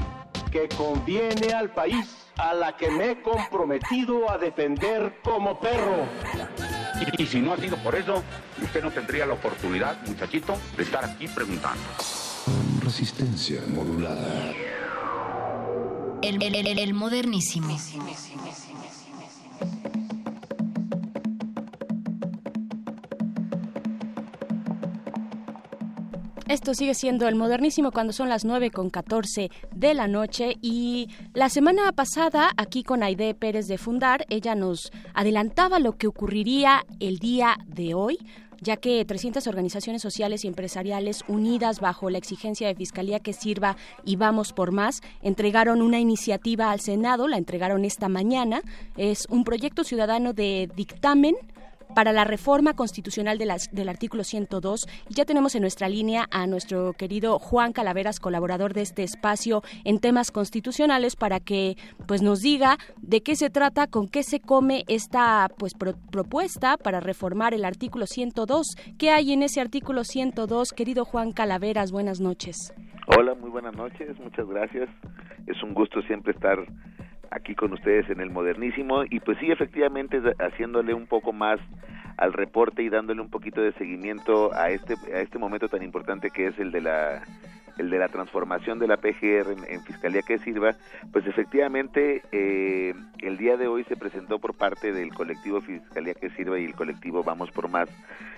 que 0.56 0.68
conviene 0.74 1.52
al 1.52 1.70
país, 1.70 2.06
a 2.38 2.54
la 2.54 2.76
que 2.76 2.90
me 2.90 3.10
he 3.10 3.20
comprometido 3.22 4.30
a 4.30 4.38
defender 4.38 5.18
como 5.22 5.60
perro. 5.60 6.06
y, 7.18 7.22
y 7.22 7.26
si 7.26 7.40
no 7.40 7.52
ha 7.52 7.58
sido 7.58 7.76
por 7.78 7.94
eso, 7.94 8.22
usted 8.62 8.82
no 8.82 8.90
tendría 8.90 9.26
la 9.26 9.34
oportunidad, 9.34 10.00
muchachito, 10.06 10.56
de 10.76 10.82
estar 10.82 11.04
aquí 11.04 11.28
preguntando. 11.28 11.82
Resistencia 12.82 13.60
modulada. 13.68 14.52
El, 16.22 16.42
el- 16.42 16.54
el- 16.66 16.78
el 16.78 16.94
modernísimo. 16.94 17.76
Esto 26.48 26.74
sigue 26.74 26.94
siendo 26.94 27.27
el 27.27 27.35
modernísimo 27.35 27.90
cuando 27.90 28.12
son 28.12 28.28
las 28.28 28.44
9 28.44 28.70
con 28.70 28.89
14 28.89 29.51
de 29.74 29.94
la 29.94 30.06
noche. 30.06 30.55
Y 30.62 31.09
la 31.35 31.48
semana 31.48 31.90
pasada 31.90 32.51
aquí 32.56 32.85
con 32.85 33.02
Aide 33.02 33.35
Pérez 33.35 33.66
de 33.66 33.78
Fundar, 33.78 34.24
ella 34.28 34.55
nos 34.55 34.93
adelantaba 35.12 35.81
lo 35.81 35.97
que 35.98 36.06
ocurriría 36.06 36.86
el 37.01 37.18
día 37.18 37.59
de 37.66 37.94
hoy 37.94 38.18
ya 38.60 38.77
que 38.77 39.05
300 39.05 39.47
organizaciones 39.47 40.02
sociales 40.02 40.44
y 40.44 40.48
empresariales 40.48 41.24
unidas 41.28 41.81
bajo 41.81 42.09
la 42.10 42.18
exigencia 42.18 42.66
de 42.68 42.74
Fiscalía 42.74 43.20
que 43.20 43.35
sirva 43.35 43.77
y 44.05 44.16
vamos 44.16 44.55
por 44.55 44.73
más, 44.73 45.02
entregaron 45.23 45.82
una 45.82 46.01
iniciativa 46.01 46.70
al 46.70 46.81
Senado, 46.81 47.28
la 47.28 47.36
entregaron 47.36 47.85
esta 47.85 48.09
mañana, 48.09 48.62
es 48.97 49.27
un 49.28 49.44
proyecto 49.44 49.85
ciudadano 49.85 50.32
de 50.32 50.70
dictamen 50.74 51.36
para 51.97 52.12
la 52.12 52.24
reforma 52.24 52.74
constitucional 52.74 53.39
del 53.39 53.89
artículo 53.89 54.23
102. 54.23 54.86
Y 55.09 55.14
ya 55.14 55.24
tenemos 55.24 55.55
en 55.55 55.62
nuestra 55.62 55.89
línea 55.89 56.28
a 56.31 56.47
nuestro 56.47 56.93
querido 56.93 57.39
Juan 57.39 57.73
Calaveras, 57.73 58.20
colaborador 58.20 58.74
de 58.74 58.82
este 58.82 59.02
espacio 59.02 59.62
en 59.85 59.98
temas 59.98 60.31
constitucionales, 60.31 61.16
para 61.16 61.40
que 61.40 61.78
pues 62.06 62.20
nos 62.20 62.43
diga 62.43 62.77
de 63.01 63.23
qué 63.23 63.35
se 63.35 63.48
trata, 63.48 63.86
con 63.86 64.09
qué 64.09 64.23
se 64.24 64.40
come 64.40 64.85
esta 64.89 65.48
pues 65.56 65.73
pro- 65.73 65.94
propuesta 66.10 66.77
para 66.77 67.01
reformar 67.01 67.55
el 67.55 67.64
artículo 67.64 68.05
102. 68.06 68.77
¿Qué 68.98 69.09
hay 69.10 69.32
en 69.32 69.43
ese 69.43 69.62
artículo 69.62 70.05
102? 70.05 70.74
Querido 70.74 71.06
Juan 71.06 71.32
Calaveras, 71.32 71.93
buenas 71.93 72.20
noches. 72.20 72.74
Hola, 73.06 73.35
muy 73.35 73.48
buenas 73.48 73.74
noches, 73.74 74.18
muchas 74.20 74.47
gracias. 74.47 74.90
Es 75.47 75.62
un 75.62 75.73
gusto 75.73 76.02
siempre 76.02 76.35
estar 76.35 76.59
aquí 77.31 77.55
con 77.55 77.73
ustedes 77.73 78.09
en 78.11 78.20
el 78.20 78.31
modernísimo 78.31 79.05
y 79.09 79.20
pues 79.20 79.39
sí, 79.39 79.51
efectivamente, 79.51 80.20
haciéndole 80.39 80.94
un 80.94 81.07
poco 81.07 81.32
más 81.32 81.61
al 82.16 82.32
reporte 82.32 82.82
y 82.82 82.89
dándole 82.89 83.20
un 83.20 83.31
poquito 83.31 83.61
de 83.61 83.73
seguimiento 83.74 84.55
a 84.55 84.70
este 84.70 84.94
a 85.15 85.20
este 85.20 85.39
momento 85.39 85.69
tan 85.69 85.82
importante 85.82 86.31
que 86.31 86.48
es 86.48 86.59
el 86.59 86.73
de 86.73 86.81
la 86.81 87.23
el 87.78 87.90
de 87.90 87.98
la 87.98 88.09
transformación 88.09 88.78
de 88.78 88.89
la 88.89 88.97
PGR 88.97 89.53
en, 89.53 89.65
en 89.69 89.82
Fiscalía 89.85 90.23
que 90.23 90.39
Sirva, 90.39 90.74
pues 91.12 91.27
efectivamente 91.27 92.23
eh, 92.32 92.94
el 93.20 93.36
día 93.36 93.57
de 93.57 93.69
hoy 93.69 93.85
se 93.85 93.97
presentó 93.97 94.39
por 94.39 94.55
parte 94.55 94.93
del 94.93 95.12
colectivo 95.12 95.61
Fiscalía 95.61 96.15
que 96.15 96.31
Sirva 96.31 96.59
y 96.59 96.65
el 96.65 96.74
colectivo 96.74 97.23
Vamos 97.23 97.51
por 97.51 97.69
Más 97.69 97.89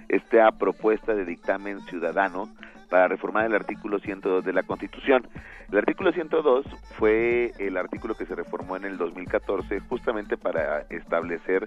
esta 0.08 0.50
propuesta 0.52 1.14
de 1.14 1.24
dictamen 1.24 1.80
ciudadano 1.82 2.48
para 2.88 3.08
reformar 3.08 3.46
el 3.46 3.54
artículo 3.54 3.98
102 3.98 4.44
de 4.44 4.52
la 4.52 4.62
Constitución. 4.62 5.26
El 5.70 5.78
artículo 5.78 6.12
102 6.12 6.66
fue 6.96 7.52
el 7.58 7.76
artículo 7.76 8.14
que 8.14 8.26
se 8.26 8.34
reformó 8.34 8.76
en 8.76 8.84
el 8.84 8.96
2014 8.96 9.80
justamente 9.80 10.36
para 10.36 10.80
establecer 10.88 11.66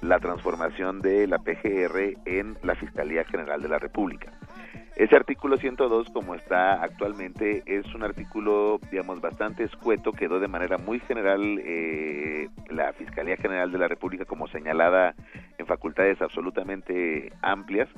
la 0.00 0.18
transformación 0.18 1.00
de 1.00 1.26
la 1.26 1.38
PGR 1.38 2.14
en 2.24 2.56
la 2.62 2.74
Fiscalía 2.76 3.24
General 3.24 3.60
de 3.60 3.68
la 3.68 3.78
República. 3.78 4.32
Ese 5.00 5.16
artículo 5.16 5.56
102, 5.56 6.10
como 6.10 6.34
está 6.34 6.82
actualmente, 6.82 7.62
es 7.64 7.86
un 7.94 8.02
artículo, 8.02 8.78
digamos, 8.90 9.22
bastante 9.22 9.64
escueto, 9.64 10.12
quedó 10.12 10.40
de 10.40 10.46
manera 10.46 10.76
muy 10.76 11.00
general 11.00 11.58
eh, 11.64 12.50
la 12.68 12.92
Fiscalía 12.92 13.38
General 13.38 13.72
de 13.72 13.78
la 13.78 13.88
República 13.88 14.26
como 14.26 14.46
señalada 14.48 15.14
en 15.56 15.64
facultades 15.64 16.20
absolutamente 16.20 17.32
amplias 17.40 17.88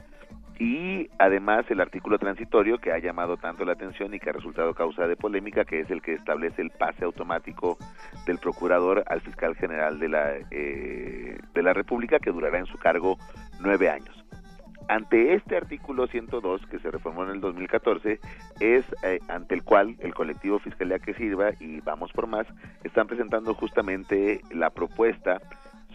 y 0.60 1.08
además 1.18 1.68
el 1.70 1.80
artículo 1.80 2.20
transitorio 2.20 2.78
que 2.78 2.92
ha 2.92 3.00
llamado 3.00 3.36
tanto 3.36 3.64
la 3.64 3.72
atención 3.72 4.14
y 4.14 4.20
que 4.20 4.30
ha 4.30 4.34
resultado 4.34 4.72
causa 4.72 5.08
de 5.08 5.16
polémica, 5.16 5.64
que 5.64 5.80
es 5.80 5.90
el 5.90 6.02
que 6.02 6.14
establece 6.14 6.62
el 6.62 6.70
pase 6.70 7.04
automático 7.04 7.78
del 8.26 8.38
procurador 8.38 9.02
al 9.08 9.20
fiscal 9.22 9.56
general 9.56 9.98
de 9.98 10.08
la, 10.08 10.34
eh, 10.52 11.36
de 11.52 11.62
la 11.64 11.72
República, 11.72 12.20
que 12.20 12.30
durará 12.30 12.60
en 12.60 12.66
su 12.66 12.78
cargo 12.78 13.18
nueve 13.60 13.90
años. 13.90 14.21
Ante 14.88 15.34
este 15.34 15.56
artículo 15.56 16.06
102 16.06 16.66
que 16.66 16.78
se 16.78 16.90
reformó 16.90 17.24
en 17.24 17.30
el 17.30 17.40
2014 17.40 18.20
es 18.60 18.84
eh, 19.02 19.20
ante 19.28 19.54
el 19.54 19.62
cual 19.62 19.96
el 20.00 20.14
colectivo 20.14 20.58
Fiscalía 20.58 20.98
que 20.98 21.14
Sirva 21.14 21.50
y 21.60 21.80
Vamos 21.80 22.12
por 22.12 22.26
Más 22.26 22.46
están 22.84 23.06
presentando 23.06 23.54
justamente 23.54 24.40
la 24.50 24.70
propuesta 24.70 25.40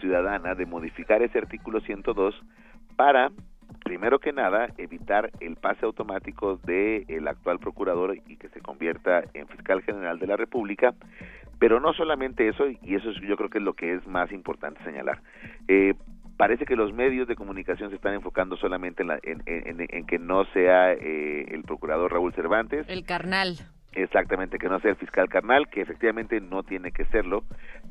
ciudadana 0.00 0.54
de 0.54 0.66
modificar 0.66 1.22
ese 1.22 1.38
artículo 1.38 1.80
102 1.80 2.34
para 2.96 3.30
primero 3.84 4.18
que 4.18 4.32
nada 4.32 4.68
evitar 4.78 5.30
el 5.40 5.56
pase 5.56 5.84
automático 5.84 6.56
del 6.64 7.28
actual 7.28 7.58
procurador 7.58 8.16
y 8.26 8.36
que 8.36 8.48
se 8.48 8.60
convierta 8.60 9.22
en 9.34 9.46
fiscal 9.48 9.82
general 9.82 10.18
de 10.18 10.26
la 10.26 10.36
República. 10.36 10.94
Pero 11.58 11.80
no 11.80 11.92
solamente 11.92 12.48
eso 12.48 12.66
y 12.68 12.94
eso 12.94 13.10
es- 13.10 13.20
yo 13.20 13.36
creo 13.36 13.50
que 13.50 13.58
es 13.58 13.64
lo 13.64 13.74
que 13.74 13.94
es 13.94 14.06
más 14.06 14.30
importante 14.32 14.82
señalar. 14.84 15.20
Eh, 15.68 15.94
parece 16.38 16.64
que 16.64 16.74
los 16.76 16.94
medios 16.94 17.28
de 17.28 17.36
comunicación 17.36 17.90
se 17.90 17.96
están 17.96 18.14
enfocando 18.14 18.56
solamente 18.56 19.02
en, 19.02 19.08
la- 19.08 19.18
en- 19.22 19.42
en- 19.44 19.86
en 19.90 20.06
que 20.06 20.18
no 20.18 20.46
sea 20.54 20.94
eh, 20.94 21.44
el 21.50 21.64
procurador 21.64 22.10
Raúl 22.12 22.32
Cervantes 22.32 22.88
El 22.88 23.04
carnal. 23.04 23.56
Exactamente, 23.92 24.58
que 24.58 24.68
no 24.68 24.78
sea 24.80 24.92
el 24.92 24.96
fiscal 24.96 25.28
carnal, 25.28 25.68
que 25.68 25.80
efectivamente 25.80 26.40
no 26.40 26.62
tiene 26.62 26.92
que 26.92 27.04
serlo, 27.06 27.42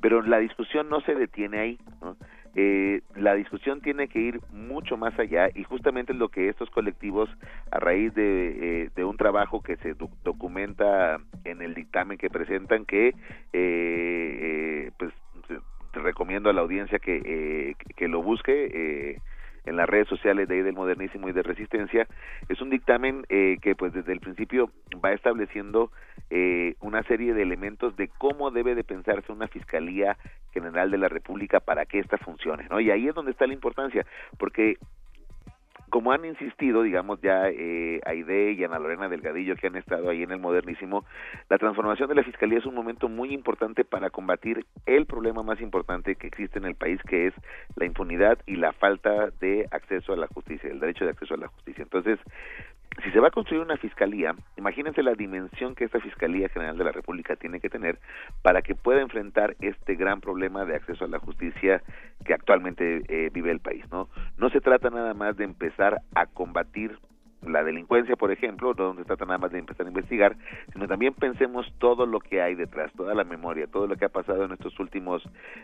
pero 0.01 0.21
la 0.21 0.37
discusión 0.39 0.89
no 0.89 1.01
se 1.01 1.13
detiene 1.15 1.59
ahí. 1.59 1.79
¿no? 2.01 2.15
Eh, 2.55 3.01
la 3.15 3.33
discusión 3.35 3.81
tiene 3.81 4.07
que 4.07 4.19
ir 4.19 4.39
mucho 4.51 4.95
más 4.95 5.17
allá 5.19 5.49
y 5.53 5.63
justamente 5.63 6.13
es 6.13 6.17
lo 6.17 6.29
que 6.29 6.49
estos 6.49 6.69
colectivos, 6.69 7.29
a 7.71 7.79
raíz 7.79 8.13
de, 8.15 8.83
eh, 8.85 8.89
de 8.95 9.03
un 9.03 9.17
trabajo 9.17 9.61
que 9.61 9.75
se 9.77 9.93
doc- 9.95 10.15
documenta 10.23 11.19
en 11.43 11.61
el 11.61 11.73
dictamen 11.73 12.17
que 12.17 12.29
presentan, 12.29 12.85
que 12.85 13.09
eh, 13.09 13.13
eh, 13.53 14.91
pues 14.97 15.11
recomiendo 16.03 16.49
a 16.49 16.53
la 16.53 16.61
audiencia 16.61 16.99
que, 16.99 17.17
eh, 17.23 17.75
que- 17.77 17.93
que 17.93 18.07
lo 18.07 18.21
busque. 18.21 18.69
Eh, 18.73 19.19
en 19.65 19.75
las 19.75 19.89
redes 19.89 20.07
sociales 20.07 20.47
de 20.47 20.55
ahí 20.55 20.61
del 20.61 20.75
modernísimo 20.75 21.27
y 21.27 21.33
de 21.33 21.43
resistencia 21.43 22.07
es 22.47 22.61
un 22.61 22.69
dictamen 22.69 23.25
eh, 23.27 23.57
que 23.61 23.75
pues 23.75 23.91
desde 23.91 24.13
el 24.13 24.21
principio 24.21 24.71
va 25.03 25.11
estableciendo 25.11 25.91
eh, 26.29 26.75
una 26.79 27.03
serie 27.03 27.33
de 27.33 27.41
elementos 27.41 27.93
de 27.97 28.07
cómo 28.17 28.49
debe 28.49 28.75
de 28.75 28.85
pensarse 28.85 29.29
una 29.29 29.49
fiscalía 29.49 30.17
general 30.53 30.89
de 30.89 30.97
la 30.97 31.09
república 31.09 31.59
para 31.59 31.85
que 31.85 31.99
ésta 31.99 32.17
funcione 32.17 32.65
no 32.69 32.79
y 32.79 32.91
ahí 32.91 33.09
es 33.09 33.13
donde 33.13 33.31
está 33.31 33.45
la 33.45 33.53
importancia 33.53 34.05
porque 34.37 34.77
como 35.89 36.11
han 36.11 36.25
insistido, 36.25 36.83
digamos 36.83 37.21
ya 37.21 37.49
eh, 37.49 38.01
Aide 38.05 38.51
y 38.51 38.63
Ana 38.63 38.79
Lorena 38.79 39.07
Delgadillo 39.07 39.55
que 39.55 39.67
han 39.67 39.75
estado 39.75 40.09
ahí 40.09 40.23
en 40.23 40.31
el 40.31 40.39
modernísimo, 40.39 41.05
la 41.49 41.57
transformación 41.57 42.09
de 42.09 42.15
la 42.15 42.23
fiscalía 42.23 42.59
es 42.59 42.65
un 42.65 42.75
momento 42.75 43.07
muy 43.07 43.33
importante 43.33 43.85
para 43.85 44.09
combatir 44.09 44.65
el 44.85 45.05
problema 45.05 45.43
más 45.43 45.61
importante 45.61 46.15
que 46.15 46.27
existe 46.27 46.59
en 46.59 46.65
el 46.65 46.75
país, 46.75 47.01
que 47.03 47.27
es 47.27 47.33
la 47.75 47.85
impunidad 47.85 48.37
y 48.45 48.55
la 48.55 48.73
falta 48.73 49.29
de 49.39 49.67
acceso 49.71 50.13
a 50.13 50.17
la 50.17 50.27
justicia, 50.27 50.69
el 50.69 50.79
derecho 50.79 51.05
de 51.05 51.11
acceso 51.11 51.35
a 51.35 51.37
la 51.37 51.47
justicia. 51.47 51.83
Entonces, 51.83 52.19
si 53.03 53.11
se 53.11 53.19
va 53.19 53.27
a 53.27 53.31
construir 53.31 53.61
una 53.61 53.77
fiscalía, 53.77 54.35
imagínense 54.57 55.03
la 55.03 55.13
dimensión 55.13 55.75
que 55.75 55.85
esta 55.85 55.99
Fiscalía 55.99 56.49
General 56.49 56.77
de 56.77 56.83
la 56.83 56.91
República 56.91 57.35
tiene 57.35 57.59
que 57.59 57.69
tener 57.69 57.99
para 58.41 58.61
que 58.61 58.75
pueda 58.75 59.01
enfrentar 59.01 59.55
este 59.59 59.95
gran 59.95 60.19
problema 60.19 60.65
de 60.65 60.75
acceso 60.75 61.05
a 61.05 61.07
la 61.07 61.19
justicia 61.19 61.81
que 62.25 62.33
actualmente 62.33 63.03
eh, 63.07 63.29
vive 63.31 63.51
el 63.51 63.59
país, 63.59 63.85
¿no? 63.91 64.09
No 64.37 64.49
se 64.49 64.61
trata 64.61 64.89
nada 64.89 65.13
más 65.13 65.37
de 65.37 65.43
empezar 65.43 66.01
a 66.15 66.25
combatir 66.25 66.97
la 67.45 67.63
delincuencia, 67.63 68.15
por 68.15 68.31
ejemplo, 68.31 68.73
no 68.77 68.95
se 68.95 69.03
trata 69.03 69.25
nada 69.25 69.37
más 69.37 69.51
de 69.51 69.59
empezar 69.59 69.85
a 69.85 69.89
investigar, 69.89 70.35
sino 70.73 70.87
también 70.87 71.13
pensemos 71.13 71.71
todo 71.77 72.05
lo 72.05 72.19
que 72.19 72.41
hay 72.41 72.55
detrás, 72.55 72.91
toda 72.93 73.13
la 73.13 73.23
memoria, 73.23 73.67
todo 73.67 73.87
lo 73.87 73.95
que 73.95 74.05
ha 74.05 74.09
pasado 74.09 74.45
en 74.45 74.51
estos 74.51 74.77
últimos 74.79 75.23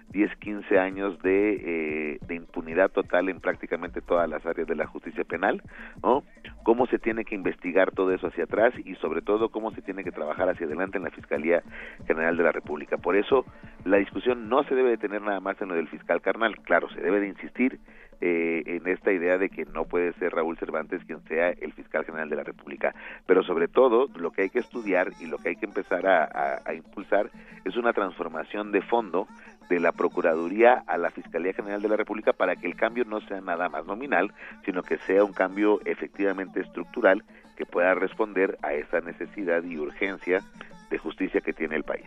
10, 0.10 0.36
15 0.38 0.80
años 0.80 1.22
de, 1.22 2.14
eh, 2.14 2.20
de 2.28 2.36
impunidad 2.36 2.92
total 2.92 3.30
en 3.30 3.40
prácticamente 3.40 4.02
todas 4.02 4.30
las 4.30 4.46
áreas 4.46 4.68
de 4.68 4.76
la 4.76 4.86
justicia 4.86 5.24
penal, 5.24 5.62
¿no? 6.02 6.24
Cómo 6.64 6.86
se 6.88 7.00
tiene 7.00 7.26
que 7.26 7.36
investigar 7.36 7.92
todo 7.92 8.14
eso 8.14 8.28
hacia 8.28 8.46
atrás 8.46 8.74
y 8.86 8.96
sobre 8.96 9.22
todo 9.22 9.50
cómo 9.50 9.72
se 9.72 9.82
tiene 9.82 10.04
que 10.04 10.12
trabajar 10.12 10.50
hacia 10.50 10.66
adelante 10.66 10.98
en 10.98 11.04
la 11.04 11.12
Fiscalía 11.12 11.64
General 12.08 12.38
de 12.38 12.44
la 12.44 12.52
República. 12.52 12.98
Por 12.98 13.16
eso 13.16 13.46
la 13.84 13.98
discusión 13.98 14.48
no 14.48 14.64
se 14.64 14.76
debe 14.76 14.92
de 14.92 14.98
tener 14.98 15.22
nada 15.22 15.40
más 15.40 15.62
en 15.62 15.70
lo 15.70 15.76
del 15.76 15.88
fiscal 15.88 16.22
carnal, 16.22 16.58
claro, 16.62 16.90
se 16.90 17.02
debe 17.02 17.20
de 17.20 17.28
insistir 17.28 17.80
eh, 18.22 18.64
en 18.66 18.88
esta 18.88 19.12
idea 19.12 19.38
de 19.38 19.50
que 19.50 19.66
no 19.66 19.86
puede 19.86 20.14
ser 20.14 20.34
Raúl 20.34 20.58
Cervantes 20.58 21.04
quien 21.06 21.22
sea 21.28 21.50
el 21.50 21.74
fiscal 21.74 22.06
general 22.06 22.30
de 22.30 22.36
la 22.36 22.44
República. 22.44 22.94
Pero 23.26 23.44
sobre 23.44 23.68
todo, 23.68 24.08
lo 24.16 24.32
que 24.32 24.44
hay 24.44 24.50
que 24.50 24.60
estudiar 24.60 25.12
y 25.20 25.26
lo 25.28 25.38
que 25.38 25.50
hay 25.50 25.56
que 25.56 25.66
empezar 25.66 26.06
a, 26.08 26.24
a- 26.26 26.62
a 26.66 26.74
impulsar 26.74 27.30
es 27.66 27.76
una 27.78 27.94
transformación 27.94 28.72
de 28.72 28.82
fondo 28.82 29.28
de 29.70 29.80
la 29.80 29.92
Procuraduría 29.94 30.84
a 30.88 30.98
la 30.98 31.10
Fiscalía 31.10 31.54
General 31.54 31.82
de 31.82 31.88
la 31.90 31.96
República 31.98 32.34
para 32.34 32.56
que 32.56 32.68
el 32.68 32.76
cambio 32.76 33.06
no 33.06 33.22
sea 33.22 33.40
nada 33.42 33.70
más 33.70 33.86
nominal, 33.86 34.34
sino 34.66 34.84
que 34.84 34.98
sea 35.00 35.24
un 35.24 35.34
cambio 35.34 35.80
efectivamente 35.86 36.60
estructural 36.60 37.24
que 37.56 37.66
pueda 37.66 37.94
responder 37.96 38.58
a 38.62 38.74
esa 38.74 39.00
necesidad 39.00 39.64
y 39.64 39.78
urgencia 39.78 40.42
de 40.90 40.98
justicia 40.98 41.42
que 41.42 41.54
tiene 41.54 41.76
el 41.76 41.84
país. 41.84 42.06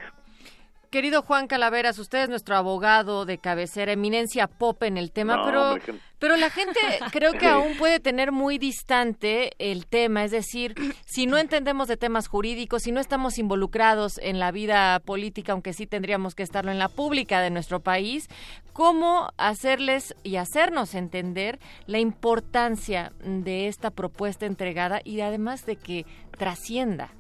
Querido 0.91 1.23
Juan 1.23 1.47
Calaveras, 1.47 1.99
usted 1.99 2.23
es 2.23 2.29
nuestro 2.29 2.57
abogado 2.57 3.25
de 3.25 3.39
cabecera, 3.39 3.93
eminencia 3.93 4.47
pop 4.47 4.83
en 4.83 4.97
el 4.97 5.13
tema, 5.13 5.37
No, 5.37 5.45
pero, 5.45 5.97
pero 6.19 6.37
la 6.37 6.51
gente 6.51 6.79
creo 7.11 7.33
que 7.33 7.47
aún 7.47 7.77
puede 7.77 8.01
tener 8.01 8.33
muy 8.33 8.59
distante 8.59 9.53
el 9.59 9.87
tema, 9.87 10.25
es 10.25 10.31
decir, 10.31 10.75
si 11.05 11.27
no 11.27 11.39
entendemos 11.39 11.89
de 11.89 11.97
temas 11.97 12.29
jurídicos, 12.29 12.83
si 12.83 12.93
no 12.93 13.01
estamos 13.01 13.39
involucrados 13.39 14.19
en 14.19 14.39
la 14.39 14.53
vida 14.53 15.01
política, 15.01 15.53
aunque 15.53 15.73
sí 15.73 15.87
tendríamos 15.87 16.35
que 16.35 16.43
estarlo 16.43 16.71
en 16.71 16.79
la 16.79 16.89
pública 16.89 17.41
de 17.41 17.51
nuestro 17.51 17.81
país, 17.81 18.29
¿cómo 18.73 19.31
hacerles 19.37 20.15
y 20.23 20.37
hacernos 20.37 20.95
entender 20.95 21.59
la 21.87 21.99
importancia 21.99 23.13
de 23.25 23.69
esta 23.69 23.91
propuesta 23.91 24.47
entregada 24.47 25.01
y 25.05 25.21
además 25.21 25.67
de 25.67 25.77
que 25.77 26.07
trascienda? 26.39 27.11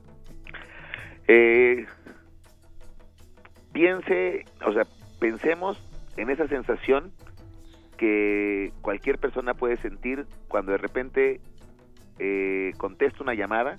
Eh, 1.29 1.87
piense, 3.77 4.47
o 4.65 4.73
sea, 4.73 4.85
pensemos 5.21 5.79
en 6.17 6.31
esa 6.31 6.49
sensación 6.49 7.13
que 7.99 8.73
cualquier 8.81 9.19
persona 9.19 9.53
puede 9.53 9.77
sentir 9.77 10.25
cuando 10.49 10.73
de 10.73 10.79
repente 10.79 11.41
eh, 12.19 12.73
contesta 12.79 13.23
una 13.23 13.35
llamada 13.35 13.79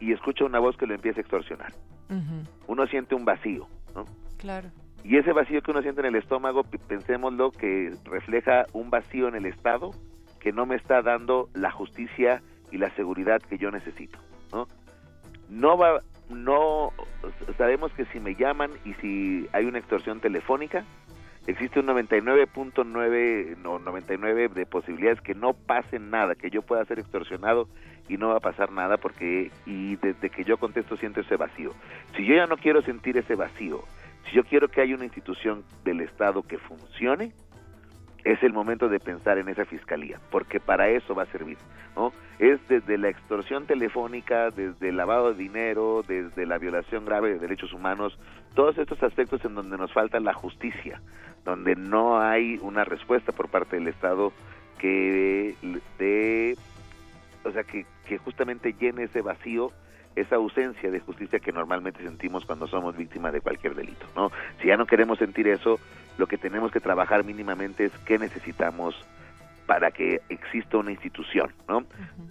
y 0.00 0.12
escucha 0.12 0.44
una 0.44 0.58
voz 0.58 0.76
que 0.76 0.88
lo 0.88 0.94
empieza 0.94 1.20
a 1.20 1.22
extorsionar. 1.22 1.72
Uno 2.66 2.86
siente 2.88 3.14
un 3.14 3.24
vacío, 3.24 3.68
¿no? 3.94 4.06
Claro. 4.38 4.70
Y 5.04 5.18
ese 5.18 5.32
vacío 5.32 5.62
que 5.62 5.70
uno 5.70 5.82
siente 5.82 6.00
en 6.00 6.08
el 6.08 6.16
estómago, 6.16 6.64
pensémoslo 6.64 7.52
que 7.52 7.92
refleja 8.04 8.66
un 8.72 8.90
vacío 8.90 9.28
en 9.28 9.36
el 9.36 9.46
Estado 9.46 9.92
que 10.40 10.52
no 10.52 10.66
me 10.66 10.74
está 10.74 11.00
dando 11.00 11.48
la 11.54 11.70
justicia 11.70 12.42
y 12.72 12.78
la 12.78 12.90
seguridad 12.96 13.40
que 13.40 13.56
yo 13.56 13.70
necesito, 13.70 14.18
¿no? 14.52 14.66
No 15.48 15.78
va, 15.78 16.00
no, 16.28 16.92
sabemos 17.58 17.92
que 17.92 18.04
si 18.06 18.20
me 18.20 18.34
llaman 18.34 18.70
y 18.84 18.94
si 18.94 19.48
hay 19.52 19.66
una 19.66 19.78
extorsión 19.78 20.20
telefónica, 20.20 20.84
existe 21.46 21.80
un 21.80 21.86
99.9, 21.86 23.56
no, 23.58 23.78
99 23.78 24.48
de 24.48 24.66
posibilidades 24.66 25.20
que 25.20 25.34
no 25.34 25.52
pase 25.52 25.98
nada, 25.98 26.34
que 26.34 26.50
yo 26.50 26.62
pueda 26.62 26.84
ser 26.86 26.98
extorsionado 26.98 27.68
y 28.08 28.16
no 28.16 28.28
va 28.28 28.36
a 28.36 28.40
pasar 28.40 28.72
nada 28.72 28.96
porque, 28.96 29.50
y 29.66 29.96
desde 29.96 30.30
que 30.30 30.44
yo 30.44 30.56
contesto 30.56 30.96
siento 30.96 31.20
ese 31.20 31.36
vacío. 31.36 31.72
Si 32.16 32.24
yo 32.24 32.34
ya 32.34 32.46
no 32.46 32.56
quiero 32.56 32.82
sentir 32.82 33.16
ese 33.16 33.34
vacío, 33.34 33.84
si 34.26 34.36
yo 34.36 34.44
quiero 34.44 34.68
que 34.68 34.80
haya 34.80 34.94
una 34.94 35.04
institución 35.04 35.64
del 35.84 36.00
Estado 36.00 36.42
que 36.42 36.58
funcione, 36.58 37.32
es 38.24 38.42
el 38.42 38.52
momento 38.52 38.88
de 38.88 38.98
pensar 38.98 39.38
en 39.38 39.48
esa 39.48 39.66
fiscalía, 39.66 40.18
porque 40.30 40.58
para 40.58 40.88
eso 40.88 41.14
va 41.14 41.24
a 41.24 41.26
servir, 41.26 41.58
¿no? 41.94 42.12
Es 42.38 42.58
desde 42.68 42.96
la 42.96 43.10
extorsión 43.10 43.66
telefónica, 43.66 44.50
desde 44.50 44.88
el 44.88 44.96
lavado 44.96 45.32
de 45.32 45.42
dinero, 45.42 46.02
desde 46.08 46.46
la 46.46 46.58
violación 46.58 47.04
grave 47.04 47.34
de 47.34 47.38
derechos 47.38 47.72
humanos, 47.74 48.18
todos 48.54 48.78
estos 48.78 49.02
aspectos 49.02 49.44
en 49.44 49.54
donde 49.54 49.76
nos 49.76 49.92
falta 49.92 50.18
la 50.20 50.32
justicia, 50.32 51.02
donde 51.44 51.76
no 51.76 52.18
hay 52.18 52.58
una 52.62 52.84
respuesta 52.84 53.32
por 53.32 53.50
parte 53.50 53.76
del 53.76 53.88
Estado 53.88 54.32
que 54.78 55.54
de, 55.98 56.56
o 57.44 57.50
sea, 57.52 57.62
que, 57.62 57.84
que 58.08 58.18
justamente 58.18 58.72
llene 58.72 59.04
ese 59.04 59.20
vacío 59.20 59.70
esa 60.16 60.36
ausencia 60.36 60.90
de 60.90 61.00
justicia 61.00 61.40
que 61.40 61.52
normalmente 61.52 62.02
sentimos 62.02 62.44
cuando 62.44 62.66
somos 62.68 62.96
víctimas 62.96 63.32
de 63.32 63.40
cualquier 63.40 63.74
delito, 63.74 64.06
¿no? 64.14 64.30
Si 64.60 64.68
ya 64.68 64.76
no 64.76 64.86
queremos 64.86 65.18
sentir 65.18 65.48
eso, 65.48 65.80
lo 66.18 66.26
que 66.26 66.38
tenemos 66.38 66.70
que 66.72 66.80
trabajar 66.80 67.24
mínimamente 67.24 67.86
es 67.86 67.92
qué 68.04 68.18
necesitamos 68.18 68.94
para 69.66 69.90
que 69.90 70.20
exista 70.28 70.78
una 70.78 70.92
institución, 70.92 71.52
¿no? 71.68 71.84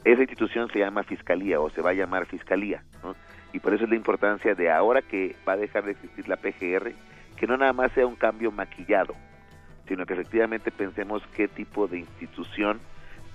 Esa 0.06 0.22
institución 0.22 0.70
se 0.70 0.80
llama 0.80 1.04
fiscalía 1.04 1.60
o 1.60 1.70
se 1.70 1.82
va 1.82 1.90
a 1.90 1.94
llamar 1.94 2.26
fiscalía, 2.26 2.84
¿no? 3.04 3.16
Y 3.54 3.60
por 3.60 3.74
eso 3.74 3.84
es 3.84 3.90
la 3.90 3.96
importancia 3.96 4.56
de 4.56 4.72
ahora 4.72 5.02
que 5.02 5.36
va 5.48 5.54
a 5.54 5.58
dejar 5.58 5.84
de 5.86 5.92
existir 5.92 6.28
la 6.28 6.38
PGR, 6.38 6.92
que 7.36 7.48
no 7.48 7.58
nada 7.58 7.74
más 7.74 7.92
sea 7.94 8.06
un 8.06 8.16
cambio 8.16 8.52
maquillado, 8.52 9.16
sino 9.88 10.06
que 10.06 10.14
efectivamente 10.14 10.72
pensemos 10.72 11.24
qué 11.36 11.48
tipo 11.48 11.88
de 11.88 12.00
institución 12.00 12.80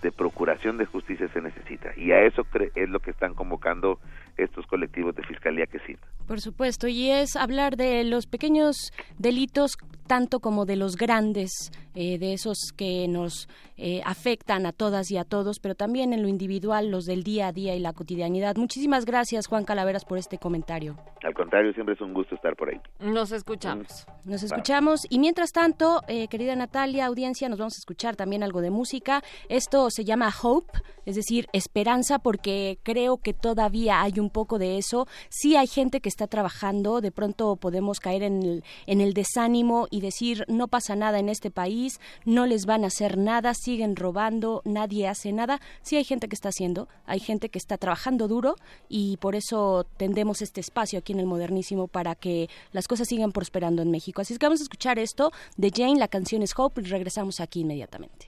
de 0.03 0.13
procuración 0.13 0.79
de 0.79 0.87
justicia 0.87 1.29
se 1.33 1.41
necesita. 1.41 1.91
Y 1.97 2.13
a 2.13 2.23
eso 2.23 2.43
cre- 2.45 2.71
es 2.75 2.89
lo 2.89 3.01
que 3.01 3.11
están 3.11 3.35
convocando 3.35 3.99
estos 4.37 4.67
colectivos 4.67 5.15
de 5.17 5.25
fiscalía 5.25 5.67
que 5.67 5.79
sí. 5.81 5.97
Por 6.27 6.41
supuesto, 6.41 6.87
y 6.89 7.11
es 7.11 7.35
hablar 7.37 7.77
de 7.77 8.05
los 8.05 8.27
pequeños 8.27 8.93
delitos 9.19 9.77
tanto 10.07 10.41
como 10.41 10.65
de 10.65 10.77
los 10.77 10.97
grandes, 10.97 11.51
eh, 11.95 12.19
de 12.19 12.33
esos 12.33 12.73
que 12.75 13.07
nos 13.09 13.47
eh, 13.77 14.01
afectan 14.07 14.65
a 14.65 14.73
todas 14.73 15.11
y 15.11 15.19
a 15.19 15.25
todos, 15.25 15.59
pero 15.61 15.75
también 15.75 16.15
en 16.15 16.23
lo 16.23 16.29
individual, 16.29 16.91
los 16.91 17.05
del 17.05 17.23
día 17.25 17.49
a 17.49 17.53
día 17.53 17.75
y 17.77 17.79
la 17.81 17.93
cotidianidad. 17.93 18.57
Muchísimas 18.57 19.05
gracias, 19.05 19.47
Juan 19.49 19.65
Calaveras, 19.65 20.07
por 20.07 20.17
este 20.17 20.39
comentario. 20.39 20.97
Al 21.23 21.35
contrario, 21.35 21.75
siempre 21.75 21.95
es 21.95 22.01
un 22.01 22.15
gusto 22.15 22.37
estar 22.37 22.57
por 22.57 22.71
ahí. 22.71 22.81
Nos 23.01 23.33
escuchamos. 23.33 24.07
Nos 24.25 24.43
escuchamos 24.43 25.03
y 25.11 25.19
mientras 25.19 25.53
tanto, 25.53 26.01
eh, 26.09 26.29
querida 26.29 26.57
Natalia, 26.57 27.05
audiencia, 27.07 27.49
nos 27.51 27.59
vamos 27.59 27.75
a 27.77 27.81
escuchar 27.81 28.17
también 28.17 28.43
algo 28.43 28.63
de 28.63 28.71
música. 28.71 29.23
Esto 29.51 29.88
se 29.91 30.05
llama 30.05 30.35
Hope, 30.43 30.79
es 31.07 31.17
decir, 31.17 31.47
esperanza, 31.53 32.19
porque 32.19 32.79
creo 32.83 33.17
que 33.17 33.33
todavía 33.33 34.03
hay 34.03 34.21
un 34.21 34.31
poco 34.31 34.59
de 34.59 34.79
eso. 34.79 35.07
Sí 35.31 35.57
hay 35.57 35.67
gente 35.67 36.01
que 36.01 36.09
está 36.09 36.27
trabajando, 36.27 37.01
de 37.01 37.11
pronto 37.11 37.57
podemos 37.57 37.99
caer 37.99 38.23
en 38.23 38.43
el, 38.43 38.65
en 38.87 39.01
el 39.01 39.15
desánimo 39.15 39.87
y 39.91 40.01
decir, 40.01 40.45
no 40.49 40.69
pasa 40.69 40.97
nada 40.97 41.19
en 41.19 41.29
este 41.29 41.51
país, 41.51 42.01
no 42.25 42.47
les 42.47 42.67
van 42.67 42.85
a 42.85 42.89
hacer 42.89 43.17
nada, 43.17 43.55
siguen 43.55 43.97
robando, 43.97 44.63
nadie 44.65 45.09
hace 45.09 45.33
nada. 45.33 45.61
Sí 45.83 45.97
hay 45.97 46.05
gente 46.05 46.29
que 46.29 46.35
está 46.35 46.51
haciendo, 46.51 46.89
hay 47.07 47.21
gente 47.21 47.49
que 47.49 47.59
está 47.59 47.79
trabajando 47.79 48.29
duro 48.29 48.57
y 48.89 49.17
por 49.17 49.35
eso 49.35 49.87
tendemos 49.97 50.43
este 50.43 50.61
espacio 50.61 50.99
aquí 50.99 51.13
en 51.13 51.21
el 51.21 51.27
Modernísimo 51.27 51.89
para 51.89 52.15
que 52.15 52.49
las 52.73 52.87
cosas 52.87 53.09
sigan 53.09 53.33
prosperando 53.33 53.83
en 53.83 53.91
México. 53.91 54.21
Así 54.21 54.33
es 54.33 54.39
que 54.39 54.47
vamos 54.47 54.61
a 54.61 54.65
escuchar 54.65 54.99
esto 54.99 55.33
de 55.57 55.73
Jane, 55.75 55.99
la 55.99 56.09
canción 56.09 56.43
es 56.43 56.53
Hope 56.57 56.83
y 56.83 56.85
regresamos 56.85 57.41
aquí 57.41 57.61
inmediatamente. 57.61 58.28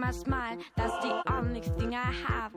my 0.00 0.10
smile, 0.10 0.56
that's 0.76 0.96
the 1.04 1.22
only 1.30 1.60
thing 1.60 1.94
I 1.94 2.10
have. 2.10 2.49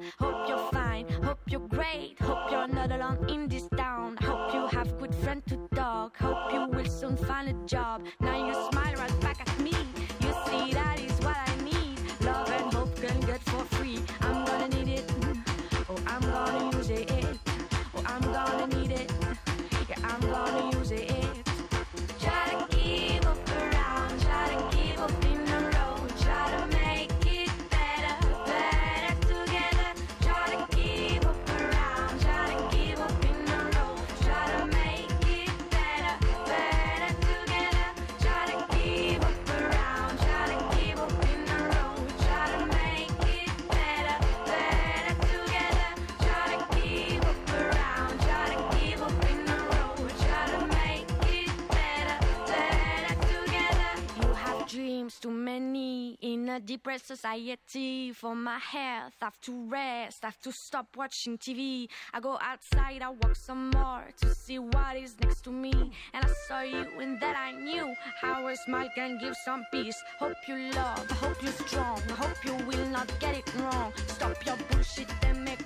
A 56.53 56.59
depressed 56.59 57.07
society. 57.07 58.11
For 58.11 58.35
my 58.35 58.59
health, 58.59 59.13
I 59.21 59.25
have 59.25 59.41
to 59.41 59.67
rest, 59.67 60.23
I 60.23 60.27
have 60.27 60.39
to 60.41 60.51
stop 60.51 60.87
watching 60.95 61.37
TV. 61.37 61.89
I 62.13 62.19
go 62.19 62.37
outside, 62.41 63.01
I 63.01 63.09
walk 63.09 63.35
some 63.35 63.71
more 63.71 64.05
to 64.21 64.35
see 64.35 64.59
what 64.59 64.95
is 64.95 65.15
next 65.19 65.41
to 65.45 65.51
me. 65.51 65.73
And 66.13 66.25
I 66.25 66.29
saw 66.47 66.61
you, 66.61 66.85
and 66.99 67.19
that 67.21 67.35
I 67.35 67.51
knew 67.51 67.93
how 68.21 68.47
a 68.47 68.55
smile 68.55 68.89
can 68.93 69.17
give 69.17 69.35
some 69.43 69.65
peace. 69.71 69.99
Hope 70.19 70.37
you 70.47 70.71
love, 70.71 71.05
I 71.09 71.13
hope 71.15 71.41
you're 71.41 71.51
strong, 71.51 71.99
I 72.09 72.13
hope 72.13 72.45
you 72.45 72.55
will 72.67 72.87
not 72.89 73.07
get 73.19 73.35
it 73.35 73.49
wrong. 73.59 73.91
Stop 74.07 74.45
your 74.45 74.57
bullshit 74.69 75.09
and 75.23 75.43
make 75.43 75.62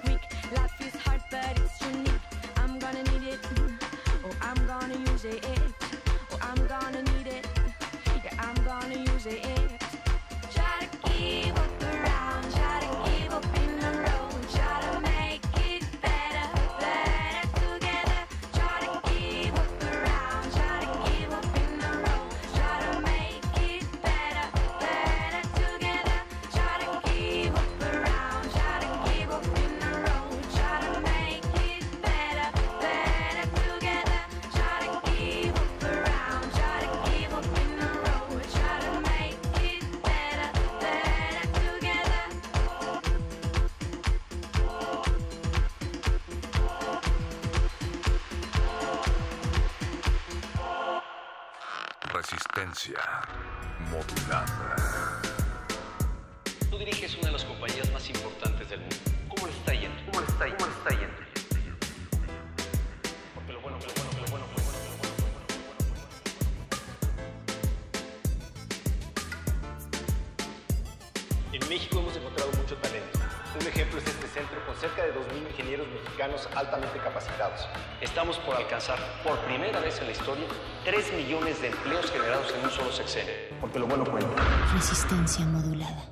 alcanzar, 78.77 78.99
por 79.23 79.39
primera 79.45 79.79
vez 79.79 79.99
en 79.99 80.05
la 80.05 80.11
historia, 80.11 80.45
3 80.85 81.13
millones 81.13 81.61
de 81.61 81.67
empleos 81.67 82.11
generados 82.11 82.53
en 82.57 82.65
un 82.65 82.71
solo 82.71 82.91
sexenio. 82.91 83.33
Porque 83.59 83.79
lo 83.79 83.87
bueno 83.87 84.05
cuenta. 84.05 84.29
Resistencia 84.73 85.45
modulada. 85.45 86.05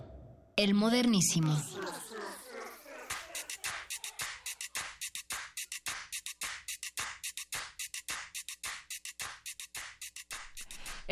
El 0.55 0.73
modernísimo. 0.73 1.55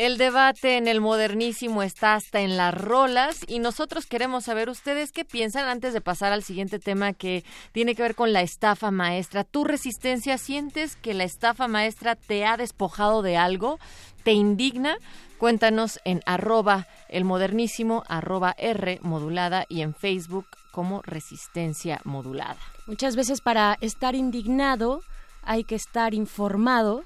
El 0.04 0.18
debate 0.18 0.76
en 0.76 0.90
el 0.90 1.00
modernísimo 1.00 1.82
está 1.82 2.16
hasta 2.16 2.42
en 2.42 2.58
las 2.58 2.74
rolas 2.74 3.40
y 3.48 3.60
nosotros 3.60 4.06
queremos 4.06 4.44
saber 4.44 4.70
ustedes 4.70 5.14
qué 5.14 5.24
piensan 5.24 5.70
antes 5.70 5.94
de 5.94 6.02
pasar 6.02 6.34
al 6.34 6.44
siguiente 6.44 6.78
tema 6.78 7.14
que 7.14 7.46
tiene 7.72 7.96
que 7.96 8.02
ver 8.02 8.14
con 8.14 8.34
la 8.34 8.42
estafa 8.42 8.92
maestra. 8.92 9.46
¿Tu 9.46 9.64
resistencia 9.64 10.38
sientes 10.38 10.98
que 10.98 11.14
la 11.14 11.24
estafa 11.24 11.70
maestra 11.70 12.18
te 12.18 12.46
ha 12.46 12.58
despojado 12.58 13.22
de 13.22 13.38
algo? 13.38 13.80
¿Te 14.24 14.34
indigna? 14.34 14.98
Cuéntanos 15.38 16.02
en 16.04 16.20
arroba 16.26 16.86
el 17.08 17.24
modernísimo, 17.24 18.04
arroba 18.10 18.56
R 18.58 19.00
modulada 19.04 19.66
y 19.70 19.84
en 19.84 19.96
Facebook 19.96 20.48
como 20.74 21.02
resistencia 21.04 22.02
modulada. 22.04 22.60
Muchas 22.88 23.16
veces 23.16 23.40
para 23.40 23.78
estar 23.80 24.16
indignado 24.16 25.00
hay 25.44 25.64
que 25.64 25.76
estar 25.76 26.14
informado 26.14 27.06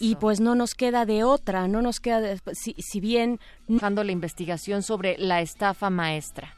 y 0.00 0.16
pues 0.16 0.40
no 0.40 0.54
nos 0.54 0.74
queda 0.74 1.06
de 1.06 1.24
otra, 1.24 1.68
no 1.68 1.82
nos 1.82 2.00
queda 2.00 2.20
de, 2.20 2.40
si, 2.52 2.74
si 2.74 3.00
bien 3.00 3.40
Dando 3.68 4.02
la 4.02 4.12
investigación 4.12 4.82
sobre 4.82 5.16
la 5.18 5.40
estafa 5.40 5.90
maestra. 5.90 6.54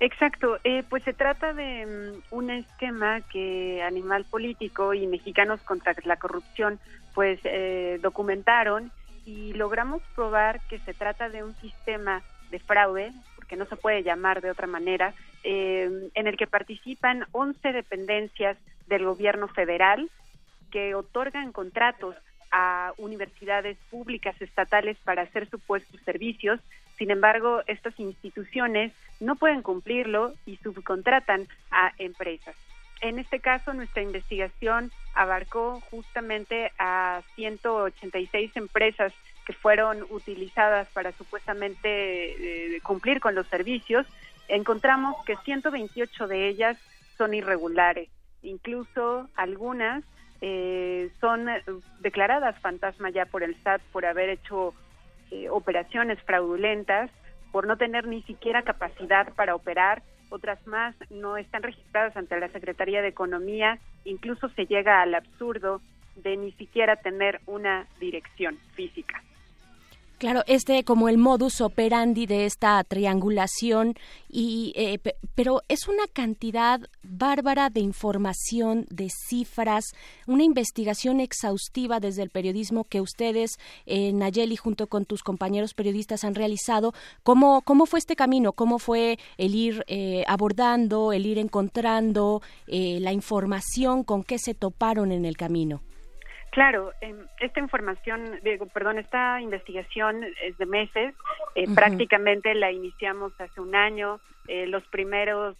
Exacto, 0.00 0.58
eh, 0.64 0.82
pues 0.88 1.02
se 1.04 1.12
trata 1.12 1.52
de 1.52 1.86
mm, 1.86 2.34
un 2.34 2.50
esquema 2.50 3.20
que 3.20 3.82
Animal 3.82 4.24
Político 4.24 4.94
y 4.94 5.06
Mexicanos 5.06 5.60
contra 5.60 5.94
la 6.04 6.16
Corrupción 6.16 6.80
pues 7.14 7.38
eh, 7.44 7.98
documentaron 8.02 8.90
y 9.26 9.52
logramos 9.52 10.02
probar 10.14 10.60
que 10.68 10.78
se 10.80 10.94
trata 10.94 11.28
de 11.28 11.44
un 11.44 11.54
sistema 11.56 12.22
de 12.50 12.58
fraude, 12.58 13.12
porque 13.36 13.56
no 13.56 13.66
se 13.66 13.76
puede 13.76 14.02
llamar 14.02 14.40
de 14.40 14.50
otra 14.50 14.66
manera, 14.66 15.12
eh, 15.44 16.10
en 16.14 16.26
el 16.26 16.36
que 16.36 16.46
participan 16.46 17.26
11 17.32 17.72
dependencias 17.72 18.56
del 18.88 19.04
gobierno 19.04 19.48
federal 19.48 20.10
que 20.70 20.94
otorgan 20.94 21.52
contratos 21.52 22.16
a 22.50 22.92
universidades 22.98 23.76
públicas 23.90 24.40
estatales 24.40 24.96
para 25.04 25.22
hacer 25.22 25.48
supuestos 25.48 26.00
servicios. 26.04 26.60
Sin 26.98 27.10
embargo, 27.10 27.62
estas 27.66 27.98
instituciones 27.98 28.92
no 29.20 29.36
pueden 29.36 29.62
cumplirlo 29.62 30.34
y 30.46 30.56
subcontratan 30.56 31.46
a 31.70 31.92
empresas. 31.98 32.56
En 33.00 33.18
este 33.18 33.40
caso, 33.40 33.72
nuestra 33.72 34.02
investigación 34.02 34.92
abarcó 35.14 35.80
justamente 35.90 36.70
a 36.78 37.22
186 37.34 38.54
empresas 38.56 39.12
que 39.46 39.54
fueron 39.54 40.04
utilizadas 40.10 40.86
para 40.88 41.12
supuestamente 41.12 42.74
eh, 42.76 42.80
cumplir 42.82 43.20
con 43.20 43.34
los 43.34 43.46
servicios. 43.46 44.06
Encontramos 44.48 45.16
que 45.24 45.36
128 45.36 46.26
de 46.26 46.48
ellas 46.48 46.76
son 47.16 47.32
irregulares, 47.32 48.10
incluso 48.42 49.28
algunas 49.34 50.04
eh, 50.40 51.10
son 51.20 51.48
eh, 51.48 51.62
declaradas 52.00 52.58
fantasma 52.60 53.10
ya 53.10 53.26
por 53.26 53.42
el 53.42 53.54
SAT 53.62 53.82
por 53.92 54.06
haber 54.06 54.30
hecho 54.30 54.74
eh, 55.30 55.48
operaciones 55.50 56.18
fraudulentas, 56.22 57.10
por 57.52 57.66
no 57.66 57.76
tener 57.76 58.06
ni 58.06 58.22
siquiera 58.22 58.62
capacidad 58.62 59.32
para 59.34 59.54
operar. 59.54 60.02
Otras 60.30 60.64
más 60.66 60.94
no 61.10 61.36
están 61.36 61.62
registradas 61.62 62.16
ante 62.16 62.38
la 62.38 62.48
Secretaría 62.48 63.02
de 63.02 63.08
Economía. 63.08 63.78
Incluso 64.04 64.48
se 64.50 64.66
llega 64.66 65.02
al 65.02 65.14
absurdo 65.14 65.80
de 66.16 66.36
ni 66.36 66.52
siquiera 66.52 66.96
tener 66.96 67.40
una 67.46 67.86
dirección 67.98 68.58
física. 68.74 69.22
Claro, 70.20 70.42
este 70.46 70.84
como 70.84 71.08
el 71.08 71.16
modus 71.16 71.62
operandi 71.62 72.26
de 72.26 72.44
esta 72.44 72.84
triangulación 72.84 73.94
y 74.28 74.74
eh, 74.76 74.98
pe- 74.98 75.16
pero 75.34 75.62
es 75.68 75.88
una 75.88 76.06
cantidad 76.12 76.78
bárbara 77.02 77.70
de 77.70 77.80
información, 77.80 78.84
de 78.90 79.08
cifras, 79.08 79.82
una 80.26 80.44
investigación 80.44 81.20
exhaustiva 81.20 82.00
desde 82.00 82.22
el 82.22 82.28
periodismo 82.28 82.84
que 82.84 83.00
ustedes, 83.00 83.52
eh, 83.86 84.12
Nayeli, 84.12 84.56
junto 84.56 84.88
con 84.88 85.06
tus 85.06 85.22
compañeros 85.22 85.72
periodistas 85.72 86.22
han 86.22 86.34
realizado. 86.34 86.92
¿Cómo 87.22 87.62
cómo 87.62 87.86
fue 87.86 87.98
este 87.98 88.14
camino? 88.14 88.52
¿Cómo 88.52 88.78
fue 88.78 89.18
el 89.38 89.54
ir 89.54 89.84
eh, 89.86 90.24
abordando, 90.28 91.14
el 91.14 91.24
ir 91.24 91.38
encontrando 91.38 92.42
eh, 92.66 92.98
la 93.00 93.14
información 93.14 94.04
con 94.04 94.22
qué 94.22 94.38
se 94.38 94.52
toparon 94.52 95.12
en 95.12 95.24
el 95.24 95.38
camino? 95.38 95.80
Claro, 96.50 96.92
em, 97.00 97.26
esta 97.38 97.60
información, 97.60 98.40
digo, 98.42 98.66
perdón, 98.66 98.98
esta 98.98 99.40
investigación 99.40 100.24
es 100.42 100.56
de 100.58 100.66
meses, 100.66 101.14
eh, 101.54 101.64
Ujú. 101.66 101.74
prácticamente 101.76 102.54
la 102.54 102.72
iniciamos 102.72 103.32
hace 103.40 103.60
un 103.60 103.74
año, 103.76 104.20
eh, 104.48 104.66
los 104.66 104.84
primeros 104.88 105.56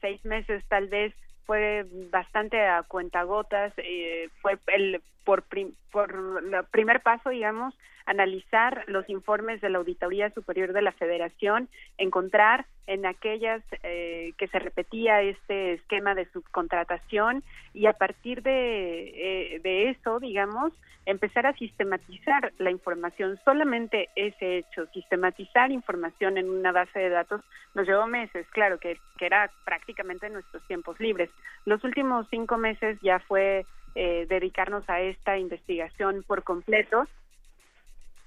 seis 0.00 0.22
meses 0.24 0.62
tal 0.68 0.88
vez 0.88 1.14
fue 1.46 1.86
bastante 2.10 2.60
a 2.60 2.82
cuentagotas, 2.82 3.72
eh, 3.78 4.28
fue 4.42 4.58
el 4.68 5.00
por, 5.24 5.42
prim- 5.44 5.74
por 5.90 6.10
el 6.12 6.64
primer 6.70 7.00
paso, 7.00 7.30
digamos, 7.30 7.74
analizar 8.06 8.84
los 8.86 9.08
informes 9.08 9.60
de 9.60 9.70
la 9.70 9.78
Auditoría 9.78 10.30
Superior 10.30 10.72
de 10.72 10.82
la 10.82 10.92
Federación, 10.92 11.68
encontrar 11.98 12.66
en 12.86 13.06
aquellas 13.06 13.62
eh, 13.82 14.32
que 14.36 14.48
se 14.48 14.58
repetía 14.58 15.22
este 15.22 15.74
esquema 15.74 16.14
de 16.14 16.26
subcontratación 16.32 17.42
y 17.72 17.86
a 17.86 17.94
partir 17.94 18.42
de, 18.42 19.54
eh, 19.54 19.60
de 19.60 19.90
eso, 19.90 20.20
digamos, 20.20 20.72
empezar 21.06 21.46
a 21.46 21.54
sistematizar 21.54 22.52
la 22.58 22.70
información, 22.70 23.38
solamente 23.44 24.08
ese 24.16 24.58
hecho, 24.58 24.86
sistematizar 24.92 25.70
información 25.70 26.38
en 26.38 26.48
una 26.48 26.72
base 26.72 26.98
de 26.98 27.10
datos, 27.10 27.42
nos 27.74 27.86
llevó 27.86 28.06
meses, 28.06 28.46
claro, 28.50 28.78
que, 28.78 28.98
que 29.18 29.26
era 29.26 29.50
prácticamente 29.64 30.30
nuestros 30.30 30.66
tiempos 30.66 30.98
libres. 31.00 31.30
Los 31.66 31.84
últimos 31.84 32.26
cinco 32.30 32.56
meses 32.56 32.98
ya 33.02 33.18
fue 33.20 33.66
eh, 33.94 34.26
dedicarnos 34.28 34.88
a 34.88 35.00
esta 35.00 35.38
investigación 35.38 36.24
por 36.26 36.42
completo 36.42 37.06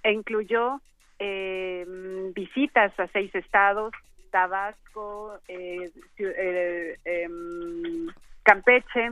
e 0.07 0.13
incluyó 0.13 0.79
eh, 1.19 1.85
visitas 2.33 2.97
a 2.97 3.07
seis 3.07 3.33
estados, 3.35 3.91
Tabasco, 4.31 5.37
eh, 5.49 5.91
eh, 6.17 6.97
em, 7.03 8.07
Campeche, 8.41 9.11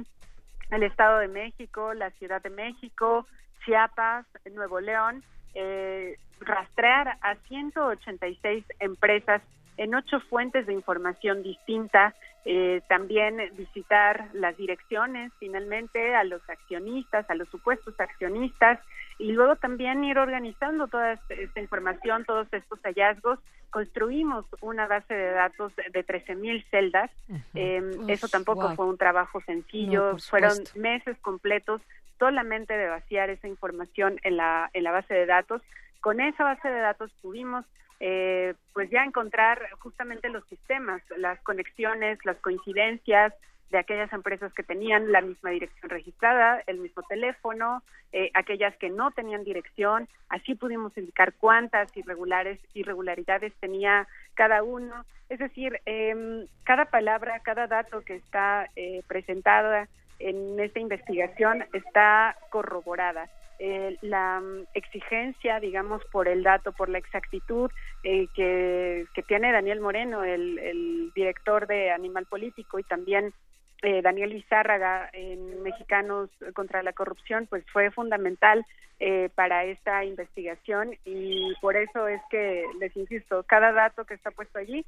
el 0.72 0.84
Estado 0.84 1.20
de 1.20 1.28
México, 1.28 1.94
la 1.94 2.12
Ciudad 2.12 2.42
de 2.42 2.50
México, 2.50 3.28
Chiapas, 3.66 4.26
Nuevo 4.54 4.80
León, 4.80 5.22
eh, 5.54 6.18
rastrear 6.40 7.18
a 7.22 7.36
186 7.50 8.64
empresas 8.80 9.42
en 9.78 9.96
ocho 9.96 10.20
fuentes 10.22 10.66
de 10.66 10.74
información 10.74 11.44
distintas, 11.44 12.14
eh, 12.46 12.82
también 12.88 13.38
visitar 13.54 14.30
las 14.34 14.56
direcciones 14.56 15.32
finalmente 15.40 16.16
a 16.16 16.24
los 16.24 16.48
accionistas, 16.50 17.30
a 17.30 17.36
los 17.36 17.50
supuestos 17.50 18.00
accionistas 18.00 18.80
y 19.18 19.32
luego 19.32 19.56
también 19.56 20.04
ir 20.04 20.18
organizando 20.18 20.88
toda 20.88 21.14
esta 21.30 21.60
información, 21.60 22.26
todos 22.26 22.48
estos 22.52 22.80
hallazgos. 22.84 23.40
Construimos 23.72 24.46
una 24.62 24.88
base 24.88 25.14
de 25.14 25.32
datos 25.32 25.76
de 25.76 26.06
13.000 26.06 26.64
celdas. 26.70 27.12
Eh, 27.56 27.82
Uf, 27.82 28.10
eso 28.10 28.28
tampoco 28.28 28.68
wow. 28.68 28.76
fue 28.76 28.86
un 28.86 28.98
trabajo 28.98 29.42
sencillo, 29.42 30.14
No, 30.14 30.20
fueron 30.20 30.58
meses 30.76 31.18
completos 31.20 31.82
solamente 32.20 32.78
de 32.78 32.88
vaciar 32.88 33.30
esa 33.30 33.48
información 33.48 34.20
en 34.24 34.38
la, 34.38 34.70
en 34.74 34.84
la 34.84 34.92
base 34.92 35.14
de 35.14 35.26
datos. 35.26 35.62
Con 36.00 36.22
esa 36.22 36.44
base 36.44 36.70
de 36.70 36.80
datos 36.80 37.12
pudimos 37.22 37.66
eh, 38.00 38.54
pues 38.74 38.90
ya 38.90 39.04
encontrar 39.04 39.70
justamente 39.80 40.30
los 40.30 40.46
sistemas, 40.48 41.02
las 41.18 41.40
conexiones, 41.42 42.20
las 42.26 42.38
coincidencias 42.38 43.34
de 43.72 43.80
aquellas 43.80 44.12
empresas 44.14 44.54
que 44.54 44.64
tenían 44.64 45.12
la 45.12 45.22
misma 45.22 45.50
dirección 45.50 45.90
registrada, 45.90 46.62
el 46.68 46.78
mismo 46.80 47.04
teléfono, 47.04 47.84
eh, 48.12 48.32
aquellas 48.34 48.76
que 48.78 48.90
no 48.90 49.12
tenían 49.12 49.44
dirección, 49.44 50.08
así 50.30 50.56
pudimos 50.56 50.96
indicar 50.98 51.34
cuántas 51.34 51.96
irregulares, 51.98 52.60
irregularidades 52.74 53.54
tenía 53.60 54.08
cada 54.36 54.64
uno. 54.64 55.06
Es 55.30 55.40
decir, 55.40 55.82
em, 55.86 56.46
cada 56.64 56.86
palabra, 56.86 57.40
cada 57.40 57.68
dato 57.68 58.02
que 58.02 58.16
está 58.16 58.70
eh, 58.76 59.02
presentada 59.08 59.88
en 60.20 60.60
esta 60.60 60.80
investigación 60.80 61.66
está 61.74 62.38
corroborada. 62.50 63.28
Eh, 63.60 63.98
la 64.02 64.40
mm, 64.40 64.65
exigencia, 64.73 65.60
digamos, 65.60 66.03
por 66.11 66.27
el 66.27 66.44
dato, 66.44 66.72
por 66.73 66.90
la 66.90 66.98
exactitud 66.98 67.72
eh, 68.03 68.27
que, 68.36 69.06
tiene 69.27 69.52
Daniel 69.52 69.80
Moreno, 69.80 70.23
el, 70.23 70.60
el 70.60 71.11
director 71.15 71.68
de 71.68 71.91
Animal 71.91 72.26
Político, 72.26 72.80
y 72.80 72.84
también 72.84 73.34
eh, 73.82 74.02
Daniel 74.02 74.34
Izárraga 74.34 75.10
en 75.14 75.61
Mexicanos 75.61 76.30
contra 76.53 76.82
la 76.82 76.94
Corrupción, 76.94 77.45
pues 77.48 77.64
fue 77.72 77.91
fundamental 77.91 78.65
eh, 78.99 79.30
para 79.36 79.65
esta 79.65 80.06
investigación 80.06 80.95
y 81.03 81.53
por 81.61 81.76
eso 81.76 82.07
es 82.07 82.22
que, 82.30 82.64
les 82.80 82.95
insisto, 82.95 83.44
cada 83.44 83.73
dato 83.73 84.06
que 84.06 84.14
está 84.14 84.32
puesto 84.32 84.57
allí 84.57 84.86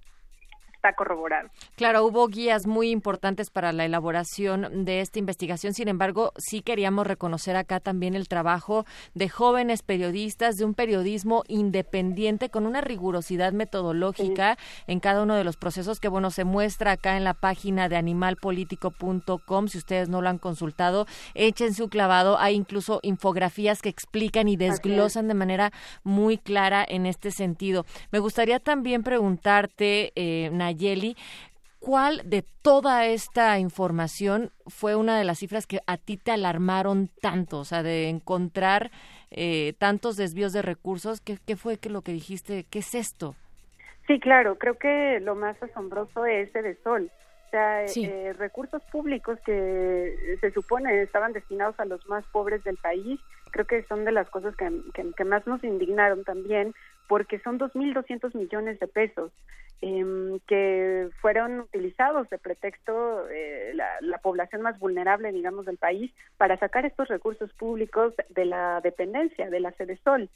está 0.78 0.94
corroborado. 0.94 1.50
Claro, 1.76 2.06
hubo 2.06 2.28
guías 2.28 2.68
muy 2.68 2.92
importantes 2.92 3.50
para 3.50 3.74
la 3.74 3.84
elaboración 3.86 4.86
de 4.86 5.02
esta 5.02 5.20
investigación. 5.20 5.74
Sin 5.74 5.88
embargo, 5.88 6.32
sí 6.38 6.62
queríamos 6.62 7.06
reconocer 7.06 7.56
acá 7.56 7.80
también 7.80 8.16
el 8.16 8.28
trabajo 8.28 8.86
de 9.14 9.28
jóvenes 9.28 9.82
periodistas, 9.82 10.56
de 10.56 10.66
un 10.66 10.74
periodismo 10.74 11.44
independiente 11.48 12.50
con 12.50 12.66
una 12.66 12.82
rigurosidad 12.82 13.54
metodológica 13.54 14.58
en 14.86 15.00
cada 15.00 15.24
uno 15.24 15.36
de 15.36 15.44
los 15.44 15.58
procesos 15.58 16.00
que, 16.00 16.08
bueno, 16.08 16.30
se 16.32 16.44
muestra 16.44 16.92
acá 16.94 17.18
en 17.18 17.24
la 17.24 17.34
página 17.34 17.90
de 17.90 17.98
animalpolitico.com. 17.98 19.68
Si 19.68 19.78
ustedes 19.78 20.10
no 20.10 20.22
lo 20.22 20.30
han 20.30 20.38
consultado, 20.38 21.08
echen 21.34 21.74
su 21.74 21.90
clavado. 21.90 22.38
Hay 22.38 22.56
incluso 22.56 23.00
infografías 23.02 23.82
que 23.82 23.90
explican 23.90 24.48
y 24.48 24.58
desglosan 24.58 25.28
de 25.28 25.34
manera 25.34 25.72
muy 26.04 26.38
clara 26.38 26.86
en 26.88 27.08
este 27.08 27.32
sentido. 27.32 27.86
Me 28.12 28.20
gustaría 28.20 28.60
también 28.60 29.02
preguntarte, 29.02 30.12
eh, 30.16 30.50
Nayeli, 30.68 31.16
¿cuál 31.80 32.22
de 32.26 32.44
toda 32.62 33.06
esta 33.06 33.58
información 33.60 34.52
fue 34.68 34.96
una 34.96 35.18
de 35.18 35.24
las 35.24 35.40
cifras 35.40 35.66
que 35.66 35.80
a 35.88 35.98
ti 35.98 36.18
te 36.18 36.32
alarmaron 36.32 37.10
tanto? 37.22 37.60
O 37.60 37.66
sea, 37.66 37.84
de 37.84 38.10
encontrar 38.10 38.92
eh, 39.32 39.74
tantos 39.80 40.18
desvíos 40.18 40.52
de 40.54 40.62
recursos. 40.62 41.22
¿Qué, 41.22 41.38
¿Qué 41.46 41.56
fue 41.56 41.78
que 41.78 41.90
lo 41.90 42.02
que 42.02 42.12
dijiste? 42.12 42.66
¿Qué 42.70 42.80
es 42.80 42.96
esto? 42.96 43.36
Sí, 44.08 44.20
claro, 44.20 44.58
creo 44.58 44.78
que 44.78 45.20
lo 45.22 45.36
más 45.36 45.62
asombroso 45.62 46.26
es 46.26 46.50
ese 46.50 46.62
de 46.62 46.76
Sol. 46.84 47.10
O 47.48 47.50
sea, 47.50 47.88
Sí. 47.88 48.04
eh, 48.06 48.34
recursos 48.38 48.82
públicos 48.92 49.40
que 49.46 50.38
se 50.42 50.52
supone 50.52 51.02
estaban 51.02 51.32
destinados 51.32 51.80
a 51.80 51.86
los 51.86 52.06
más 52.08 52.26
pobres 52.34 52.62
del 52.66 52.76
país, 52.78 53.20
creo 53.52 53.66
que 53.66 53.84
son 53.84 54.04
de 54.04 54.12
las 54.12 54.30
cosas 54.30 54.54
que, 54.58 54.70
que- 54.94 55.12
que 55.16 55.24
más 55.24 55.48
nos 55.48 55.64
indignaron 55.64 56.24
también, 56.26 56.74
porque 57.08 57.40
son 57.40 57.60
2.200 57.60 58.36
millones 58.36 58.80
de 58.80 58.88
pesos 58.88 59.32
em, 59.82 60.40
que 60.48 61.10
fueron 61.22 61.62
utilizados 61.62 62.30
de 62.30 62.38
pretexto 62.38 63.28
eh, 63.30 63.72
la, 63.76 63.88
la 64.02 64.18
población 64.18 64.62
más 64.62 64.80
vulnerable, 64.80 65.32
digamos, 65.32 65.66
del 65.66 65.78
país, 65.78 66.12
para 66.38 66.58
sacar 66.58 66.86
estos 66.86 67.08
recursos 67.08 67.52
públicos 67.54 68.14
de 68.30 68.46
la 68.46 68.82
dependencia, 68.82 69.50
de 69.50 69.60
la 69.60 69.72
sede 69.74 69.98
Sol 70.04 70.30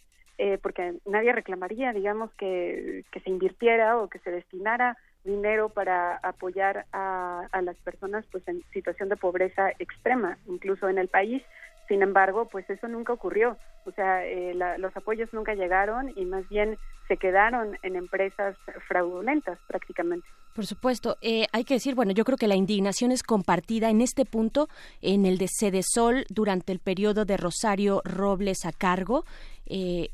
eh, 0.44 0.58
porque 0.58 0.96
nadie 1.06 1.34
reclamaría, 1.34 1.94
digamos, 1.94 2.32
que, 2.34 3.04
que 3.12 3.20
se 3.20 3.30
invirtiera 3.30 4.00
o 4.00 4.10
que 4.10 4.18
se 4.20 4.32
destinara 4.32 4.98
dinero 5.24 5.70
para 5.70 6.16
apoyar 6.18 6.88
a, 6.92 7.48
a 7.52 7.62
las 7.62 7.76
personas 7.78 8.26
pues 8.32 8.48
en 8.48 8.64
situación 8.74 9.10
de 9.10 9.18
pobreza 9.18 9.70
extrema, 9.78 10.40
incluso 10.48 10.90
en 10.90 10.98
el 10.98 11.10
país. 11.10 11.44
Sin 11.92 12.04
embargo, 12.04 12.48
pues 12.50 12.70
eso 12.70 12.88
nunca 12.88 13.12
ocurrió. 13.12 13.58
O 13.86 13.92
sea, 13.92 14.26
eh, 14.26 14.54
la- 14.54 14.78
los 14.78 14.96
apoyos 14.96 15.28
nunca 15.34 15.56
llegaron 15.56 16.14
y 16.16 16.24
más 16.24 16.48
bien 16.48 16.78
se 17.10 17.18
quedaron 17.18 17.78
en 17.84 17.98
empresas 17.98 18.56
fraudulentas 18.88 19.60
prácticamente. 19.68 20.26
Por 20.56 20.66
supuesto, 20.66 21.18
eh, 21.22 21.48
hay 21.52 21.66
que 21.66 21.74
decir, 21.74 21.94
bueno, 21.94 22.14
yo 22.14 22.24
creo 22.24 22.38
que 22.38 22.48
la 22.48 22.56
indignación 22.56 23.12
es 23.12 23.24
compartida 23.24 23.90
en 23.90 24.00
este 24.00 24.24
punto, 24.24 24.70
en 25.02 25.26
el 25.26 25.38
de 25.38 25.50
Cedesol 25.50 26.24
durante 26.30 26.72
el 26.72 26.80
periodo 26.80 27.26
de 27.26 27.36
Rosario 27.36 28.02
Robles 28.06 28.64
a 28.66 28.72
cargo, 28.72 29.26
eh, 29.66 30.12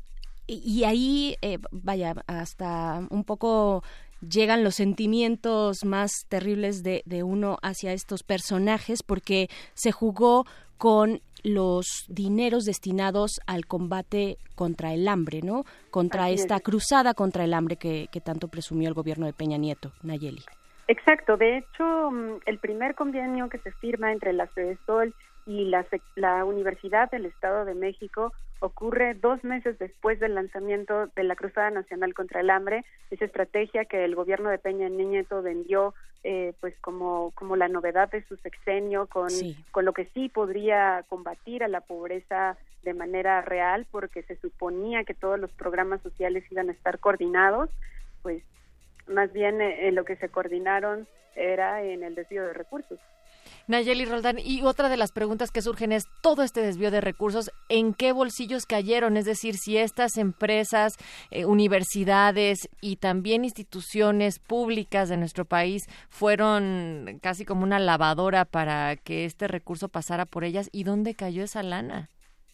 y 0.48 0.82
ahí, 0.82 1.36
eh, 1.42 1.58
vaya, 1.70 2.14
hasta 2.26 3.06
un 3.10 3.22
poco 3.22 3.84
llegan 4.20 4.64
los 4.64 4.76
sentimientos 4.76 5.84
más 5.84 6.10
terribles 6.28 6.82
de, 6.82 7.02
de 7.06 7.22
uno 7.22 7.58
hacia 7.62 7.92
estos 7.92 8.22
personajes, 8.22 9.02
porque 9.02 9.48
se 9.74 9.92
jugó 9.92 10.44
con 10.76 11.20
los 11.44 12.04
dineros 12.08 12.64
destinados 12.64 13.40
al 13.46 13.66
combate 13.66 14.38
contra 14.54 14.92
el 14.92 15.06
hambre, 15.08 15.40
¿no? 15.42 15.64
Contra 15.90 16.24
Así 16.24 16.34
es. 16.34 16.40
esta 16.42 16.60
cruzada 16.60 17.14
contra 17.14 17.44
el 17.44 17.54
hambre 17.54 17.76
que, 17.76 18.08
que 18.10 18.20
tanto 18.20 18.48
presumió 18.48 18.88
el 18.88 18.94
gobierno 18.94 19.26
de 19.26 19.32
Peña 19.32 19.56
Nieto, 19.56 19.92
Nayeli. 20.02 20.42
Exacto, 20.88 21.36
de 21.36 21.58
hecho, 21.58 22.10
mm, 22.10 22.40
el 22.46 22.58
primer 22.58 22.94
convenio 22.94 23.48
que 23.48 23.58
se 23.58 23.72
firma 23.72 24.10
entre 24.10 24.32
la 24.32 24.48
Sol 24.86 25.14
y 25.48 25.64
la, 25.64 25.86
la 26.14 26.44
Universidad 26.44 27.10
del 27.10 27.24
Estado 27.24 27.64
de 27.64 27.74
México 27.74 28.34
ocurre 28.60 29.14
dos 29.14 29.42
meses 29.44 29.78
después 29.78 30.20
del 30.20 30.34
lanzamiento 30.34 31.06
de 31.16 31.22
la 31.24 31.36
Cruzada 31.36 31.70
Nacional 31.70 32.12
contra 32.12 32.40
el 32.40 32.50
Hambre, 32.50 32.84
esa 33.10 33.24
estrategia 33.24 33.86
que 33.86 34.04
el 34.04 34.14
gobierno 34.14 34.50
de 34.50 34.58
Peña 34.58 34.90
Nieto 34.90 35.40
vendió 35.40 35.94
eh, 36.22 36.52
pues 36.60 36.74
como, 36.80 37.30
como 37.34 37.56
la 37.56 37.68
novedad 37.68 38.10
de 38.10 38.22
su 38.24 38.36
sexenio, 38.36 39.06
con, 39.06 39.30
Sí. 39.30 39.56
con 39.70 39.86
lo 39.86 39.94
que 39.94 40.04
sí 40.12 40.28
podría 40.28 41.02
combatir 41.08 41.64
a 41.64 41.68
la 41.68 41.80
pobreza 41.80 42.58
de 42.82 42.92
manera 42.92 43.40
real, 43.40 43.86
porque 43.90 44.24
se 44.24 44.36
suponía 44.36 45.04
que 45.04 45.14
todos 45.14 45.38
los 45.40 45.50
programas 45.52 46.02
sociales 46.02 46.44
iban 46.50 46.68
a 46.68 46.72
estar 46.72 46.98
coordinados, 46.98 47.70
pues 48.22 48.42
más 49.06 49.32
bien 49.32 49.62
eh, 49.62 49.88
en 49.88 49.94
lo 49.94 50.04
que 50.04 50.16
se 50.16 50.28
coordinaron 50.28 51.08
era 51.34 51.82
en 51.82 52.02
el 52.02 52.14
desvío 52.14 52.44
de 52.44 52.52
recursos. 52.52 52.98
Nayeli 53.68 54.06
Roldán, 54.06 54.38
y 54.38 54.62
otra 54.62 54.88
de 54.88 54.96
las 54.96 55.12
preguntas 55.12 55.50
que 55.50 55.60
surgen 55.60 55.92
es 55.92 56.04
todo 56.22 56.42
este 56.42 56.62
desvío 56.62 56.90
de 56.90 57.02
recursos, 57.02 57.50
¿en 57.68 57.92
qué 57.92 58.12
bolsillos 58.12 58.64
cayeron? 58.64 59.18
Es 59.18 59.26
decir, 59.26 59.56
si 59.56 59.76
estas 59.76 60.16
empresas, 60.16 60.94
eh, 61.30 61.44
universidades 61.44 62.70
y 62.80 62.96
también 62.96 63.44
instituciones 63.44 64.38
públicas 64.38 65.10
de 65.10 65.18
nuestro 65.18 65.44
país 65.44 65.82
fueron 66.08 67.20
casi 67.22 67.44
como 67.44 67.62
una 67.62 67.78
lavadora 67.78 68.46
para 68.46 68.96
que 68.96 69.26
este 69.26 69.48
recurso 69.48 69.90
pasara 69.90 70.24
por 70.24 70.44
ellas, 70.44 70.70
¿y 70.72 70.84
dónde 70.84 71.14
cayó 71.14 71.44
esa 71.44 71.62
lana? 71.62 72.08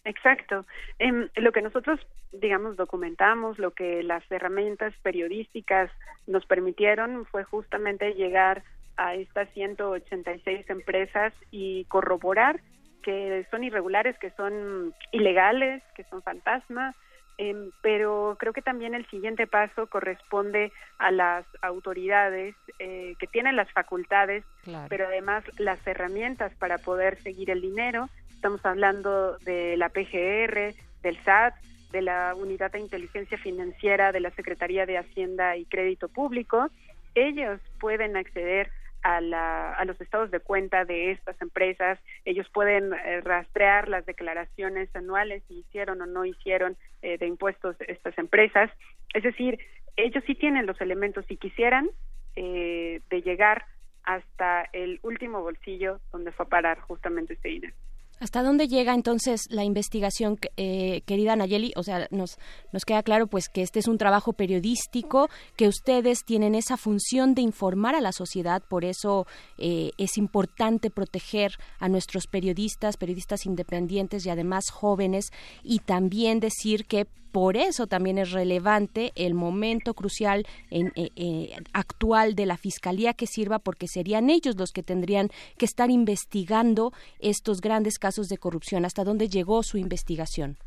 Exacto. 0.04 0.66
Em, 0.98 1.28
lo 1.36 1.52
que 1.52 1.62
nosotros, 1.62 2.00
digamos, 2.32 2.76
documentamos, 2.76 3.58
lo 3.58 3.70
que 3.70 4.02
las 4.02 4.22
herramientas 4.30 4.92
periodísticas 5.02 5.90
nos 6.26 6.44
permitieron 6.44 7.24
fue 7.26 7.44
justamente 7.44 8.14
llegar 8.14 8.64
a 8.96 9.14
estas 9.14 9.48
186 9.54 10.68
empresas 10.70 11.32
y 11.50 11.84
corroborar 11.86 12.60
que 13.02 13.46
son 13.50 13.64
irregulares, 13.64 14.18
que 14.18 14.30
son 14.30 14.94
ilegales, 15.12 15.82
que 15.94 16.04
son 16.04 16.22
fantasmas, 16.22 16.96
em, 17.36 17.70
pero 17.82 18.36
creo 18.38 18.52
que 18.54 18.62
también 18.62 18.94
el 18.94 19.04
siguiente 19.10 19.46
paso 19.46 19.88
corresponde 19.88 20.72
a 20.98 21.10
las 21.10 21.44
autoridades 21.60 22.54
eh, 22.78 23.14
que 23.18 23.26
tienen 23.26 23.56
las 23.56 23.70
facultades, 23.72 24.42
Claro. 24.62 24.86
pero 24.88 25.06
además 25.06 25.44
las 25.58 25.84
herramientas 25.86 26.54
para 26.56 26.78
poder 26.78 27.20
seguir 27.22 27.50
el 27.50 27.60
dinero. 27.60 28.08
Estamos 28.30 28.64
hablando 28.64 29.36
de 29.38 29.76
la 29.76 29.90
PGR, 29.90 30.74
del 31.02 31.18
SAT, 31.24 31.54
de 31.92 32.02
la 32.02 32.34
Unidad 32.34 32.72
de 32.72 32.80
Inteligencia 32.80 33.36
Financiera 33.36 34.12
de 34.12 34.20
la 34.20 34.30
Secretaría 34.30 34.86
de 34.86 34.96
Hacienda 34.98 35.56
y 35.56 35.64
Crédito 35.66 36.08
Público. 36.08 36.68
Ellos 37.14 37.60
pueden 37.78 38.16
acceder 38.16 38.70
a, 39.04 39.20
la- 39.20 39.74
a 39.74 39.84
los 39.84 40.00
estados 40.00 40.30
de 40.30 40.40
cuenta 40.40 40.84
de 40.84 41.12
estas 41.12 41.40
empresas, 41.40 41.98
ellos 42.24 42.48
pueden 42.52 42.92
eh, 42.94 43.20
rastrear 43.20 43.88
las 43.88 44.04
declaraciones 44.06 44.88
anuales 44.96 45.42
si 45.46 45.58
hicieron 45.60 46.00
o 46.00 46.06
no 46.06 46.24
hicieron 46.24 46.76
eh, 47.02 47.18
de 47.18 47.26
impuestos 47.26 47.76
estas 47.86 48.16
empresas. 48.18 48.70
Es 49.12 49.22
decir, 49.22 49.58
ellos 49.96 50.24
sí 50.26 50.34
tienen 50.34 50.66
los 50.66 50.80
elementos, 50.80 51.24
si 51.26 51.36
quisieran, 51.36 51.88
eh, 52.34 53.00
de 53.10 53.22
llegar 53.22 53.64
hasta 54.02 54.68
el 54.72 54.98
último 55.02 55.42
bolsillo 55.42 56.00
donde 56.10 56.32
fue 56.32 56.46
a 56.46 56.48
parar 56.48 56.80
justamente 56.80 57.34
este 57.34 57.48
dinero. 57.50 57.74
¿Hasta 58.20 58.42
dónde 58.42 58.68
llega 58.68 58.94
entonces 58.94 59.42
la 59.50 59.64
investigación, 59.64 60.38
eh, 60.56 61.02
querida 61.04 61.36
Nayeli? 61.36 61.72
O 61.76 61.82
sea, 61.82 62.06
nos, 62.10 62.38
nos 62.72 62.84
queda 62.84 63.02
claro 63.02 63.26
pues 63.26 63.48
que 63.48 63.62
este 63.62 63.80
es 63.80 63.88
un 63.88 63.98
trabajo 63.98 64.32
periodístico, 64.32 65.28
que 65.56 65.68
ustedes 65.68 66.24
tienen 66.24 66.54
esa 66.54 66.76
función 66.76 67.34
de 67.34 67.42
informar 67.42 67.94
a 67.94 68.00
la 68.00 68.12
sociedad, 68.12 68.62
por 68.68 68.84
eso 68.84 69.26
eh, 69.58 69.90
es 69.98 70.16
importante 70.16 70.90
proteger 70.90 71.52
a 71.78 71.88
nuestros 71.88 72.26
periodistas, 72.26 72.96
periodistas 72.96 73.46
independientes 73.46 74.24
y 74.24 74.30
además 74.30 74.70
jóvenes, 74.70 75.30
y 75.62 75.80
también 75.80 76.40
decir 76.40 76.86
que 76.86 77.06
por 77.34 77.56
eso 77.56 77.88
también 77.88 78.18
es 78.18 78.30
relevante 78.30 79.10
el 79.16 79.34
momento 79.34 79.92
crucial 79.94 80.44
en, 80.70 80.92
eh, 80.94 81.10
eh, 81.16 81.56
actual 81.72 82.36
de 82.36 82.46
la 82.46 82.56
fiscalía 82.56 83.12
que 83.12 83.26
sirva 83.26 83.58
porque 83.58 83.88
serían 83.88 84.30
ellos 84.30 84.54
los 84.56 84.70
que 84.70 84.84
tendrían 84.84 85.30
que 85.58 85.64
estar 85.64 85.90
investigando 85.90 86.92
estos 87.18 87.60
grandes 87.60 87.98
casos 87.98 88.28
de 88.28 88.38
corrupción. 88.38 88.84
¿Hasta 88.84 89.02
dónde 89.02 89.26
llegó 89.26 89.64
su 89.64 89.78
investigación? 89.78 90.58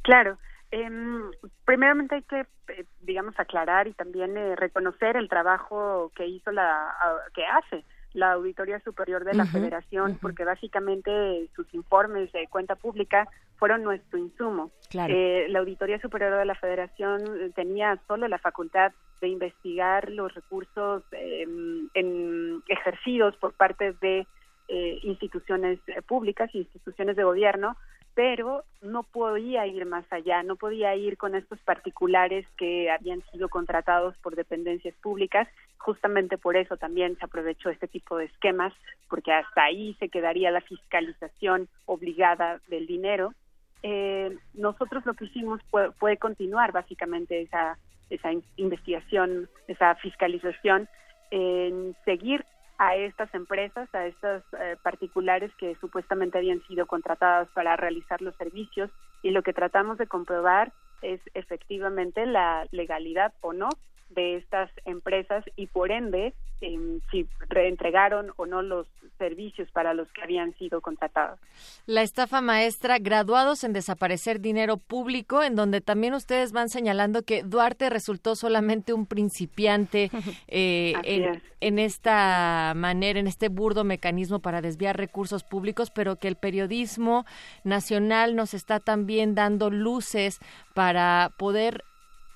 Claro. 0.00 0.38
em, 0.70 1.30
primeramente 1.66 2.14
hay 2.14 2.22
que, 2.22 2.40
eh, 2.68 2.86
digamos, 3.02 3.38
aclarar 3.38 3.86
y 3.86 3.92
también 3.92 4.34
eh, 4.38 4.56
reconocer 4.56 5.18
el 5.18 5.28
trabajo 5.28 6.10
que 6.16 6.26
hizo 6.26 6.50
la, 6.52 6.90
que 7.34 7.44
hace 7.44 7.84
la 8.14 8.32
Auditoría 8.32 8.80
Superior 8.80 9.24
de 9.24 9.34
la 9.34 9.44
Federación, 9.44 10.18
porque 10.22 10.44
básicamente 10.44 11.48
sus 11.54 11.72
informes 11.74 12.32
de 12.32 12.46
cuenta 12.48 12.74
pública 12.76 13.28
fueron 13.56 13.82
nuestro 13.82 14.18
insumo. 14.18 14.70
Claro. 14.88 15.12
Eh, 15.14 15.46
la 15.48 15.58
Auditoría 15.58 16.00
Superior 16.00 16.36
de 16.38 16.44
la 16.44 16.54
Federación 16.54 17.22
eh, 17.40 17.50
tenía 17.54 17.98
solo 18.08 18.26
la 18.28 18.38
facultad 18.38 18.92
de 19.20 19.28
investigar 19.28 20.10
los 20.10 20.32
recursos 20.34 21.02
em, 21.12 21.88
en- 21.94 22.62
ejercidos 22.68 23.36
por 23.36 23.52
parte 23.52 23.92
de 24.00 24.26
eh, 24.68 24.98
instituciones 25.02 25.78
eh, 25.88 26.00
públicas, 26.02 26.54
instituciones 26.54 27.16
de 27.16 27.24
gobierno, 27.24 27.76
pero 28.14 28.64
no 28.80 29.02
podía 29.02 29.66
ir 29.66 29.86
más 29.86 30.04
allá, 30.10 30.42
no 30.42 30.56
podía 30.56 30.94
ir 30.94 31.16
con 31.16 31.34
estos 31.34 31.58
particulares 31.60 32.46
que 32.56 32.90
habían 32.90 33.22
sido 33.32 33.48
contratados 33.48 34.16
por 34.18 34.36
dependencias 34.36 34.94
públicas. 35.02 35.48
Justamente 35.78 36.38
por 36.38 36.56
eso 36.56 36.76
también 36.76 37.16
se 37.18 37.24
aprovechó 37.24 37.70
este 37.70 37.88
tipo 37.88 38.16
de 38.16 38.26
esquemas, 38.26 38.72
porque 39.08 39.32
hasta 39.32 39.64
ahí 39.64 39.94
se 39.98 40.08
quedaría 40.08 40.50
la 40.50 40.60
fiscalización 40.60 41.68
obligada 41.86 42.60
del 42.68 42.86
dinero. 42.86 43.34
Eh, 43.82 44.36
nosotros 44.54 45.04
lo 45.04 45.14
que 45.14 45.26
hicimos 45.26 45.60
fue, 45.98 46.16
continuar 46.16 46.72
básicamente 46.72 47.42
esa, 47.42 47.76
esa 48.10 48.32
in- 48.32 48.44
investigación, 48.56 49.48
esa 49.66 49.94
fiscalización, 49.96 50.88
en 51.30 51.96
seguir 52.04 52.44
a 52.78 52.96
estas 52.96 53.32
empresas, 53.34 53.88
a 53.94 54.06
estas 54.06 54.42
eh, 54.58 54.76
particulares 54.82 55.52
que 55.58 55.76
supuestamente 55.76 56.38
habían 56.38 56.62
sido 56.66 56.86
contratadas 56.86 57.48
para 57.54 57.76
realizar 57.76 58.20
los 58.20 58.34
servicios 58.36 58.90
y 59.22 59.30
lo 59.30 59.42
que 59.42 59.52
tratamos 59.52 59.98
de 59.98 60.06
comprobar 60.06 60.72
es 61.02 61.20
efectivamente 61.34 62.26
la 62.26 62.66
legalidad 62.72 63.32
o 63.40 63.52
no 63.52 63.68
de 64.10 64.36
estas 64.36 64.70
empresas 64.84 65.44
y 65.56 65.66
por 65.66 65.90
ende 65.90 66.34
em, 66.60 67.00
si 67.10 67.26
reentregaron 67.48 68.32
o 68.36 68.46
no 68.46 68.62
los 68.62 68.86
servicios 69.18 69.70
para 69.70 69.94
los 69.94 70.10
que 70.12 70.22
habían 70.22 70.54
sido 70.56 70.80
contratados. 70.80 71.38
La 71.86 72.02
estafa 72.02 72.40
maestra, 72.40 72.98
graduados 72.98 73.64
en 73.64 73.72
desaparecer 73.72 74.40
dinero 74.40 74.76
público, 74.76 75.42
en 75.42 75.56
donde 75.56 75.80
también 75.80 76.14
ustedes 76.14 76.52
van 76.52 76.68
señalando 76.68 77.22
que 77.22 77.42
Duarte 77.42 77.90
resultó 77.90 78.36
solamente 78.36 78.92
un 78.92 79.06
principiante 79.06 80.10
eh, 80.48 80.94
Así 80.96 81.08
en, 81.08 81.24
es. 81.24 81.42
en 81.60 81.78
esta 81.78 82.72
manera, 82.76 83.20
en 83.20 83.26
este 83.26 83.48
burdo 83.48 83.84
mecanismo 83.84 84.40
para 84.40 84.60
desviar 84.60 84.96
recursos 84.96 85.44
públicos, 85.44 85.90
pero 85.90 86.16
que 86.16 86.28
el 86.28 86.36
periodismo 86.36 87.24
nacional 87.62 88.36
nos 88.36 88.54
está 88.54 88.80
también 88.80 89.34
dando 89.34 89.70
luces 89.70 90.40
para 90.74 91.30
poder 91.38 91.84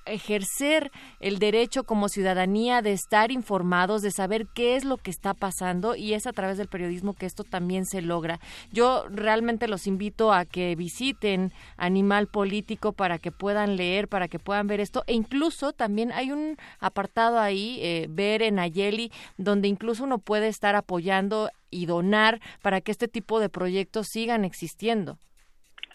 ejercer 0.09 0.90
el 1.20 1.39
derecho 1.39 1.85
como 1.85 2.09
ciudadanía 2.09 2.82
de 2.82 2.93
estar 2.93 3.30
informados, 3.30 4.02
de 4.02 4.10
saber 4.10 4.47
qué 4.55 4.76
es 4.76 4.85
lo 4.85 4.97
que 4.97 5.10
está 5.10 5.35
pasando 5.35 5.97
y 5.97 6.14
es 6.14 6.26
a 6.26 6.32
través 6.32 6.59
del 6.59 6.68
periodismo 6.68 7.14
que 7.14 7.26
esto 7.26 7.44
también 7.44 7.85
se 7.85 8.02
logra. 8.02 8.39
Yo 8.72 9.05
realmente 9.10 9.68
los 9.68 9.86
invito 9.86 10.32
a 10.32 10.44
que 10.44 10.74
visiten 10.76 11.52
Animal 11.76 12.26
Político 12.26 12.93
para 12.93 13.18
que 13.18 13.32
puedan 13.32 13.76
leer, 13.76 14.09
para 14.09 14.28
que 14.28 14.39
puedan 14.39 14.66
ver 14.66 14.80
esto 14.80 15.05
e 15.06 15.14
incluso 15.14 15.72
también 15.72 16.12
hay 16.12 16.32
un 16.32 16.56
apartado 16.80 17.39
ahí, 17.39 17.78
eh, 17.82 18.06
ver 18.09 18.43
en 18.43 18.59
Ayeli, 18.59 19.10
donde 19.36 19.68
incluso 19.68 20.05
uno 20.05 20.18
puede 20.18 20.48
estar 20.48 20.74
apoyando 20.74 21.51
y 21.70 21.86
donar 21.86 22.40
para 22.62 22.80
que 22.80 22.93
este 22.93 23.09
tipo 23.09 23.40
de 23.40 23.48
proyectos 23.48 24.06
sigan 24.10 24.44
existiendo. 24.44 25.18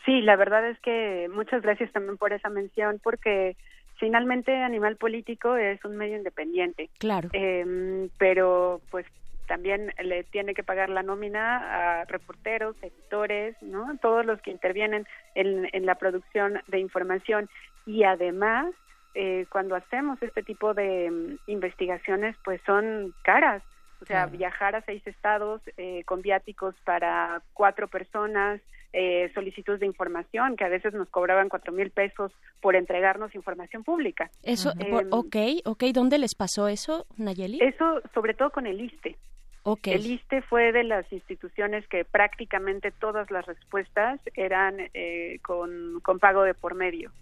Sí, 0.05 0.21
la 0.21 0.35
verdad 0.35 0.67
es 0.69 0.77
que 0.79 1.29
muchas 1.33 1.61
gracias 1.61 1.91
también 1.93 2.17
por 2.17 2.33
esa 2.33 2.49
mención, 2.49 2.99
porque 3.01 3.55
finalmente 3.97 4.55
Animal 4.55 4.97
Político 4.97 5.55
es 5.55 5.83
un 5.85 5.97
medio 5.97 6.17
independiente. 6.17 6.89
Claro. 6.99 7.29
Em, 7.33 8.09
pero 8.17 8.81
pues 8.91 9.05
también 9.47 9.93
le 10.01 10.23
tiene 10.23 10.53
que 10.53 10.63
pagar 10.63 10.89
la 10.89 11.03
nómina 11.03 12.01
a 12.01 12.05
reporteros, 12.05 12.75
editores, 12.81 13.55
¿no? 13.61 13.97
Todos 14.01 14.25
los 14.25 14.41
que 14.41 14.51
intervienen 14.51 15.05
en, 15.35 15.69
en 15.73 15.85
la 15.85 15.95
producción 15.95 16.61
de 16.67 16.79
información 16.79 17.49
y 17.85 18.03
además 18.03 18.73
eh, 19.15 19.45
cuando 19.49 19.75
hacemos 19.75 20.21
este 20.23 20.41
tipo 20.41 20.73
de 20.73 21.11
mm, 21.11 21.51
investigaciones 21.51 22.35
pues 22.43 22.61
son 22.65 23.13
caras. 23.23 23.61
O 24.03 24.05
sea, 24.05 24.23
Claro. 24.25 24.37
viajar 24.37 24.75
a 24.75 24.81
seis 24.81 25.01
estados 25.07 25.61
eh, 25.77 26.03
con 26.03 26.21
viáticos 26.21 26.75
para 26.83 27.41
cuatro 27.53 27.87
personas, 27.87 28.59
eh, 28.91 29.31
solicitudes 29.33 29.79
de 29.79 29.85
información 29.85 30.55
que 30.57 30.65
a 30.65 30.69
veces 30.69 30.93
nos 30.93 31.09
cobraban 31.09 31.47
cuatro 31.49 31.71
mil 31.71 31.89
pesos 31.89 32.31
por 32.61 32.75
entregarnos 32.75 33.33
información 33.33 33.83
pública. 33.85 34.29
Eso, 34.43 34.73
Em, 34.77 34.89
por- 34.91 35.07
ok, 35.09 35.35
ok, 35.65 35.83
¿dónde 35.93 36.17
les 36.19 36.35
pasó 36.35 36.67
eso, 36.67 37.05
Nayeli? 37.17 37.59
eso 37.61 38.01
sobre 38.13 38.33
todo 38.33 38.49
con 38.51 38.67
el 38.67 38.81
ISTE. 38.81 39.15
Ok. 39.63 39.87
El 39.87 40.05
ISTE 40.05 40.41
fue 40.41 40.73
de 40.73 40.83
las 40.83 41.09
instituciones 41.13 41.87
que 41.87 42.03
prácticamente 42.03 42.91
todas 42.91 43.31
las 43.31 43.45
respuestas 43.45 44.19
eran 44.35 44.75
eh, 44.93 45.39
con, 45.43 46.01
con 46.01 46.19
pago 46.19 46.43
de 46.43 46.53
por 46.53 46.75
medio. 46.75 47.13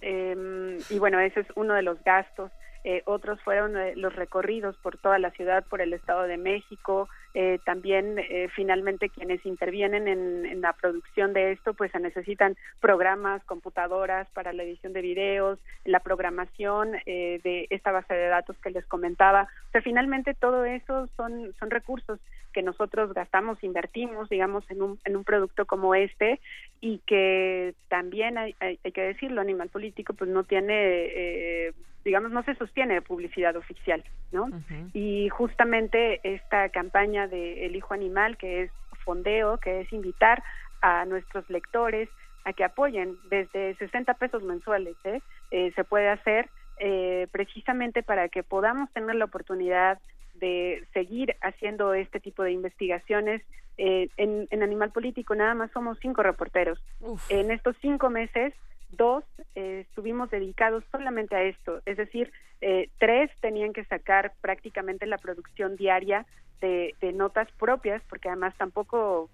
Em, 0.00 0.78
y 0.88 0.98
bueno, 1.00 1.18
ese 1.18 1.40
es 1.40 1.46
uno 1.56 1.74
de 1.74 1.82
los 1.82 2.02
gastos. 2.04 2.52
Eh, 2.84 3.02
otros 3.04 3.40
fueron 3.42 3.76
eh, 3.76 3.94
los 3.96 4.14
recorridos 4.14 4.76
por 4.78 4.96
toda 4.96 5.18
la 5.18 5.30
ciudad, 5.32 5.64
por 5.68 5.80
el 5.80 5.92
Estado 5.92 6.22
de 6.22 6.38
México. 6.38 7.08
Eh, 7.34 7.58
también, 7.64 8.18
eh, 8.18 8.48
finalmente, 8.54 9.08
quienes 9.08 9.44
intervienen 9.46 10.08
en, 10.08 10.46
en 10.46 10.60
la 10.60 10.72
producción 10.72 11.32
de 11.32 11.52
esto, 11.52 11.74
pues 11.74 11.92
se 11.92 12.00
necesitan 12.00 12.56
programas, 12.80 13.44
computadoras 13.44 14.28
para 14.30 14.52
la 14.52 14.62
edición 14.62 14.92
de 14.92 15.02
videos, 15.02 15.58
la 15.84 16.00
programación 16.00 16.96
eh, 17.06 17.40
de 17.42 17.66
esta 17.70 17.92
base 17.92 18.14
de 18.14 18.28
datos 18.28 18.56
que 18.58 18.70
les 18.70 18.86
comentaba. 18.86 19.48
O 19.68 19.70
sea, 19.70 19.82
finalmente 19.82 20.34
todo 20.34 20.64
eso 20.64 21.06
son, 21.16 21.54
son 21.58 21.70
recursos 21.70 22.18
que 22.52 22.62
nosotros 22.62 23.12
gastamos, 23.14 23.62
invertimos, 23.62 24.28
digamos, 24.28 24.68
en 24.70 24.82
un, 24.82 24.98
en 25.04 25.16
un 25.16 25.24
producto 25.24 25.66
como 25.66 25.94
este 25.94 26.40
y 26.80 26.98
que 27.06 27.74
también 27.88 28.38
hay, 28.38 28.54
hay, 28.60 28.78
hay 28.84 28.92
que 28.92 29.02
decirlo, 29.02 29.40
Animal 29.40 29.68
Político 29.68 30.14
pues 30.14 30.30
no 30.30 30.44
tiene, 30.44 30.74
eh, 30.74 31.72
digamos, 32.04 32.30
no 32.32 32.42
se 32.42 32.54
sostiene 32.54 32.94
de 32.94 33.02
publicidad 33.02 33.56
oficial, 33.56 34.02
¿no? 34.32 34.48
Y 34.92 35.28
justamente 35.28 36.20
esta 36.24 36.68
campaña 36.70 37.19
de 37.26 37.66
El 37.66 37.76
Hijo 37.76 37.94
Animal, 37.94 38.36
que 38.36 38.62
es 38.62 38.70
fondeo, 39.04 39.58
que 39.58 39.80
es 39.80 39.92
invitar 39.92 40.42
a 40.82 41.04
nuestros 41.04 41.48
lectores 41.50 42.08
a 42.44 42.52
que 42.52 42.64
apoyen 42.64 43.16
desde 43.28 43.74
60 43.76 44.14
pesos 44.14 44.42
mensuales, 44.42 44.96
¿eh? 45.04 45.20
Eh, 45.50 45.72
se 45.74 45.84
puede 45.84 46.08
hacer 46.08 46.48
eh, 46.78 47.26
precisamente 47.32 48.02
para 48.02 48.28
que 48.28 48.42
podamos 48.42 48.90
tener 48.92 49.14
la 49.16 49.26
oportunidad 49.26 49.98
de 50.34 50.86
seguir 50.94 51.36
haciendo 51.42 51.92
este 51.92 52.20
tipo 52.20 52.42
de 52.42 52.52
investigaciones. 52.52 53.42
Eh, 53.76 54.08
en, 54.16 54.46
en 54.50 54.62
Animal 54.62 54.90
Político 54.90 55.34
nada 55.34 55.54
más 55.54 55.70
somos 55.72 55.98
cinco 56.00 56.22
reporteros. 56.22 56.82
En 57.28 57.50
estos 57.50 57.76
cinco 57.80 58.10
meses, 58.10 58.54
dos 58.90 59.24
eh, 59.54 59.84
estuvimos 59.88 60.30
dedicados 60.30 60.84
solamente 60.90 61.34
a 61.36 61.42
esto. 61.42 61.80
Es 61.86 61.96
decir, 61.96 62.32
eh, 62.60 62.88
tres 62.98 63.30
tenían 63.40 63.72
que 63.72 63.84
sacar 63.84 64.32
prácticamente 64.40 65.06
la 65.06 65.18
producción 65.18 65.76
diaria 65.76 66.26
de, 66.60 66.94
de 67.00 67.12
notas 67.12 67.48
propias, 67.52 68.02
porque 68.08 68.28
además 68.28 68.54
tampoco 68.56 69.28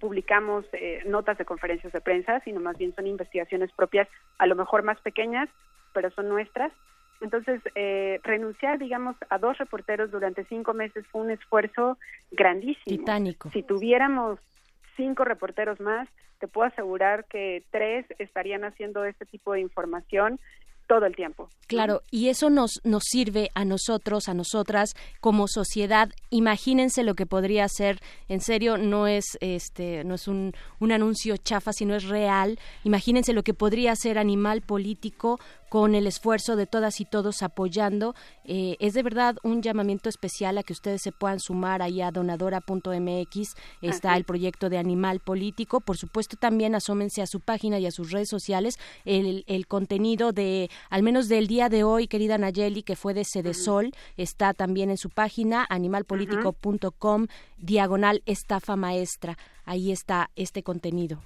publicamos 0.00 0.64
eh, 0.72 1.02
notas 1.06 1.38
de 1.38 1.44
conferencias 1.44 1.92
de 1.92 2.00
prensa, 2.00 2.40
sino 2.40 2.58
más 2.58 2.76
bien 2.78 2.94
son 2.94 3.06
investigaciones 3.06 3.70
propias, 3.72 4.08
a 4.38 4.46
lo 4.46 4.56
mejor 4.56 4.82
más 4.82 4.98
pequeñas, 5.00 5.48
pero 5.92 6.10
son 6.10 6.28
nuestras. 6.28 6.72
Entonces, 7.20 7.60
eh, 7.74 8.18
renunciar, 8.24 8.78
digamos, 8.78 9.14
a 9.28 9.38
dos 9.38 9.58
reporteros 9.58 10.10
durante 10.10 10.44
cinco 10.46 10.72
meses 10.72 11.06
fue 11.08 11.20
un 11.20 11.30
esfuerzo 11.30 11.98
grandísimo. 12.30 12.96
Titánico. 12.96 13.50
Si 13.50 13.62
tuviéramos 13.62 14.38
cinco 14.96 15.24
reporteros 15.24 15.78
más, 15.80 16.08
te 16.38 16.48
puedo 16.48 16.68
asegurar 16.68 17.26
que 17.26 17.62
tres 17.70 18.06
estarían 18.18 18.64
haciendo 18.64 19.04
este 19.04 19.26
tipo 19.26 19.52
de 19.52 19.60
información 19.60 20.40
todo 20.90 21.06
el 21.06 21.14
tiempo. 21.14 21.48
Claro, 21.68 22.02
y 22.10 22.30
eso 22.30 22.50
nos, 22.50 22.80
nos 22.82 23.04
sirve 23.04 23.50
a 23.54 23.64
nosotros, 23.64 24.28
a 24.28 24.34
nosotras, 24.34 24.96
como 25.20 25.46
sociedad. 25.46 26.08
Imagínense 26.30 27.04
lo 27.04 27.14
que 27.14 27.26
podría 27.26 27.68
ser, 27.68 28.00
en 28.28 28.40
serio, 28.40 28.76
no 28.76 29.06
es 29.06 29.38
este, 29.40 30.02
no 30.02 30.16
es 30.16 30.26
un, 30.26 30.52
un 30.80 30.90
anuncio 30.90 31.36
chafa, 31.36 31.72
sino 31.72 31.94
es 31.94 32.08
real. 32.08 32.58
Imagínense 32.82 33.32
lo 33.32 33.44
que 33.44 33.54
podría 33.54 33.94
ser 33.94 34.18
animal 34.18 34.62
político 34.62 35.38
con 35.70 35.94
el 35.94 36.06
esfuerzo 36.06 36.56
de 36.56 36.66
todas 36.66 37.00
y 37.00 37.06
todos 37.06 37.42
apoyando. 37.42 38.14
Eh, 38.44 38.76
es 38.80 38.92
de 38.92 39.02
verdad 39.02 39.36
un 39.42 39.62
llamamiento 39.62 40.10
especial 40.10 40.58
a 40.58 40.62
que 40.62 40.74
ustedes 40.74 41.00
se 41.00 41.12
puedan 41.12 41.40
sumar 41.40 41.80
ahí 41.80 42.02
a 42.02 42.10
donadora.mx. 42.10 43.54
Está 43.80 44.16
el 44.16 44.24
proyecto 44.24 44.68
de 44.68 44.76
Animal 44.76 45.20
Político. 45.20 45.80
Por 45.80 45.96
supuesto, 45.96 46.36
también 46.36 46.74
asómense 46.74 47.22
a 47.22 47.26
su 47.26 47.40
página 47.40 47.78
y 47.78 47.86
a 47.86 47.92
sus 47.92 48.10
redes 48.10 48.28
sociales. 48.28 48.74
El, 49.04 49.44
el 49.46 49.66
contenido 49.66 50.32
de, 50.32 50.68
al 50.90 51.02
menos 51.02 51.28
del 51.28 51.46
día 51.46 51.68
de 51.68 51.84
hoy, 51.84 52.08
querida 52.08 52.36
Nayeli, 52.36 52.82
que 52.82 52.96
fue 52.96 53.14
de 53.14 53.24
Sol, 53.54 53.92
está 54.16 54.54
también 54.54 54.90
en 54.90 54.96
su 54.96 55.08
página, 55.08 55.66
animalpolitico.com, 55.68 57.28
diagonal 57.58 58.22
estafa 58.26 58.74
maestra. 58.74 59.38
Ahí 59.64 59.92
está 59.92 60.30
este 60.34 60.64
contenido. 60.64 61.20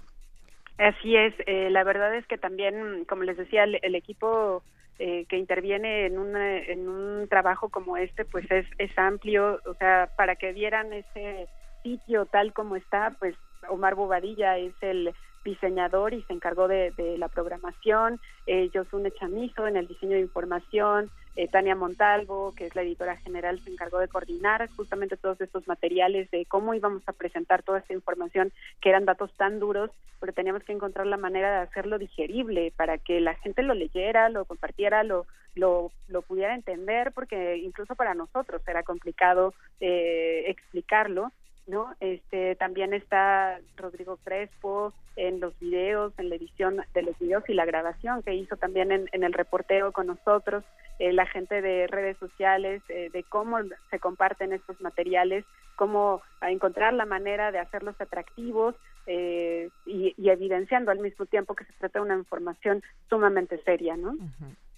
Así 0.79 1.17
es, 1.17 1.35
eh, 1.47 1.71
la 1.71 1.85
verdad 1.85 2.15
es 2.17 2.27
que 2.27 2.37
también, 2.37 3.05
como 3.05 3.23
les 3.23 3.37
decía, 3.37 3.65
el, 3.65 3.79
el 3.83 3.95
equipo 3.95 4.65
eh, 4.99 5.25
que 5.29 5.37
interviene 5.37 6.07
en, 6.07 6.19
una, 6.19 6.59
en 6.59 6.89
un 6.89 7.29
trabajo 7.29 7.69
como 7.69 7.97
este, 7.97 8.25
pues 8.25 8.51
es, 8.51 8.67
es 8.79 8.91
amplio, 8.99 9.61
o 9.67 9.75
sea, 9.75 10.11
para 10.17 10.37
que 10.37 10.53
vieran 10.53 10.93
ese 10.93 11.49
sitio 11.83 12.27
tal 12.27 12.53
como 12.53 12.77
está, 12.77 13.15
pues 13.19 13.37
Omar 13.69 13.95
Bobadilla 13.95 14.59
es 14.59 14.75
el 14.81 15.15
diseñador 15.45 16.15
y 16.15 16.23
se 16.23 16.33
encargó 16.33 16.69
de, 16.69 16.93
la 17.19 17.29
programación, 17.29 18.21
eh, 18.47 18.71
Josune 18.73 19.13
Chamizo 19.13 19.67
en 19.67 19.77
el 19.77 19.87
diseño 19.87 20.13
de 20.13 20.21
información, 20.21 21.11
eh, 21.37 21.49
Tania 21.49 21.75
Montalvo, 21.75 22.55
que 22.57 22.67
es 22.67 22.75
la 22.77 22.83
editora 22.83 23.17
general, 23.17 23.61
se 23.65 23.71
encargó 23.71 23.99
de 23.99 24.09
coordinar 24.09 24.69
justamente 24.77 25.17
todos 25.17 25.41
estos 25.41 25.67
materiales 25.67 26.31
de 26.31 26.47
cómo 26.47 26.75
íbamos 26.75 27.03
a 27.07 27.13
presentar 27.13 27.63
toda 27.63 27.79
esta 27.79 27.93
información, 27.93 28.53
que 28.81 28.91
eran 28.91 29.05
datos 29.05 29.33
tan 29.37 29.59
duros, 29.59 29.91
pero 30.21 30.33
teníamos 30.33 30.63
que 30.63 30.73
encontrar 30.73 31.07
la 31.07 31.17
manera 31.17 31.51
de 31.51 31.63
hacerlo 31.67 31.99
digerible 31.99 32.73
para 32.77 32.99
que 32.99 33.21
la 33.21 33.35
gente 33.35 33.63
lo 33.63 33.75
leyera, 33.75 34.29
lo 34.29 34.45
compartiera, 34.45 35.03
lo, 35.03 35.27
lo, 35.55 35.91
lo 36.09 36.23
pudiera 36.23 36.55
entender, 36.55 37.13
porque 37.13 37.57
incluso 37.59 37.95
para 37.95 38.15
nosotros 38.15 38.63
era 38.67 38.83
complicado 38.83 39.55
eh, 39.81 40.45
explicarlo. 40.47 41.33
¿No? 41.67 41.95
Este 42.01 42.57
también 42.57 42.93
está 42.93 43.59
Rodrigo 43.77 44.19
Crespo 44.25 44.93
en 45.17 45.41
los 45.41 45.59
videos, 45.61 46.13
en 46.19 46.29
la 46.29 46.35
edición 46.35 46.83
de 46.93 47.03
los 47.03 47.19
videos 47.19 47.45
y 47.49 47.55
la 47.55 47.65
grabación 47.65 48.23
que 48.23 48.35
hizo 48.35 48.57
también 48.57 48.93
en, 48.93 49.09
en 49.13 49.25
el 49.25 49.33
reporteo 49.33 49.93
con 49.93 50.09
nosotros, 50.09 50.65
eh, 50.99 51.13
la 51.13 51.27
gente 51.27 51.63
de 51.63 51.87
redes 51.87 52.17
sociales, 52.19 52.83
eh, 52.89 53.11
de 53.13 53.23
cómo 53.25 53.59
se 53.91 53.99
comparten 53.99 54.53
estos 54.53 54.81
materiales, 54.81 55.45
cómo 55.77 56.23
encontrar 56.43 56.93
la 56.93 57.07
manera 57.07 57.51
de 57.51 57.59
hacerlos 57.59 58.01
atractivos 58.01 58.75
eh, 59.07 59.71
y, 59.87 60.15
y 60.17 60.31
evidenciando 60.31 60.91
al 60.91 60.99
mismo 60.99 61.27
tiempo 61.27 61.55
que 61.55 61.65
se 61.65 61.73
trata 61.75 61.99
de 61.99 62.05
una 62.05 62.17
información 62.17 62.83
sumamente 63.09 63.61
seria, 63.65 63.97
¿no? 63.97 64.17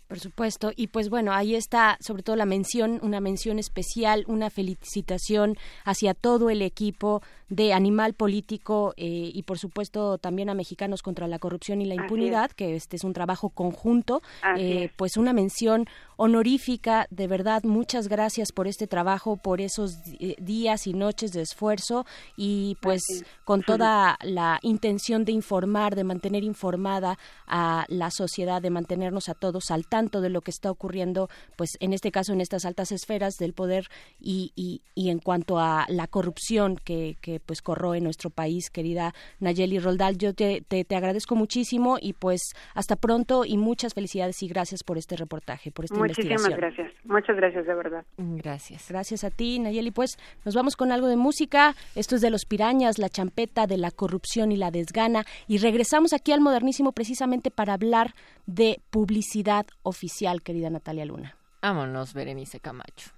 Por 0.09 0.21
supuesto, 0.21 0.71
y 0.77 0.87
pues 0.87 1.11
bueno, 1.11 1.33
ahí 1.33 1.57
está 1.57 1.99
sobre 2.01 2.23
todo 2.23 2.37
la 2.37 2.47
mención, 2.47 3.01
una 3.03 3.19
mención 3.19 3.59
especial, 3.59 4.25
una 4.29 4.51
felicitación 4.51 5.57
hacia 5.85 6.15
todo 6.15 6.49
el 6.49 6.63
equipo 6.63 7.23
de 7.49 7.73
Animal 7.73 8.15
Político 8.15 8.95
eh, 8.97 9.31
y 9.35 9.43
por 9.43 9.59
supuesto 9.59 10.19
también 10.19 10.49
a 10.49 10.55
Mexicanos 10.55 11.03
contra 11.03 11.27
la 11.27 11.41
Corrupción 11.41 11.81
y 11.81 11.87
la 11.87 11.97
Impunidad, 11.97 12.53
que 12.53 12.77
este 12.77 12.95
es 12.97 13.03
un 13.03 13.15
trabajo 13.15 13.49
conjunto, 13.49 14.23
eh, 14.57 14.85
es. 14.85 14.93
pues 14.97 15.17
una 15.17 15.33
mención 15.33 15.87
honorífica, 16.17 17.09
de 17.11 17.27
verdad, 17.27 17.65
muchas 17.65 18.07
gracias 18.07 18.53
por 18.53 18.69
este 18.69 18.87
trabajo, 18.87 19.37
por 19.37 19.61
esos 19.61 19.99
eh, 20.21 20.37
días 20.39 20.87
y 20.87 20.93
noches 20.93 21.33
de 21.33 21.43
esfuerzo. 21.43 22.07
Y 22.37 22.77
pues 22.81 23.03
Así 23.11 23.25
con 23.45 23.63
toda 23.63 24.19
la 24.23 24.59
intención 24.63 25.25
de 25.25 25.33
informar, 25.33 25.95
de 25.95 26.05
mantener 26.05 26.45
informada 26.45 27.19
a 27.47 27.85
la 27.89 28.11
sociedad, 28.11 28.63
de 28.63 28.71
mantenernos 28.71 29.29
a 29.29 29.35
todos 29.35 29.71
al 29.71 29.87
tanto 29.87 29.96
de 29.97 30.29
lo 30.29 30.41
que 30.43 30.51
está 30.51 30.71
ocurriendo, 30.71 31.29
pues 31.57 31.77
en 31.81 31.93
este 31.93 32.11
caso 32.13 32.33
en 32.33 32.41
estas 32.41 32.65
altas 32.65 32.93
esferas 32.93 33.37
del 33.39 33.53
poder 33.53 33.89
y, 34.21 34.53
y, 34.55 34.83
y 34.95 35.11
en 35.11 35.19
cuanto 35.19 35.59
a 35.59 35.87
la 35.89 36.07
corrupción 36.07 36.77
que, 36.77 37.17
que 37.21 37.41
pues 37.41 37.63
corroe 37.63 38.01
nuestro 38.01 38.31
país, 38.31 38.71
querida 38.71 39.15
Nayeli 39.41 39.79
Roldal, 39.79 40.19
yo 40.19 40.35
te, 40.35 40.63
te, 40.69 40.85
te 40.85 40.97
agradezco 40.97 41.35
muchísimo 41.35 41.97
y 42.01 42.13
pues 42.13 42.43
hasta 42.75 42.97
pronto 42.97 43.45
y 43.45 43.57
muchas 43.57 43.95
felicidades 43.95 44.43
y 44.43 44.49
gracias 44.49 44.83
por 44.85 44.99
este 44.99 45.17
reportaje, 45.17 45.71
por 45.71 45.87
esta 45.87 45.97
Muchísimas 45.97 46.43
investigación. 46.43 46.77
gracias, 46.77 47.05
muchas 47.05 47.37
gracias 47.37 47.67
de 47.67 47.75
verdad. 47.75 48.05
Gracias. 48.19 48.87
Gracias 48.89 49.25
a 49.25 49.31
ti, 49.31 49.59
Nayeli. 49.59 49.91
Pues 49.91 50.19
nos 50.45 50.55
vamos 50.55 50.77
con 50.77 50.93
algo 50.93 51.07
de 51.09 51.17
música. 51.17 51.75
Esto 51.95 52.17
es 52.17 52.21
de 52.21 52.31
los 52.31 52.45
pirañas, 52.45 52.99
la 52.99 53.09
champeta 53.09 53.67
de 53.67 53.79
la 53.79 53.91
corrupción 53.91 54.53
y 54.53 54.57
la 54.57 54.71
desgana. 54.71 55.25
Y 55.49 55.59
regresamos 55.59 56.13
aquí 56.13 56.33
al 56.33 56.41
modernísimo 56.41 56.93
precisamente 56.93 57.51
para 57.51 57.75
hablar 57.75 58.15
de 58.47 58.81
publicidad 58.91 59.67
oficial, 59.87 60.43
querida 60.43 60.69
Natalia 60.71 61.07
Luna. 61.07 61.37
Vámonos, 61.63 62.13
Berenice 62.13 62.61
Camacho. 62.61 63.11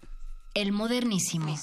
El 0.55 0.73
modernísimo. 0.73 1.55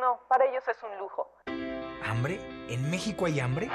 No, 0.00 0.20
para 0.28 0.44
ellos 0.46 0.62
es 0.68 0.76
un 0.82 0.98
lujo. 0.98 1.28
¿Hambre? 2.04 2.38
¿En 2.68 2.88
México 2.90 3.26
hay 3.26 3.40
hambre? 3.40 3.68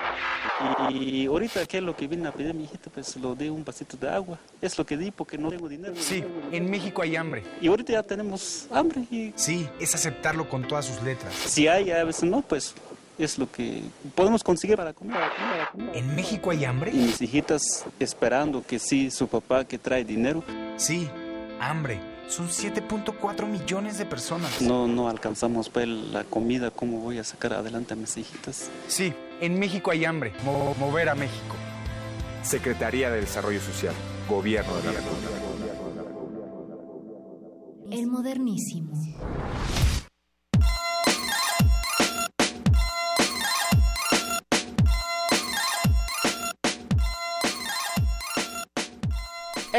Y 0.90 1.26
ahorita, 1.28 1.66
¿qué 1.66 1.78
es 1.78 1.84
lo 1.84 1.96
que 1.96 2.08
viene 2.08 2.28
a 2.28 2.32
pedir 2.32 2.54
mi 2.54 2.64
hijita? 2.64 2.90
Pues 2.90 3.16
lo 3.18 3.36
de 3.36 3.50
un 3.52 3.64
vasito 3.66 3.98
de 3.98 4.10
agua. 4.10 4.38
Es 4.62 4.78
lo 4.78 4.86
que 4.86 4.96
di 4.96 5.12
porque 5.12 5.38
no 5.38 5.50
tengo 5.50 5.68
dinero. 5.68 5.94
Sí, 5.98 6.24
en 6.52 6.70
México 6.70 7.02
hay 7.02 7.16
hambre. 7.16 7.44
Y 7.60 7.68
ahorita 7.68 7.94
ya 7.94 8.04
tenemos 8.04 8.68
hambre. 8.72 9.02
Y 9.12 9.34
Sí, 9.36 9.70
es 9.80 9.94
aceptarlo 9.96 10.48
con 10.50 10.68
todas 10.68 10.86
sus 10.86 11.02
letras. 11.04 11.34
si 11.34 11.68
hay, 11.68 11.92
a 11.92 12.04
veces 12.06 12.24
no, 12.24 12.42
pues 12.42 12.74
es 13.18 13.38
lo 13.38 13.52
que 13.52 13.84
podemos 14.16 14.44
conseguir 14.44 14.78
para 14.78 14.94
comer. 14.94 15.14
para 15.14 15.30
comer, 15.36 15.52
para 15.58 15.72
comer. 15.72 15.98
¿En 15.98 16.16
México 16.16 16.52
hay 16.52 16.64
hambre? 16.66 16.92
Y 16.92 16.98
mis 16.98 17.22
hijitas 17.22 17.86
esperando 18.00 18.64
que 18.66 18.80
sí, 18.80 19.12
su 19.12 19.28
papá 19.28 19.66
que 19.66 19.78
trae 19.78 20.06
dinero. 20.06 20.44
Sí, 20.78 21.10
hambre. 21.60 22.00
Son 22.32 22.48
7.4 22.48 23.46
millones 23.46 23.98
de 23.98 24.06
personas. 24.06 24.62
No, 24.62 24.88
no 24.88 25.10
alcanzamos 25.10 25.68
pues 25.70 25.86
la 25.88 26.24
comida. 26.24 26.72
¿Cómo 26.72 27.00
voy 27.02 27.18
a 27.18 27.26
sacar 27.26 27.52
adelante 27.52 27.94
a 27.94 27.98
mis 27.98 28.16
hijitas? 28.16 28.70
Sí, 28.88 29.14
en 29.42 29.60
México 29.60 29.92
hay 29.92 30.06
hambre. 30.06 30.32
Mo- 30.46 30.74
mover 30.80 31.10
a 31.10 31.16
México. 31.16 31.56
Secretaría 32.42 33.12
de 33.12 33.20
Desarrollo 33.20 33.60
Social, 33.60 33.94
Gobierno 34.30 34.74
de 34.78 34.84
la 34.84 34.92
República. 34.94 35.30
El 37.92 38.08
modernísimo. 38.08 38.94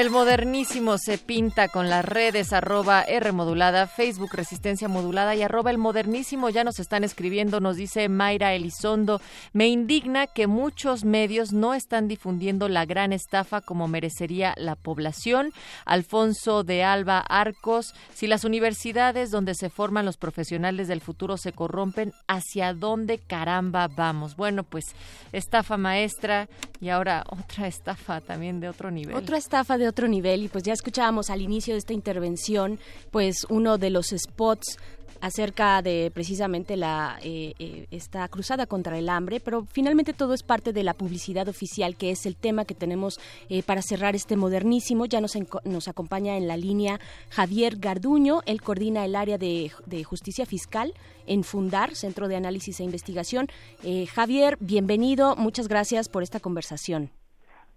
El 0.03 0.11
modernísimo 0.11 0.99
se 0.99 1.17
pinta 1.17 1.69
con 1.69 1.89
las 1.89 2.05
redes 2.05 2.53
arroba 2.53 3.03
R 3.03 3.31
modulada, 3.31 3.87
Facebook 3.87 4.31
Resistencia 4.33 4.89
Modulada 4.89 5.37
y 5.37 5.43
arroba 5.43 5.71
el 5.71 5.79
modernísimo. 5.79 6.51
Ya 6.51 6.65
nos 6.65 6.81
están 6.81 7.05
escribiendo, 7.05 7.61
nos 7.61 7.77
dice 7.77 8.09
Mayra 8.09 8.53
Elizondo. 8.53 9.21
Me 9.53 9.69
indigna 9.69 10.27
que 10.27 10.49
muchos 10.49 11.05
medios 11.05 11.53
no 11.53 11.73
están 11.73 12.09
difundiendo 12.09 12.69
la 12.69 12.85
gran 12.85 13.13
estafa 13.13 13.61
como 13.61 13.87
merecería 13.87 14.55
la 14.57 14.75
población. 14.75 15.53
Alfonso 15.85 16.65
de 16.65 16.83
Alba 16.83 17.21
Arcos, 17.21 17.95
si 18.13 18.27
las 18.27 18.43
universidades 18.43 19.31
donde 19.31 19.55
se 19.55 19.71
forman 19.71 20.05
los 20.05 20.17
profesionales 20.17 20.89
del 20.89 21.01
futuro 21.01 21.37
se 21.37 21.53
corrompen, 21.53 22.13
¿hacia 22.27 22.75
dónde 22.75 23.19
caramba 23.19 23.87
vamos? 23.87 24.35
Bueno, 24.35 24.65
pues 24.65 24.85
estafa 25.31 25.77
maestra 25.77 26.49
y 26.81 26.89
ahora 26.89 27.23
otra 27.29 27.69
estafa 27.69 28.21
también 28.21 28.59
de 28.59 28.69
otro 28.69 28.91
nivel. 28.91 29.15
Otra 29.15 29.37
estafa 29.37 29.79
de 29.79 29.92
otro 29.93 30.09
nivel 30.09 30.43
y 30.43 30.49
pues 30.49 30.65
ya 30.65 30.73
escuchábamos 30.73 31.31
al 31.31 31.43
inicio 31.43 31.75
de 31.75 31.79
esta 31.79 31.93
intervención 31.93 32.79
pues 33.11 33.47
uno 33.49 33.79
de 33.79 33.91
los 33.91 34.07
spots 34.09 34.79
acerca 35.23 35.81
de 35.83 36.11
precisamente 36.13 36.77
la 36.77 37.19
eh, 37.23 37.55
eh, 37.61 37.87
esta 37.93 38.27
cruzada 38.29 38.67
contra 38.67 38.99
el 38.99 39.09
hambre, 39.09 39.39
pero 39.39 39.65
finalmente 39.71 40.13
todo 40.13 40.35
es 40.35 40.43
parte 40.43 40.73
de 40.73 40.83
la 40.83 40.95
publicidad 40.95 41.49
oficial, 41.49 41.97
que 41.97 42.11
es 42.11 42.27
el 42.27 42.35
tema 42.35 42.65
que 42.65 42.75
tenemos 42.75 43.21
eh, 43.49 43.63
para 43.63 43.83
cerrar 43.83 44.17
este 44.17 44.37
modernísimo. 44.37 45.07
Ya 45.07 45.21
nos, 45.21 45.39
nos 45.65 45.87
acompaña 45.87 46.37
en 46.37 46.49
la 46.49 46.57
línea 46.57 46.99
Javier 47.31 47.77
Garduño, 47.77 48.41
él 48.47 48.63
coordina 48.63 49.05
el 49.05 49.15
área 49.15 49.39
de, 49.39 49.71
de 49.87 50.03
justicia 50.03 50.45
fiscal 50.45 50.93
en 51.27 51.45
Fundar, 51.45 51.95
Centro 51.95 52.27
de 52.27 52.35
Análisis 52.35 52.81
e 52.81 52.85
Investigación. 52.85 53.47
Eh, 53.85 54.07
Javier, 54.07 54.57
bienvenido, 54.59 55.37
muchas 55.37 55.69
gracias 55.69 56.09
por 56.09 56.25
esta 56.25 56.41
conversación. 56.41 57.11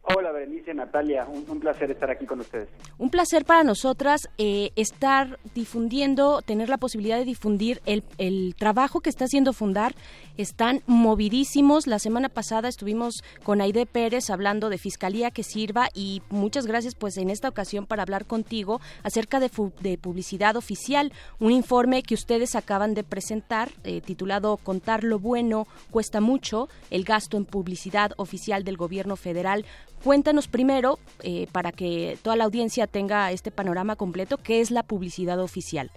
Hola, 0.07 0.31
Berenice, 0.31 0.71
Natalia, 0.75 1.25
un, 1.27 1.59
placer 1.59 1.89
estar 1.89 2.11
aquí 2.11 2.27
con 2.27 2.39
ustedes. 2.39 2.69
Un 2.99 3.09
placer 3.09 3.43
para 3.43 3.63
nosotras 3.63 4.29
eh, 4.37 4.69
estar 4.75 5.39
difundiendo, 5.55 6.43
tener 6.43 6.69
la 6.69 6.77
posibilidad 6.77 7.17
de 7.17 7.25
difundir 7.25 7.81
el, 7.87 8.03
el 8.19 8.53
trabajo 8.55 9.01
que 9.01 9.09
está 9.09 9.25
haciendo 9.25 9.51
Fundar. 9.51 9.95
Están 10.37 10.83
movidísimos. 10.85 11.87
La 11.87 11.97
semana 11.97 12.29
pasada 12.29 12.67
estuvimos 12.67 13.23
con 13.41 13.61
Aide 13.61 13.87
Pérez 13.87 14.29
hablando 14.29 14.69
de 14.69 14.77
Fiscalía 14.77 15.31
que 15.31 15.41
sirva 15.41 15.89
y 15.95 16.21
muchas 16.29 16.67
gracias 16.67 16.93
pues 16.93 17.17
en 17.17 17.31
esta 17.31 17.49
ocasión 17.49 17.87
para 17.87 18.03
hablar 18.03 18.25
contigo 18.25 18.81
acerca 19.01 19.39
de 19.39 19.49
publicidad 19.97 20.55
oficial, 20.55 21.13
un 21.39 21.51
informe 21.51 22.03
que 22.03 22.13
ustedes 22.13 22.53
acaban 22.55 22.93
de 22.93 23.03
presentar 23.03 23.69
eh, 23.83 24.01
titulado 24.01 24.57
Contar 24.57 25.03
lo 25.03 25.17
bueno 25.17 25.65
cuesta 25.89 26.21
mucho, 26.21 26.69
el 26.91 27.05
gasto 27.05 27.37
en 27.37 27.45
publicidad 27.45 28.11
oficial 28.17 28.63
del 28.63 28.77
gobierno 28.77 29.15
federal. 29.15 29.65
Cuéntanos 30.05 30.47
primero, 30.47 30.99
eh, 31.23 31.47
para 31.51 31.71
que 31.71 32.19
toda 32.21 32.35
la 32.35 32.43
audiencia 32.43 32.85
tenga 32.85 33.31
este 33.31 33.49
panorama 33.49 33.95
completo, 33.95 34.37
qué 34.37 34.61
es 34.61 34.69
la 34.69 34.83
publicidad 34.83 35.41
oficial. 35.41 35.89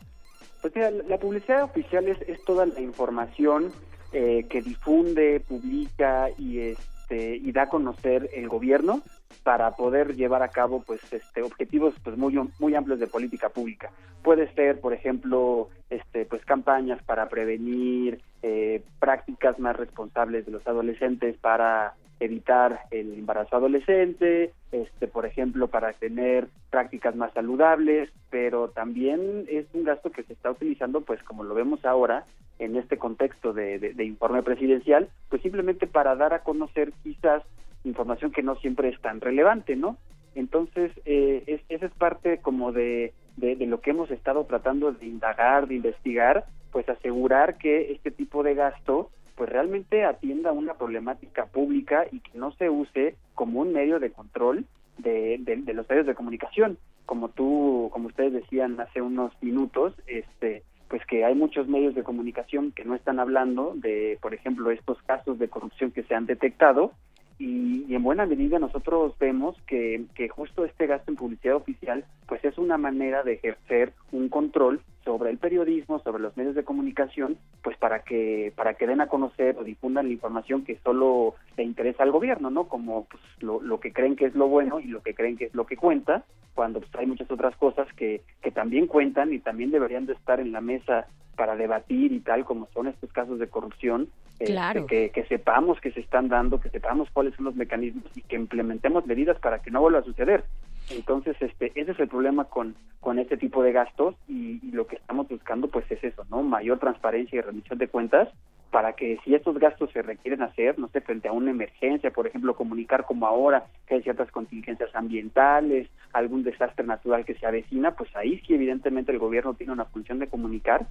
Pues 0.62 0.74
mira, 0.74 0.90
la 0.90 1.18
publicidad 1.18 1.64
oficial 1.64 2.08
es, 2.08 2.16
es 2.26 2.42
toda 2.46 2.64
la 2.64 2.80
información 2.80 3.70
eh, 4.14 4.46
que 4.48 4.62
difunde, 4.62 5.40
publica 5.40 6.30
y 6.38 6.60
este 6.60 7.36
y 7.36 7.52
da 7.52 7.64
a 7.64 7.68
conocer 7.68 8.30
el 8.32 8.48
gobierno 8.48 9.02
para 9.42 9.70
poder 9.72 10.14
llevar 10.16 10.42
a 10.42 10.48
cabo 10.48 10.82
pues 10.86 11.00
este 11.12 11.42
objetivos 11.42 11.94
pues 12.02 12.16
muy 12.16 12.38
muy 12.58 12.74
amplios 12.74 13.00
de 13.00 13.06
política 13.06 13.48
pública. 13.48 13.90
Puede 14.22 14.52
ser, 14.54 14.80
por 14.80 14.92
ejemplo, 14.92 15.68
este 15.90 16.24
pues 16.26 16.44
campañas 16.44 17.02
para 17.04 17.28
prevenir 17.28 18.20
eh, 18.42 18.82
prácticas 19.00 19.58
más 19.58 19.76
responsables 19.76 20.46
de 20.46 20.52
los 20.52 20.66
adolescentes 20.66 21.36
para 21.38 21.94
evitar 22.20 22.80
el 22.90 23.14
embarazo 23.14 23.56
adolescente, 23.56 24.52
este, 24.72 25.06
por 25.06 25.24
ejemplo, 25.24 25.68
para 25.68 25.92
tener 25.92 26.48
prácticas 26.68 27.14
más 27.14 27.32
saludables, 27.32 28.10
pero 28.28 28.70
también 28.70 29.44
es 29.48 29.66
un 29.72 29.84
gasto 29.84 30.10
que 30.10 30.24
se 30.24 30.32
está 30.32 30.50
utilizando, 30.50 31.00
pues 31.02 31.22
como 31.22 31.44
lo 31.44 31.54
vemos 31.54 31.84
ahora, 31.84 32.24
en 32.58 32.74
este 32.74 32.98
contexto 32.98 33.52
de, 33.52 33.78
de- 33.78 34.04
informe 34.04 34.42
presidencial, 34.42 35.08
pues 35.28 35.42
simplemente 35.42 35.86
para 35.86 36.16
dar 36.16 36.34
a 36.34 36.40
conocer 36.42 36.92
quizás 37.04 37.44
información 37.84 38.32
que 38.32 38.42
no 38.42 38.56
siempre 38.56 38.88
es 38.88 39.00
tan 39.00 39.20
relevante, 39.20 39.76
¿no? 39.76 39.96
Entonces, 40.34 40.92
eh, 41.04 41.42
es, 41.46 41.60
esa 41.68 41.86
es 41.86 41.92
parte 41.92 42.38
como 42.38 42.72
de, 42.72 43.12
de, 43.36 43.56
de 43.56 43.66
lo 43.66 43.80
que 43.80 43.90
hemos 43.90 44.10
estado 44.10 44.44
tratando 44.44 44.92
de 44.92 45.06
indagar, 45.06 45.66
de 45.68 45.76
investigar, 45.76 46.44
pues 46.70 46.88
asegurar 46.88 47.58
que 47.58 47.92
este 47.92 48.10
tipo 48.10 48.42
de 48.42 48.54
gasto 48.54 49.10
pues 49.36 49.48
realmente 49.50 50.04
atienda 50.04 50.50
una 50.52 50.74
problemática 50.74 51.46
pública 51.46 52.06
y 52.10 52.20
que 52.20 52.36
no 52.36 52.50
se 52.52 52.68
use 52.68 53.14
como 53.34 53.60
un 53.60 53.72
medio 53.72 54.00
de 54.00 54.10
control 54.10 54.64
de, 54.98 55.38
de- 55.38 55.56
de 55.58 55.74
los 55.74 55.88
medios 55.88 56.06
de 56.06 56.14
comunicación. 56.16 56.76
Como 57.06 57.28
tú, 57.30 57.88
como 57.92 58.08
ustedes 58.08 58.32
decían 58.32 58.78
hace 58.80 59.00
unos 59.00 59.32
minutos, 59.40 59.94
este, 60.08 60.64
pues 60.88 61.04
que 61.06 61.24
hay 61.24 61.34
muchos 61.36 61.68
medios 61.68 61.94
de 61.94 62.02
comunicación 62.02 62.72
que 62.72 62.84
no 62.84 62.94
están 62.96 63.20
hablando 63.20 63.74
de, 63.76 64.18
por 64.20 64.34
ejemplo, 64.34 64.70
estos 64.72 65.00
casos 65.02 65.38
de 65.38 65.48
corrupción 65.48 65.92
que 65.92 66.02
se 66.02 66.14
han 66.16 66.26
detectado 66.26 66.92
y, 67.38 67.84
y 67.88 67.94
en 67.94 68.02
buena 68.02 68.26
medida 68.26 68.58
nosotros 68.58 69.14
vemos 69.18 69.56
que, 69.66 70.04
que 70.14 70.28
justo 70.28 70.64
este 70.64 70.86
gasto 70.86 71.10
en 71.10 71.16
publicidad 71.16 71.56
oficial 71.56 72.04
pues 72.26 72.44
es 72.44 72.58
una 72.58 72.78
manera 72.78 73.22
de 73.22 73.34
ejercer 73.34 73.92
un 74.12 74.28
control 74.28 74.80
sobre 75.04 75.30
el 75.30 75.38
periodismo, 75.38 76.00
sobre 76.00 76.22
los 76.22 76.36
medios 76.36 76.54
de 76.54 76.64
comunicación, 76.64 77.38
pues 77.62 77.76
para 77.76 78.00
que 78.00 78.52
para 78.56 78.74
que 78.74 78.86
den 78.86 79.00
a 79.00 79.06
conocer 79.08 79.56
o 79.58 79.64
difundan 79.64 80.06
la 80.06 80.12
información 80.12 80.64
que 80.64 80.78
solo 80.84 81.34
le 81.56 81.64
interesa 81.64 82.02
al 82.02 82.10
gobierno, 82.10 82.50
¿no? 82.50 82.68
Como 82.68 83.04
pues, 83.04 83.22
lo, 83.40 83.60
lo 83.60 83.80
que 83.80 83.92
creen 83.92 84.16
que 84.16 84.26
es 84.26 84.34
lo 84.34 84.48
bueno 84.48 84.80
y 84.80 84.86
lo 84.88 85.02
que 85.02 85.14
creen 85.14 85.36
que 85.36 85.46
es 85.46 85.54
lo 85.54 85.66
que 85.66 85.76
cuenta, 85.76 86.24
cuando 86.54 86.80
pues, 86.80 86.94
hay 86.96 87.06
muchas 87.06 87.30
otras 87.30 87.56
cosas 87.56 87.86
que, 87.94 88.22
que 88.42 88.50
también 88.50 88.86
cuentan 88.86 89.32
y 89.32 89.38
también 89.38 89.70
deberían 89.70 90.06
de 90.06 90.14
estar 90.14 90.40
en 90.40 90.52
la 90.52 90.60
mesa 90.60 91.06
para 91.36 91.54
debatir 91.54 92.12
y 92.12 92.20
tal, 92.20 92.44
como 92.44 92.66
son 92.74 92.88
estos 92.88 93.12
casos 93.12 93.38
de 93.38 93.48
corrupción, 93.48 94.08
este, 94.40 94.52
Claro. 94.52 94.86
que, 94.86 95.10
que 95.10 95.24
sepamos 95.26 95.80
que 95.80 95.92
se 95.92 96.00
están 96.00 96.28
dando, 96.28 96.60
que 96.60 96.68
sepamos 96.70 97.08
cuáles 97.12 97.34
son 97.34 97.44
los 97.44 97.54
mecanismos 97.54 98.04
y 98.14 98.22
que 98.22 98.36
implementemos 98.36 99.06
medidas 99.06 99.38
para 99.38 99.60
que 99.60 99.70
no 99.70 99.80
vuelva 99.80 100.00
a 100.00 100.04
suceder. 100.04 100.44
Entonces, 100.90 101.36
este, 101.40 101.72
ese 101.74 101.92
es 101.92 102.00
el 102.00 102.08
problema 102.08 102.44
con, 102.44 102.74
con 103.00 103.18
este 103.18 103.36
tipo 103.36 103.62
de 103.62 103.72
gastos 103.72 104.14
y, 104.26 104.58
lo 104.72 104.86
que 104.86 104.96
estamos 104.96 105.28
buscando, 105.28 105.68
pues, 105.68 105.90
es 105.90 106.02
eso, 106.02 106.24
¿no? 106.30 106.42
Mayor 106.42 106.78
transparencia 106.78 107.38
y 107.38 107.42
rendición 107.42 107.78
de 107.78 107.88
cuentas 107.88 108.28
para 108.70 108.92
que 108.92 109.18
si 109.24 109.34
estos 109.34 109.58
gastos 109.58 109.90
se 109.92 110.02
requieren 110.02 110.42
hacer, 110.42 110.78
no 110.78 110.88
sé, 110.88 111.00
frente 111.00 111.28
a 111.28 111.32
una 111.32 111.50
emergencia, 111.50 112.10
por 112.10 112.26
ejemplo, 112.26 112.54
comunicar 112.54 113.06
como 113.06 113.26
ahora 113.26 113.66
que 113.86 113.94
hay 113.94 114.02
ciertas 114.02 114.30
contingencias 114.30 114.94
ambientales, 114.94 115.88
algún 116.12 116.42
desastre 116.44 116.86
natural 116.86 117.24
que 117.24 117.34
se 117.34 117.46
avecina, 117.46 117.92
pues 117.92 118.14
ahí 118.14 118.40
sí 118.46 118.54
evidentemente 118.54 119.10
el 119.10 119.18
gobierno 119.18 119.54
tiene 119.54 119.72
una 119.72 119.86
función 119.86 120.18
de 120.18 120.28
comunicar, 120.28 120.86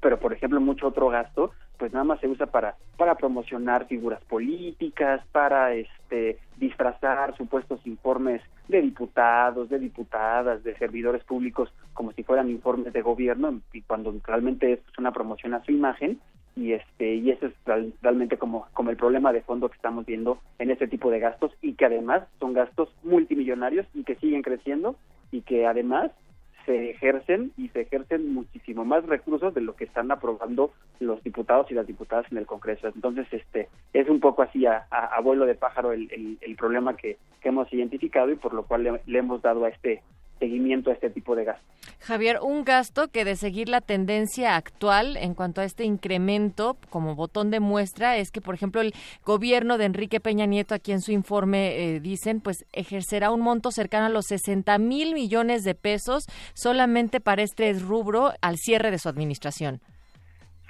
pero 0.00 0.18
por 0.18 0.32
ejemplo 0.32 0.60
mucho 0.60 0.88
otro 0.88 1.08
gasto 1.08 1.52
pues 1.78 1.92
nada 1.92 2.04
más 2.04 2.20
se 2.20 2.28
usa 2.28 2.46
para 2.46 2.76
para 2.96 3.14
promocionar 3.16 3.86
figuras 3.86 4.22
políticas 4.24 5.20
para 5.32 5.74
este 5.74 6.38
disfrazar 6.56 7.36
supuestos 7.36 7.86
informes 7.86 8.42
de 8.68 8.82
diputados 8.82 9.68
de 9.68 9.78
diputadas 9.78 10.62
de 10.64 10.76
servidores 10.76 11.22
públicos 11.24 11.72
como 11.94 12.12
si 12.12 12.22
fueran 12.22 12.50
informes 12.50 12.92
de 12.92 13.02
gobierno 13.02 13.60
y 13.72 13.82
cuando 13.82 14.14
realmente 14.24 14.72
es 14.72 14.80
una 14.98 15.12
promoción 15.12 15.54
a 15.54 15.62
su 15.64 15.72
imagen 15.72 16.18
y 16.56 16.72
este 16.72 17.14
y 17.16 17.30
eso 17.30 17.46
es 17.46 17.52
real- 17.64 17.92
realmente 18.02 18.38
como 18.38 18.66
como 18.72 18.90
el 18.90 18.96
problema 18.96 19.32
de 19.32 19.42
fondo 19.42 19.68
que 19.68 19.76
estamos 19.76 20.06
viendo 20.06 20.38
en 20.58 20.70
este 20.70 20.88
tipo 20.88 21.10
de 21.10 21.20
gastos 21.20 21.52
y 21.62 21.74
que 21.74 21.84
además 21.86 22.22
son 22.40 22.54
gastos 22.54 22.88
multimillonarios 23.04 23.86
y 23.94 24.04
que 24.04 24.16
siguen 24.16 24.42
creciendo 24.42 24.96
y 25.30 25.42
que 25.42 25.66
además 25.66 26.10
se 26.66 26.90
ejercen 26.90 27.52
y 27.56 27.68
se 27.68 27.82
ejercen 27.82 28.34
muchísimo 28.34 28.84
más 28.84 29.06
recursos 29.06 29.54
de 29.54 29.60
lo 29.60 29.74
que 29.76 29.84
están 29.84 30.10
aprobando 30.10 30.72
los 31.00 31.22
diputados 31.22 31.70
y 31.70 31.74
las 31.74 31.86
diputadas 31.86 32.26
en 32.30 32.38
el 32.38 32.46
Congreso. 32.46 32.88
Entonces, 32.88 33.26
este 33.30 33.68
es 33.92 34.08
un 34.08 34.20
poco 34.20 34.42
así 34.42 34.66
a, 34.66 34.86
vuelo 35.22 35.46
de 35.46 35.54
pájaro 35.54 35.92
el, 35.92 36.10
el, 36.12 36.38
el 36.40 36.56
problema 36.56 36.96
que, 36.96 37.16
que 37.40 37.48
hemos 37.48 37.72
identificado 37.72 38.30
y 38.30 38.36
por 38.36 38.52
lo 38.52 38.64
cual 38.64 38.82
le, 38.82 39.00
le 39.06 39.18
hemos 39.18 39.40
dado 39.40 39.64
a 39.64 39.68
este 39.68 40.02
seguimiento 40.38 40.90
a 40.90 40.94
este 40.94 41.10
tipo 41.10 41.34
de 41.34 41.44
gastos. 41.44 41.64
Javier, 42.00 42.38
un 42.42 42.64
gasto 42.64 43.08
que 43.08 43.24
de 43.24 43.36
seguir 43.36 43.68
la 43.68 43.80
tendencia 43.80 44.56
actual 44.56 45.16
en 45.16 45.34
cuanto 45.34 45.60
a 45.60 45.64
este 45.64 45.84
incremento, 45.84 46.76
como 46.90 47.14
botón 47.14 47.50
de 47.50 47.60
muestra, 47.60 48.16
es 48.16 48.30
que, 48.30 48.40
por 48.40 48.54
ejemplo, 48.54 48.80
el 48.80 48.92
gobierno 49.24 49.78
de 49.78 49.86
Enrique 49.86 50.20
Peña 50.20 50.46
Nieto, 50.46 50.74
aquí 50.74 50.92
en 50.92 51.00
su 51.00 51.12
informe 51.12 51.76
eh, 51.96 52.00
dicen, 52.00 52.40
pues 52.40 52.64
ejercerá 52.72 53.30
un 53.30 53.40
monto 53.40 53.70
cercano 53.70 54.06
a 54.06 54.10
los 54.10 54.26
60 54.26 54.78
mil 54.78 55.14
millones 55.14 55.62
de 55.64 55.74
pesos 55.74 56.26
solamente 56.54 57.20
para 57.20 57.42
este 57.42 57.72
rubro 57.74 58.32
al 58.40 58.56
cierre 58.56 58.90
de 58.90 58.98
su 58.98 59.08
administración. 59.08 59.80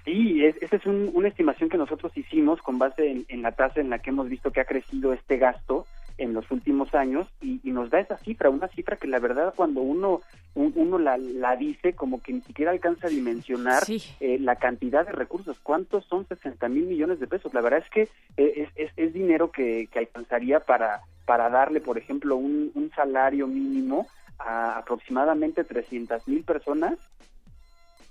Sí, 0.05 0.45
es, 0.45 0.55
esa 0.63 0.77
es 0.77 0.87
un- 0.87 1.11
una 1.15 1.27
estimación 1.29 1.69
que 1.69 1.77
nosotros 1.77 2.17
hicimos 2.17 2.63
con 2.63 2.79
base 2.79 3.11
en, 3.11 3.27
en 3.29 3.43
la 3.43 3.53
tasa 3.53 3.81
en 3.81 3.91
la 3.91 3.99
que 3.99 4.11
hemos 4.11 4.29
visto 4.29 4.53
que 4.53 4.61
ha 4.61 4.65
crecido 4.65 5.13
este 5.13 5.37
gasto 5.37 5.85
en 6.19 6.33
los 6.35 6.51
últimos 6.51 6.95
años 6.95 7.27
y, 7.41 7.61
y 7.63 7.73
nos 7.73 7.91
da 7.91 8.01
esa 8.01 8.17
cifra, 8.19 8.51
una 8.51 8.69
cifra 8.69 8.97
que 8.97 9.07
la 9.09 9.19
verdad 9.19 9.53
cuando 9.57 9.81
uno 9.81 10.21
un- 10.55 10.73
uno 10.77 10.99
la, 10.99 11.19
la 11.19 11.57
dice 11.57 11.93
como 11.95 12.23
que 12.23 12.33
ni 12.33 12.41
siquiera 12.41 12.71
alcanza 12.71 13.09
a 13.09 13.11
dimensionar 13.11 13.83
eh, 14.21 14.39
la 14.41 14.57
cantidad 14.57 15.05
de 15.05 15.13
recursos. 15.13 15.59
¿Cuántos 15.63 16.05
son 16.07 16.27
60 16.27 16.69
mil 16.69 16.87
millones 16.87 17.21
de 17.21 17.27
pesos? 17.27 17.53
La 17.53 17.61
verdad 17.61 17.83
es 17.85 17.91
que 17.91 18.03
eh, 18.37 18.53
es, 18.57 18.69
es, 18.75 18.91
es 18.97 19.13
dinero 19.13 19.51
que, 19.51 19.89
que 19.93 19.99
alcanzaría 19.99 20.61
para, 20.61 21.01
para 21.27 21.51
darle, 21.51 21.81
por 21.81 21.99
ejemplo, 21.99 22.37
un, 22.37 22.71
un 22.75 22.91
salario 22.97 23.47
mínimo 23.47 24.07
a 24.39 24.79
aproximadamente 24.79 25.65
300 25.65 26.27
mil 26.29 26.43
personas 26.45 26.95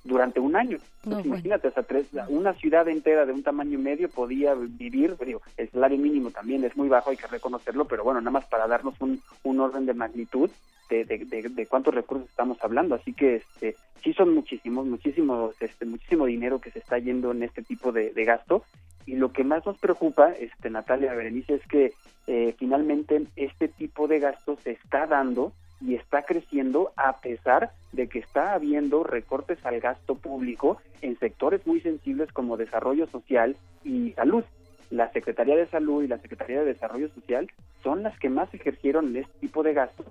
durante 0.06 0.40
un 0.40 0.56
año. 0.56 0.78
No, 1.04 1.16
bueno. 1.16 1.26
imagínate, 1.28 1.68
o 1.68 1.72
sea, 1.72 1.84
tres- 1.84 2.08
una 2.30 2.54
ciudad 2.54 2.88
entera 2.88 3.26
de 3.26 3.34
un 3.34 3.44
tamaño 3.44 3.78
medio 3.78 4.08
podía 4.10 4.54
vivir, 4.54 5.18
digo, 5.26 5.42
el 5.58 5.70
salario 5.70 5.98
mínimo 5.98 6.32
también 6.32 6.64
es 6.64 6.78
muy 6.78 6.88
bajo, 6.88 7.10
hay 7.10 7.18
que 7.18 7.28
reconocerlo, 7.28 7.86
pero 7.86 8.04
bueno, 8.04 8.22
nada 8.22 8.32
más 8.32 8.46
para 8.46 8.68
darnos 8.68 8.96
un, 9.02 9.20
un 9.44 9.60
orden 9.60 9.86
de 9.86 9.94
magnitud 9.94 10.50
de, 10.90 11.04
de, 11.04 11.18
de- 11.26 11.50
de 11.50 11.66
cuántos 11.66 11.94
recursos 11.94 12.30
estamos 12.30 12.58
hablando. 12.62 12.96
Así 12.96 13.12
que 13.14 13.36
este, 13.38 13.76
sí 14.04 14.14
son 14.14 14.34
muchísimos, 14.34 14.86
muchísimos, 14.86 15.56
este, 15.60 15.86
muchísimo 15.86 16.26
dinero 16.28 16.62
que 16.62 16.72
se 16.72 16.80
está 16.80 16.98
yendo 17.00 17.32
en 17.32 17.44
este 17.44 17.64
tipo 17.64 17.92
de, 17.92 18.14
de 18.14 18.24
gasto. 18.26 18.64
Y 19.08 19.16
lo 19.16 19.32
que 19.34 19.44
más 19.44 19.66
nos 19.66 19.78
preocupa, 19.78 20.32
este, 20.32 20.70
Natalia 20.70 21.14
Berenice, 21.14 21.56
es 21.56 21.68
que 21.68 21.94
eh, 22.28 22.56
finalmente 22.58 23.24
este 23.36 23.68
tipo 23.68 24.08
de 24.08 24.20
gasto 24.20 24.58
se 24.64 24.72
está 24.72 25.06
dando 25.08 25.54
y 25.86 25.96
está 25.96 26.24
creciendo 26.24 26.92
a 26.96 27.18
pesar 27.20 27.72
de 27.92 28.08
que 28.08 28.20
está 28.20 28.54
habiendo 28.54 29.04
recortes 29.04 29.64
al 29.66 29.80
gasto 29.80 30.16
público 30.16 30.78
en 31.02 31.18
sectores 31.20 31.66
muy 31.68 31.80
sensibles 31.82 32.32
como 32.32 32.58
desarrollo 32.58 33.08
social 33.08 33.56
y 33.84 34.12
salud. 34.14 34.44
La 34.90 35.12
Secretaría 35.12 35.56
de 35.56 35.68
Salud 35.68 36.04
y 36.04 36.08
la 36.08 36.18
Secretaría 36.20 36.60
de 36.60 36.66
Desarrollo 36.74 37.10
Social 37.10 37.50
son 37.84 38.04
las 38.04 38.18
que 38.20 38.30
más 38.30 38.54
ejercieron 38.54 39.16
este 39.16 39.40
tipo 39.40 39.64
de 39.64 39.74
gasto, 39.74 40.06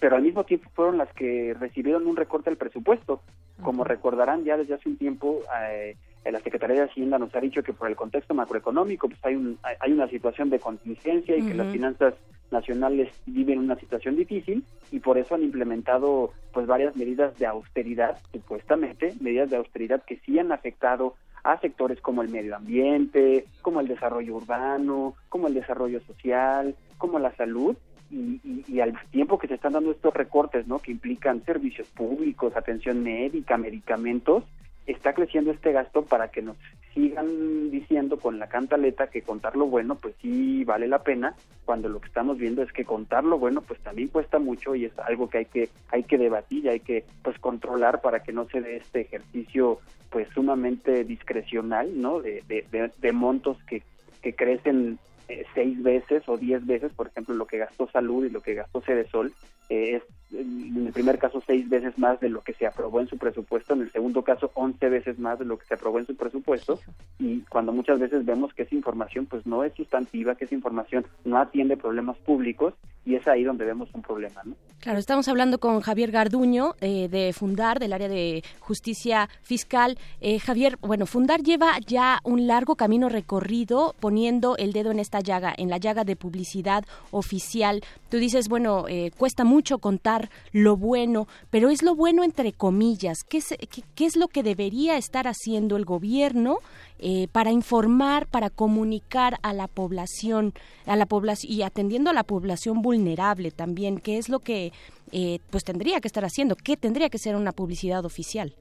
pero 0.00 0.16
al 0.16 0.22
mismo 0.22 0.44
tiempo 0.44 0.68
fueron 0.74 0.98
las 0.98 1.12
que 1.14 1.54
recibieron 1.58 2.06
un 2.06 2.16
recorte 2.16 2.50
al 2.50 2.56
presupuesto. 2.56 3.20
Como 3.62 3.84
recordarán, 3.84 4.44
ya 4.44 4.56
desde 4.56 4.74
hace 4.74 4.88
un 4.88 4.96
tiempo 4.98 5.40
eh, 5.70 5.96
la 6.30 6.40
Secretaría 6.40 6.76
de 6.76 6.90
Hacienda 6.90 7.18
nos 7.18 7.34
ha 7.34 7.40
dicho 7.40 7.62
que 7.62 7.72
por 7.72 7.88
el 7.88 7.96
contexto 7.96 8.34
macroeconómico 8.34 9.08
pues 9.08 9.20
hay, 9.24 9.36
un, 9.36 9.58
hay- 9.80 9.92
una 9.92 10.08
situación 10.08 10.50
de 10.50 10.58
contingencia 10.58 11.36
y 11.36 11.46
que 11.46 11.54
las 11.54 11.68
finanzas 11.72 12.14
nacionales 12.54 13.12
viven 13.26 13.58
una 13.58 13.76
situación 13.76 14.16
difícil 14.16 14.64
y 14.90 15.00
por 15.00 15.18
eso 15.18 15.34
han 15.34 15.42
implementado 15.42 16.32
pues 16.52 16.66
varias 16.66 16.96
medidas 16.96 17.36
de 17.38 17.46
austeridad, 17.46 18.16
supuestamente, 18.32 19.12
medidas 19.20 19.50
de 19.50 19.56
austeridad 19.58 20.02
que 20.04 20.16
sí 20.24 20.38
han 20.38 20.52
afectado 20.52 21.14
a 21.42 21.58
sectores 21.60 22.00
como 22.00 22.22
el 22.22 22.30
medio 22.30 22.56
ambiente, 22.56 23.44
como 23.60 23.80
el 23.80 23.88
desarrollo 23.88 24.36
urbano, 24.36 25.14
como 25.28 25.48
el 25.48 25.52
desarrollo 25.54 26.00
social, 26.00 26.74
como 26.96 27.18
la 27.18 27.34
salud, 27.36 27.76
y, 28.10 28.40
y- 28.44 28.64
y 28.68 28.80
al 28.80 28.94
tiempo 29.10 29.38
que 29.38 29.48
se 29.48 29.54
están 29.54 29.72
dando 29.72 29.90
estos 29.90 30.14
recortes, 30.14 30.66
¿no? 30.66 30.78
Que 30.78 30.92
implican 30.92 31.44
servicios 31.44 31.88
públicos, 31.88 32.56
atención 32.56 33.02
médica, 33.02 33.58
medicamentos, 33.58 34.44
está 34.86 35.12
creciendo 35.14 35.50
este 35.50 35.72
gasto 35.72 36.04
para 36.04 36.28
que 36.28 36.42
nos 36.42 36.56
sigan 36.92 37.70
diciendo 37.70 38.18
con 38.18 38.38
la 38.38 38.48
cantaleta 38.48 39.08
que 39.08 39.22
contar 39.22 39.56
lo 39.56 39.66
bueno, 39.66 39.96
pues 39.96 40.14
sí 40.20 40.62
vale 40.64 40.86
la 40.86 41.02
pena, 41.02 41.34
cuando 41.64 41.88
lo 41.88 42.00
que 42.00 42.08
estamos 42.08 42.38
viendo 42.38 42.62
es 42.62 42.70
que 42.72 42.84
contar 42.84 43.24
lo 43.24 43.38
bueno, 43.38 43.62
pues 43.62 43.80
también 43.80 44.08
cuesta 44.08 44.38
mucho 44.38 44.74
y 44.74 44.84
es 44.84 44.98
algo 44.98 45.28
que 45.28 45.38
hay 45.38 45.44
que 45.46 45.68
hay 45.90 46.04
que 46.04 46.18
debatir 46.18 46.64
y 46.64 46.68
hay 46.68 46.80
que 46.80 47.04
pues 47.22 47.38
controlar 47.38 48.00
para 48.00 48.22
que 48.22 48.32
no 48.32 48.46
se 48.48 48.60
dé 48.60 48.76
este 48.76 49.00
ejercicio 49.02 49.80
pues 50.10 50.28
sumamente 50.34 51.02
discrecional, 51.04 52.00
¿no? 52.00 52.20
De, 52.20 52.42
de, 52.46 52.64
de- 53.00 53.12
montos 53.12 53.56
que, 53.66 53.82
que 54.22 54.34
crecen 54.34 54.98
eh, 55.28 55.44
seis 55.54 55.82
veces 55.82 56.22
o 56.28 56.36
diez 56.36 56.64
veces, 56.64 56.92
por 56.92 57.08
ejemplo, 57.08 57.34
lo 57.34 57.46
que 57.46 57.58
gastó 57.58 57.88
Salud 57.88 58.24
y 58.24 58.30
lo 58.30 58.40
que 58.40 58.54
gastó 58.54 58.80
Cedesol, 58.82 59.32
eh, 59.68 59.96
es 59.96 60.02
en 60.32 60.86
el 60.86 60.92
primer 60.92 61.18
caso 61.18 61.42
seis 61.46 61.68
veces 61.68 61.96
más 61.98 62.20
de 62.20 62.28
lo 62.28 62.42
que 62.42 62.54
se 62.54 62.66
aprobó 62.66 63.00
en 63.00 63.06
su 63.06 63.18
presupuesto, 63.18 63.74
en 63.74 63.82
el 63.82 63.92
segundo 63.92 64.22
caso 64.22 64.50
once 64.54 64.88
veces 64.88 65.18
más 65.18 65.38
de 65.38 65.44
lo 65.44 65.58
que 65.58 65.66
se 65.66 65.74
aprobó 65.74 65.98
en 65.98 66.06
su 66.06 66.16
presupuesto, 66.16 66.80
y 67.18 67.40
cuando 67.42 67.72
muchas 67.72 67.98
veces 67.98 68.24
vemos 68.24 68.52
que 68.52 68.62
esa 68.62 68.74
información 68.74 69.26
pues 69.26 69.46
no 69.46 69.64
es 69.64 69.72
sustantiva, 69.74 70.34
que 70.34 70.44
esa 70.44 70.54
información 70.54 71.06
no 71.24 71.38
atiende 71.38 71.76
problemas 71.76 72.16
públicos, 72.18 72.74
y 73.06 73.16
es 73.16 73.28
ahí 73.28 73.44
donde 73.44 73.64
vemos 73.64 73.90
un 73.94 74.02
problema, 74.02 74.40
¿no? 74.44 74.54
Claro, 74.80 74.98
estamos 74.98 75.28
hablando 75.28 75.58
con 75.58 75.80
Javier 75.80 76.10
Garduño 76.10 76.74
eh, 76.80 77.08
de 77.08 77.32
Fundar, 77.32 77.78
del 77.78 77.92
área 77.92 78.08
de 78.08 78.42
justicia 78.60 79.28
fiscal. 79.42 79.98
Eh, 80.20 80.38
Javier, 80.38 80.76
bueno, 80.80 81.06
Fundar 81.06 81.42
lleva 81.42 81.78
ya 81.86 82.20
un 82.22 82.46
largo 82.46 82.76
camino 82.76 83.08
recorrido 83.08 83.94
poniendo 84.00 84.56
el 84.58 84.72
dedo 84.72 84.90
en 84.90 85.00
esta 85.00 85.20
llaga, 85.20 85.54
en 85.56 85.70
la 85.70 85.78
llaga 85.78 86.04
de 86.04 86.16
publicidad 86.16 86.84
oficial. 87.12 87.82
Tú 88.10 88.18
dices, 88.18 88.48
bueno, 88.48 88.84
eh, 88.88 89.10
cuesta 89.16 89.44
mucho 89.44 89.53
contar 89.62 90.30
lo 90.52 90.76
bueno, 90.76 91.26
pero 91.50 91.70
es 91.70 91.82
lo 91.82 91.94
bueno 91.94 92.24
entre 92.24 92.52
comillas. 92.52 93.18
¿Qué 93.28 93.38
es, 93.38 93.54
qué 93.94 94.04
es 94.04 94.16
lo 94.16 94.28
que 94.28 94.42
debería 94.42 94.96
estar 94.96 95.26
haciendo 95.26 95.76
el 95.76 95.84
gobierno 95.84 96.58
eh, 96.98 97.28
para 97.32 97.50
informar, 97.50 98.26
para 98.26 98.50
comunicar 98.50 99.34
a 99.42 99.52
la 99.52 99.68
población, 99.68 100.52
a 100.86 100.96
la 100.96 101.06
población 101.06 101.52
y 101.52 101.62
atendiendo 101.62 102.10
a 102.10 102.14
la 102.14 102.24
población 102.24 102.82
vulnerable 102.82 103.50
también? 103.50 103.98
¿Qué 103.98 104.18
es 104.18 104.28
lo 104.28 104.40
que 104.40 104.72
eh, 105.12 105.38
pues 105.50 105.64
tendría 105.64 106.00
que 106.00 106.08
estar 106.08 106.24
haciendo? 106.24 106.56
¿Qué 106.56 106.76
tendría 106.76 107.08
que 107.08 107.18
ser 107.18 107.36
una 107.36 107.52
publicidad 107.52 108.04
oficial? 108.04 108.54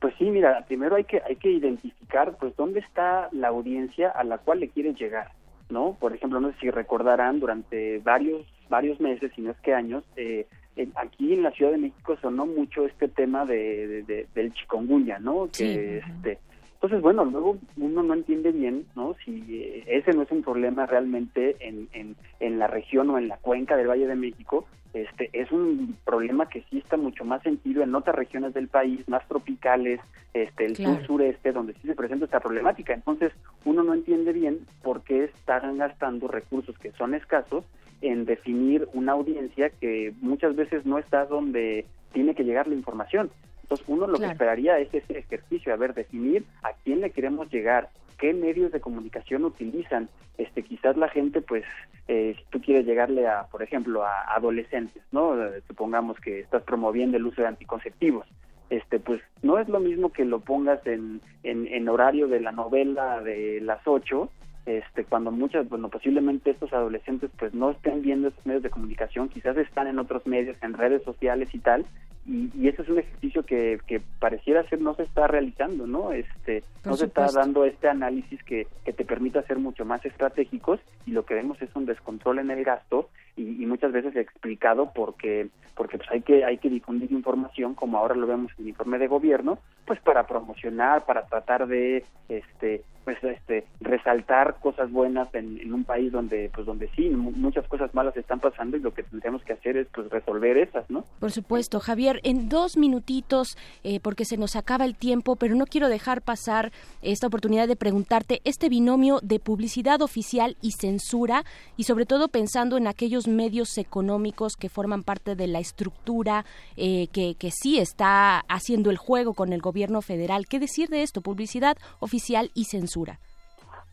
Pues 0.00 0.14
sí, 0.18 0.24
mira, 0.30 0.64
primero 0.66 0.96
hay 0.96 1.04
que 1.04 1.20
hay 1.26 1.36
que 1.36 1.50
identificar 1.50 2.36
pues 2.38 2.56
dónde 2.56 2.80
está 2.80 3.28
la 3.32 3.48
audiencia 3.48 4.08
a 4.08 4.24
la 4.24 4.38
cual 4.38 4.60
le 4.60 4.68
quieren 4.68 4.94
llegar, 4.94 5.32
¿no? 5.68 5.96
Por 6.00 6.14
ejemplo, 6.14 6.40
no 6.40 6.52
sé 6.52 6.58
si 6.60 6.70
recordarán 6.70 7.38
durante 7.38 7.98
varios 7.98 8.46
varios 8.70 8.98
meses, 9.00 9.30
si 9.34 9.42
no 9.42 9.50
es 9.50 9.58
que 9.60 9.74
años, 9.74 10.04
eh, 10.16 10.46
en- 10.76 10.92
aquí 10.96 11.34
en 11.34 11.42
la 11.42 11.50
Ciudad 11.50 11.72
de 11.72 11.78
México 11.78 12.16
sonó 12.22 12.46
mucho 12.46 12.86
este 12.86 13.08
tema 13.08 13.44
de, 13.44 13.86
de- 13.86 14.02
de- 14.04 14.26
del 14.34 14.54
chikungunya, 14.54 15.18
¿no? 15.18 15.50
Que 15.52 15.98
este 15.98 16.38
entonces, 16.74 17.02
bueno, 17.02 17.26
luego 17.26 17.58
uno 17.76 18.02
no 18.02 18.14
entiende 18.14 18.52
bien, 18.52 18.86
¿no? 18.96 19.14
Si 19.26 19.44
eh, 19.62 19.84
ese 19.86 20.14
no 20.14 20.22
es 20.22 20.30
un 20.30 20.42
problema 20.42 20.86
realmente 20.86 21.56
en, 21.60 21.90
en, 21.92 22.16
en 22.38 22.58
la 22.58 22.68
región 22.68 23.10
o 23.10 23.18
en 23.18 23.28
la 23.28 23.36
cuenca 23.36 23.76
del 23.76 23.88
Valle 23.88 24.06
de 24.06 24.14
México, 24.14 24.66
este 24.94 25.28
es 25.34 25.52
un 25.52 25.98
problema 26.06 26.48
que 26.48 26.62
sí 26.70 26.78
está 26.78 26.96
mucho 26.96 27.22
más 27.26 27.42
sentido 27.42 27.82
en 27.82 27.94
otras 27.94 28.16
regiones 28.16 28.54
del 28.54 28.68
país, 28.68 29.06
más 29.10 29.28
tropicales, 29.28 30.00
este 30.32 30.64
el 30.64 30.76
Claro. 30.78 30.96
sur 31.00 31.06
sureste, 31.06 31.52
donde 31.52 31.74
sí 31.74 31.86
se 31.86 31.94
presenta 31.94 32.24
esta 32.24 32.40
problemática. 32.40 32.94
Entonces, 32.94 33.30
uno 33.66 33.82
no 33.82 33.92
entiende 33.92 34.32
bien 34.32 34.60
por 34.82 35.02
qué 35.02 35.24
están 35.24 35.76
gastando 35.76 36.28
recursos 36.28 36.78
que 36.78 36.92
son 36.92 37.14
escasos 37.14 37.62
en 38.00 38.24
definir 38.24 38.88
una 38.92 39.12
audiencia 39.12 39.70
que 39.70 40.12
muchas 40.20 40.56
veces 40.56 40.86
no 40.86 40.98
está 40.98 41.26
donde 41.26 41.86
tiene 42.12 42.34
que 42.34 42.44
llegar 42.44 42.66
la 42.66 42.74
información. 42.74 43.30
Entonces 43.62 43.86
uno 43.88 44.06
lo 44.06 44.18
que 44.18 44.26
esperaría 44.26 44.78
es 44.78 44.92
ese 44.92 45.18
ejercicio, 45.18 45.72
a 45.72 45.76
ver, 45.76 45.94
definir 45.94 46.44
a 46.62 46.72
quién 46.82 47.00
le 47.00 47.10
queremos 47.10 47.50
llegar, 47.52 47.88
qué 48.18 48.34
medios 48.34 48.72
de 48.72 48.80
comunicación 48.80 49.44
utilizan. 49.44 50.08
Este, 50.38 50.62
quizás 50.62 50.96
la 50.96 51.08
gente, 51.08 51.40
pues, 51.40 51.64
eh, 52.08 52.34
si 52.36 52.44
tú 52.50 52.60
quieres 52.60 52.84
llegarle 52.84 53.28
a, 53.28 53.44
por 53.44 53.62
ejemplo, 53.62 54.04
a 54.04 54.34
adolescentes, 54.34 55.02
¿no? 55.12 55.36
Supongamos 55.68 56.18
que 56.18 56.40
estás 56.40 56.62
promoviendo 56.64 57.16
el 57.16 57.26
uso 57.26 57.42
de 57.42 57.48
anticonceptivos. 57.48 58.26
Este, 58.70 58.98
pues 59.00 59.20
no 59.42 59.58
es 59.58 59.68
lo 59.68 59.80
mismo 59.80 60.10
que 60.10 60.24
lo 60.24 60.40
pongas 60.40 60.84
en, 60.86 61.20
en, 61.42 61.66
en 61.66 61.88
horario 61.88 62.28
de 62.28 62.40
la 62.40 62.52
novela 62.52 63.20
de 63.20 63.60
las 63.60 63.86
8, 63.86 64.30
este, 64.66 65.04
cuando 65.04 65.30
muchas, 65.30 65.68
bueno, 65.68 65.88
posiblemente 65.88 66.50
estos 66.50 66.72
adolescentes 66.72 67.30
pues 67.38 67.54
no 67.54 67.70
estén 67.70 68.02
viendo 68.02 68.28
estos 68.28 68.44
medios 68.46 68.62
de 68.62 68.70
comunicación, 68.70 69.28
quizás 69.28 69.56
están 69.56 69.86
en 69.86 69.98
otros 69.98 70.26
medios, 70.26 70.56
en 70.62 70.74
redes 70.74 71.02
sociales 71.02 71.48
y 71.52 71.58
tal, 71.58 71.86
y, 72.30 72.50
y 72.54 72.68
ese 72.68 72.82
es 72.82 72.88
un 72.88 72.98
ejercicio 73.00 73.42
que, 73.42 73.80
que 73.86 74.00
pareciera 74.20 74.62
ser 74.68 74.80
no 74.80 74.94
se 74.94 75.02
está 75.02 75.26
realizando, 75.26 75.86
¿no? 75.86 76.12
Este, 76.12 76.62
Por 76.82 76.92
no 76.92 76.96
se 76.96 77.06
está 77.06 77.26
dando 77.32 77.64
este 77.64 77.88
análisis 77.88 78.42
que, 78.44 78.66
que 78.84 78.92
te 78.92 79.04
permita 79.04 79.42
ser 79.42 79.58
mucho 79.58 79.84
más 79.84 80.04
estratégicos 80.06 80.78
y 81.06 81.10
lo 81.10 81.24
que 81.26 81.34
vemos 81.34 81.60
es 81.60 81.74
un 81.74 81.86
descontrol 81.86 82.38
en 82.38 82.50
el 82.50 82.62
gasto 82.64 83.08
y, 83.36 83.62
y 83.62 83.66
muchas 83.66 83.92
veces 83.92 84.14
explicado 84.16 84.92
porque 84.94 85.48
porque 85.74 85.96
pues 85.96 86.10
hay 86.10 86.20
que 86.20 86.44
hay 86.44 86.58
que 86.58 86.68
difundir 86.68 87.10
información 87.10 87.74
como 87.74 87.96
ahora 87.96 88.14
lo 88.14 88.26
vemos 88.26 88.52
en 88.58 88.64
el 88.64 88.68
informe 88.70 88.98
de 88.98 89.06
gobierno 89.06 89.58
pues 89.86 89.98
para 90.00 90.26
promocionar 90.26 91.06
para 91.06 91.24
tratar 91.26 91.66
de 91.66 92.04
este 92.28 92.82
pues 93.04 93.16
este 93.24 93.64
resaltar 93.80 94.56
cosas 94.60 94.90
buenas 94.90 95.34
en, 95.34 95.58
en 95.58 95.72
un 95.72 95.84
país 95.84 96.12
donde 96.12 96.50
pues 96.54 96.66
donde 96.66 96.88
sí 96.94 97.08
mu- 97.08 97.30
muchas 97.32 97.66
cosas 97.66 97.94
malas 97.94 98.14
están 98.16 98.40
pasando 98.40 98.76
y 98.76 98.80
lo 98.80 98.92
que 98.92 99.04
tendríamos 99.04 99.42
que 99.42 99.54
hacer 99.54 99.76
es 99.78 99.86
pues 99.94 100.10
resolver 100.10 100.58
esas 100.58 100.88
no 100.90 101.04
Por 101.18 101.30
supuesto, 101.30 101.80
Javier, 101.80 102.19
en 102.22 102.48
dos 102.48 102.76
minutitos, 102.76 103.56
eh, 103.84 104.00
porque 104.00 104.24
se 104.24 104.36
nos 104.36 104.56
acaba 104.56 104.84
el 104.84 104.96
tiempo, 104.96 105.36
pero 105.36 105.54
no 105.54 105.66
quiero 105.66 105.88
dejar 105.88 106.22
pasar 106.22 106.72
esta 107.02 107.26
oportunidad 107.26 107.68
de 107.68 107.76
preguntarte 107.76 108.40
este 108.44 108.68
binomio 108.68 109.20
de 109.22 109.38
publicidad 109.38 110.02
oficial 110.02 110.56
y 110.60 110.72
censura, 110.72 111.44
y 111.76 111.84
sobre 111.84 112.06
todo 112.06 112.28
pensando 112.28 112.76
en 112.76 112.86
aquellos 112.86 113.28
medios 113.28 113.78
económicos 113.78 114.56
que 114.56 114.68
forman 114.68 115.02
parte 115.02 115.34
de 115.34 115.46
la 115.46 115.58
estructura 115.58 116.44
eh, 116.76 117.08
que, 117.12 117.36
sí 117.50 117.78
está 117.78 118.40
haciendo 118.48 118.90
el 118.90 118.96
juego 118.96 119.34
con 119.34 119.52
el 119.52 119.60
gobierno 119.60 120.02
federal. 120.02 120.46
¿Qué 120.46 120.60
decir 120.60 120.88
de 120.88 121.02
esto? 121.02 121.20
Publicidad 121.20 121.76
oficial 121.98 122.50
y 122.54 122.64
censura. 122.66 123.18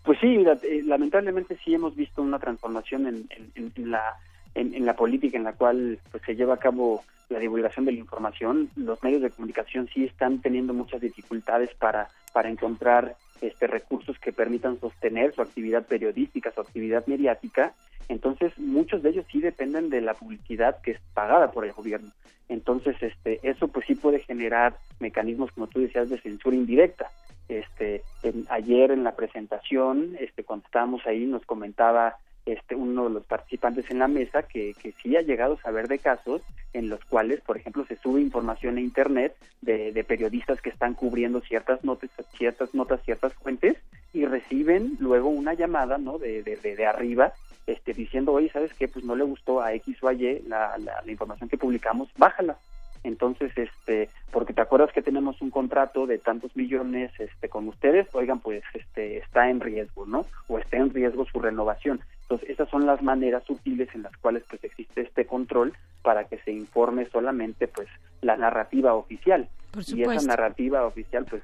Pues 0.04 0.20
sí, 0.22 0.28
eh, 0.28 0.82
lamentablemente 0.86 1.58
sí 1.66 1.74
hemos 1.74 1.96
visto 1.96 2.22
una 2.22 2.40
transformación 2.40 3.08
en, 3.08 3.92
la 3.92 4.16
en 4.56 4.86
la 4.86 4.96
política 4.96 5.38
en 5.38 5.44
la 5.44 5.54
cual 5.54 6.00
pues, 6.12 6.24
se 6.24 6.36
lleva 6.36 6.56
a 6.56 6.58
cabo 6.58 7.04
la 7.30 7.40
divulgación 7.40 7.86
de 7.86 7.92
la 7.92 8.00
información. 8.00 8.70
Los 8.76 9.02
medios 9.04 9.22
de 9.22 9.30
comunicación 9.30 9.90
sí 9.94 10.06
están 10.06 10.42
teniendo 10.42 10.74
muchas 10.74 11.02
dificultades 11.02 11.70
para 11.76 12.08
para 12.34 12.50
encontrar 12.50 13.16
este 13.42 13.66
recursos 13.68 14.18
que 14.20 14.32
permitan 14.32 14.80
sostener 14.80 15.34
su 15.34 15.42
actividad 15.42 15.86
periodística, 15.88 16.52
su 16.52 16.62
actividad 16.62 17.06
mediática. 17.08 17.74
Entonces 18.10 18.58
muchos 18.58 19.02
de 19.04 19.10
ellos 19.10 19.26
sí 19.32 19.40
dependen 19.42 19.90
de 19.90 20.02
la 20.02 20.14
publicidad 20.14 20.80
que 20.82 20.92
es 20.92 21.00
pagada 21.14 21.52
por 21.52 21.66
el 21.66 21.74
gobierno. 21.74 22.12
Entonces 22.48 22.96
este 23.02 23.40
eso 23.44 23.68
pues 23.68 23.86
sí 23.88 23.96
puede 23.96 24.20
generar 24.20 24.78
mecanismos 25.00 25.52
como 25.52 25.68
tú 25.68 25.80
decías 25.82 26.10
de 26.10 26.20
censura 26.22 26.56
indirecta 26.56 27.10
este 27.50 28.04
en- 28.24 28.46
ayer 28.50 28.92
en 28.92 29.04
la 29.04 29.16
presentación 29.16 30.16
este 30.20 30.44
cuando 30.44 30.66
estábamos 30.66 31.06
ahí 31.06 31.26
nos 31.26 31.46
comentaba 31.46 32.18
este 32.54 32.76
uno 32.76 33.06
de 33.06 33.10
los 33.12 33.26
participantes 33.26 33.90
en 33.92 34.00
la 34.00 34.08
mesa 34.08 34.44
que, 34.44 34.74
que 34.82 34.94
sí 34.94 35.16
ha 35.16 35.22
llegado 35.22 35.54
a 35.54 35.62
saber 35.62 35.88
de 35.88 36.00
casos 36.00 36.42
en 36.74 36.90
los 36.90 37.04
cuales 37.06 37.42
por 37.42 37.58
ejemplo 37.58 37.86
se 37.86 37.98
sube 37.98 38.22
información 38.22 38.78
a 38.78 38.82
internet 38.82 39.36
de, 39.62 39.92
de 39.92 40.04
periodistas 40.04 40.62
que 40.62 40.70
están 40.70 40.94
cubriendo 40.94 41.42
ciertas 41.42 41.84
notas 41.84 42.10
ciertas 42.38 42.74
notas 42.74 43.02
ciertas 43.04 43.34
fuentes 43.34 43.78
y 44.14 44.26
reciben 44.26 44.98
luego 45.00 45.30
una 45.30 45.54
llamada 45.54 45.98
no 45.98 46.18
de, 46.18 46.44
de, 46.44 46.58
de, 46.58 46.86
arriba 46.86 47.34
este 47.66 47.94
diciendo 47.94 48.34
oye 48.34 48.50
sabes 48.50 48.74
qué 48.74 48.88
pues 48.88 49.04
no 49.04 49.16
le 49.16 49.24
gustó 49.24 49.62
a 49.62 49.74
x 49.74 50.02
o 50.02 50.08
a 50.08 50.14
y 50.14 50.42
la, 50.48 50.78
la, 50.78 51.02
la 51.06 51.12
información 51.12 51.50
que 51.50 51.58
publicamos 51.58 52.10
bájala 52.18 52.58
entonces 53.04 53.52
este 53.58 54.10
porque 54.32 54.54
te 54.54 54.62
acuerdas 54.62 54.92
que 54.92 55.02
tenemos 55.02 55.42
un 55.42 55.50
contrato 55.50 56.08
de 56.08 56.18
tantos 56.18 56.56
millones 56.56 57.12
este 57.20 57.50
con 57.50 57.68
ustedes 57.68 58.08
oigan 58.14 58.40
pues 58.40 58.64
este 58.74 59.18
está 59.18 59.50
en 59.50 59.60
riesgo 59.60 60.06
no 60.06 60.26
o 60.48 60.60
está 60.60 60.78
en 60.78 60.94
riesgo 60.94 61.26
su 61.26 61.40
renovación 61.40 62.02
entonces 62.30 62.50
esas 62.50 62.70
son 62.70 62.86
las 62.86 63.02
maneras 63.02 63.44
sutiles 63.46 63.88
en 63.96 64.04
las 64.04 64.16
cuales 64.18 64.44
pues 64.50 64.62
existe 64.66 65.00
este 65.02 65.26
control 65.26 65.74
para 66.02 66.26
que 66.26 66.38
se 66.40 66.52
informe 66.52 67.06
solamente 67.06 67.70
pues 67.70 67.88
la 68.22 68.36
narrativa 68.36 68.94
oficial. 68.96 69.48
Y 69.96 70.02
esa 70.02 70.28
narrativa 70.28 70.86
oficial 70.86 71.26
pues 71.30 71.42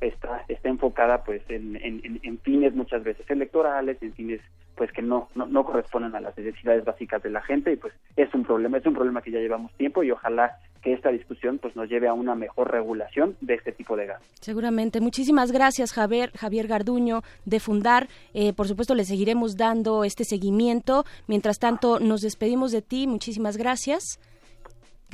está 0.00 0.44
está 0.48 0.68
enfocada 0.68 1.22
pues 1.22 1.42
en, 1.48 1.76
en- 1.76 2.18
en 2.22 2.38
fines 2.40 2.74
muchas 2.74 3.04
veces 3.04 3.30
electorales 3.30 3.96
en 4.02 4.12
fines 4.12 4.40
pues 4.76 4.90
que 4.92 5.02
no, 5.02 5.28
no 5.34 5.46
no 5.46 5.64
corresponden 5.64 6.14
a 6.14 6.20
las 6.20 6.36
necesidades 6.36 6.84
básicas 6.84 7.22
de 7.22 7.30
la 7.30 7.42
gente 7.42 7.72
y 7.72 7.76
pues 7.76 7.92
es 8.16 8.32
un 8.34 8.44
problema 8.44 8.78
es 8.78 8.86
un 8.86 8.94
problema 8.94 9.22
que 9.22 9.30
ya 9.30 9.38
llevamos 9.38 9.72
tiempo 9.74 10.02
y 10.02 10.10
ojalá 10.10 10.58
que 10.82 10.92
esta 10.92 11.10
discusión 11.10 11.58
pues 11.58 11.74
nos 11.76 11.88
lleve 11.88 12.08
a 12.08 12.12
una 12.12 12.34
mejor 12.34 12.70
regulación 12.70 13.36
de 13.40 13.54
este 13.54 13.72
tipo 13.72 13.96
de 13.96 14.06
gas 14.06 14.22
Seguramente. 14.40 15.00
Muchísimas 15.00 15.52
gracias, 15.52 15.92
Javier, 15.92 16.30
Javier 16.36 16.66
Garduño, 16.66 17.22
de 17.46 17.60
Fundar. 17.60 18.08
Eh, 18.34 18.52
por 18.52 18.68
supuesto, 18.68 18.94
le 18.94 19.04
seguiremos 19.04 19.56
dando 19.56 20.04
este 20.04 20.24
seguimiento. 20.24 21.04
Mientras 21.26 21.58
tanto, 21.58 21.98
nos 21.98 22.20
despedimos 22.20 22.70
de 22.70 22.82
ti. 22.82 23.06
Muchísimas 23.06 23.56
gracias. 23.56 24.20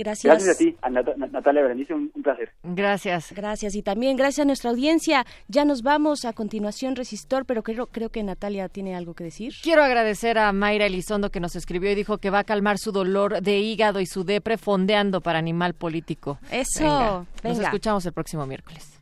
Gracias. 0.03 0.33
gracias 0.33 0.57
a 0.57 0.59
ti 0.59 0.77
a 0.83 0.91
Nat- 0.91 1.17
Nat- 1.17 1.31
Natalia 1.31 1.63
Berenice 1.63 1.95
un, 1.95 2.11
un 2.15 2.23
placer 2.23 2.51
Gracias. 2.63 3.33
Gracias. 3.33 3.75
Y 3.75 3.83
también 3.83 4.17
gracias 4.17 4.45
a 4.45 4.47
nuestra 4.47 4.71
audiencia. 4.71 5.25
Ya 5.49 5.65
nos 5.65 5.83
vamos 5.83 6.25
a 6.25 6.33
continuación, 6.33 6.97
Resistor, 6.97 7.45
pero 7.47 7.63
creo, 7.63 7.87
creo 7.87 8.09
que 8.11 8.23
Natalia 8.23 8.69
tiene 8.69 8.95
algo 8.95 9.15
que 9.15 9.25
decir. 9.25 9.53
Quiero 9.63 9.83
agradecer 9.83 10.39
a 10.39 10.53
Mayra 10.53 10.87
Elizondo 10.87 11.31
que 11.31 11.41
nos 11.41 11.57
escribió 11.57 11.91
y 11.91 11.95
dijo 11.95 12.19
que 12.19 12.31
va 12.31 12.41
a 12.41 12.45
calmar 12.45 12.79
su 12.79 12.93
dolor 12.93 13.41
de 13.43 13.59
hígado 13.59 14.01
y 14.01 14.07
su 14.07 14.25
depre 14.25 14.57
fondeando 14.59 15.21
para 15.21 15.39
Animal 15.39 15.75
Político. 15.75 16.39
Eso, 16.51 17.27
Nos 17.43 17.43
venga. 17.43 17.65
escuchamos 17.65 18.05
el 18.07 18.13
próximo 18.13 18.47
miércoles. 18.47 19.01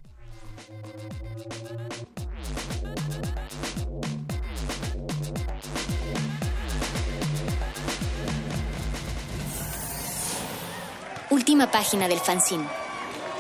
Última 11.39 11.71
página 11.71 12.09
del 12.09 12.19
fanzine. 12.19 12.65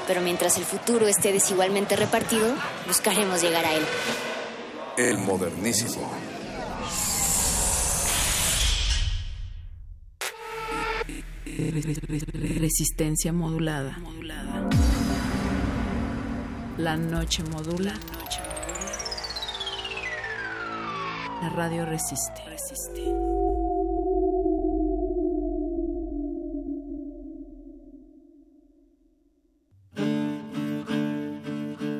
Pero 0.06 0.20
mientras 0.20 0.56
el 0.56 0.62
futuro 0.62 1.08
esté 1.08 1.32
desigualmente 1.32 1.96
repartido, 1.96 2.54
buscaremos 2.86 3.42
llegar 3.42 3.64
a 3.64 3.74
él. 3.74 3.82
El 4.96 5.18
modernísimo. 5.18 6.08
Resistencia 12.60 13.32
modulada. 13.32 13.98
La 16.76 16.96
noche 16.96 17.42
modula. 17.50 17.94
La 21.42 21.48
radio 21.48 21.84
resiste. 21.84 22.44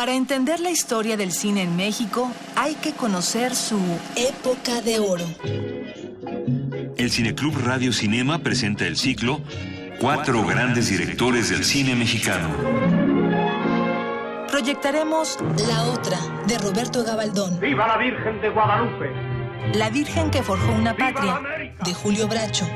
Para 0.00 0.14
entender 0.14 0.60
la 0.60 0.70
historia 0.70 1.18
del 1.18 1.30
cine 1.30 1.60
en 1.60 1.76
México, 1.76 2.32
hay 2.56 2.74
que 2.76 2.92
conocer 2.92 3.54
su 3.54 3.78
época 4.16 4.80
de 4.80 4.98
oro. 4.98 5.26
El 6.96 7.10
Cineclub 7.10 7.54
Radio 7.62 7.92
Cinema 7.92 8.38
presenta 8.38 8.86
el 8.86 8.96
ciclo 8.96 9.42
Cuatro 10.00 10.42
grandes 10.46 10.88
directores 10.88 11.50
del 11.50 11.66
cine 11.66 11.94
mexicano. 11.96 12.48
Proyectaremos 14.48 15.36
La 15.68 15.82
Otra, 15.82 16.16
de 16.46 16.56
Roberto 16.56 17.04
Gabaldón. 17.04 17.60
¡Viva 17.60 17.86
la 17.86 17.98
Virgen 17.98 18.40
de 18.40 18.48
Guadalupe! 18.48 19.10
La 19.74 19.90
Virgen 19.90 20.30
que 20.30 20.42
forjó 20.42 20.72
una 20.72 20.96
patria, 20.96 21.42
de 21.84 21.92
Julio 21.92 22.26
Bracho. 22.26 22.66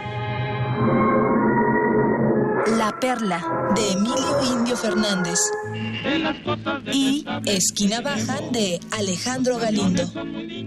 La 2.76 2.94
Perla, 3.00 3.72
de 3.74 3.92
Emilio 3.92 4.42
Indio 4.58 4.76
Fernández. 4.76 5.38
Y 6.92 7.24
Esquina 7.46 8.00
Baja, 8.00 8.38
de 8.52 8.80
Alejandro 8.92 9.58
Galindo. 9.58 10.02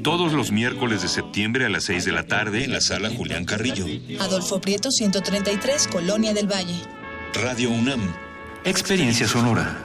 Todos 0.04 0.34
los 0.34 0.52
miércoles 0.52 1.02
de 1.02 1.08
septiembre 1.08 1.66
a 1.66 1.70
las 1.70 1.86
6 1.86 2.06
de 2.06 2.12
la 2.12 2.24
tarde 2.24 2.64
en 2.64 2.74
la 2.74 2.82
sala 2.82 3.10
Julián 3.10 3.46
Carrillo. 3.46 3.86
Adolfo 4.20 4.60
Prieto 4.60 4.92
133, 4.92 5.88
Colonia 5.88 6.34
del 6.34 6.52
Valle. 6.52 6.82
Radio 7.34 7.70
UNAM. 7.70 8.02
Experiencia 8.64 9.28
sonora. 9.28 9.84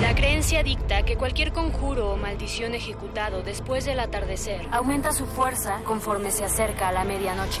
La 0.00 0.14
creencia 0.14 0.62
dicta 0.62 1.02
que 1.04 1.16
cualquier 1.16 1.52
conjuro 1.52 2.12
o 2.12 2.16
maldición 2.16 2.74
ejecutado 2.74 3.42
después 3.42 3.86
del 3.86 4.00
atardecer 4.00 4.60
aumenta 4.70 5.12
su 5.12 5.26
fuerza 5.26 5.80
conforme 5.84 6.30
se 6.30 6.44
acerca 6.44 6.88
a 6.88 6.92
la 6.92 7.04
medianoche. 7.04 7.60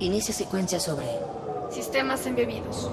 Inicia 0.00 0.34
secuencia 0.34 0.78
sobre 0.78 1.06
Sistemas 1.70 2.26
embebidos. 2.26 2.90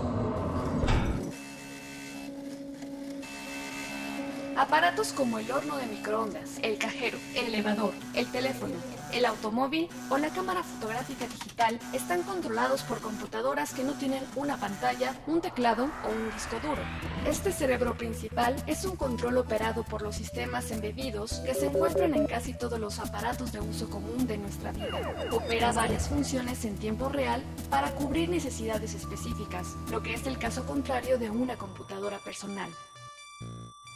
Aparatos 4.62 5.12
como 5.12 5.40
el 5.40 5.52
horno 5.52 5.76
de 5.78 5.88
microondas, 5.88 6.60
el 6.62 6.78
cajero, 6.78 7.18
el 7.34 7.48
elevador, 7.48 7.96
el 8.14 8.28
teléfono, 8.28 8.76
el 9.12 9.26
automóvil 9.26 9.90
o 10.12 10.20
la 10.20 10.30
cámara 10.30 10.62
fotográfica 10.62 11.26
digital 11.26 11.80
están 11.94 12.22
controlados 12.22 12.84
por 12.84 13.02
computadoras 13.02 13.74
que 13.74 13.84
no 13.84 13.94
tienen 13.94 14.24
una 14.36 14.58
pantalla, 14.58 15.16
un 15.26 15.42
teclado 15.42 15.90
o 16.06 16.10
un 16.10 16.32
disco 16.32 16.60
duro. 16.62 16.84
Este 17.26 17.52
cerebro 17.52 17.98
principal 17.98 18.56
es 18.68 18.86
un 18.86 18.96
control 18.96 19.40
operado 19.40 19.84
por 19.84 20.04
los 20.04 20.16
sistemas 20.16 20.70
embebidos 20.70 21.40
que 21.40 21.56
se 21.56 21.66
encuentran 21.66 22.14
en 22.14 22.28
casi 22.28 22.54
todos 22.54 22.80
los 22.80 23.00
aparatos 23.00 23.52
de 23.52 23.62
uso 23.62 23.90
común 23.90 24.28
de 24.28 24.38
nuestra 24.38 24.72
vida. 24.74 25.28
Opera 25.32 25.72
varias 25.72 26.08
funciones 26.08 26.66
en 26.66 26.78
tiempo 26.78 27.10
real 27.10 27.44
para 27.72 27.90
cubrir 27.96 28.30
necesidades 28.30 28.94
específicas, 28.94 29.70
lo 29.90 30.04
que 30.04 30.14
es 30.14 30.28
el 30.28 30.38
caso 30.38 30.68
contrario 30.68 31.18
de 31.18 31.32
una 31.32 31.56
computadora 31.56 32.20
personal. 32.20 32.70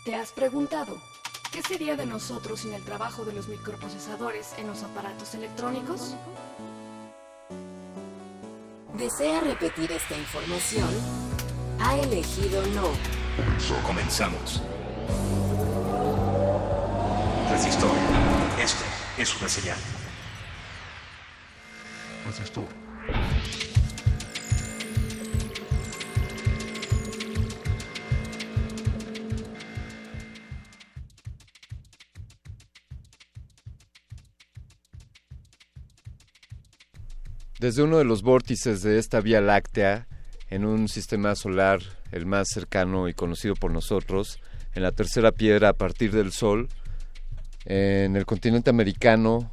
¿Te 0.05 0.13
has 0.13 0.31
preguntado 0.31 1.01
qué 1.51 1.63
sería 1.63 1.95
de 1.95 2.05
nosotros 2.05 2.59
sin 2.59 2.73
el 2.73 2.83
trabajo 2.83 3.25
de 3.25 3.33
los 3.33 3.47
microprocesadores 3.47 4.53
en 4.59 4.67
los 4.67 4.83
aparatos 4.83 5.33
electrónicos? 5.33 6.13
¿Desea 8.93 9.39
repetir 9.39 9.91
esta 9.91 10.15
información? 10.15 10.87
Ha 11.79 11.97
elegido 11.97 12.63
no. 12.67 12.91
Comenzamos. 13.83 14.61
Resistor. 17.49 17.95
Esto 18.61 18.85
es 19.17 19.35
una 19.41 19.49
señal. 19.49 19.77
Resistor. 22.27 22.84
Desde 37.65 37.81
uno 37.81 37.97
de 37.97 38.03
los 38.03 38.21
vórtices 38.21 38.83
de 38.83 38.99
esta 38.99 39.21
Vía 39.21 39.41
Láctea, 39.41 40.05
en 40.51 40.65
un 40.65 40.87
sistema 40.87 41.33
solar 41.33 41.79
el 42.11 42.27
más 42.27 42.49
cercano 42.53 43.09
y 43.09 43.15
conocido 43.15 43.55
por 43.55 43.71
nosotros, 43.71 44.39
en 44.75 44.83
la 44.83 44.91
tercera 44.91 45.31
piedra 45.31 45.69
a 45.69 45.73
partir 45.73 46.11
del 46.11 46.31
Sol, 46.31 46.69
en 47.65 48.15
el 48.15 48.27
continente 48.27 48.69
americano, 48.69 49.51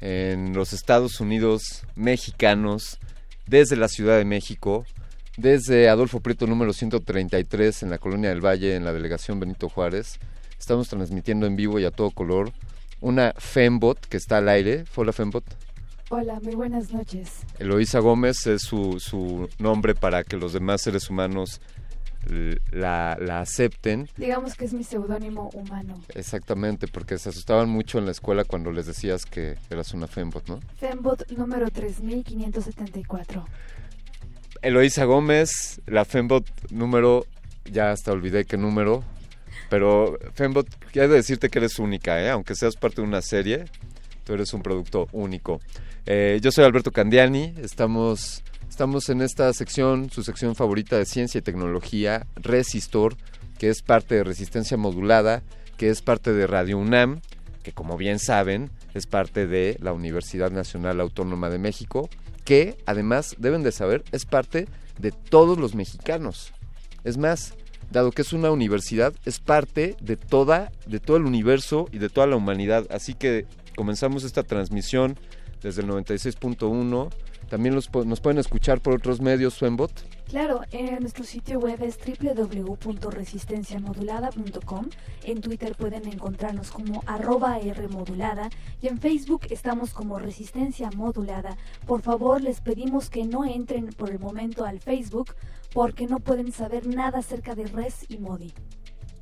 en 0.00 0.54
los 0.54 0.72
Estados 0.72 1.20
Unidos 1.20 1.84
mexicanos, 1.94 2.98
desde 3.46 3.76
la 3.76 3.88
Ciudad 3.88 4.16
de 4.16 4.24
México, 4.24 4.86
desde 5.36 5.90
Adolfo 5.90 6.20
Prieto 6.20 6.46
número 6.46 6.72
133 6.72 7.82
en 7.82 7.90
la 7.90 7.98
Colonia 7.98 8.30
del 8.30 8.42
Valle, 8.42 8.76
en 8.76 8.84
la 8.86 8.94
delegación 8.94 9.40
Benito 9.40 9.68
Juárez. 9.68 10.20
Estamos 10.58 10.88
transmitiendo 10.88 11.44
en 11.44 11.54
vivo 11.54 11.78
y 11.78 11.84
a 11.84 11.90
todo 11.90 12.12
color 12.12 12.50
una 13.02 13.34
Fembot 13.36 14.00
que 14.06 14.16
está 14.16 14.38
al 14.38 14.48
aire. 14.48 14.84
Hola 14.94 15.12
Fembot. 15.12 15.65
Hola, 16.08 16.38
muy 16.40 16.54
buenas 16.54 16.92
noches. 16.92 17.40
Eloísa 17.58 17.98
Gómez 17.98 18.46
es 18.46 18.62
su, 18.62 19.00
su 19.00 19.48
nombre 19.58 19.94
para 19.94 20.22
que 20.22 20.36
los 20.36 20.52
demás 20.52 20.82
seres 20.82 21.10
humanos 21.10 21.60
la, 22.70 23.16
la 23.20 23.40
acepten. 23.40 24.08
Digamos 24.16 24.54
que 24.54 24.66
es 24.66 24.72
mi 24.72 24.84
seudónimo 24.84 25.50
humano. 25.52 26.00
Exactamente, 26.14 26.86
porque 26.86 27.18
se 27.18 27.30
asustaban 27.30 27.68
mucho 27.68 27.98
en 27.98 28.06
la 28.06 28.12
escuela 28.12 28.44
cuando 28.44 28.70
les 28.70 28.86
decías 28.86 29.26
que 29.26 29.56
eras 29.70 29.94
una 29.94 30.06
Fembot, 30.06 30.48
¿no? 30.48 30.60
Fembot 30.76 31.28
número 31.32 31.70
3574. 31.70 33.44
Eloísa 34.62 35.04
Gómez, 35.04 35.80
la 35.86 36.04
Fembot 36.04 36.46
número, 36.70 37.26
ya 37.64 37.90
hasta 37.90 38.12
olvidé 38.12 38.44
qué 38.44 38.56
número, 38.56 39.02
pero 39.70 40.18
Fembot, 40.34 40.68
quiero 40.92 41.08
decirte 41.08 41.48
que 41.48 41.58
eres 41.58 41.78
única, 41.78 42.22
¿eh? 42.22 42.30
aunque 42.30 42.54
seas 42.54 42.76
parte 42.76 43.02
de 43.02 43.08
una 43.08 43.22
serie, 43.22 43.64
tú 44.24 44.34
eres 44.34 44.52
un 44.54 44.62
producto 44.62 45.08
único. 45.12 45.60
Eh, 46.08 46.38
yo 46.40 46.52
soy 46.52 46.64
Alberto 46.64 46.92
Candiani, 46.92 47.52
estamos, 47.60 48.44
estamos 48.68 49.08
en 49.08 49.22
esta 49.22 49.52
sección, 49.52 50.08
su 50.08 50.22
sección 50.22 50.54
favorita 50.54 50.96
de 50.96 51.04
ciencia 51.04 51.40
y 51.40 51.42
tecnología, 51.42 52.28
Resistor, 52.36 53.16
que 53.58 53.70
es 53.70 53.82
parte 53.82 54.14
de 54.14 54.22
Resistencia 54.22 54.76
Modulada, 54.76 55.42
que 55.76 55.90
es 55.90 56.02
parte 56.02 56.32
de 56.32 56.46
Radio 56.46 56.78
UNAM, 56.78 57.22
que 57.64 57.72
como 57.72 57.96
bien 57.96 58.20
saben 58.20 58.70
es 58.94 59.06
parte 59.08 59.48
de 59.48 59.78
la 59.80 59.92
Universidad 59.92 60.52
Nacional 60.52 61.00
Autónoma 61.00 61.50
de 61.50 61.58
México, 61.58 62.08
que 62.44 62.76
además 62.86 63.34
deben 63.38 63.64
de 63.64 63.72
saber 63.72 64.04
es 64.12 64.26
parte 64.26 64.68
de 65.00 65.10
todos 65.10 65.58
los 65.58 65.74
mexicanos. 65.74 66.52
Es 67.02 67.18
más, 67.18 67.54
dado 67.90 68.12
que 68.12 68.22
es 68.22 68.32
una 68.32 68.52
universidad, 68.52 69.12
es 69.24 69.40
parte 69.40 69.96
de 70.00 70.16
toda, 70.16 70.70
de 70.86 71.00
todo 71.00 71.16
el 71.16 71.24
universo 71.24 71.88
y 71.90 71.98
de 71.98 72.10
toda 72.10 72.28
la 72.28 72.36
humanidad. 72.36 72.86
Así 72.90 73.14
que 73.14 73.46
comenzamos 73.74 74.22
esta 74.22 74.44
transmisión 74.44 75.18
desde 75.62 75.82
el 75.82 75.88
96.1. 75.88 77.10
También 77.48 77.76
los 77.76 77.88
nos 78.06 78.20
pueden 78.20 78.38
escuchar 78.38 78.80
por 78.80 78.94
otros 78.94 79.20
medios, 79.20 79.54
Suenbot. 79.54 79.92
Claro, 80.28 80.62
en 80.72 80.98
nuestro 81.00 81.22
sitio 81.22 81.60
web 81.60 81.80
es 81.80 81.96
www.resistenciamodulada.com. 81.96 84.86
En 85.22 85.40
Twitter 85.40 85.76
pueden 85.76 86.08
encontrarnos 86.08 86.72
como 86.72 87.04
arroba 87.06 87.56
Rmodulada 87.58 88.50
y 88.82 88.88
en 88.88 88.98
Facebook 88.98 89.42
estamos 89.50 89.94
como 89.94 90.18
Resistencia 90.18 90.90
Modulada. 90.90 91.56
Por 91.86 92.02
favor, 92.02 92.42
les 92.42 92.60
pedimos 92.60 93.10
que 93.10 93.24
no 93.24 93.44
entren 93.44 93.90
por 93.90 94.10
el 94.10 94.18
momento 94.18 94.64
al 94.64 94.80
Facebook 94.80 95.36
porque 95.72 96.06
no 96.06 96.18
pueden 96.18 96.50
saber 96.50 96.88
nada 96.88 97.20
acerca 97.20 97.54
de 97.54 97.66
Res 97.66 98.06
y 98.08 98.18
Modi. 98.18 98.52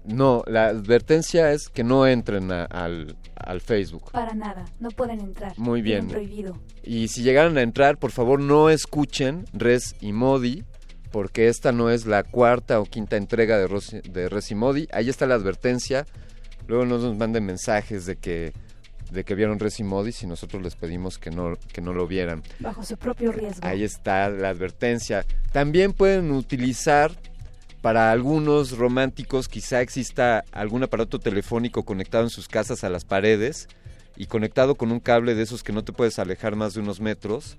No, 0.05 0.43
la 0.47 0.67
advertencia 0.67 1.53
es 1.53 1.69
que 1.69 1.83
no 1.85 2.07
entren 2.07 2.53
a- 2.53 2.65
al, 2.67 3.17
al 3.37 3.61
Facebook. 3.61 4.11
Para 4.13 4.35
nada, 4.35 4.65
no 4.79 4.91
pueden 4.91 5.21
entrar. 5.21 5.53
Muy 5.59 5.81
bien. 5.83 6.09
Prohibido. 6.09 6.59
Y 6.83 7.09
si 7.09 7.23
llegaran 7.23 7.57
a 7.57 7.63
entrar, 7.63 7.97
por 7.97 8.11
favor 8.11 8.41
no 8.41 8.69
escuchen 8.71 9.47
Res 9.55 9.97
y 10.01 10.13
Modi, 10.13 10.65
porque 11.11 11.49
esta 11.49 11.73
no 11.73 11.91
es 11.91 12.07
la 12.07 12.23
cuarta 12.23 12.81
o 12.81 12.85
quinta 12.85 13.17
entrega 13.17 13.57
de, 13.59 13.67
Ros- 13.67 14.03
de 14.03 14.29
Res 14.29 14.51
y 14.51 14.55
Modi. 14.55 14.89
Ahí 14.93 15.09
está 15.09 15.27
la 15.27 15.37
advertencia. 15.37 16.05
Luego 16.67 16.85
no 16.85 16.99
nos 16.99 17.17
manden 17.17 17.45
mensajes 17.47 18.05
de 18.07 18.17
que 18.17 18.53
de 19.11 19.23
que 19.23 19.35
vieron 19.37 19.61
Res 19.61 19.79
y 19.79 19.85
Modi 19.85 20.11
si 20.11 20.27
nosotros 20.27 20.61
les 20.63 20.75
pedimos 20.75 21.19
que 21.19 21.31
no, 21.31 21.57
que 21.73 21.81
no 21.81 21.93
lo 21.93 22.09
vieran. 22.09 22.43
Bajo 22.59 22.83
su 22.83 22.97
propio 22.97 23.31
riesgo. 23.31 23.61
Ahí 23.65 23.85
está 23.85 24.29
la 24.29 24.49
advertencia. 24.49 25.25
También 25.53 25.93
pueden 25.93 26.33
utilizar 26.33 27.13
para 27.85 28.11
algunos 28.11 28.79
románticos 28.79 29.47
quizá 29.47 29.83
exista 29.83 30.43
algún 30.53 30.83
aparato 30.83 31.19
telefónico 31.19 31.83
conectado 31.83 32.25
en 32.25 32.31
sus 32.31 32.49
casas 32.49 32.83
a 32.83 32.89
las 32.89 33.05
paredes 33.05 33.69
y 34.17 34.25
conectado 34.25 34.75
con 34.75 34.91
un 34.91 35.01
cable 35.01 35.35
de 35.35 35.43
esos 35.43 35.63
que 35.63 35.75
no 35.75 35.85
te 35.85 35.93
puedes 35.93 36.19
alejar 36.19 36.57
más 36.57 36.73
de 36.73 36.81
unos 36.81 37.03
metros 37.03 37.59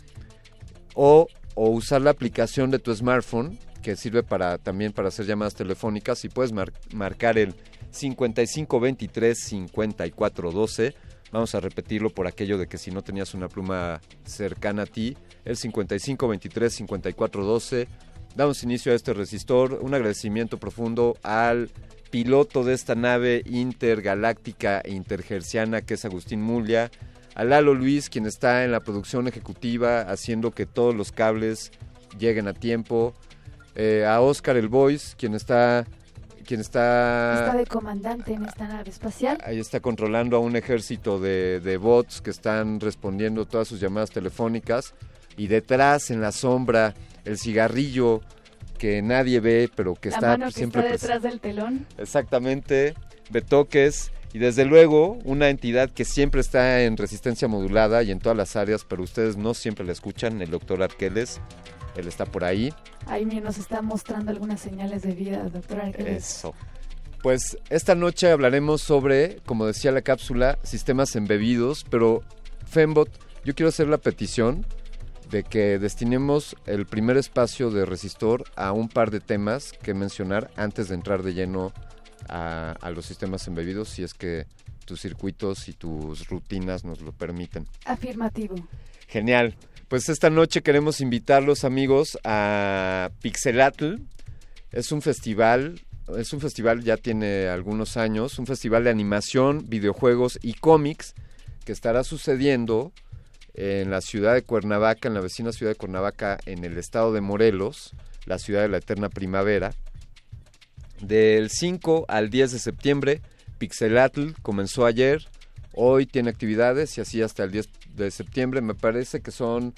o, 0.96 1.28
usar 1.54 2.02
la 2.02 2.10
aplicación 2.10 2.72
de 2.72 2.80
tu 2.80 2.92
smartphone 2.96 3.60
que 3.84 3.96
sirve 3.96 4.24
para 4.24 4.58
también 4.58 4.94
para 4.94 5.10
hacer 5.10 5.28
llamadas 5.28 5.54
telefónicas. 5.54 6.26
Y 6.26 6.30
puedes 6.30 6.54
mar- 6.54 6.74
marcar 6.92 7.38
el 7.38 7.54
5523 7.92 9.38
5412 9.38 10.96
Vamos 11.32 11.54
a 11.54 11.60
repetirlo 11.60 12.10
por 12.10 12.28
aquello 12.28 12.58
de 12.58 12.66
que 12.68 12.78
si 12.78 12.92
no 12.92 13.02
tenías 13.04 13.34
una 13.34 13.50
pluma 13.50 14.00
cercana 14.24 14.84
a 14.84 14.86
ti, 14.86 15.18
el 15.44 15.58
5523 15.58 16.74
5412 16.74 17.88
Damos 18.36 18.64
inicio 18.64 18.92
a 18.92 18.96
este 18.96 19.14
resistor. 19.14 19.80
Un 19.82 19.94
agradecimiento 19.94 20.58
profundo 20.58 21.18
al 21.24 21.70
piloto 22.12 22.66
de 22.66 22.74
esta 22.74 22.94
nave 22.94 23.42
intergaláctica 23.46 24.82
e 24.84 24.92
intergerciana 24.92 25.82
que 25.82 25.94
es 25.94 26.04
Agustín 26.04 26.42
Mulia. 26.42 26.92
A 27.34 27.46
Lalo 27.46 27.74
Luis, 27.74 28.10
quien 28.10 28.26
está 28.26 28.66
en 28.66 28.74
la 28.74 28.82
producción 28.82 29.30
ejecutiva 29.30 30.02
haciendo 30.02 30.52
que 30.52 30.66
todos 30.66 30.94
los 30.94 31.14
cables 31.14 31.72
lleguen 32.20 32.50
a 32.50 32.54
tiempo. 32.54 33.14
Eh, 33.76 34.06
a 34.06 34.20
Oscar 34.20 34.58
el 34.58 34.68
Voice, 34.68 35.16
quien 35.18 35.34
está, 35.34 35.86
quien 36.46 36.60
está, 36.60 37.46
Está 37.46 37.58
de 37.58 37.66
comandante 37.66 38.34
en 38.34 38.44
esta 38.44 38.68
nave 38.68 38.90
espacial. 38.90 39.38
ahí 39.46 39.60
está 39.60 39.80
controlando 39.80 40.36
a 40.36 40.40
un 40.40 40.58
ejército 40.58 41.20
de, 41.22 41.62
de 41.62 41.78
bots 41.78 42.22
que 42.22 42.32
están 42.32 42.82
respondiendo 42.82 43.46
todas 43.46 43.70
sus 43.70 43.80
llamadas 43.80 44.12
telefónicas. 44.12 44.94
Y 45.38 45.48
detrás, 45.48 46.12
en 46.12 46.22
la 46.22 46.32
sombra, 46.32 46.94
el 47.26 47.38
cigarrillo 47.38 48.22
que 48.78 49.02
nadie 49.02 49.40
ve, 49.40 49.70
pero 49.76 49.96
que 49.96 50.10
la 50.10 50.16
está 50.16 50.28
mano 50.30 50.46
que 50.48 50.52
siempre 50.52 50.82
está 50.82 50.92
detrás 50.94 51.24
del 51.24 51.40
telón. 51.40 51.86
Exactamente, 51.98 52.94
Betoques. 53.32 54.12
Y 54.34 54.38
desde 54.40 54.66
luego, 54.66 55.18
una 55.24 55.50
entidad 55.50 55.90
que 55.90 56.04
siempre 56.04 56.42
está 56.42 56.84
en 56.84 56.98
resistencia 56.98 57.48
modulada 57.48 58.04
y 58.04 58.12
en 58.12 58.20
todas 58.20 58.38
las 58.38 58.58
áreas, 58.58 58.84
pero 58.84 59.02
ustedes 59.02 59.38
no 59.38 59.54
siempre 59.54 59.86
la 59.86 59.94
escuchan, 59.94 60.42
el 60.42 60.52
doctor 60.52 60.84
Arqueles. 60.84 61.40
Él 61.96 62.08
está 62.10 62.26
por 62.26 62.44
ahí. 62.44 62.74
Ahí 63.08 63.24
nos 63.26 63.58
está 63.58 63.82
mostrando 63.82 64.32
algunas 64.32 64.60
señales 64.60 65.04
de 65.04 65.14
vida, 65.14 65.42
doctora 65.44 65.86
Ángeles. 65.86 66.38
Eso. 66.40 66.54
Pues 67.24 67.58
esta 67.70 67.96
noche 67.96 68.30
hablaremos 68.30 68.82
sobre, 68.82 69.38
como 69.46 69.66
decía 69.66 69.94
la 69.94 70.02
cápsula, 70.02 70.60
sistemas 70.64 71.16
embebidos, 71.16 71.86
pero 71.90 72.22
Fembot, 72.68 73.10
yo 73.46 73.56
quiero 73.56 73.70
hacer 73.70 73.88
la 73.88 73.98
petición 73.98 74.66
de 75.30 75.44
que 75.44 75.80
destinemos 75.80 76.56
el 76.66 76.86
primer 76.86 77.18
espacio 77.18 77.72
de 77.72 77.86
resistor 77.86 78.44
a 78.56 78.72
un 78.72 78.90
par 78.90 79.12
de 79.12 79.20
temas 79.20 79.72
que 79.72 79.94
mencionar 79.94 80.52
antes 80.56 80.90
de 80.90 80.96
entrar 80.96 81.24
de 81.24 81.34
lleno 81.34 81.74
a, 82.30 82.76
a 82.80 82.90
los 82.92 83.06
sistemas 83.06 83.48
embebidos, 83.48 83.90
si 83.90 84.04
es 84.04 84.14
que 84.14 84.46
tus 84.86 85.02
circuitos 85.02 85.68
y 85.68 85.74
tus 85.74 86.28
rutinas 86.28 86.86
nos 86.86 87.02
lo 87.02 87.12
permiten. 87.12 87.68
Afirmativo. 87.86 88.56
Genial. 89.08 89.56
Pues 89.88 90.10
esta 90.10 90.30
noche 90.30 90.62
queremos 90.62 91.02
invitarlos 91.02 91.64
amigos 91.64 92.18
a 92.24 93.12
Pixelatl. 93.22 93.96
Es 94.72 94.92
un 94.92 95.02
festival, 95.02 95.82
es 96.18 96.34
un 96.34 96.42
festival 96.42 96.84
ya 96.84 96.98
tiene 96.98 97.48
algunos 97.48 97.98
años, 97.98 98.40
un 98.40 98.48
festival 98.48 98.84
de 98.84 98.90
animación, 98.90 99.66
videojuegos 99.68 100.40
y 100.42 100.54
cómics 100.54 101.14
que 101.66 101.72
estará 101.72 102.04
sucediendo 102.04 102.92
en 103.56 103.90
la 103.90 104.02
ciudad 104.02 104.34
de 104.34 104.44
Cuernavaca, 104.44 105.08
en 105.08 105.14
la 105.14 105.22
vecina 105.22 105.52
ciudad 105.52 105.72
de 105.72 105.78
Cuernavaca, 105.78 106.38
en 106.46 106.66
el 106.66 106.78
estado 106.78 107.14
de 107.14 107.22
Morelos, 107.22 107.94
la 108.26 108.38
ciudad 108.38 108.62
de 108.62 108.70
la 108.70 108.78
eterna 108.78 109.10
primavera. 109.10 109.72
Del 111.02 111.50
5 111.50 112.06
al 112.08 112.30
10 112.30 112.52
de 112.52 112.60
septiembre, 112.60 113.22
Pixelatl 113.58 114.32
comenzó 114.42 114.86
ayer, 114.86 115.26
hoy 115.74 116.06
tiene 116.06 116.30
actividades 116.30 116.98
y 116.98 117.02
así 117.02 117.22
hasta 117.22 117.44
el 117.44 117.52
10 117.52 117.70
de 117.96 118.12
septiembre. 118.12 118.62
Me 118.62 118.76
parece 118.76 119.22
que 119.22 119.32
son 119.32 119.74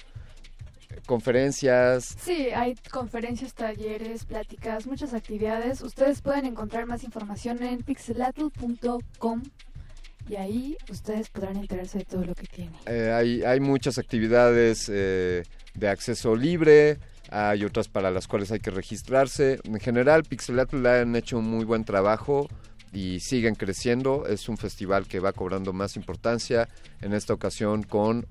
conferencias, 1.06 2.16
Sí, 2.20 2.48
hay 2.54 2.74
conferencias, 2.90 3.54
talleres, 3.54 4.24
pláticas, 4.24 4.86
muchas 4.86 5.14
actividades. 5.14 5.82
Ustedes 5.82 6.20
pueden 6.22 6.46
encontrar 6.46 6.86
más 6.86 7.04
información 7.04 7.62
en 7.62 7.82
pixelatl.com 7.82 9.42
y 10.28 10.36
ahí 10.36 10.76
ustedes 10.90 11.28
podrán 11.30 11.56
enterarse 11.56 11.98
de 11.98 12.04
todo 12.04 12.24
lo 12.24 12.34
que 12.34 12.46
tiene. 12.46 12.72
Eh, 12.86 13.12
hay, 13.12 13.42
hay 13.42 13.60
muchas 13.60 13.98
actividades 13.98 14.90
eh, 14.92 15.42
de 15.74 15.88
acceso 15.88 16.36
libre, 16.36 16.98
hay 17.30 17.64
otras 17.64 17.88
para 17.88 18.10
las 18.10 18.26
cuales 18.26 18.50
hay 18.52 18.60
que 18.60 18.70
registrarse. 18.70 19.60
En 19.64 19.78
general, 19.80 20.24
Pixelatl 20.24 20.86
han 20.86 21.16
hecho 21.16 21.38
un 21.38 21.48
muy 21.48 21.64
buen 21.64 21.84
trabajo 21.84 22.48
y 22.92 23.20
siguen 23.20 23.54
creciendo. 23.54 24.26
Es 24.26 24.48
un 24.48 24.56
festival 24.56 25.06
que 25.06 25.20
va 25.20 25.32
cobrando 25.32 25.72
más 25.72 25.96
importancia 25.96 26.68
en 27.00 27.12
esta 27.12 27.34
ocasión 27.34 27.82
con, 27.82 28.26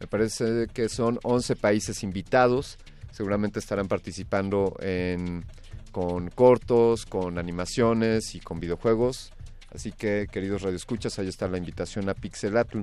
me 0.00 0.06
parece 0.06 0.66
que 0.72 0.88
son 0.88 1.18
11 1.22 1.56
países 1.56 2.02
invitados. 2.02 2.78
Seguramente 3.12 3.58
estarán 3.58 3.88
participando 3.88 4.76
en, 4.80 5.44
con 5.92 6.30
cortos, 6.30 7.06
con 7.06 7.38
animaciones 7.38 8.34
y 8.34 8.40
con 8.40 8.60
videojuegos. 8.60 9.32
Así 9.72 9.92
que, 9.92 10.26
queridos 10.30 10.62
radioescuchas, 10.62 11.18
ahí 11.18 11.28
está 11.28 11.48
la 11.48 11.58
invitación 11.58 12.08
a 12.08 12.14
Pixelatl. 12.14 12.80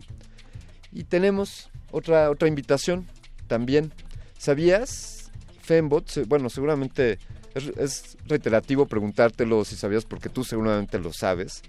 Y 0.92 1.04
tenemos 1.04 1.70
otra, 1.92 2.30
otra 2.30 2.48
invitación 2.48 3.08
también. 3.48 3.92
¿Sabías, 4.38 5.32
Fembot? 5.62 6.28
Bueno, 6.28 6.50
seguramente 6.50 7.20
es, 7.56 7.68
es 7.78 8.18
reiterativo 8.26 8.86
preguntártelo 8.86 9.66
si 9.66 9.76
sabías 9.76 10.06
porque 10.06 10.30
tú 10.30 10.44
seguramente 10.44 11.00
lo 11.00 11.12
sabes. 11.12 11.62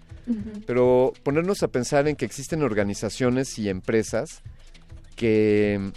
Pero 0.66 1.14
ponernos 1.22 1.62
a 1.62 1.68
pensar 1.68 2.06
en 2.06 2.14
que 2.14 2.26
existen 2.26 2.62
organizaciones 2.62 3.58
y 3.58 3.70
empresas 3.70 4.42
que, 5.16 5.90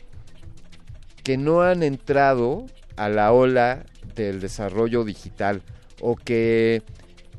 que 1.23 1.37
no 1.37 1.61
han 1.61 1.83
entrado 1.83 2.65
a 2.95 3.09
la 3.09 3.33
ola 3.33 3.85
del 4.15 4.39
desarrollo 4.39 5.03
digital 5.03 5.61
o 5.99 6.15
que 6.15 6.81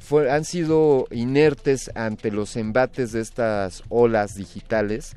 fue- 0.03 0.31
han 0.31 0.45
sido 0.45 1.07
inertes 1.11 1.91
ante 1.95 2.31
los 2.31 2.57
embates 2.57 3.13
de 3.13 3.21
estas 3.21 3.83
olas 3.89 4.35
digitales 4.35 5.15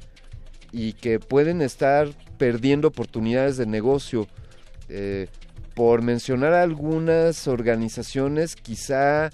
y 0.72 0.94
que 0.94 1.20
pueden 1.20 1.62
estar 1.62 2.10
perdiendo 2.38 2.88
oportunidades 2.90 3.57
de 3.57 3.66
negocio. 3.66 4.28
Eh, 4.90 5.28
por 5.74 6.02
mencionar 6.02 6.53
algunas 6.53 7.48
organizaciones, 7.48 8.56
quizá 8.56 9.30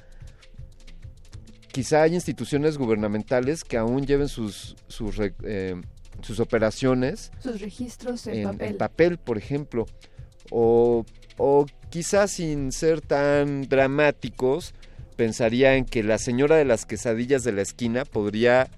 quizá 1.72 2.02
hay 2.04 2.16
instituciones 2.16 2.78
gubernamentales 2.78 3.64
que 3.64 3.78
aún 3.78 4.06
lleven 4.06 4.28
sus 4.28 4.76
sus, 4.88 5.16
eh, 5.44 5.80
sus 6.22 6.40
operaciones 6.40 7.32
Sus 7.40 7.62
registros 7.62 8.28
en, 8.28 8.36
en, 8.36 8.44
papel. 8.44 8.68
en 8.70 8.78
papel, 8.78 9.18
por 9.18 9.38
ejemplo, 9.38 9.86
o, 10.50 11.06
o 11.38 11.66
quizás 11.90 12.32
sin 12.32 12.72
ser 12.72 13.02
tan 13.02 13.64
dramáticos, 13.70 14.74
pensaría 15.22 15.76
en 15.76 15.86
que 15.86 16.02
la 16.02 16.18
señora 16.18 16.56
de 16.56 16.66
las 16.66 16.88
quesadillas 16.88 17.44
de 17.44 17.52
la 17.52 17.62
esquina 17.62 18.06
podría 18.06 18.72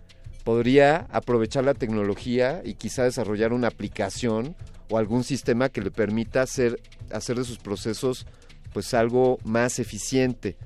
podría 0.44 1.08
aprovechar 1.10 1.64
la 1.64 1.74
tecnología 1.74 2.62
y 2.66 2.74
quizá 2.74 3.06
desarrollar 3.06 3.54
una 3.54 3.70
aplicación 3.70 4.54
o 4.90 4.98
algún 4.98 5.24
sistema 5.24 5.70
que 5.70 5.80
le 5.80 5.90
permita 5.90 6.42
hacer, 6.42 6.82
hacer 7.14 7.38
de 7.38 7.46
sus 7.46 7.60
procesos 7.60 8.28
pues 8.74 8.94
algo 8.94 9.38
más 9.46 9.80
eficiente. 9.80 10.58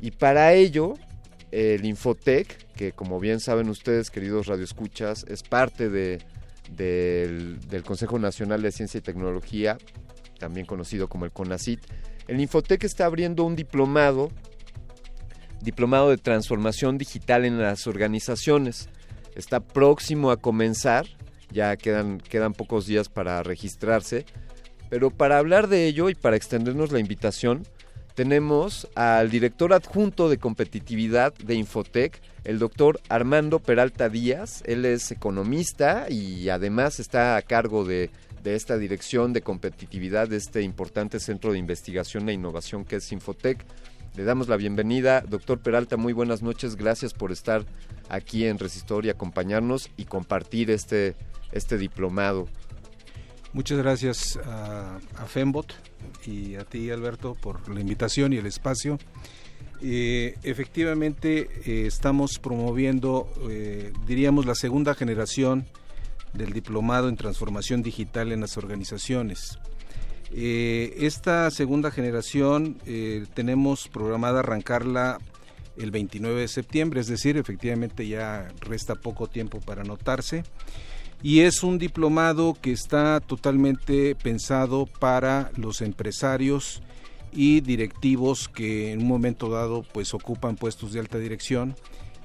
Y 0.00 0.10
para 0.10 0.52
ello, 0.54 0.94
el 1.52 1.84
Infotec, 1.84 2.66
que 2.72 2.90
como 2.90 3.20
bien 3.20 3.38
saben 3.38 3.68
ustedes, 3.68 4.10
queridos 4.10 4.48
radioescuchas, 4.48 5.24
es 5.28 5.44
parte 5.44 5.90
de, 5.90 6.18
del, 6.72 7.60
del 7.68 7.84
Consejo 7.84 8.18
Nacional 8.18 8.62
de 8.62 8.72
Ciencia 8.72 8.98
y 8.98 9.02
Tecnología, 9.02 9.78
también 10.40 10.66
conocido 10.66 11.08
como 11.08 11.24
el 11.24 11.30
CONACIT, 11.30 11.86
el 12.26 12.40
Infotec 12.40 12.82
está 12.82 13.06
abriendo 13.06 13.44
un 13.44 13.54
diplomado, 13.54 14.32
diplomado 15.60 16.10
de 16.10 16.18
transformación 16.18 16.98
digital 16.98 17.44
en 17.44 17.60
las 17.60 17.86
organizaciones. 17.86 18.88
Está 19.34 19.60
próximo 19.60 20.30
a 20.30 20.36
comenzar, 20.36 21.06
ya 21.50 21.76
quedan, 21.76 22.18
quedan 22.18 22.52
pocos 22.52 22.86
días 22.86 23.08
para 23.08 23.42
registrarse, 23.42 24.26
pero 24.90 25.10
para 25.10 25.38
hablar 25.38 25.68
de 25.68 25.86
ello 25.86 26.08
y 26.08 26.14
para 26.14 26.36
extendernos 26.36 26.92
la 26.92 26.98
invitación, 26.98 27.66
tenemos 28.18 28.88
al 28.96 29.30
director 29.30 29.72
adjunto 29.72 30.28
de 30.28 30.38
competitividad 30.38 31.32
de 31.34 31.54
Infotec, 31.54 32.20
el 32.42 32.58
doctor 32.58 33.00
Armando 33.08 33.60
Peralta 33.60 34.08
Díaz. 34.08 34.62
Él 34.66 34.84
es 34.86 35.12
economista 35.12 36.06
y 36.10 36.48
además 36.48 36.98
está 36.98 37.36
a 37.36 37.42
cargo 37.42 37.84
de, 37.84 38.10
de, 38.42 38.56
esta 38.56 38.76
dirección 38.76 39.32
de 39.32 39.42
competitividad 39.42 40.26
de 40.26 40.38
este 40.38 40.62
importante 40.62 41.20
centro 41.20 41.52
de 41.52 41.60
investigación 41.60 42.28
e 42.28 42.32
innovación 42.32 42.84
que 42.84 42.96
es 42.96 43.12
Infotec. 43.12 43.64
Le 44.18 44.24
damos 44.24 44.48
la 44.48 44.56
bienvenida. 44.56 45.20
Doctor 45.20 45.60
Peralta, 45.60 45.96
muy 45.96 46.12
buenas 46.12 46.42
noches. 46.42 46.74
Gracias 46.74 47.14
por 47.14 47.30
estar 47.30 47.64
aquí 48.08 48.46
en 48.46 48.58
Resistor 48.58 49.06
y 49.06 49.10
acompañarnos 49.10 49.90
y 49.96 50.06
compartir 50.06 50.72
este, 50.72 51.14
este 51.52 51.78
diplomado. 51.78 52.48
Muchas 53.52 53.78
gracias 53.78 54.36
a, 54.44 54.98
Fembot 55.28 55.72
y 56.26 56.56
a 56.56 56.64
ti, 56.64 56.90
Alberto, 56.90 57.36
por 57.36 57.72
la 57.72 57.80
invitación 57.80 58.32
y 58.32 58.38
el 58.38 58.46
espacio. 58.46 58.98
Eh, 59.82 60.34
efectivamente, 60.42 61.48
eh, 61.64 61.86
estamos 61.86 62.40
promoviendo, 62.40 63.32
eh, 63.48 63.92
diríamos, 64.04 64.46
la 64.46 64.56
segunda 64.56 64.96
generación 64.96 65.64
del 66.32 66.52
diplomado 66.52 67.08
en 67.08 67.14
transformación 67.14 67.84
digital 67.84 68.32
en 68.32 68.40
las 68.40 68.56
organizaciones. 68.56 69.60
Esta 70.30 71.50
segunda 71.50 71.90
generación 71.90 72.76
tenemos 73.34 73.88
programada 73.88 74.40
arrancarla 74.40 75.18
el 75.78 75.90
29 75.90 76.40
de 76.40 76.48
septiembre, 76.48 77.00
es 77.00 77.06
decir, 77.06 77.36
efectivamente 77.36 78.06
ya 78.06 78.48
resta 78.60 78.94
poco 78.94 79.28
tiempo 79.28 79.60
para 79.60 79.82
anotarse. 79.82 80.44
Y 81.22 81.40
es 81.40 81.62
un 81.62 81.78
diplomado 81.78 82.56
que 82.60 82.72
está 82.72 83.20
totalmente 83.20 84.14
pensado 84.14 84.86
para 84.86 85.50
los 85.56 85.80
empresarios 85.80 86.82
y 87.32 87.60
directivos 87.60 88.48
que 88.48 88.92
en 88.92 89.02
un 89.02 89.08
momento 89.08 89.50
dado 89.50 89.84
pues 89.92 90.14
ocupan 90.14 90.56
puestos 90.56 90.92
de 90.92 91.00
alta 91.00 91.18
dirección 91.18 91.74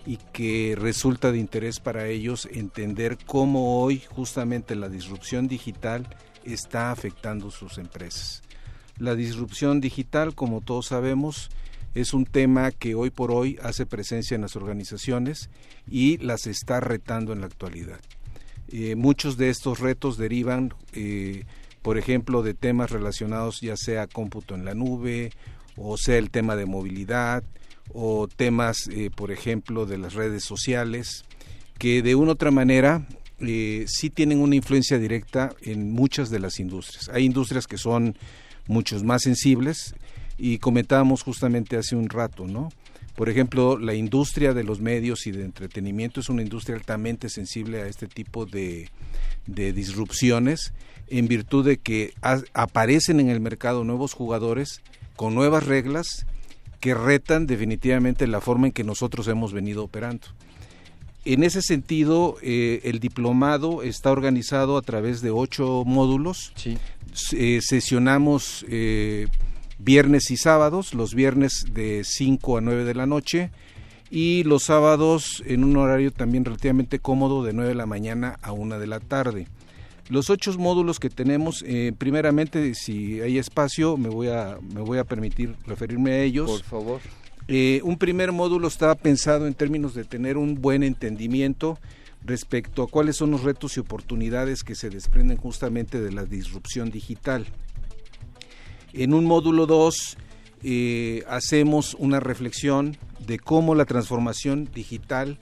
y 0.06 0.18
que 0.32 0.76
resulta 0.78 1.32
de 1.32 1.40
interés 1.40 1.80
para 1.80 2.08
ellos 2.08 2.48
entender 2.52 3.18
cómo 3.26 3.82
hoy 3.82 4.04
justamente 4.10 4.76
la 4.76 4.90
disrupción 4.90 5.48
digital 5.48 6.08
está 6.46 6.92
afectando 6.92 7.52
sus 7.52 7.78
empresas. 7.78 8.42
La 8.98 9.16
disrupción 9.16 9.82
digital, 9.82 10.36
como 10.36 10.62
todos 10.62 10.88
sabemos, 10.88 11.50
es 11.96 12.14
un 12.14 12.26
tema 12.26 12.72
que 12.72 12.96
hoy 12.96 13.10
por 13.10 13.32
hoy 13.32 13.60
hace 13.62 13.86
presencia 13.86 14.36
en 14.36 14.42
las 14.42 14.56
organizaciones 14.56 15.50
y 15.90 16.18
las 16.18 16.48
está 16.48 16.80
retando 16.80 17.34
en 17.34 17.42
la 17.42 17.48
actualidad. 17.48 18.00
Eh, 18.70 18.96
muchos 18.96 19.38
de 19.38 19.50
estos 19.50 19.80
retos 19.80 20.18
derivan, 20.18 20.74
eh, 20.94 21.46
por 21.82 21.98
ejemplo, 21.98 22.42
de 22.42 22.54
temas 22.54 22.92
relacionados 22.92 23.62
ya 23.62 23.78
sea 23.78 24.08
cómputo 24.08 24.56
en 24.56 24.66
la 24.66 24.74
nube, 24.74 25.32
o 25.76 25.98
sea 25.98 26.18
el 26.18 26.32
tema 26.32 26.56
de 26.56 26.66
movilidad, 26.66 27.44
o 27.94 28.28
temas, 28.28 28.88
eh, 28.92 29.12
por 29.16 29.32
ejemplo, 29.32 29.86
de 29.86 29.98
las 29.98 30.14
redes 30.14 30.44
sociales, 30.44 31.26
que 31.78 32.02
de 32.02 32.16
una 32.16 32.30
u 32.30 32.34
otra 32.34 32.52
manera 32.52 33.06
eh, 33.46 33.86
sí 33.88 34.10
tienen 34.10 34.40
una 34.40 34.56
influencia 34.56 34.98
directa 34.98 35.54
en 35.62 35.92
muchas 35.92 36.30
de 36.30 36.40
las 36.40 36.60
industrias. 36.60 37.10
Hay 37.10 37.26
industrias 37.26 37.68
que 37.68 37.78
son 37.78 38.16
muchos 38.68 39.04
más 39.04 39.24
sensibles 39.24 39.96
y 40.38 40.58
comentábamos 40.58 41.24
justamente 41.24 41.78
hace 41.78 41.96
un 41.96 42.10
rato, 42.10 42.48
¿no? 42.48 42.70
Por 43.16 43.30
ejemplo, 43.30 43.78
la 43.78 43.94
industria 43.94 44.54
de 44.54 44.64
los 44.64 44.80
medios 44.80 45.28
y 45.28 45.32
de 45.32 45.44
entretenimiento 45.44 46.20
es 46.20 46.30
una 46.30 46.42
industria 46.42 46.78
altamente 46.78 47.30
sensible 47.30 47.82
a 47.82 47.88
este 47.88 48.08
tipo 48.08 48.48
de, 48.48 48.90
de 49.46 49.72
disrupciones 49.72 50.74
en 51.10 51.28
virtud 51.28 51.66
de 51.66 51.78
que 51.78 52.14
aparecen 52.54 53.20
en 53.20 53.30
el 53.30 53.40
mercado 53.40 53.84
nuevos 53.84 54.14
jugadores 54.14 54.82
con 55.16 55.36
nuevas 55.36 55.66
reglas 55.66 56.26
que 56.80 56.96
retan 56.96 57.46
definitivamente 57.46 58.26
la 58.26 58.42
forma 58.42 58.68
en 58.68 58.74
que 58.74 58.84
nosotros 58.84 59.28
hemos 59.28 59.54
venido 59.54 59.84
operando. 59.84 60.28
En 61.26 61.44
ese 61.44 61.62
sentido, 61.62 62.38
eh, 62.42 62.82
el 62.84 63.00
diplomado 63.00 63.82
está 63.82 64.12
organizado 64.12 64.78
a 64.78 64.82
través 64.82 65.22
de 65.22 65.32
ocho 65.32 65.84
módulos. 65.86 66.52
Sí. 66.56 66.78
Eh, 67.34 67.60
sesionamos 67.62 68.66
eh, 68.68 69.28
viernes 69.78 70.32
y 70.32 70.38
sábados, 70.38 70.94
los 70.94 71.14
viernes 71.14 71.66
de 71.72 72.04
5 72.04 72.58
a 72.58 72.62
9 72.62 72.84
de 72.84 72.96
la 72.96 73.06
noche 73.06 73.52
y 74.10 74.44
los 74.44 74.64
sábados 74.64 75.44
en 75.46 75.64
un 75.64 75.78
horario 75.78 76.12
también 76.12 76.46
relativamente 76.46 77.00
cómodo 77.00 77.44
de 77.44 77.54
9 77.54 77.70
de 77.70 77.76
la 77.76 77.86
mañana 77.86 78.38
a 78.42 78.52
1 78.52 78.80
de 78.80 78.88
la 78.88 79.00
tarde. 79.00 79.48
Los 80.10 80.30
ocho 80.30 80.54
módulos 80.60 81.00
que 81.00 81.10
tenemos, 81.10 81.64
eh, 81.66 81.94
primeramente, 81.98 82.76
si 82.76 83.22
hay 83.22 83.38
espacio, 83.38 83.96
me 83.96 84.10
voy, 84.10 84.28
a, 84.28 84.60
me 84.74 84.82
voy 84.82 84.98
a 84.98 85.04
permitir 85.04 85.56
referirme 85.66 86.12
a 86.12 86.20
ellos. 86.22 86.52
Por 86.52 86.64
favor. 86.64 87.02
Eh, 87.48 87.82
un 87.84 87.98
primer 87.98 88.32
módulo 88.32 88.68
está 88.68 88.96
pensado 88.96 89.48
en 89.48 89.54
términos 89.54 89.94
de 89.94 90.06
tener 90.06 90.38
un 90.38 90.62
buen 90.62 90.82
entendimiento 90.82 91.78
respecto 92.24 92.84
a 92.84 92.88
cuáles 92.88 93.18
son 93.18 93.32
los 93.32 93.44
retos 93.44 93.76
y 93.76 93.82
oportunidades 93.82 94.64
que 94.64 94.76
se 94.76 94.90
desprenden 94.90 95.38
justamente 95.38 96.00
de 96.00 96.12
la 96.12 96.24
disrupción 96.24 96.90
digital. 96.90 97.46
En 98.94 99.14
un 99.14 99.26
módulo 99.26 99.66
2 99.66 100.18
eh, 100.64 101.24
hacemos 101.28 101.96
una 102.00 102.22
reflexión 102.22 102.96
de 103.20 103.40
cómo 103.40 103.76
la 103.76 103.86
transformación 103.86 104.70
digital 104.74 105.38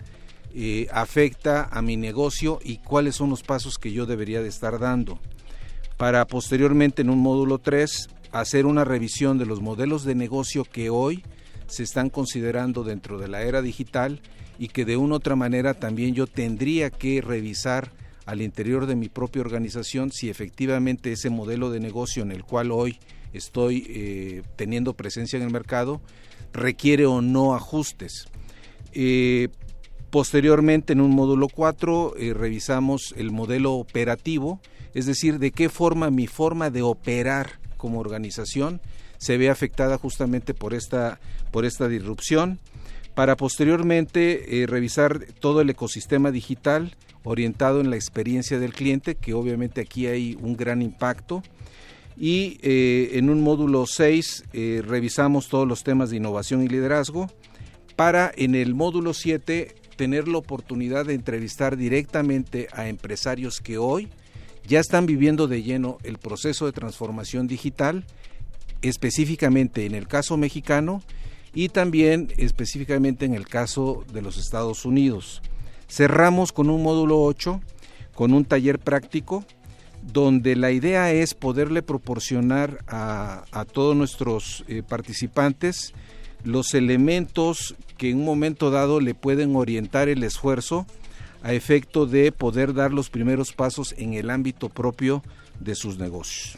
eh, 0.56 0.88
afecta 0.92 1.70
a 1.72 1.84
mi 1.84 1.98
negocio 1.98 2.60
y 2.64 2.78
cuáles 2.78 3.16
son 3.16 3.30
los 3.30 3.44
pasos 3.44 3.78
que 3.78 3.92
yo 3.92 4.08
debería 4.08 4.42
de 4.42 4.50
estar 4.50 4.80
dando. 4.80 5.20
Para 5.98 6.26
posteriormente 6.26 7.04
en 7.04 7.12
un 7.12 7.20
módulo 7.20 7.60
3 7.60 8.10
hacer 8.32 8.66
una 8.66 8.86
revisión 8.86 9.38
de 9.38 9.46
los 9.46 9.62
modelos 9.62 10.04
de 10.04 10.16
negocio 10.16 10.64
que 10.64 10.90
hoy 10.90 11.24
se 11.72 11.84
están 11.84 12.10
considerando 12.10 12.84
dentro 12.84 13.18
de 13.18 13.28
la 13.28 13.42
era 13.44 13.62
digital 13.62 14.22
y 14.60 14.68
que 14.68 14.86
de 14.86 14.98
una 14.98 15.16
u 15.16 15.18
otra 15.18 15.36
manera 15.36 15.74
también 15.74 16.14
yo 16.14 16.28
tendría 16.28 16.90
que 16.90 17.22
revisar 17.22 17.92
al 18.26 18.42
interior 18.42 18.86
de 18.86 18.96
mi 18.96 19.10
propia 19.10 19.42
organización 19.42 20.12
si 20.12 20.30
efectivamente 20.30 21.12
ese 21.12 21.30
modelo 21.30 21.72
de 21.72 21.80
negocio 21.80 22.24
en 22.24 22.32
el 22.32 22.44
cual 22.44 22.72
hoy 22.72 23.00
estoy 23.34 23.86
eh, 23.90 24.44
teniendo 24.58 24.94
presencia 24.94 25.38
en 25.38 25.44
el 25.44 25.52
mercado 25.52 26.02
requiere 26.54 27.06
o 27.06 27.22
no 27.22 27.56
ajustes. 27.56 28.26
Eh, 28.94 29.48
posteriormente, 30.10 30.94
en 30.94 31.02
un 31.02 31.12
módulo 31.12 31.48
4, 31.48 32.16
eh, 32.18 32.34
revisamos 32.34 33.14
el 33.16 33.32
modelo 33.32 33.74
operativo, 33.74 34.60
es 34.94 35.06
decir, 35.06 35.40
de 35.40 35.52
qué 35.52 35.70
forma 35.70 36.12
mi 36.12 36.28
forma 36.28 36.70
de 36.70 36.82
operar 36.82 37.60
como 37.78 38.00
organización 38.00 38.82
se 39.22 39.38
ve 39.38 39.52
afectada 39.52 40.00
justamente 40.00 40.56
por 40.56 40.74
esta, 40.74 41.20
por 41.52 41.64
esta 41.64 41.88
disrupción, 41.88 42.58
para 43.14 43.38
posteriormente 43.38 44.66
revisar 44.68 45.28
todo 45.40 45.62
el 45.62 45.70
ecosistema 45.70 46.32
digital 46.32 46.96
orientado 47.24 47.80
en 47.82 47.92
la 47.92 47.98
experiencia 47.98 48.58
del 48.58 48.74
cliente, 48.74 49.14
que 49.14 49.36
obviamente 49.36 49.82
aquí 49.82 50.08
hay 50.08 50.36
un 50.42 50.58
gran 50.58 50.82
impacto, 50.82 51.44
y 52.18 52.58
eh, 52.62 53.12
en 53.14 53.30
un 53.30 53.42
módulo 53.42 53.86
6 53.86 54.46
eh, 54.54 54.82
revisamos 54.86 55.48
todos 55.50 55.68
los 55.68 55.84
temas 55.84 56.10
de 56.10 56.18
innovación 56.18 56.64
y 56.64 56.68
liderazgo 56.68 57.32
para 57.96 58.32
en 58.36 58.56
el 58.56 58.76
módulo 58.76 59.14
7 59.14 59.76
tener 59.96 60.28
la 60.28 60.38
oportunidad 60.38 61.06
de 61.06 61.14
entrevistar 61.14 61.78
directamente 61.78 62.68
a 62.74 62.90
empresarios 62.90 63.60
que 63.60 63.78
hoy 63.78 64.10
ya 64.68 64.80
están 64.80 65.06
viviendo 65.06 65.48
de 65.48 65.64
lleno 65.64 65.98
el 66.04 66.18
proceso 66.18 66.66
de 66.66 66.72
transformación 66.72 67.48
digital, 67.48 68.06
específicamente 68.82 69.86
en 69.86 69.96
el 69.96 70.08
caso 70.08 70.38
mexicano 70.38 71.02
y 71.54 71.70
también 71.70 72.34
específicamente 72.38 73.26
en 73.26 73.34
el 73.34 73.48
caso 73.48 74.06
de 74.14 74.22
los 74.22 74.38
Estados 74.38 74.86
Unidos. 74.86 75.42
Cerramos 75.90 76.52
con 76.52 76.70
un 76.70 76.84
módulo 76.84 77.22
8, 77.22 77.62
con 78.16 78.34
un 78.34 78.46
taller 78.46 78.80
práctico 78.80 79.46
donde 80.02 80.56
la 80.56 80.72
idea 80.72 81.12
es 81.12 81.34
poderle 81.34 81.84
proporcionar 81.84 82.84
a, 82.88 83.44
a 83.52 83.66
todos 83.66 83.96
nuestros 83.96 84.64
eh, 84.68 84.82
participantes 84.88 85.94
los 86.44 86.74
elementos 86.74 87.76
que 87.98 88.10
en 88.10 88.18
un 88.18 88.26
momento 88.26 88.72
dado 88.72 89.00
le 89.00 89.14
pueden 89.14 89.56
orientar 89.56 90.10
el 90.10 90.24
esfuerzo 90.24 90.86
a 91.44 91.54
efecto 91.54 92.06
de 92.06 92.32
poder 92.32 92.74
dar 92.74 92.92
los 92.92 93.10
primeros 93.10 93.54
pasos 93.54 93.94
en 93.98 94.14
el 94.14 94.30
ámbito 94.30 94.70
propio 94.70 95.24
de 95.60 95.76
sus 95.76 95.98
negocios. 95.98 96.58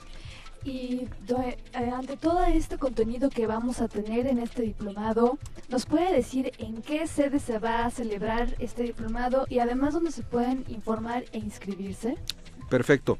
Y 0.66 1.08
eh, 1.28 1.58
ante 1.94 2.18
todo 2.18 2.44
este 2.44 2.78
contenido 2.78 3.30
que 3.30 3.48
vamos 3.48 3.82
a 3.82 3.88
tener 3.88 4.28
en 4.28 4.40
este 4.40 4.62
diplomado, 4.62 5.38
¿nos 5.70 5.86
puede 5.86 6.14
decir 6.14 6.52
en 6.58 6.82
qué 6.82 7.06
sede 7.08 7.40
se 7.40 7.60
va 7.60 7.86
a 7.86 7.92
celebrar 7.92 8.56
este 8.60 8.84
diplomado 8.84 9.46
y 9.50 9.60
además 9.60 9.94
dónde 9.94 10.12
se 10.12 10.24
pueden 10.24 10.64
informar 10.70 11.26
e 11.34 11.40
inscribirse? 11.40 12.18
Perfecto. 12.70 13.20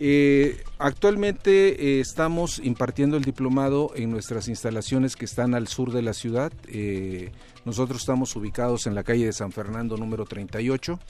Eh, 0.00 0.62
actualmente 0.78 1.96
eh, 1.98 2.00
estamos 2.00 2.60
impartiendo 2.60 3.16
el 3.16 3.24
diplomado 3.24 3.90
en 3.96 4.10
nuestras 4.10 4.46
instalaciones 4.48 5.16
que 5.16 5.24
están 5.24 5.54
al 5.54 5.66
sur 5.66 5.92
de 5.92 6.02
la 6.02 6.14
ciudad. 6.14 6.52
Eh, 6.68 7.32
nosotros 7.64 8.00
estamos 8.00 8.34
ubicados 8.36 8.86
en 8.86 8.94
la 8.94 9.02
calle 9.02 9.26
de 9.26 9.32
San 9.32 9.50
Fernando 9.50 9.96
número 9.96 10.24
38, 10.24 11.00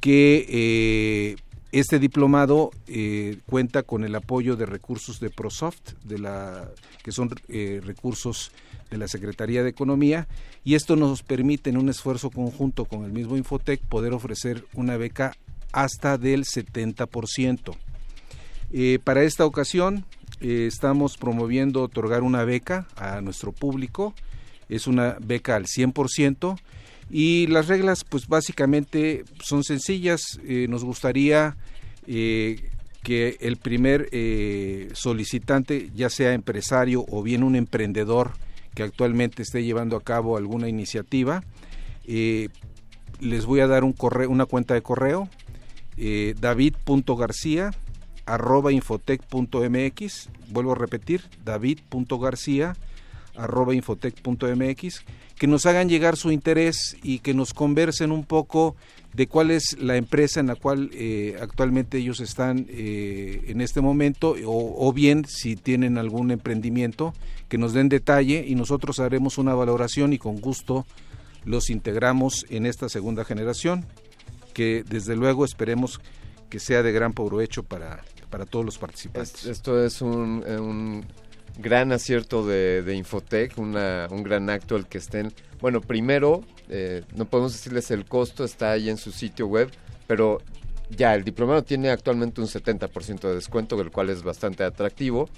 que 0.00 0.44
eh, 0.46 1.36
este 1.72 1.98
diplomado 1.98 2.70
eh, 2.86 3.38
cuenta 3.46 3.82
con 3.82 4.04
el 4.04 4.14
apoyo 4.14 4.56
de 4.56 4.66
recursos 4.66 5.20
de 5.20 5.30
ProSoft, 5.30 5.92
de 6.04 6.18
la, 6.18 6.68
que 7.02 7.12
son 7.12 7.30
eh, 7.48 7.80
recursos 7.84 8.52
de 8.90 8.96
la 8.96 9.08
Secretaría 9.08 9.62
de 9.62 9.70
Economía, 9.70 10.28
y 10.64 10.74
esto 10.74 10.96
nos 10.96 11.22
permite 11.22 11.70
en 11.70 11.76
un 11.76 11.88
esfuerzo 11.88 12.30
conjunto 12.30 12.86
con 12.86 13.04
el 13.04 13.12
mismo 13.12 13.36
Infotec 13.36 13.80
poder 13.82 14.12
ofrecer 14.14 14.64
una 14.72 14.96
beca 14.96 15.36
hasta 15.72 16.16
del 16.16 16.44
70%. 16.44 17.76
para 19.04 19.22
esta 19.22 19.44
ocasión 19.44 20.06
estamos 20.40 21.18
promoviendo 21.18 21.82
otorgar 21.82 22.22
una 22.22 22.44
beca 22.44 22.86
a 22.96 23.20
nuestro 23.20 23.52
público, 23.52 24.14
es 24.70 24.86
una 24.86 25.16
beca 25.20 25.56
al 25.56 25.66
100%, 25.66 26.58
y 27.10 27.46
las 27.46 27.68
reglas, 27.68 28.04
pues 28.04 28.28
básicamente 28.28 29.24
son 29.42 29.64
sencillas. 29.64 30.38
Eh, 30.44 30.66
nos 30.68 30.84
gustaría 30.84 31.56
eh, 32.06 32.70
que 33.02 33.38
el 33.40 33.56
primer 33.56 34.08
eh, 34.12 34.90
solicitante, 34.92 35.90
ya 35.94 36.10
sea 36.10 36.34
empresario 36.34 37.06
o 37.08 37.22
bien 37.22 37.42
un 37.42 37.56
emprendedor 37.56 38.32
que 38.74 38.82
actualmente 38.82 39.42
esté 39.42 39.64
llevando 39.64 39.96
a 39.96 40.02
cabo 40.02 40.36
alguna 40.36 40.68
iniciativa, 40.68 41.42
les 42.06 43.44
voy 43.44 43.60
a 43.60 43.66
dar 43.66 43.84
un 43.84 43.92
correo, 43.92 44.30
una 44.30 44.46
cuenta 44.46 44.74
de 44.74 44.82
correo, 44.82 45.28
david.garcía 46.40 47.72
arroba 48.24 48.70
vuelvo 50.48 50.72
a 50.72 50.74
repetir, 50.76 51.22
david.garcía 51.44 52.76
que 55.38 55.46
nos 55.46 55.66
hagan 55.66 55.88
llegar 55.88 56.16
su 56.16 56.32
interés 56.32 56.96
y 57.02 57.20
que 57.20 57.32
nos 57.32 57.54
conversen 57.54 58.10
un 58.10 58.24
poco 58.24 58.76
de 59.14 59.26
cuál 59.26 59.50
es 59.50 59.76
la 59.80 59.96
empresa 59.96 60.40
en 60.40 60.48
la 60.48 60.56
cual 60.56 60.90
eh, 60.92 61.36
actualmente 61.40 61.98
ellos 61.98 62.20
están 62.20 62.66
eh, 62.68 63.44
en 63.46 63.60
este 63.60 63.80
momento 63.80 64.34
o, 64.44 64.92
bien 64.92 65.24
si 65.26 65.56
tienen 65.56 65.96
algún 65.96 66.30
emprendimiento 66.30 67.14
que 67.48 67.56
nos 67.56 67.72
den 67.72 67.88
detalle 67.88 68.44
y 68.46 68.54
nosotros 68.54 68.98
haremos 69.00 69.38
una 69.38 69.54
valoración 69.54 70.12
y 70.12 70.18
con 70.18 70.40
gusto 70.40 70.86
los 71.44 71.70
integramos 71.70 72.44
en 72.50 72.66
esta 72.66 72.88
segunda 72.88 73.24
generación 73.24 73.86
que 74.52 74.84
desde 74.88 75.16
luego 75.16 75.44
esperemos 75.44 76.00
que 76.50 76.58
sea 76.58 76.82
de 76.82 76.92
gran 76.92 77.12
provecho 77.12 77.62
para, 77.62 78.02
para 78.28 78.44
todos 78.44 78.64
los 78.64 78.78
participantes. 78.78 79.46
Esto 79.46 79.84
es 79.84 80.02
un 80.02 81.04
gran 81.58 81.92
acierto 81.92 82.46
de, 82.46 82.82
de 82.82 82.94
Infotec, 82.94 83.58
un 83.58 83.72
gran 84.22 84.48
acto 84.48 84.76
el 84.76 84.86
que 84.86 84.98
estén. 84.98 85.32
Bueno, 85.60 85.80
primero, 85.80 86.44
eh, 86.68 87.02
no 87.14 87.24
podemos 87.24 87.52
decirles 87.52 87.90
el 87.90 88.04
costo, 88.04 88.44
está 88.44 88.72
ahí 88.72 88.88
en 88.88 88.96
su 88.96 89.10
sitio 89.10 89.46
web, 89.46 89.70
pero 90.06 90.38
ya 90.90 91.14
el 91.14 91.24
diplomado 91.24 91.62
tiene 91.64 91.90
actualmente 91.90 92.40
un 92.40 92.46
70% 92.46 93.28
de 93.28 93.34
descuento, 93.34 93.76
del 93.76 93.90
cual 93.90 94.10
es 94.10 94.22
bastante 94.22 94.64
atractivo. 94.64 95.28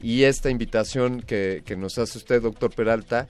Y 0.00 0.24
esta 0.24 0.50
invitación 0.50 1.22
que, 1.22 1.62
nos 1.78 1.98
hace 1.98 2.18
usted, 2.18 2.42
doctor 2.42 2.74
Peralta, 2.74 3.28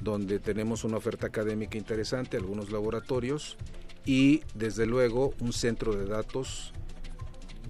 donde 0.00 0.38
tenemos 0.38 0.84
una 0.84 0.98
oferta 0.98 1.28
académica 1.28 1.78
interesante, 1.78 2.36
algunos 2.36 2.70
laboratorios 2.70 3.56
y 4.04 4.42
desde 4.54 4.84
luego 4.84 5.32
un 5.40 5.54
centro 5.54 5.96
de 5.96 6.04
datos 6.04 6.74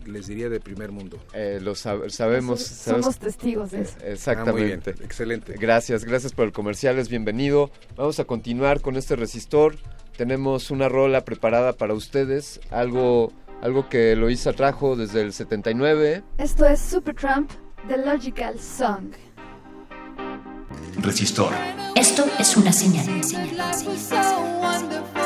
les 0.05 0.27
diría 0.27 0.49
de 0.49 0.59
primer 0.59 0.91
mundo. 0.91 1.21
Eh, 1.33 1.61
lo 1.63 1.77
sabemos. 1.77 2.61
Somos 2.61 3.21
testigos 3.21 3.71
de 3.71 3.83
eso. 3.83 3.97
Exactamente. 4.05 4.95
Ah, 4.99 5.05
excelente. 5.05 5.55
Gracias, 5.61 6.05
gracias 6.05 6.33
por 6.33 6.47
el 6.47 6.53
comercial, 6.53 6.99
es 6.99 7.09
bienvenido. 7.09 7.71
Vamos 7.95 8.19
a 8.19 8.25
continuar 8.25 8.81
con 8.81 8.97
este 8.97 9.15
resistor. 9.15 9.77
Tenemos 10.17 10.73
una 10.73 10.89
rola 10.89 11.25
preparada 11.25 11.73
para 11.73 11.95
ustedes, 11.95 12.61
algo 12.71 13.33
algo 13.63 13.89
que 13.89 14.17
Loisa 14.17 14.53
trajo 14.53 14.97
desde 14.97 15.23
el 15.23 15.33
79. 15.33 16.23
Esto 16.39 16.67
es 16.67 16.81
Supertramp, 16.81 17.51
The 17.89 17.99
Logical 17.99 18.59
Song. 18.59 19.13
Resistor. 20.99 21.53
Esto 21.95 22.25
es 22.39 22.57
una 22.57 22.73
señal. 22.73 23.05
señal, 23.05 23.25
señal, 23.25 23.75
señal 23.75 25.20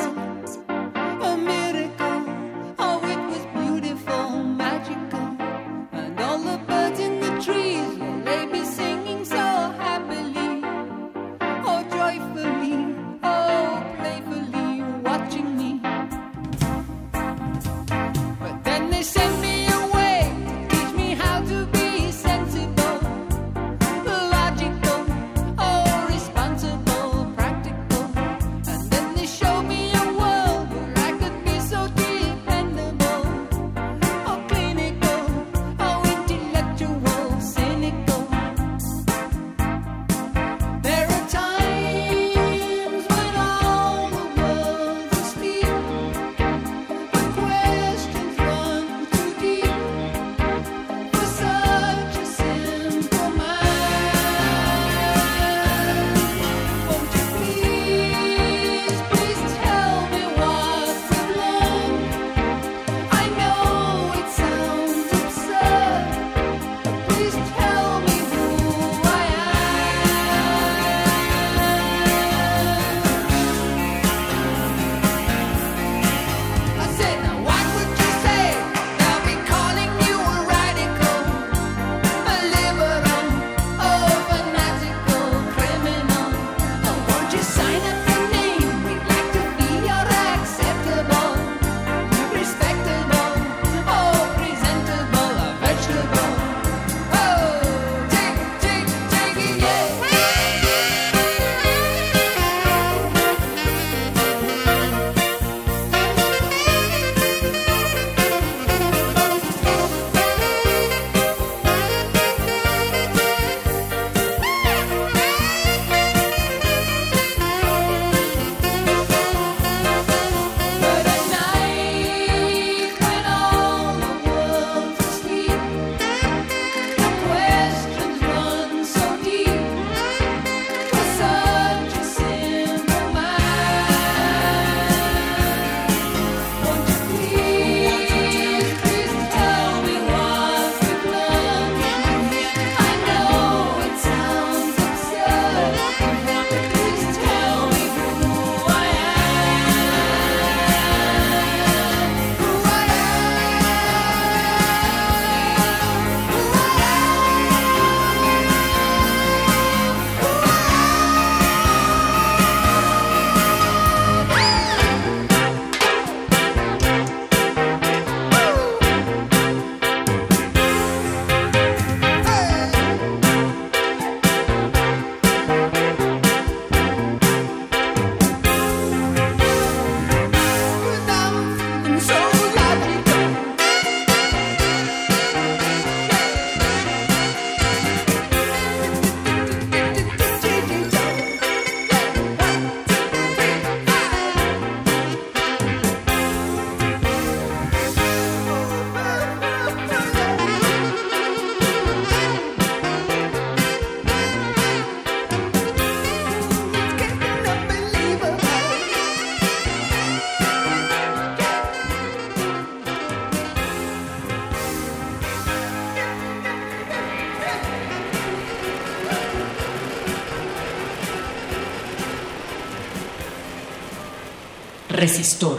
resistor. 225.05 225.59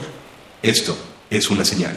Esto 0.63 0.97
es 1.29 1.51
una 1.51 1.63
señal. 1.63 1.95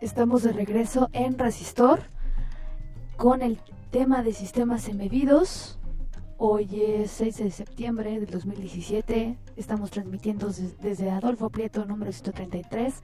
Estamos 0.00 0.42
de 0.42 0.54
regreso 0.54 1.10
en 1.12 1.38
Resistor 1.38 2.00
con 3.18 3.42
el 3.42 3.58
tema 3.90 4.22
de 4.22 4.32
sistemas 4.32 4.88
embebidos. 4.88 5.78
Hoy 6.38 6.80
es 6.80 7.10
6 7.10 7.36
de 7.36 7.50
septiembre 7.50 8.18
del 8.18 8.30
2017. 8.30 9.36
Estamos 9.58 9.90
transmitiendo 9.90 10.50
desde 10.80 11.10
Adolfo 11.10 11.50
Prieto, 11.50 11.84
número 11.84 12.10
133, 12.10 13.02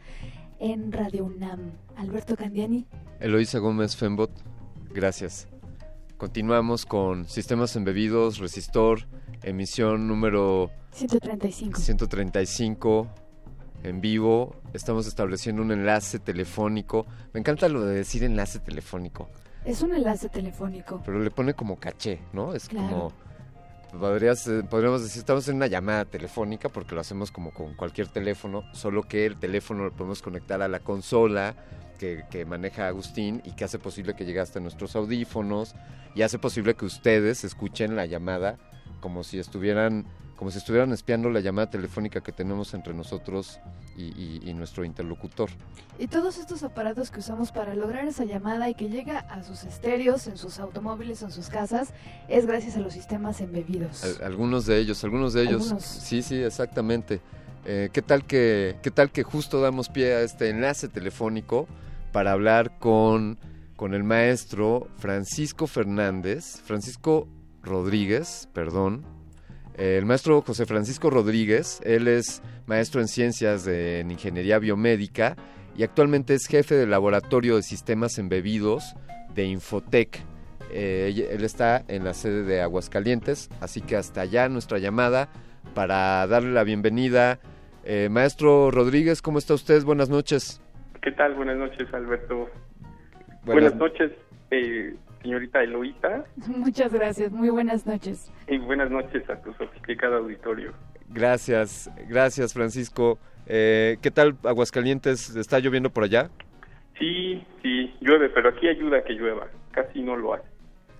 en 0.61 0.93
Radio 0.93 1.27
UNAM. 1.27 1.73
Alberto 1.97 2.37
Candiani. 2.37 2.87
Eloisa 3.19 3.59
Gómez 3.59 3.97
Fembot. 3.97 4.31
Gracias. 4.95 5.47
Continuamos 6.21 6.85
con 6.85 7.27
sistemas 7.27 7.77
embebidos, 7.77 8.37
resistor, 8.37 9.07
emisión 9.43 10.07
número 10.07 10.71
135. 10.91 11.81
135 11.81 13.09
en 13.85 14.03
vivo. 14.03 14.55
Estamos 14.75 15.07
estableciendo 15.07 15.63
un 15.63 15.73
enlace 15.73 16.19
telefónico. 16.19 17.07
Me 17.33 17.41
encanta 17.41 17.71
lo 17.71 17.87
de 17.87 17.95
decir 17.95 18.23
enlace 18.23 18.59
telefónico. 18.59 19.31
Es 19.65 19.81
un 19.81 19.95
enlace 19.95 20.29
telefónico. 20.29 21.01
Pero 21.07 21.21
le 21.21 21.31
pone 21.31 21.55
como 21.55 21.81
caché, 21.81 22.21
¿no? 22.35 22.53
Es 22.53 22.69
como... 22.69 23.15
Podrías, 23.99 24.47
eh, 24.47 24.63
podríamos 24.63 25.03
decir, 25.03 25.21
estamos 25.21 25.49
en 25.49 25.57
una 25.57 25.69
llamada 25.69 26.05
telefónica 26.05 26.69
porque 26.69 26.95
lo 26.95 27.01
hacemos 27.01 27.33
como 27.33 27.51
con 27.51 27.75
cualquier 27.75 28.09
teléfono, 28.09 28.63
solo 28.75 29.03
que 29.05 29.25
el 29.25 29.37
teléfono 29.37 29.85
lo 29.85 29.93
podemos 29.93 30.21
conectar 30.21 30.61
a 30.61 30.69
la 30.69 30.81
consola 30.81 31.57
que, 32.01 32.25
que, 32.31 32.47
maneja 32.47 32.89
Agustín 32.89 33.43
y 33.45 33.53
que 33.53 33.65
hace 33.65 33.79
posible 33.79 34.15
que 34.15 34.25
llegue 34.25 34.41
hasta 34.41 34.59
nuestros 34.59 34.97
audífonos 34.97 35.75
y 36.15 36.23
hace 36.23 36.39
posible 36.39 36.75
que 36.75 36.87
ustedes 36.87 37.45
escuchen 37.45 37.95
la 37.95 38.07
llamada 38.07 38.57
como 39.01 39.23
si 39.23 39.39
estuvieran 39.39 40.07
como 40.37 40.51
si 40.51 40.57
estuvieran 40.57 40.91
espiando 40.93 41.29
la 41.29 41.41
llamada 41.41 41.69
telefónica 41.69 42.23
que 42.23 42.33
tenemos 42.33 42.73
entre 42.73 42.95
nosotros 42.95 43.61
y, 43.95 44.05
y, 44.05 44.41
y 44.43 44.55
nuestro 44.55 44.87
interlocutor. 44.87 45.51
Y 45.99 46.07
todos 46.07 46.39
estos 46.39 46.63
aparatos 46.63 47.11
que 47.11 47.21
usamos 47.21 47.53
para 47.53 47.75
lograr 47.75 48.07
esa 48.07 48.25
llamada 48.25 48.71
y 48.71 48.75
que 48.75 48.89
llega 48.89 49.19
a 49.19 49.43
sus 49.43 49.65
estéreos, 49.65 50.27
en 50.29 50.39
sus 50.39 50.59
automóviles, 50.59 51.21
en 51.21 51.31
sus 51.31 51.51
casas, 51.51 51.93
es 52.27 52.47
gracias 52.47 52.79
a 52.79 52.81
los 52.81 52.95
sistemas 52.95 53.43
embebidos. 53.43 54.03
Al, 54.03 54.25
algunos 54.25 54.65
de 54.65 54.79
ellos, 54.79 55.05
algunos 55.05 55.35
de 55.35 55.43
ellos. 55.43 55.65
Algunos. 55.65 55.85
Sí, 55.85 56.23
sí, 56.23 56.37
exactamente. 56.37 57.21
Eh, 57.67 57.91
¿qué, 57.93 58.01
tal 58.01 58.25
que, 58.25 58.77
¿Qué 58.83 58.91
tal 58.91 59.11
que 59.11 59.23
justo 59.23 59.61
damos 59.61 59.91
pie 59.91 60.15
a 60.15 60.21
este 60.23 60.49
enlace 60.49 60.89
telefónico? 60.89 61.69
Para 62.13 62.33
hablar 62.33 62.79
con, 62.79 63.39
con 63.77 63.95
el 63.95 64.05
maestro 64.05 64.89
Francisco 64.99 65.67
Fernández, 65.67 66.61
Francisco 66.65 67.29
Rodríguez, 67.63 68.49
perdón. 68.53 69.05
Eh, 69.77 69.97
el 69.99 70.07
maestro 70.07 70.43
José 70.43 70.67
Francisco 70.67 71.11
Rodríguez, 71.11 71.81
él 71.85 72.09
es 72.09 72.43
maestro 72.67 73.01
en 73.01 73.09
ciencias 73.09 73.65
de 73.65 74.01
en 74.01 74.11
ingeniería 74.11 74.59
biomédica 74.59 75.37
y 75.77 75.83
actualmente 75.83 76.35
es 76.35 76.47
jefe 76.47 76.75
del 76.75 76.91
laboratorio 76.91 77.57
de 77.57 77.63
sistemas 77.63 78.19
embebidos 78.19 78.95
de 79.35 79.45
Infotec. 79.47 80.21
Eh, 80.73 81.29
él 81.31 81.45
está 81.45 81.85
en 81.89 82.05
la 82.05 82.15
sede 82.15 82.43
de 82.45 82.61
Aguascalientes, 82.61 83.49
así 83.61 83.81
que 83.81 83.97
hasta 83.97 84.21
allá 84.21 84.49
nuestra 84.49 84.79
llamada 84.79 85.31
para 85.75 86.27
darle 86.27 86.53
la 86.53 86.65
bienvenida. 86.65 87.41
Eh, 87.85 88.09
maestro 88.11 88.71
Rodríguez, 88.71 89.23
¿cómo 89.23 89.39
está 89.39 89.55
usted? 89.55 89.83
Buenas 89.85 90.09
noches. 90.09 90.61
¿Qué 91.03 91.13
tal? 91.13 91.35
Buenas 91.35 91.57
noches, 91.57 91.93
Alberto. 91.93 92.49
Buenas- 93.45 93.45
Buenas, 93.45 93.75
noches, 93.77 94.13
eh, 94.51 94.95
señorita 95.23 95.63
Eloísa, 95.63 96.25
Muchas 96.49 96.93
gracias, 96.93 97.33
muy 97.33 97.49
buenas 97.49 97.87
noches. 97.87 98.31
y 98.49 98.59
buenas 98.59 98.91
noches 98.91 99.29
a 99.31 99.41
tu 99.41 99.53
sofisticado 99.55 100.17
auditorio. 100.19 100.73
Gracias, 101.09 101.91
gracias 102.09 102.53
Francisco. 102.53 103.19
Eh, 103.47 103.97
¿Qué 104.03 104.11
tal 104.11 104.37
Aguascalientes? 104.45 105.35
¿Está 105.35 105.59
lloviendo 105.59 105.91
por 105.91 106.05
allá? 106.05 106.31
Sí, 106.99 107.45
sí, 107.63 107.93
llueve, 108.01 108.29
pero 108.29 108.51
aquí 108.51 108.69
ayuda 108.69 108.99
a 108.99 109.03
que 109.05 109.15
llueva. 109.15 109.49
Casi 109.73 110.03
no 110.03 110.17
lo 110.17 110.35
hace. 110.35 110.45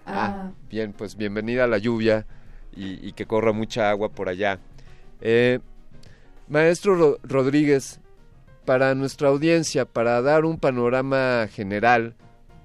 Ah, 0.07 0.51
Bien, 0.71 0.93
pues 0.93 1.17
bienvenida 1.17 1.65
a 1.65 1.67
la 1.69 1.79
lluvia 1.79 2.27
y, 2.75 3.07
y 3.07 3.13
que 3.13 3.27
corra 3.27 3.53
mucha 3.53 3.91
agua 3.91 4.09
por 4.09 4.29
allá. 4.29 4.59
Eh, 5.21 5.61
maestro 6.49 6.95
Ro- 6.97 7.19
Rodríguez, 7.23 8.00
para 8.71 8.95
nuestra 8.95 9.31
audiencia, 9.31 9.85
para 9.85 10.23
dar 10.23 10.45
un 10.45 10.57
panorama 10.57 11.49
general, 11.49 12.15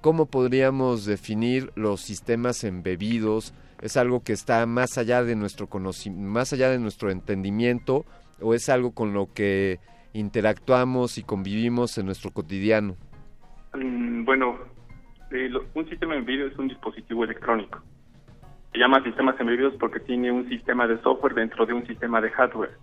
¿cómo 0.01 0.27
podríamos 0.27 1.03
definir 1.03 1.71
los 1.73 1.99
sistemas 1.99 2.63
embebidos? 2.63 3.55
¿Es 3.81 3.97
algo 3.97 4.23
que 4.23 4.31
está 4.31 4.63
más 4.67 4.99
allá 4.99 5.23
de 5.23 5.35
nuestro 5.35 5.65
conocimiento, 5.65 6.29
más 6.29 6.53
allá 6.53 6.69
de 6.69 6.77
nuestro 6.77 7.09
entendimiento, 7.09 8.05
o 8.39 8.53
es 8.53 8.69
algo 8.69 8.93
con 8.93 9.13
lo 9.13 9.33
que 9.33 9.79
interactuamos 10.13 11.17
y 11.17 11.23
convivimos 11.23 11.97
en 11.97 12.05
nuestro 12.05 12.29
cotidiano? 12.29 12.95
Mm, 13.73 14.25
bueno, 14.25 14.59
eh, 15.31 15.49
un 15.73 15.89
sistema 15.89 16.17
embebido 16.17 16.45
es 16.45 16.57
un 16.59 16.67
dispositivo 16.67 17.23
electrónico. 17.23 17.81
Se 18.73 18.77
llama 18.77 19.03
sistemas 19.03 19.39
embebidos 19.39 19.73
porque 19.79 20.01
tiene 20.01 20.31
un 20.31 20.47
sistema 20.49 20.85
de 20.85 21.01
software 21.01 21.33
dentro 21.33 21.65
de 21.65 21.73
un 21.73 21.87
sistema 21.87 22.21
de 22.21 22.29
hardware. 22.29 22.77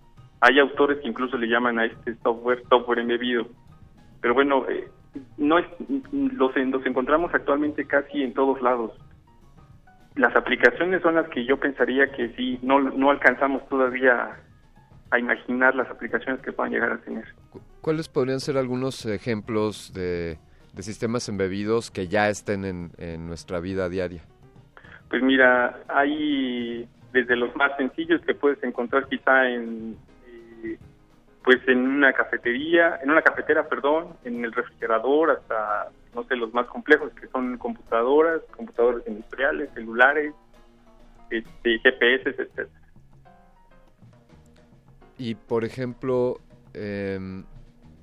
Hay 0.45 0.59
autores 0.59 0.99
que 0.99 1.07
incluso 1.07 1.37
le 1.37 1.47
llaman 1.47 1.79
a 1.79 1.85
este 1.85 2.15
software 2.15 2.61
software 2.67 2.99
embebido. 2.99 3.47
Pero 4.19 4.33
bueno, 4.33 4.65
eh, 4.69 4.89
no 5.37 5.57
es, 5.57 5.65
los, 6.11 6.53
los 6.53 6.85
encontramos 6.85 7.33
actualmente 7.33 7.87
casi 7.87 8.23
en 8.23 8.33
todos 8.33 8.61
lados. 8.61 8.91
Las 10.15 10.35
aplicaciones 10.35 11.01
son 11.01 11.15
las 11.15 11.29
que 11.29 11.45
yo 11.45 11.57
pensaría 11.61 12.11
que 12.11 12.33
sí, 12.35 12.59
no, 12.61 12.81
no 12.81 13.09
alcanzamos 13.09 13.65
todavía 13.69 14.37
a 15.11 15.17
imaginar 15.17 15.75
las 15.75 15.89
aplicaciones 15.89 16.41
que 16.41 16.51
puedan 16.51 16.73
llegar 16.73 16.91
a 16.91 16.97
tener. 16.97 17.23
¿Cuáles 17.79 18.09
podrían 18.09 18.41
ser 18.41 18.57
algunos 18.57 19.05
ejemplos 19.05 19.93
de, 19.93 20.39
de 20.73 20.83
sistemas 20.83 21.29
embebidos 21.29 21.89
que 21.89 22.09
ya 22.09 22.27
estén 22.27 22.65
en, 22.65 22.91
en 22.97 23.27
nuestra 23.27 23.61
vida 23.61 23.87
diaria? 23.87 24.23
Pues 25.09 25.23
mira, 25.23 25.79
hay 25.87 26.85
desde 27.13 27.37
los 27.37 27.55
más 27.55 27.77
sencillos 27.77 28.19
que 28.25 28.35
puedes 28.35 28.61
encontrar 28.61 29.07
quizá 29.07 29.49
en 29.49 29.95
pues 31.43 31.59
en 31.67 31.79
una 31.79 32.13
cafetería, 32.13 32.99
en 33.03 33.11
una 33.11 33.21
cafetera, 33.21 33.67
perdón, 33.67 34.15
en 34.23 34.43
el 34.45 34.53
refrigerador 34.53 35.31
hasta 35.31 35.89
no 36.15 36.23
sé 36.23 36.35
los 36.35 36.53
más 36.53 36.67
complejos 36.67 37.11
que 37.19 37.27
son 37.27 37.57
computadoras, 37.57 38.41
computadores 38.55 39.05
industriales, 39.07 39.69
celulares, 39.73 40.33
este, 41.29 41.79
GPS, 41.79 42.29
etcétera. 42.29 42.69
Y, 45.17 45.35
por 45.35 45.65
ejemplo, 45.65 46.39
em, 46.73 47.43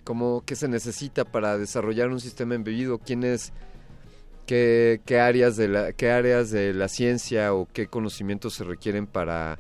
¿cómo, 0.05 0.43
¿qué 0.45 0.55
se 0.55 0.69
necesita 0.69 1.25
para 1.25 1.57
desarrollar 1.57 2.09
un 2.09 2.21
sistema 2.21 2.55
embebido? 2.55 2.99
¿Quiénes, 2.99 3.53
qué, 4.47 5.01
qué, 5.07 5.21
áreas 5.21 5.57
de 5.57 5.69
la, 5.69 5.93
qué 5.93 6.11
áreas 6.11 6.51
de 6.51 6.75
la 6.75 6.89
ciencia 6.89 7.55
o 7.55 7.67
qué 7.73 7.87
conocimientos 7.87 8.55
se 8.55 8.65
requieren 8.65 9.07
para, 9.07 9.59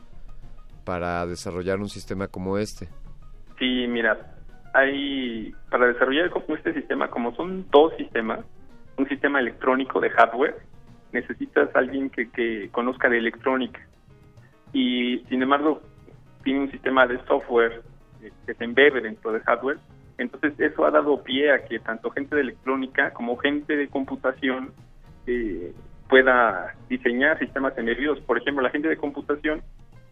para 0.91 1.25
desarrollar 1.25 1.78
un 1.78 1.89
sistema 1.89 2.27
como 2.27 2.59
este? 2.59 2.89
Sí, 3.60 3.86
mira, 3.86 4.19
hay 4.75 5.55
para 5.70 5.86
desarrollar 5.86 6.33
este 6.49 6.75
sistema, 6.75 7.09
como 7.09 7.33
son 7.36 7.65
dos 7.70 7.93
sistemas, 7.97 8.41
un 8.97 9.07
sistema 9.07 9.39
electrónico 9.39 10.01
de 10.01 10.10
hardware, 10.10 10.57
necesitas 11.12 11.69
alguien 11.77 12.10
que, 12.10 12.28
que 12.33 12.70
conozca 12.73 13.09
de 13.09 13.19
electrónica 13.19 13.81
y 14.73 15.20
sin 15.28 15.44
embargo 15.44 15.81
tiene 16.43 16.62
un 16.62 16.70
sistema 16.73 17.07
de 17.07 17.25
software 17.27 17.83
eh, 18.20 18.33
que 18.44 18.55
se 18.55 18.65
embebe 18.65 19.01
dentro 19.01 19.31
de 19.31 19.39
hardware, 19.43 19.78
entonces 20.19 20.59
eso 20.59 20.85
ha 20.85 20.91
dado 20.91 21.23
pie 21.23 21.52
a 21.52 21.65
que 21.67 21.78
tanto 21.78 22.10
gente 22.10 22.35
de 22.35 22.43
electrónica 22.43 23.12
como 23.12 23.36
gente 23.36 23.77
de 23.77 23.86
computación 23.86 24.73
eh, 25.28 25.73
pueda 26.09 26.75
diseñar 26.89 27.39
sistemas 27.39 27.78
embebidos. 27.78 28.19
Por 28.23 28.39
ejemplo, 28.39 28.60
la 28.60 28.70
gente 28.70 28.89
de 28.89 28.97
computación 28.97 29.62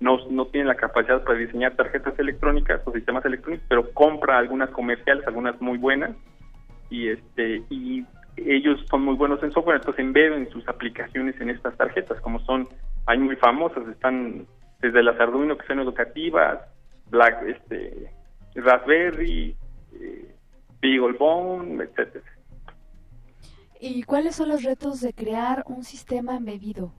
no, 0.00 0.18
no 0.30 0.46
tiene 0.46 0.68
la 0.68 0.76
capacidad 0.76 1.22
para 1.24 1.38
diseñar 1.38 1.74
tarjetas 1.74 2.18
electrónicas 2.18 2.80
o 2.84 2.92
sistemas 2.92 3.24
electrónicos, 3.24 3.66
pero 3.68 3.92
compra 3.92 4.38
algunas 4.38 4.70
comerciales, 4.70 5.26
algunas 5.26 5.60
muy 5.60 5.78
buenas, 5.78 6.14
y 6.90 7.08
este 7.08 7.62
y 7.68 8.04
ellos 8.36 8.80
son 8.88 9.02
muy 9.02 9.16
buenos 9.16 9.42
en 9.42 9.52
software, 9.52 9.76
entonces 9.76 10.04
embeben 10.04 10.48
sus 10.50 10.66
aplicaciones 10.68 11.40
en 11.40 11.50
estas 11.50 11.76
tarjetas, 11.76 12.20
como 12.20 12.38
son, 12.40 12.68
hay 13.06 13.18
muy 13.18 13.36
famosas, 13.36 13.86
están 13.88 14.46
desde 14.80 15.02
las 15.02 15.18
Arduino 15.18 15.58
que 15.58 15.66
son 15.66 15.80
educativas, 15.80 16.60
Black, 17.10 17.42
este, 17.46 18.12
Raspberry, 18.54 19.56
eh, 19.94 20.34
BeagleBone, 20.80 21.82
etcétera. 21.82 22.24
¿Y 23.80 24.02
cuáles 24.02 24.36
son 24.36 24.48
los 24.48 24.62
retos 24.62 25.00
de 25.00 25.12
crear 25.12 25.64
un 25.66 25.84
sistema 25.84 26.36
embebido? 26.36 26.92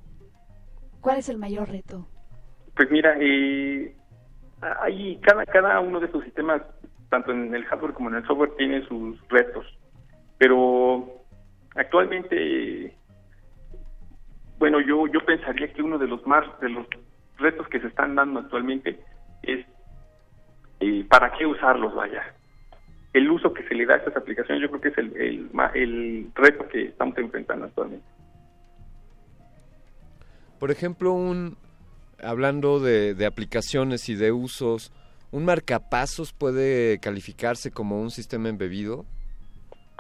¿Cuál 1.01 1.17
es 1.19 1.29
el 1.29 1.37
mayor 1.37 1.69
reto? 1.69 2.07
Pues 2.80 2.90
mira, 2.91 3.14
eh, 3.19 3.93
hay 4.61 5.17
cada 5.17 5.45
cada 5.45 5.82
uno 5.82 5.99
de 5.99 6.06
estos 6.06 6.24
sistemas, 6.24 6.61
tanto 7.09 7.33
en 7.33 7.53
el 7.53 7.66
hardware 7.66 7.91
como 7.91 8.08
en 8.08 8.16
el 8.16 8.25
software, 8.25 8.56
tiene 8.56 8.88
sus 8.88 9.19
retos. 9.27 9.66
Pero 10.38 11.06
actualmente, 11.75 12.95
bueno, 14.59 14.80
yo 14.80 15.08
yo 15.08 15.19
pensaría 15.25 15.74
que 15.74 15.82
uno 15.82 15.98
de 15.98 16.08
los 16.08 16.25
más 16.25 16.45
de 16.61 16.69
los 16.69 16.88
retos 17.38 17.67
que 17.67 17.82
se 17.82 17.88
están 17.88 18.16
dando 18.16 18.40
actualmente 18.40 18.98
es 19.43 19.66
eh, 20.80 21.06
para 21.09 21.33
qué 21.33 21.45
usarlos, 21.45 21.93
vaya. 21.93 22.33
El 23.11 23.30
uso 23.30 23.53
que 23.53 23.67
se 23.67 23.75
le 23.75 23.88
da 23.88 23.95
a 23.95 23.98
estas 23.98 24.16
aplicaciones, 24.16 24.61
yo 24.61 24.69
creo 24.69 24.80
que 24.80 24.88
es 24.88 24.98
el 24.99 25.17
el, 25.17 25.49
el 25.74 26.32
reto 26.33 26.66
que 26.69 26.83
estamos 26.83 27.17
enfrentando 27.17 27.66
actualmente. 27.66 28.08
Por 30.59 30.72
ejemplo, 30.72 31.11
un 31.11 31.58
hablando 32.23 32.80
de, 32.80 33.14
de 33.14 33.25
aplicaciones 33.25 34.09
y 34.09 34.15
de 34.15 34.31
usos, 34.31 34.91
¿un 35.31 35.45
marcapasos 35.45 36.33
puede 36.33 36.99
calificarse 36.99 37.72
como 37.72 38.01
un 38.01 38.11
sistema 38.11 38.49
embebido? 38.49 39.06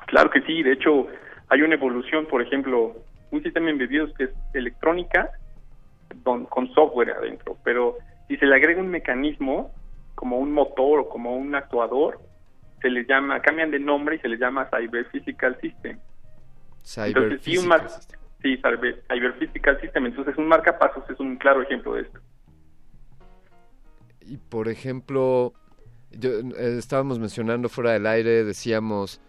Claro 0.07 0.29
que 0.29 0.41
sí, 0.41 0.63
de 0.63 0.73
hecho 0.73 1.07
hay 1.49 1.61
una 1.61 1.75
evolución, 1.75 2.25
por 2.25 2.41
ejemplo, 2.41 2.95
un 3.31 3.43
sistema 3.43 3.69
embebido 3.69 4.11
que 4.13 4.25
es 4.25 4.29
electrónica 4.53 5.29
con, 6.23 6.45
con 6.45 6.73
software 6.73 7.11
adentro, 7.11 7.57
pero 7.63 7.97
si 8.27 8.37
se 8.37 8.45
le 8.45 8.55
agrega 8.55 8.81
un 8.81 8.89
mecanismo 8.89 9.71
como 10.15 10.37
un 10.37 10.51
motor 10.51 10.99
o 10.99 11.09
como 11.09 11.35
un 11.35 11.53
actuador, 11.55 12.19
se 12.81 12.89
les 12.89 13.07
llama, 13.07 13.41
cambian 13.41 13.71
de 13.71 13.79
nombre 13.79 14.15
y 14.15 14.19
se 14.19 14.27
les 14.27 14.39
llama 14.39 14.69
Cyber 14.69 15.05
Physical 15.11 15.57
System. 15.61 15.99
Entonces, 17.05 17.41
sí, 17.43 17.57
un 17.57 17.67
mar- 17.67 17.87
sí, 18.41 18.57
Cyber, 18.57 19.03
Cyber 19.07 19.33
Physical 19.33 19.79
System, 19.81 20.05
entonces 20.07 20.37
un 20.37 20.47
marcapasos 20.47 21.09
es 21.09 21.19
un 21.19 21.37
claro 21.37 21.61
ejemplo 21.61 21.95
de 21.95 22.01
esto. 22.01 22.19
Y 24.21 24.37
por 24.37 24.67
ejemplo, 24.67 25.53
yo, 26.11 26.39
eh, 26.39 26.75
estábamos 26.77 27.19
mencionando 27.19 27.69
fuera 27.69 27.91
del 27.91 28.05
aire, 28.05 28.43
decíamos, 28.43 29.21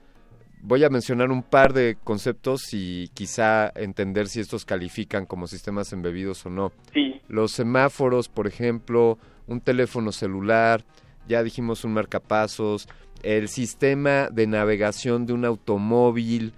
voy 0.62 0.84
a 0.84 0.90
mencionar 0.90 1.30
un 1.30 1.42
par 1.42 1.72
de 1.72 1.96
conceptos 2.02 2.72
y 2.72 3.08
quizá 3.14 3.70
entender 3.74 4.28
si 4.28 4.40
estos 4.40 4.64
califican 4.64 5.26
como 5.26 5.46
sistemas 5.46 5.92
embebidos 5.92 6.44
o 6.46 6.50
no. 6.50 6.72
Sí. 6.92 7.20
los 7.28 7.52
semáforos, 7.52 8.28
por 8.28 8.46
ejemplo, 8.46 9.18
un 9.46 9.60
teléfono 9.60 10.12
celular, 10.12 10.84
ya 11.28 11.42
dijimos 11.42 11.84
un 11.84 11.94
marcapasos, 11.94 12.88
el 13.22 13.48
sistema 13.48 14.28
de 14.30 14.46
navegación 14.46 15.26
de 15.26 15.32
un 15.32 15.44
automóvil 15.44 16.52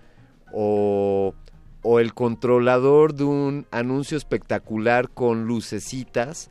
o, 0.53 1.35
o 1.83 1.99
el 2.01 2.15
controlador 2.15 3.15
de 3.15 3.25
un 3.25 3.67
anuncio 3.71 4.17
espectacular 4.17 5.09
con 5.09 5.47
lucecitas, 5.47 6.51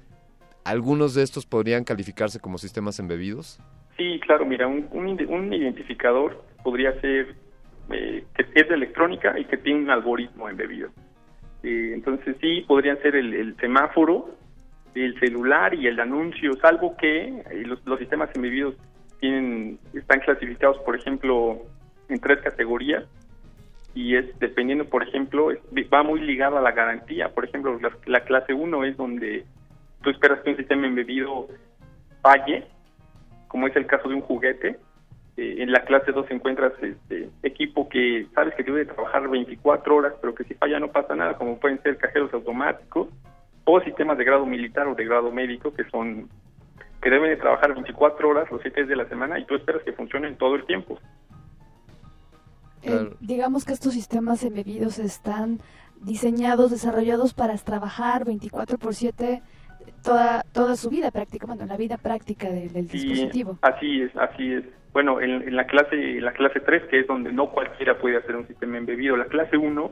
¿algunos 0.66 1.14
de 1.16 1.24
estos 1.24 1.46
podrían 1.46 1.84
calificarse 1.84 2.40
como 2.40 2.58
sistemas 2.58 3.00
embebidos? 3.00 3.60
Sí, 3.98 4.20
claro, 4.26 4.46
mira, 4.46 4.68
un, 4.68 4.88
un, 4.92 5.08
ide- 5.10 5.28
un 5.28 5.54
identificador 5.54 6.44
podría 6.64 7.00
ser 7.02 7.36
eh, 7.92 8.26
que 8.36 8.46
es 8.56 8.68
de 8.70 8.76
electrónica 8.76 9.38
y 9.40 9.46
que 9.46 9.58
tiene 9.58 9.82
un 9.84 9.90
algoritmo 9.90 10.50
embebido. 10.50 10.90
Eh, 11.64 11.92
entonces 11.94 12.36
sí, 12.42 12.62
podrían 12.68 13.02
ser 13.02 13.16
el, 13.16 13.34
el 13.34 13.56
semáforo, 13.58 14.36
el 14.96 15.20
celular 15.20 15.74
y 15.74 15.88
el 15.88 16.00
anuncio, 16.00 16.54
salvo 16.62 16.96
que 16.98 17.28
eh, 17.28 17.64
los, 17.66 17.80
los 17.86 18.00
sistemas 18.00 18.30
embebidos 18.36 18.76
tienen, 19.20 19.80
están 19.94 20.20
clasificados, 20.22 20.78
por 20.80 20.96
ejemplo, 20.96 21.62
en 22.10 22.20
tres 22.20 22.40
categorías 22.42 23.06
y 23.94 24.16
es 24.16 24.38
dependiendo, 24.40 24.86
por 24.86 25.04
ejemplo, 25.04 25.50
va 25.94 26.04
muy 26.04 26.22
ligado 26.22 26.58
a 26.58 26.62
la 26.62 26.72
garantía. 26.72 27.30
Por 27.30 27.46
ejemplo, 27.46 27.78
la, 27.80 27.92
la 28.06 28.22
clase 28.22 28.54
1 28.54 28.84
es 28.86 28.98
donde 28.98 29.46
tú 30.02 30.10
esperas 30.10 30.40
que 30.42 30.52
un 30.52 30.58
sistema 30.58 30.88
embebido 30.88 31.48
falle, 32.22 32.66
como 33.48 33.68
es 33.68 33.76
el 33.76 33.86
caso 33.86 34.10
de 34.10 34.16
un 34.16 34.22
juguete. 34.22 34.78
Eh, 35.38 35.56
en 35.60 35.72
la 35.72 35.84
clase 35.84 36.12
2 36.12 36.30
encuentras 36.30 36.74
este 36.82 37.30
equipo 37.44 37.88
que 37.90 38.28
sabes 38.34 38.54
que 38.56 38.64
debe 38.64 38.86
trabajar 38.86 39.28
24 39.30 39.96
horas, 39.96 40.14
pero 40.22 40.36
que 40.36 40.44
si 40.44 40.54
falla 40.56 40.80
no 40.80 40.92
pasa 40.92 41.16
nada, 41.16 41.36
como 41.36 41.60
pueden 41.60 41.82
ser 41.84 41.98
cajeros 41.98 42.34
automáticos 42.34 43.08
o 43.64 43.82
sistemas 43.82 44.18
de 44.18 44.26
grado 44.26 44.46
militar 44.46 44.88
o 44.88 44.96
de 44.96 45.06
grado 45.06 45.32
médico 45.32 45.74
que 45.74 45.84
son 45.86 46.30
que 47.02 47.10
deben 47.10 47.30
de 47.32 47.38
trabajar 47.38 47.74
24 47.74 48.30
horas 48.30 48.52
los 48.52 48.62
7 48.62 48.82
días 48.82 48.90
de 48.90 48.96
la 48.96 49.10
semana 49.10 49.40
y 49.40 49.46
tú 49.46 49.56
esperas 49.56 49.82
que 49.84 49.94
funcionen 49.94 50.38
todo 50.38 50.56
el 50.56 50.66
tiempo. 50.66 51.00
Eh, 52.84 53.10
digamos 53.20 53.66
que 53.66 53.74
estos 53.74 53.94
sistemas 53.94 54.44
embebidos 54.44 55.00
están 55.00 55.60
diseñados, 56.02 56.72
desarrollados 56.72 57.34
para 57.34 57.56
trabajar 57.58 58.26
24 58.26 58.78
por 58.78 58.96
7 58.96 59.42
toda, 60.04 60.44
toda 60.52 60.76
su 60.76 60.90
vida 60.90 61.12
prácticamente, 61.12 61.64
bueno, 61.64 61.72
la 61.72 61.78
vida 61.78 61.98
práctica 61.98 62.50
de- 62.50 62.70
del 62.70 62.90
Sí, 62.90 62.98
dispositivo. 62.98 63.58
así 63.62 64.02
es, 64.02 64.16
así 64.16 64.54
es. 64.54 64.64
Bueno, 64.94 65.22
en, 65.22 65.48
en 65.48 65.56
la 65.56 65.66
clase 65.68 65.96
en 66.18 66.26
la 66.26 66.34
clase 66.34 66.60
3, 66.60 66.84
que 66.90 67.00
es 67.02 67.08
donde 67.08 67.32
no 67.32 67.52
cualquiera 67.52 67.98
puede 68.00 68.18
hacer 68.18 68.36
un 68.36 68.48
sistema 68.48 68.78
embebido, 68.78 69.16
la 69.16 69.26
clase 69.26 69.58
1 69.58 69.92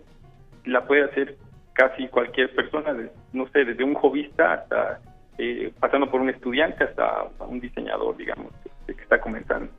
la 0.66 0.86
puede 0.86 1.04
hacer 1.06 1.38
casi 1.74 2.08
cualquier 2.08 2.54
persona, 2.56 2.94
de- 2.94 3.12
no 3.34 3.48
sé, 3.50 3.64
desde 3.66 3.84
un 3.84 3.94
jovista 3.94 4.54
hasta 4.54 5.00
eh, 5.38 5.72
pasando 5.80 6.10
por 6.12 6.20
un 6.20 6.30
estudiante 6.30 6.84
hasta 6.84 7.28
un 7.48 7.62
diseñador, 7.62 8.18
digamos, 8.18 8.52
que, 8.86 8.94
que 8.94 9.02
está 9.04 9.22
comenzando. 9.22 9.72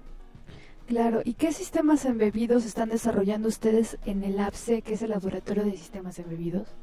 Claro, 0.91 1.20
¿y 1.25 1.35
qué 1.35 1.52
sistemas 1.52 2.05
embebidos 2.05 2.67
están 2.67 2.89
desarrollando 2.89 3.47
ustedes 3.47 3.97
en 4.07 4.25
el 4.25 4.41
APSE, 4.41 4.83
que 4.83 4.94
es 4.94 5.02
el 5.02 5.10
Laboratorio 5.10 5.62
de 5.62 5.70
Sistemas 5.77 6.19
Embebidos? 6.19 6.75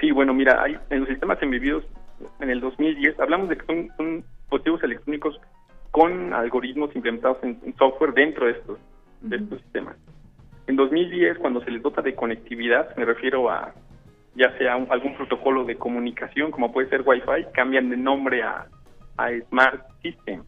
Sí, 0.00 0.10
bueno, 0.10 0.32
mira, 0.32 0.62
hay 0.62 0.78
en 0.88 1.00
los 1.00 1.08
sistemas 1.10 1.36
embebidos 1.42 1.84
en 2.40 2.48
el 2.48 2.60
2010 2.62 3.20
hablamos 3.20 3.50
de 3.50 3.58
que 3.58 3.66
son, 3.66 3.88
son 3.98 4.24
dispositivos 4.38 4.82
electrónicos 4.84 5.38
con 5.90 6.32
algoritmos 6.32 6.96
implementados 6.96 7.36
en, 7.42 7.60
en 7.62 7.76
software 7.76 8.14
dentro 8.14 8.46
de 8.46 8.52
estos, 8.52 8.78
de 9.20 9.36
estos 9.36 9.60
sistemas. 9.60 9.96
En 10.66 10.76
2010, 10.76 11.36
cuando 11.40 11.62
se 11.62 11.70
les 11.72 11.82
dota 11.82 12.00
de 12.00 12.14
conectividad, 12.14 12.96
me 12.96 13.04
refiero 13.04 13.50
a 13.50 13.74
ya 14.34 14.56
sea 14.56 14.76
un- 14.78 14.90
algún 14.90 15.14
protocolo 15.14 15.64
de 15.64 15.76
comunicación, 15.76 16.52
como 16.52 16.72
puede 16.72 16.88
ser 16.88 17.02
Wi-Fi, 17.04 17.48
cambian 17.52 17.90
de 17.90 17.98
nombre 17.98 18.42
a, 18.42 18.66
a 19.18 19.28
Smart 19.50 19.84
System. 20.00 20.42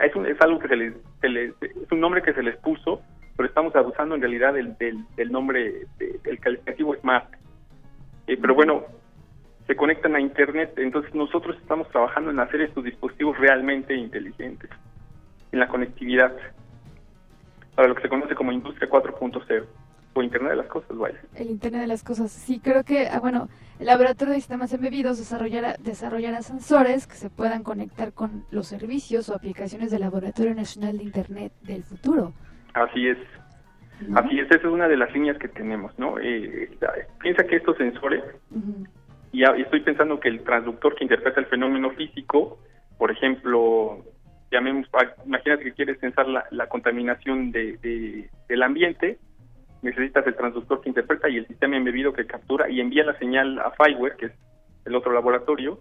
Es, 0.00 0.14
un- 0.14 0.26
es 0.26 0.40
algo 0.40 0.58
que 0.58 0.68
se 0.68 0.76
les, 0.76 0.94
se 1.20 1.28
les- 1.28 1.54
es 1.62 1.90
un 1.92 2.00
nombre 2.00 2.22
que 2.22 2.32
se 2.32 2.42
les 2.42 2.56
puso, 2.58 3.00
pero 3.36 3.48
estamos 3.48 3.74
abusando 3.76 4.14
en 4.14 4.20
realidad 4.20 4.54
del, 4.54 4.76
del, 4.78 5.04
del 5.16 5.32
nombre 5.32 5.86
de- 5.98 6.18
del 6.24 6.38
calificativo 6.40 6.94
Smart. 6.96 7.32
Eh, 8.26 8.36
pero 8.40 8.54
bueno, 8.54 8.84
se 9.66 9.76
conectan 9.76 10.14
a 10.16 10.20
Internet, 10.20 10.72
entonces 10.76 11.14
nosotros 11.14 11.56
estamos 11.60 11.88
trabajando 11.90 12.30
en 12.30 12.40
hacer 12.40 12.60
estos 12.62 12.84
dispositivos 12.84 13.38
realmente 13.38 13.94
inteligentes, 13.94 14.70
en 15.52 15.58
la 15.60 15.68
conectividad, 15.68 16.34
para 17.74 17.88
lo 17.88 17.94
que 17.94 18.02
se 18.02 18.08
conoce 18.08 18.34
como 18.34 18.50
Industria 18.52 18.88
4.0, 18.88 19.64
o 20.18 20.22
Internet 20.22 20.50
de 20.50 20.56
las 20.56 20.66
Cosas, 20.66 20.96
vaya. 20.96 21.18
El 21.34 21.48
Internet 21.50 21.80
de 21.82 21.86
las 21.86 22.02
Cosas. 22.04 22.30
Sí, 22.30 22.60
creo 22.60 22.84
que, 22.84 23.08
ah, 23.08 23.20
bueno, 23.20 23.48
el 23.78 23.86
Laboratorio 23.86 24.34
de 24.34 24.40
Sistemas 24.40 24.72
Embebidos 24.72 25.18
desarrollará, 25.18 25.76
desarrollará 25.78 26.42
sensores 26.42 27.06
que 27.06 27.14
se 27.14 27.30
puedan 27.30 27.62
conectar 27.62 28.12
con 28.12 28.44
los 28.50 28.66
servicios 28.66 29.28
o 29.28 29.34
aplicaciones 29.34 29.90
del 29.90 30.00
Laboratorio 30.00 30.54
Nacional 30.54 30.98
de 30.98 31.04
Internet 31.04 31.52
del 31.62 31.82
futuro. 31.84 32.32
Así 32.74 33.08
es. 33.08 33.18
Así 34.14 34.38
es, 34.38 34.46
esa 34.46 34.58
es 34.58 34.64
una 34.64 34.86
de 34.86 34.96
las 34.96 35.12
líneas 35.12 35.36
que 35.38 35.48
tenemos, 35.48 35.98
¿no? 35.98 36.20
Eh, 36.20 36.70
piensa 37.20 37.42
que 37.44 37.56
estos 37.56 37.76
sensores, 37.76 38.22
y 39.32 39.42
estoy 39.42 39.80
pensando 39.80 40.20
que 40.20 40.28
el 40.28 40.42
transductor 40.44 40.94
que 40.94 41.02
interpreta 41.04 41.40
el 41.40 41.46
fenómeno 41.46 41.90
físico, 41.90 42.60
por 42.96 43.10
ejemplo, 43.10 44.04
llamemos, 44.52 44.86
ah, 44.92 45.04
imagínate 45.26 45.64
que 45.64 45.72
quieres 45.72 45.98
pensar 45.98 46.28
la, 46.28 46.44
la 46.52 46.68
contaminación 46.68 47.50
de, 47.50 47.76
de- 47.78 48.30
del 48.48 48.62
ambiente, 48.62 49.18
necesitas 49.82 50.26
el 50.26 50.36
transductor 50.36 50.80
que 50.80 50.88
interpreta 50.88 51.28
y 51.28 51.36
el 51.36 51.46
sistema 51.46 51.76
embebido 51.76 52.12
que 52.12 52.26
captura 52.26 52.68
y 52.68 52.80
envía 52.80 53.04
la 53.04 53.18
señal 53.18 53.58
a 53.58 53.70
Fireware, 53.72 54.16
que 54.16 54.26
es 54.26 54.32
el 54.84 54.94
otro 54.94 55.12
laboratorio. 55.12 55.78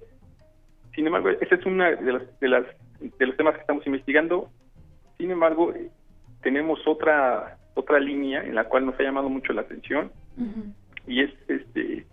Sin 0.93 1.07
embargo, 1.07 1.29
ese 1.29 1.55
es 1.55 1.65
uno 1.65 1.83
de 1.83 2.13
los, 2.13 2.39
de, 2.39 2.47
las, 2.47 2.65
de 2.99 3.25
los 3.25 3.37
temas 3.37 3.55
que 3.55 3.61
estamos 3.61 3.85
investigando. 3.85 4.49
Sin 5.17 5.31
embargo, 5.31 5.73
tenemos 6.41 6.79
otra 6.87 7.57
otra 7.77 7.99
línea 7.99 8.43
en 8.43 8.55
la 8.55 8.65
cual 8.65 8.85
nos 8.85 8.99
ha 8.99 9.03
llamado 9.03 9.29
mucho 9.29 9.53
la 9.53 9.61
atención 9.61 10.11
y 11.05 11.21
es 11.21 11.31
este 11.47 12.05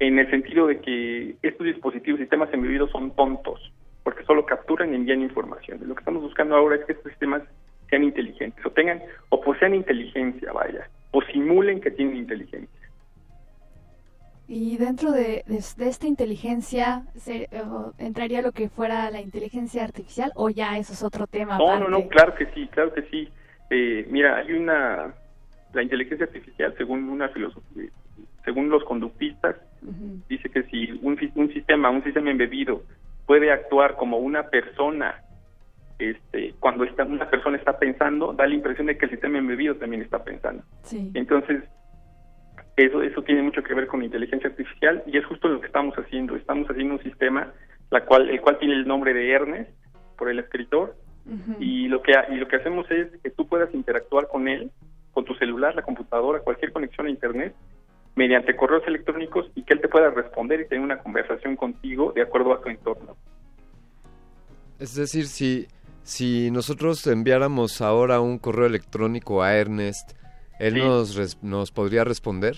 en 0.00 0.18
el 0.18 0.28
sentido 0.30 0.66
de 0.66 0.80
que 0.80 1.36
estos 1.42 1.64
dispositivos, 1.64 2.18
sistemas 2.18 2.52
embebidos 2.52 2.90
son 2.90 3.14
tontos 3.14 3.72
porque 4.02 4.24
solo 4.24 4.44
capturan 4.44 4.92
y 4.92 4.96
envían 4.96 5.22
información. 5.22 5.78
Lo 5.86 5.94
que 5.94 6.00
estamos 6.00 6.22
buscando 6.22 6.56
ahora 6.56 6.74
es 6.74 6.84
que 6.84 6.92
estos 6.92 7.10
sistemas 7.12 7.42
sean 7.88 8.02
inteligentes 8.02 8.64
o 8.66 8.70
tengan 8.70 9.00
o 9.28 9.40
posean 9.40 9.76
inteligencia, 9.76 10.52
vaya, 10.52 10.88
o 11.12 11.22
simulen 11.32 11.80
que 11.80 11.90
tienen 11.90 12.16
inteligencia. 12.16 12.68
Y 14.48 14.76
dentro 14.76 15.12
de, 15.12 15.44
de- 15.46 15.64
de 15.76 15.88
esta 15.88 16.06
inteligencia, 16.06 17.04
se- 17.14 17.48
eh, 17.50 17.62
¿entraría 17.98 18.42
lo 18.42 18.52
que 18.52 18.68
fuera 18.68 19.10
la 19.10 19.20
inteligencia 19.20 19.84
artificial 19.84 20.32
o 20.34 20.50
ya 20.50 20.76
eso 20.78 20.92
es 20.92 21.02
otro 21.02 21.26
tema? 21.26 21.58
No, 21.58 21.64
aparte? 21.70 21.84
no, 21.84 21.88
no, 21.90 22.08
claro 22.08 22.34
que 22.34 22.46
sí, 22.54 22.66
claro 22.68 22.92
que 22.92 23.02
sí. 23.04 23.32
Eh, 23.70 24.06
mira, 24.10 24.36
hay 24.36 24.52
una, 24.52 25.14
la 25.72 25.82
inteligencia 25.82 26.26
artificial, 26.26 26.74
según 26.76 27.08
una 27.08 27.28
filosofía, 27.30 27.88
según 28.44 28.68
los 28.68 28.84
conductistas, 28.84 29.56
dice 30.28 30.50
que 30.50 30.64
si 30.64 30.90
un, 31.02 31.18
un 31.36 31.52
sistema, 31.52 31.88
un 31.90 32.04
sistema 32.04 32.30
embebido 32.30 32.82
puede 33.26 33.50
actuar 33.52 33.96
como 33.96 34.18
una 34.18 34.48
persona, 34.50 35.22
este, 36.10 36.54
cuando 36.60 36.84
está, 36.84 37.04
una 37.04 37.28
persona 37.30 37.56
está 37.56 37.78
pensando, 37.78 38.32
da 38.32 38.46
la 38.46 38.54
impresión 38.54 38.86
de 38.86 38.96
que 38.96 39.06
el 39.06 39.10
sistema 39.10 39.38
embebido 39.38 39.76
también 39.76 40.02
está 40.02 40.22
pensando. 40.22 40.62
Sí. 40.82 41.10
Entonces, 41.14 41.62
eso, 42.76 43.02
eso 43.02 43.22
tiene 43.22 43.42
mucho 43.42 43.62
que 43.62 43.74
ver 43.74 43.86
con 43.86 44.02
inteligencia 44.02 44.50
artificial 44.50 45.02
y 45.06 45.18
es 45.18 45.26
justo 45.26 45.48
lo 45.48 45.60
que 45.60 45.66
estamos 45.66 45.94
haciendo. 45.96 46.36
Estamos 46.36 46.68
haciendo 46.68 46.94
un 46.94 47.02
sistema 47.02 47.52
la 47.90 48.04
cual, 48.04 48.30
el 48.30 48.40
cual 48.40 48.58
tiene 48.58 48.74
el 48.74 48.86
nombre 48.86 49.12
de 49.12 49.30
Ernest 49.30 49.70
por 50.16 50.28
el 50.30 50.38
escritor 50.38 50.96
y 51.60 51.86
lo 51.86 52.02
que 52.02 52.12
y 52.30 52.34
lo 52.34 52.48
que 52.48 52.56
hacemos 52.56 52.90
es 52.90 53.08
que 53.22 53.30
tú 53.30 53.46
puedas 53.46 53.72
interactuar 53.74 54.26
con 54.26 54.48
él, 54.48 54.72
con 55.12 55.24
tu 55.24 55.34
celular, 55.34 55.74
la 55.74 55.82
computadora, 55.82 56.40
cualquier 56.40 56.72
conexión 56.72 57.06
a 57.06 57.10
internet 57.10 57.54
mediante 58.16 58.56
correos 58.56 58.82
electrónicos 58.86 59.46
y 59.54 59.62
que 59.62 59.74
él 59.74 59.80
te 59.80 59.88
pueda 59.88 60.10
responder 60.10 60.60
y 60.60 60.68
tener 60.68 60.82
una 60.82 60.98
conversación 60.98 61.54
contigo 61.54 62.12
de 62.12 62.22
acuerdo 62.22 62.52
a 62.52 62.60
tu 62.60 62.68
entorno. 62.68 63.16
Es 64.78 64.96
decir, 64.96 65.26
si, 65.26 65.68
si 66.02 66.50
nosotros 66.50 67.06
enviáramos 67.06 67.80
ahora 67.80 68.20
un 68.20 68.38
correo 68.38 68.66
electrónico 68.66 69.42
a 69.42 69.54
Ernest, 69.54 70.12
¿él 70.58 70.74
Sí. 70.74 70.80
nos, 70.80 71.14
res- 71.16 71.42
nos 71.42 71.70
podría 71.72 72.04
responder? 72.04 72.56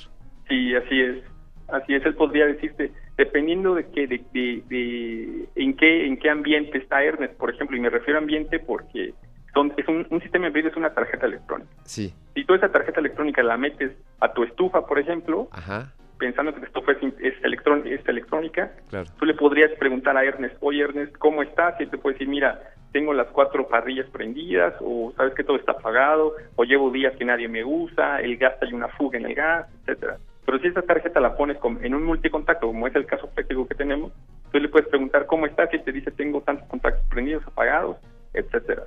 Sí, 0.49 0.75
así 0.75 1.01
es. 1.01 1.25
Así 1.69 1.95
es, 1.95 2.05
él 2.05 2.15
podría 2.15 2.47
decirte, 2.47 2.93
dependiendo 3.17 3.75
de 3.75 3.87
qué, 3.91 4.07
de, 4.07 4.23
de, 4.33 4.63
de- 4.69 5.49
en 5.57 5.75
qué, 5.77 6.07
en 6.07 6.19
qué 6.19 6.29
ambiente 6.31 6.79
está 6.79 7.03
Ernest, 7.03 7.35
por 7.35 7.53
ejemplo, 7.53 7.77
y 7.77 7.81
me 7.81 7.89
refiero 7.91 8.19
a 8.19 8.23
ambiente 8.23 8.59
porque 8.59 9.15
son, 9.55 9.73
es 9.77 9.89
un, 9.89 10.07
un 10.11 10.21
sistema 10.21 10.47
embebido 10.49 10.69
es 10.71 10.77
una 10.77 10.93
tarjeta 10.93 11.27
electrónica. 11.27 11.71
Sí. 11.85 12.13
Si 12.35 12.45
tú 12.45 12.55
esa 12.55 12.71
tarjeta 12.71 13.01
electrónica 13.01 13.43
la 13.43 13.57
metes 13.57 13.93
a 14.21 14.33
tu 14.35 14.43
estufa, 14.45 14.87
por 14.87 14.99
ejemplo, 14.99 15.49
Ajá, 15.53 15.93
pensando 16.25 16.55
que 16.55 16.61
tu 16.61 16.67
estufa 16.67 16.93
es, 16.93 17.35
electrón- 17.43 17.87
es 17.87 18.01
electrónica, 18.09 18.73
claro. 18.89 19.11
tú 19.19 19.27
le 19.27 19.35
podrías 19.35 19.71
preguntar 19.79 20.17
a 20.17 20.25
Ernest, 20.25 20.57
oye 20.61 20.83
Ernest, 20.83 21.15
¿cómo 21.19 21.43
estás? 21.43 21.75
Y 21.79 21.83
él 21.83 21.91
te 21.91 21.99
puede 21.99 22.15
decir, 22.15 22.29
mira, 22.29 22.61
tengo 22.93 23.13
las 23.13 23.27
cuatro 23.29 23.69
parrillas 23.69 24.07
prendidas, 24.11 24.73
o 24.81 25.13
sabes 25.19 25.35
que 25.35 25.45
todo 25.45 25.57
está 25.59 25.73
apagado, 25.73 26.33
o 26.57 26.65
llevo 26.65 26.91
días 26.91 27.15
que 27.19 27.27
nadie 27.27 27.47
me 27.49 27.63
usa, 27.63 28.21
el 28.23 28.39
gas 28.39 28.55
hay 28.63 28.73
una 28.73 28.89
fuga 28.89 29.19
en 29.19 29.27
el 29.27 29.35
gas, 29.35 29.67
etcétera. 29.81 30.17
Pero 30.47 30.59
si 30.61 30.69
esa 30.69 30.81
tarjeta 30.83 31.21
la 31.21 31.37
pones 31.37 31.59
en 31.83 31.95
un 31.95 32.05
multicontacto, 32.05 32.67
como 32.69 32.87
es 32.87 32.95
el 32.95 33.05
caso 33.05 33.29
práctico 33.31 33.67
que 33.67 33.75
tenemos, 33.75 34.13
tú 34.51 34.59
le 34.59 34.69
puedes 34.69 34.89
preguntar 34.89 35.27
cómo 35.27 35.45
estás 35.47 35.69
y 35.75 35.79
te 35.81 35.93
dice 35.93 36.11
tengo 36.13 36.41
tantos 36.41 36.67
contactos 36.69 37.05
prendidos, 37.11 37.43
apagados, 37.47 37.97
etcétera. 38.33 38.85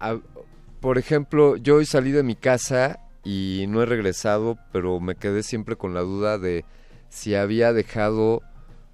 A- 0.00 0.18
por 0.80 0.96
ejemplo, 0.98 1.56
yo 1.56 1.76
hoy 1.76 1.84
salí 1.84 2.10
de 2.12 2.22
mi 2.22 2.34
casa 2.36 2.98
y 3.30 3.66
no 3.68 3.82
he 3.82 3.86
regresado, 3.86 4.56
pero 4.72 5.00
me 5.00 5.14
quedé 5.14 5.42
siempre 5.42 5.76
con 5.76 5.92
la 5.92 6.00
duda 6.00 6.38
de 6.38 6.64
si 7.10 7.34
había 7.34 7.74
dejado 7.74 8.40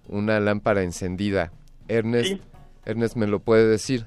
una 0.09 0.41
lámpara 0.41 0.83
encendida. 0.83 1.53
Ernest, 1.87 2.43
Ernest 2.85 3.17
me 3.17 3.29
lo 3.29 3.39
puede 3.39 3.69
decir. 3.69 4.07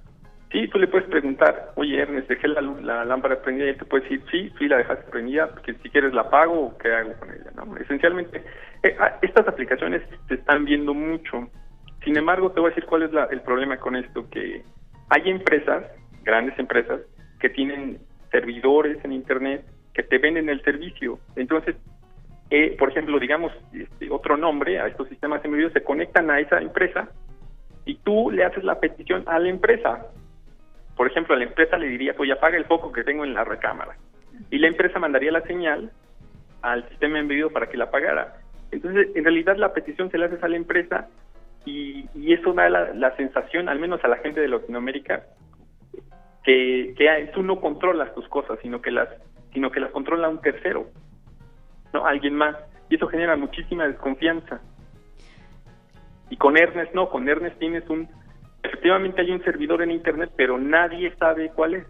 Sí, 0.51 0.67
tú 0.67 0.79
le 0.79 0.87
puedes 0.87 1.07
preguntar, 1.07 1.71
oye 1.75 2.01
Ernest, 2.01 2.27
dejé 2.27 2.49
la, 2.49 2.61
lámpara 3.05 3.41
prendida 3.41 3.67
y 3.67 3.69
él 3.69 3.77
te 3.77 3.85
puede 3.85 4.03
decir, 4.03 4.21
sí, 4.29 4.51
sí, 4.59 4.67
la 4.67 4.77
dejaste 4.77 5.09
prendida, 5.09 5.47
porque 5.49 5.75
si 5.75 5.89
quieres 5.89 6.13
la 6.13 6.21
apago 6.23 6.59
o 6.67 6.77
qué 6.77 6.93
hago 6.93 7.13
con 7.19 7.29
ella. 7.29 7.51
¿no? 7.55 7.77
Esencialmente, 7.77 8.43
eh, 8.83 8.97
ah, 8.99 9.19
estas 9.21 9.47
aplicaciones 9.47 10.01
se 10.27 10.33
están 10.33 10.65
viendo 10.65 10.93
mucho. 10.93 11.49
Sin 12.03 12.17
embargo, 12.17 12.51
te 12.51 12.59
voy 12.59 12.67
a 12.71 12.75
decir 12.75 12.85
cuál 12.85 13.03
es 13.03 13.13
la- 13.13 13.29
el 13.31 13.41
problema 13.43 13.77
con 13.77 13.95
esto, 13.95 14.29
que 14.29 14.61
hay 15.09 15.29
empresas, 15.29 15.85
grandes 16.23 16.59
empresas, 16.59 16.99
que 17.39 17.49
tienen 17.49 17.99
servidores 18.31 18.97
en 19.05 19.13
Internet 19.13 19.63
que 19.97 20.03
te 20.03 20.19
venden 20.19 20.47
el 20.47 20.61
servicio. 20.61 21.19
Entonces, 21.35 21.75
eh, 22.51 22.75
por 22.77 22.91
ejemplo, 22.91 23.19
digamos, 23.19 23.51
este, 23.73 24.11
otro 24.11 24.37
nombre 24.37 24.79
a 24.79 24.87
estos 24.87 25.09
sistemas 25.09 25.43
embebidos 25.43 25.73
se 25.73 25.83
conectan 25.83 26.29
a 26.29 26.39
esa 26.39 26.59
empresa 26.61 27.09
y 27.83 27.95
tú 27.95 28.29
le 28.29 28.45
haces 28.45 28.63
la 28.63 28.79
petición 28.79 29.23
a 29.25 29.39
la 29.39 29.49
empresa. 29.49 30.05
Por 30.95 31.07
ejemplo, 31.07 31.33
a 31.33 31.39
la 31.39 31.45
empresa 31.45 31.77
le 31.77 31.87
diría, 31.87 32.15
pues 32.15 32.31
apaga 32.31 32.57
el 32.57 32.65
foco 32.65 32.91
que 32.91 33.03
tengo 33.03 33.25
en 33.25 33.33
la 33.33 33.43
recámara. 33.43 33.97
Y 34.51 34.59
la 34.59 34.67
empresa 34.67 34.99
mandaría 34.99 35.31
la 35.31 35.41
señal 35.41 35.91
al 36.61 36.87
sistema 36.89 37.17
embebido 37.17 37.49
para 37.49 37.67
que 37.67 37.77
la 37.77 37.85
apagara. 37.85 38.35
Entonces, 38.71 39.07
en 39.15 39.23
realidad 39.23 39.57
la 39.57 39.73
petición 39.73 40.11
se 40.11 40.19
la 40.19 40.27
haces 40.27 40.43
a 40.43 40.47
la 40.47 40.57
empresa 40.57 41.07
y, 41.65 42.07
y 42.13 42.33
eso 42.33 42.53
da 42.53 42.69
la, 42.69 42.93
la 42.93 43.15
sensación, 43.15 43.67
al 43.67 43.79
menos 43.79 44.03
a 44.03 44.07
la 44.07 44.17
gente 44.17 44.41
de 44.41 44.47
Latinoamérica, 44.47 45.23
que, 46.43 46.93
que 46.95 47.31
tú 47.33 47.41
no 47.41 47.59
controlas 47.59 48.13
tus 48.13 48.27
cosas, 48.27 48.59
sino 48.61 48.79
que 48.81 48.91
las 48.91 49.09
sino 49.57 49.71
que 49.71 49.79
las 49.79 49.89
controla 49.89 50.29
un 50.29 50.39
tercero, 50.39 50.85
no 51.91 52.05
alguien 52.05 52.35
más, 52.35 52.55
y 52.91 52.95
eso 52.95 53.07
genera 53.07 53.35
muchísima 53.35 53.87
desconfianza. 53.87 54.61
Y 56.29 56.37
con 56.37 56.55
Ernest 56.55 56.93
no, 56.93 57.09
con 57.09 57.27
Ernest 57.27 57.57
tienes 57.57 57.89
un 57.89 58.07
efectivamente 58.61 59.19
hay 59.19 59.31
un 59.31 59.43
servidor 59.43 59.81
en 59.81 59.89
internet, 59.89 60.29
pero 60.37 60.59
nadie 60.59 61.11
sabe 61.15 61.49
cuál 61.55 61.73
es. 61.73 61.87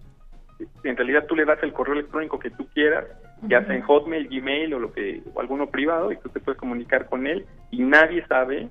En 0.85 0.95
realidad 0.95 1.25
tú 1.27 1.35
le 1.35 1.43
das 1.43 1.61
el 1.61 1.73
correo 1.73 1.95
electrónico 1.95 2.39
que 2.39 2.51
tú 2.51 2.65
quieras, 2.73 3.03
ya 3.41 3.61
sea 3.65 3.75
en 3.75 3.81
Hotmail, 3.81 4.29
Gmail 4.29 4.73
o 4.73 4.79
lo 4.79 4.93
que 4.93 5.21
o 5.33 5.41
alguno 5.41 5.67
privado 5.67 6.13
y 6.13 6.17
tú 6.19 6.29
te 6.29 6.39
puedes 6.39 6.57
comunicar 6.57 7.09
con 7.09 7.27
él 7.27 7.45
y 7.69 7.83
nadie 7.83 8.25
sabe 8.27 8.69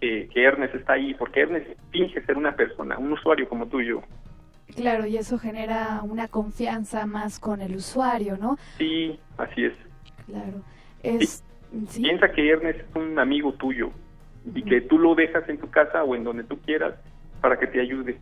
que, 0.00 0.28
que 0.34 0.42
Ernest 0.42 0.74
está 0.74 0.94
ahí, 0.94 1.14
porque 1.14 1.42
Ernest 1.42 1.78
finge 1.92 2.20
ser 2.22 2.36
una 2.36 2.56
persona, 2.56 2.98
un 2.98 3.12
usuario 3.12 3.48
como 3.48 3.68
tú 3.68 3.80
y 3.80 3.86
yo. 3.86 4.02
Claro, 4.74 5.06
y 5.06 5.16
eso 5.16 5.38
genera 5.38 6.00
una 6.02 6.28
confianza 6.28 7.06
más 7.06 7.38
con 7.38 7.60
el 7.60 7.76
usuario, 7.76 8.36
¿no? 8.36 8.58
Sí, 8.78 9.18
así 9.36 9.64
es. 9.64 9.74
Claro. 10.26 10.62
Es, 11.02 11.44
¿sí? 11.88 12.02
Piensa 12.02 12.32
que 12.32 12.50
Ernest 12.50 12.80
es 12.80 12.96
un 12.96 13.18
amigo 13.18 13.52
tuyo 13.54 13.90
y 14.54 14.62
que 14.62 14.80
tú 14.80 14.98
lo 14.98 15.14
dejas 15.14 15.48
en 15.48 15.58
tu 15.58 15.70
casa 15.70 16.02
o 16.02 16.14
en 16.14 16.24
donde 16.24 16.44
tú 16.44 16.58
quieras 16.58 16.94
para 17.40 17.58
que 17.58 17.66
te 17.66 17.80
ayude. 17.80 18.18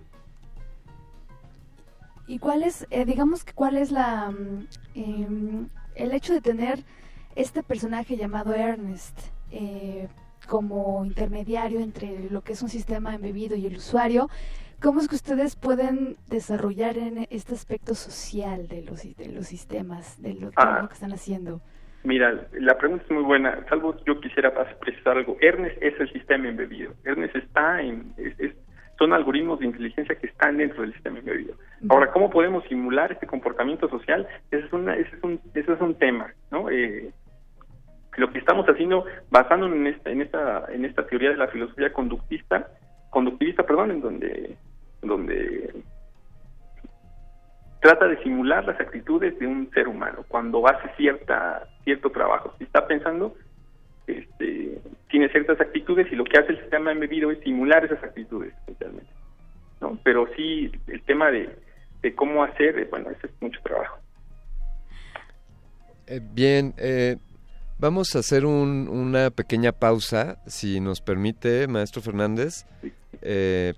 ¿Y 2.26 2.38
cuál 2.38 2.62
es, 2.62 2.86
eh, 2.90 3.04
digamos 3.04 3.44
que 3.44 3.52
cuál 3.52 3.76
es 3.76 3.90
la, 3.90 4.30
mm, 4.30 4.66
em, 4.94 5.68
el 5.94 6.12
hecho 6.12 6.32
de 6.32 6.40
tener 6.40 6.80
este 7.34 7.62
personaje 7.62 8.16
llamado 8.16 8.54
Ernest 8.54 9.18
eh, 9.50 10.08
como 10.48 11.04
intermediario 11.04 11.80
entre 11.80 12.30
lo 12.30 12.42
que 12.42 12.52
es 12.52 12.62
un 12.62 12.68
sistema 12.68 13.14
embebido 13.14 13.56
y 13.56 13.66
el 13.66 13.76
usuario? 13.76 14.28
¿Cómo 14.82 15.00
es 15.00 15.08
que 15.08 15.14
ustedes 15.14 15.54
pueden 15.56 16.16
desarrollar 16.28 16.98
en 16.98 17.26
este 17.30 17.54
aspecto 17.54 17.94
social 17.94 18.66
de 18.68 18.82
los, 18.82 19.02
de 19.16 19.28
los 19.32 19.46
sistemas, 19.46 20.20
de 20.20 20.34
lo, 20.34 20.50
Ah. 20.56 20.80
lo 20.82 20.88
que 20.88 20.94
están 20.94 21.12
haciendo? 21.12 21.60
Mira, 22.04 22.48
la 22.52 22.76
pregunta 22.78 23.04
es 23.04 23.10
muy 23.12 23.22
buena. 23.22 23.64
Salvo 23.68 23.94
yo 24.04 24.20
quisiera 24.20 24.52
precisar 24.80 25.16
algo. 25.18 25.36
Ernest 25.40 25.80
es 25.80 25.98
el 26.00 26.12
sistema 26.12 26.48
embebido. 26.48 26.94
Ernest 27.04 27.36
está 27.36 27.80
en... 27.80 28.12
es- 28.16 28.38
es- 28.40 28.56
son 28.98 29.12
algoritmos 29.12 29.58
de 29.58 29.66
inteligencia 29.66 30.14
que 30.16 30.26
están 30.28 30.58
dentro 30.58 30.82
del 30.82 30.92
sistema 30.92 31.18
embebido. 31.18 31.54
Ahora, 31.88 32.12
¿cómo 32.12 32.30
podemos 32.30 32.62
simular 32.68 33.10
este 33.10 33.26
comportamiento 33.26 33.88
social? 33.88 34.28
Ese 34.50 34.66
es, 34.66 34.72
una, 34.72 34.94
ese 34.96 35.16
es, 35.16 35.22
un, 35.24 35.40
ese 35.54 35.72
es 35.72 35.80
un 35.80 35.94
tema, 35.96 36.32
¿no? 36.52 36.70
Eh, 36.70 37.10
lo 38.16 38.30
que 38.30 38.38
estamos 38.38 38.64
haciendo, 38.66 39.04
basándonos 39.30 39.76
en 39.76 39.86
esta, 39.88 40.10
en 40.10 40.20
esta, 40.22 40.66
en 40.72 40.84
esta 40.84 41.04
teoría 41.06 41.30
de 41.30 41.36
la 41.36 41.48
filosofía 41.48 41.92
conductista, 41.92 42.68
conductivista, 43.10 43.64
perdón, 43.64 43.90
en 43.92 44.00
donde, 44.02 44.56
donde 45.02 45.74
trata 47.80 48.06
de 48.06 48.22
simular 48.22 48.64
las 48.64 48.78
actitudes 48.80 49.36
de 49.38 49.46
un 49.46 49.68
ser 49.72 49.88
humano 49.88 50.24
cuando 50.28 50.66
hace 50.68 50.88
cierta 50.96 51.66
cierto 51.84 52.10
trabajo. 52.10 52.54
Si 52.58 52.64
está 52.64 52.86
pensando, 52.86 53.34
este, 54.06 54.78
tiene 55.10 55.28
ciertas 55.30 55.60
actitudes 55.60 56.06
y 56.12 56.16
lo 56.16 56.24
que 56.24 56.38
hace 56.38 56.52
el 56.52 56.60
sistema 56.60 56.92
embebido 56.92 57.30
es 57.32 57.40
simular 57.40 57.84
esas 57.84 58.02
actitudes, 58.04 58.54
esencialmente. 58.62 59.10
¿no? 59.80 59.98
Pero 60.04 60.28
sí, 60.36 60.70
el 60.86 61.02
tema 61.02 61.30
de, 61.32 61.56
de 62.02 62.14
cómo 62.14 62.44
hacer, 62.44 62.78
eh, 62.78 62.86
bueno, 62.88 63.10
ese 63.10 63.26
es 63.26 63.32
mucho 63.40 63.60
trabajo. 63.64 63.98
Eh, 66.06 66.20
bien, 66.22 66.74
eh, 66.78 67.16
vamos 67.78 68.14
a 68.14 68.20
hacer 68.20 68.44
un- 68.44 68.88
una 68.88 69.30
pequeña 69.30 69.72
pausa, 69.72 70.36
si 70.46 70.78
nos 70.78 71.00
permite, 71.00 71.66
maestro 71.66 72.00
Fernández. 72.00 72.64
Eh, 73.22 73.74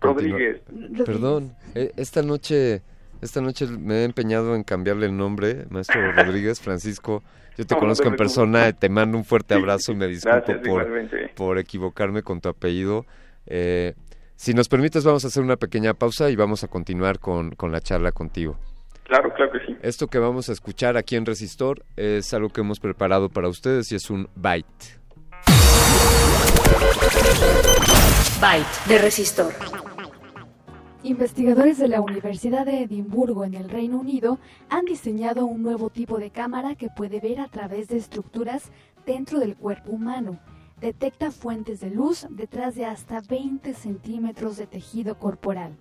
Rodríguez. 0.00 0.60
Perdón, 1.04 1.54
eh, 1.74 1.92
esta 1.96 2.22
noche, 2.22 2.82
esta 3.20 3.40
noche 3.40 3.66
me 3.66 3.96
he 3.96 4.04
empeñado 4.04 4.54
en 4.54 4.64
cambiarle 4.64 5.06
el 5.06 5.16
nombre, 5.16 5.66
maestro 5.70 6.12
Rodríguez, 6.16 6.60
Francisco. 6.60 7.22
Yo 7.56 7.64
te 7.66 7.74
No, 7.74 7.78
no 7.78 7.80
conozco 7.82 8.08
en 8.08 8.16
persona, 8.16 8.72
te 8.72 8.88
mando 8.88 9.16
un 9.16 9.24
fuerte 9.24 9.54
Sí, 9.54 9.60
abrazo 9.60 9.92
y 9.92 9.94
me 9.94 10.08
disculpo 10.08 10.42
gracias, 10.46 10.66
por, 10.66 11.34
por 11.34 11.58
equivocarme 11.58 12.22
con 12.22 12.40
tu 12.40 12.48
apellido. 12.48 13.06
Eh, 13.46 13.94
si 14.36 14.54
nos 14.54 14.68
permites, 14.68 15.04
vamos 15.04 15.24
a 15.24 15.28
hacer 15.28 15.42
una 15.42 15.56
pequeña 15.56 15.94
pausa 15.94 16.30
y 16.30 16.36
vamos 16.36 16.64
a 16.64 16.68
continuar 16.68 17.20
con, 17.20 17.52
con 17.52 17.70
la 17.70 17.80
charla 17.80 18.10
contigo. 18.10 18.56
Claro, 19.04 19.32
claro 19.34 19.52
que 19.52 19.58
sí. 19.66 19.76
Esto 19.82 20.08
que 20.08 20.18
vamos 20.18 20.48
a 20.48 20.52
escuchar 20.52 20.96
aquí 20.96 21.14
en 21.14 21.26
Resistor 21.26 21.84
es 21.96 22.32
algo 22.34 22.48
que 22.48 22.62
hemos 22.62 22.80
preparado 22.80 23.28
para 23.28 23.48
ustedes 23.48 23.92
y 23.92 23.96
es 23.96 24.10
un 24.10 24.28
byte. 24.34 24.98
De 28.44 28.98
resistor. 28.98 29.54
Investigadores 31.02 31.78
de 31.78 31.88
la 31.88 32.02
Universidad 32.02 32.66
de 32.66 32.82
Edimburgo 32.82 33.46
en 33.46 33.54
el 33.54 33.70
Reino 33.70 33.98
Unido 33.98 34.38
han 34.68 34.84
diseñado 34.84 35.46
un 35.46 35.62
nuevo 35.62 35.88
tipo 35.88 36.18
de 36.18 36.28
cámara 36.28 36.74
que 36.74 36.90
puede 36.94 37.20
ver 37.20 37.40
a 37.40 37.48
través 37.48 37.88
de 37.88 37.96
estructuras 37.96 38.64
dentro 39.06 39.38
del 39.38 39.56
cuerpo 39.56 39.92
humano. 39.92 40.38
Detecta 40.78 41.30
fuentes 41.30 41.80
de 41.80 41.88
luz 41.88 42.26
detrás 42.28 42.74
de 42.74 42.84
hasta 42.84 43.22
20 43.22 43.72
centímetros 43.72 44.58
de 44.58 44.66
tejido 44.66 45.18
corporal. 45.18 45.78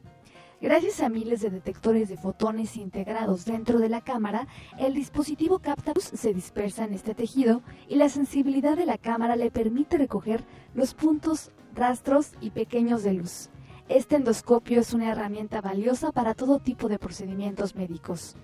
Gracias 0.62 1.02
a 1.02 1.10
miles 1.10 1.42
de 1.42 1.50
detectores 1.50 2.08
de 2.08 2.16
fotones 2.16 2.78
integrados 2.78 3.44
dentro 3.44 3.80
de 3.80 3.90
la 3.90 4.00
cámara, 4.00 4.48
el 4.80 4.94
dispositivo 4.94 5.60
capta 5.60 5.92
luz, 5.94 6.06
se 6.06 6.34
dispersa 6.34 6.86
en 6.86 6.94
este 6.94 7.14
tejido 7.14 7.62
y 7.90 7.96
la 7.96 8.08
sensibilidad 8.08 8.78
de 8.78 8.86
la 8.86 8.98
cámara 8.98 9.36
le 9.36 9.52
permite 9.52 9.98
recoger 9.98 10.46
los 10.74 10.94
puntos, 10.94 11.52
rastros 11.74 12.32
y 12.42 12.52
pequeños 12.52 13.04
de 13.04 13.14
luz. 13.14 13.50
Este 13.90 14.16
endoscopio 14.16 14.80
es 14.80 14.94
una 14.94 15.12
herramienta 15.12 15.62
valiosa 15.62 16.12
para 16.12 16.34
todo 16.34 16.60
tipo 16.60 16.88
de 16.88 17.00
procedimientos 17.00 17.76
médicos. 17.76 18.36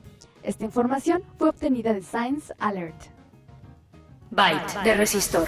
Esta 0.43 0.65
información 0.65 1.23
fue 1.37 1.49
obtenida 1.49 1.93
de 1.93 2.01
Science 2.01 2.53
Alert. 2.59 3.01
Byte 4.31 4.83
de 4.83 4.93
resistor. 4.93 5.47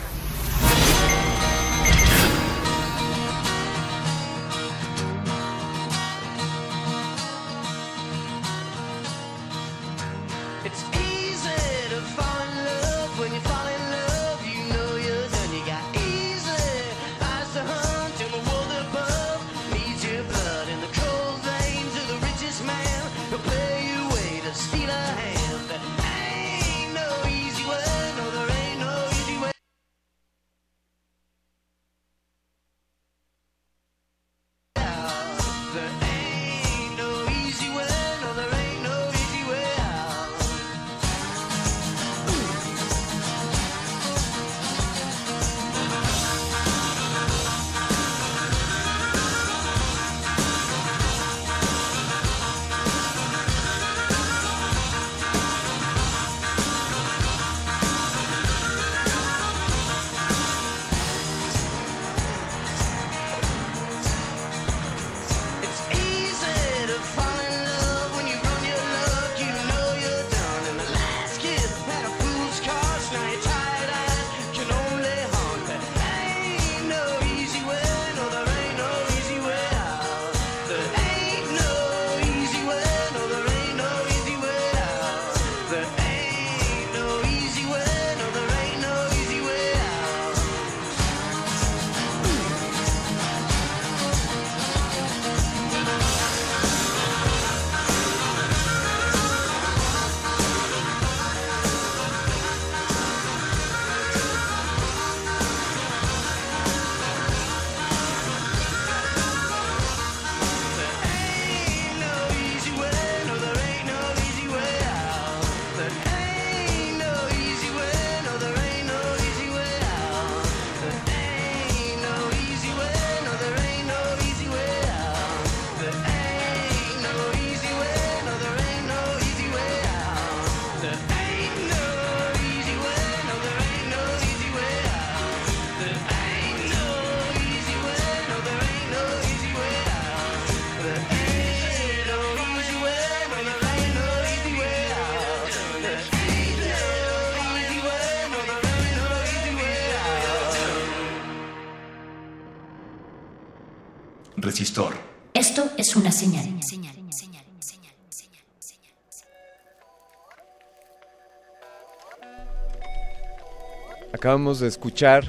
Acabamos 164.14 164.60
de 164.60 164.68
escuchar 164.68 165.26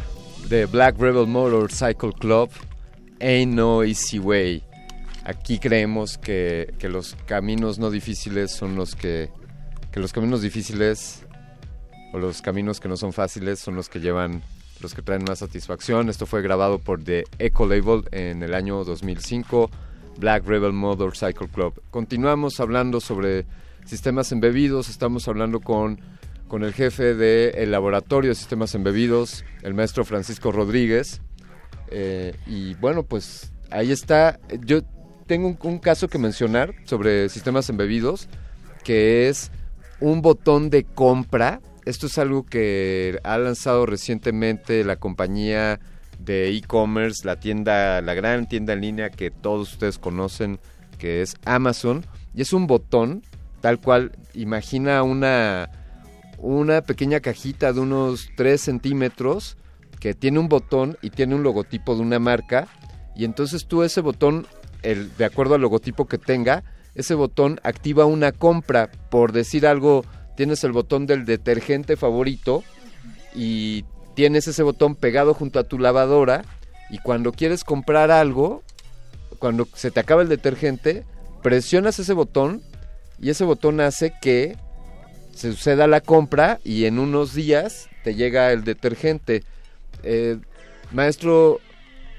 de 0.48 0.66
Black 0.66 0.98
Rebel 0.98 1.28
Motorcycle 1.28 2.12
Club, 2.12 2.50
Ain't 3.20 3.54
No 3.54 3.84
Easy 3.84 4.18
Way. 4.18 4.64
Aquí 5.24 5.60
creemos 5.60 6.18
que, 6.18 6.74
que 6.80 6.88
los 6.88 7.16
caminos 7.26 7.78
no 7.78 7.92
difíciles 7.92 8.50
son 8.50 8.74
los 8.74 8.96
que, 8.96 9.30
que 9.92 10.00
los 10.00 10.12
caminos 10.12 10.42
difíciles 10.42 11.24
o 12.12 12.18
los 12.18 12.42
caminos 12.42 12.80
que 12.80 12.88
no 12.88 12.96
son 12.96 13.12
fáciles 13.12 13.60
son 13.60 13.76
los 13.76 13.88
que 13.88 14.00
llevan, 14.00 14.42
los 14.80 14.94
que 14.94 15.02
traen 15.02 15.22
más 15.28 15.38
satisfacción. 15.38 16.08
Esto 16.08 16.26
fue 16.26 16.42
grabado 16.42 16.80
por 16.80 17.04
The 17.04 17.24
Echo 17.38 17.66
Label 17.66 18.02
en 18.10 18.42
el 18.42 18.52
año 18.52 18.82
2005, 18.82 19.70
Black 20.18 20.44
Rebel 20.44 20.72
Motorcycle 20.72 21.46
Club. 21.46 21.80
Continuamos 21.92 22.58
hablando 22.58 23.00
sobre 23.00 23.46
sistemas 23.84 24.32
embebidos, 24.32 24.88
estamos 24.88 25.28
hablando 25.28 25.60
con, 25.60 26.00
con 26.52 26.64
el 26.64 26.74
jefe 26.74 27.14
del 27.14 27.70
laboratorio 27.70 28.28
de 28.28 28.34
sistemas 28.34 28.74
embebidos, 28.74 29.42
el 29.62 29.72
maestro 29.72 30.04
Francisco 30.04 30.52
Rodríguez. 30.52 31.22
Eh, 31.88 32.34
y 32.46 32.74
bueno, 32.74 33.04
pues 33.04 33.54
ahí 33.70 33.90
está. 33.90 34.38
Yo 34.60 34.82
tengo 35.26 35.48
un, 35.48 35.58
un 35.62 35.78
caso 35.78 36.08
que 36.08 36.18
mencionar 36.18 36.74
sobre 36.84 37.30
sistemas 37.30 37.70
embebidos, 37.70 38.28
que 38.84 39.30
es 39.30 39.50
un 39.98 40.20
botón 40.20 40.68
de 40.68 40.84
compra. 40.84 41.62
Esto 41.86 42.06
es 42.06 42.18
algo 42.18 42.44
que 42.44 43.18
ha 43.24 43.38
lanzado 43.38 43.86
recientemente 43.86 44.84
la 44.84 44.96
compañía 44.96 45.80
de 46.18 46.54
e-commerce, 46.54 47.24
la 47.24 47.40
tienda, 47.40 48.02
la 48.02 48.12
gran 48.12 48.46
tienda 48.46 48.74
en 48.74 48.82
línea 48.82 49.08
que 49.08 49.30
todos 49.30 49.72
ustedes 49.72 49.98
conocen, 49.98 50.60
que 50.98 51.22
es 51.22 51.34
Amazon. 51.46 52.04
Y 52.34 52.42
es 52.42 52.52
un 52.52 52.66
botón, 52.66 53.22
tal 53.62 53.80
cual, 53.80 54.12
imagina 54.34 55.02
una, 55.02 55.70
una 56.42 56.82
pequeña 56.82 57.20
cajita 57.20 57.72
de 57.72 57.80
unos 57.80 58.28
3 58.36 58.60
centímetros 58.60 59.56
que 60.00 60.12
tiene 60.12 60.40
un 60.40 60.48
botón 60.48 60.98
y 61.00 61.10
tiene 61.10 61.36
un 61.36 61.44
logotipo 61.44 61.94
de 61.94 62.02
una 62.02 62.18
marca. 62.18 62.66
Y 63.14 63.24
entonces 63.24 63.66
tú 63.66 63.84
ese 63.84 64.00
botón, 64.00 64.46
el, 64.82 65.16
de 65.16 65.24
acuerdo 65.24 65.54
al 65.54 65.60
logotipo 65.60 66.06
que 66.06 66.18
tenga, 66.18 66.64
ese 66.96 67.14
botón 67.14 67.60
activa 67.62 68.04
una 68.04 68.32
compra. 68.32 68.90
Por 69.10 69.30
decir 69.30 69.66
algo, 69.66 70.04
tienes 70.36 70.64
el 70.64 70.72
botón 70.72 71.06
del 71.06 71.24
detergente 71.24 71.96
favorito 71.96 72.64
y 73.34 73.84
tienes 74.14 74.48
ese 74.48 74.64
botón 74.64 74.96
pegado 74.96 75.34
junto 75.34 75.60
a 75.60 75.64
tu 75.64 75.78
lavadora 75.78 76.44
y 76.90 76.98
cuando 76.98 77.32
quieres 77.32 77.62
comprar 77.62 78.10
algo, 78.10 78.62
cuando 79.38 79.68
se 79.74 79.92
te 79.92 80.00
acaba 80.00 80.22
el 80.22 80.28
detergente, 80.28 81.04
presionas 81.42 81.98
ese 82.00 82.12
botón 82.12 82.62
y 83.20 83.30
ese 83.30 83.44
botón 83.44 83.80
hace 83.80 84.12
que 84.20 84.56
se 85.32 85.52
suceda 85.52 85.86
la 85.86 86.00
compra 86.00 86.58
y 86.64 86.84
en 86.84 86.98
unos 86.98 87.34
días 87.34 87.88
te 88.04 88.14
llega 88.14 88.52
el 88.52 88.64
detergente. 88.64 89.42
Eh, 90.02 90.38
maestro, 90.92 91.60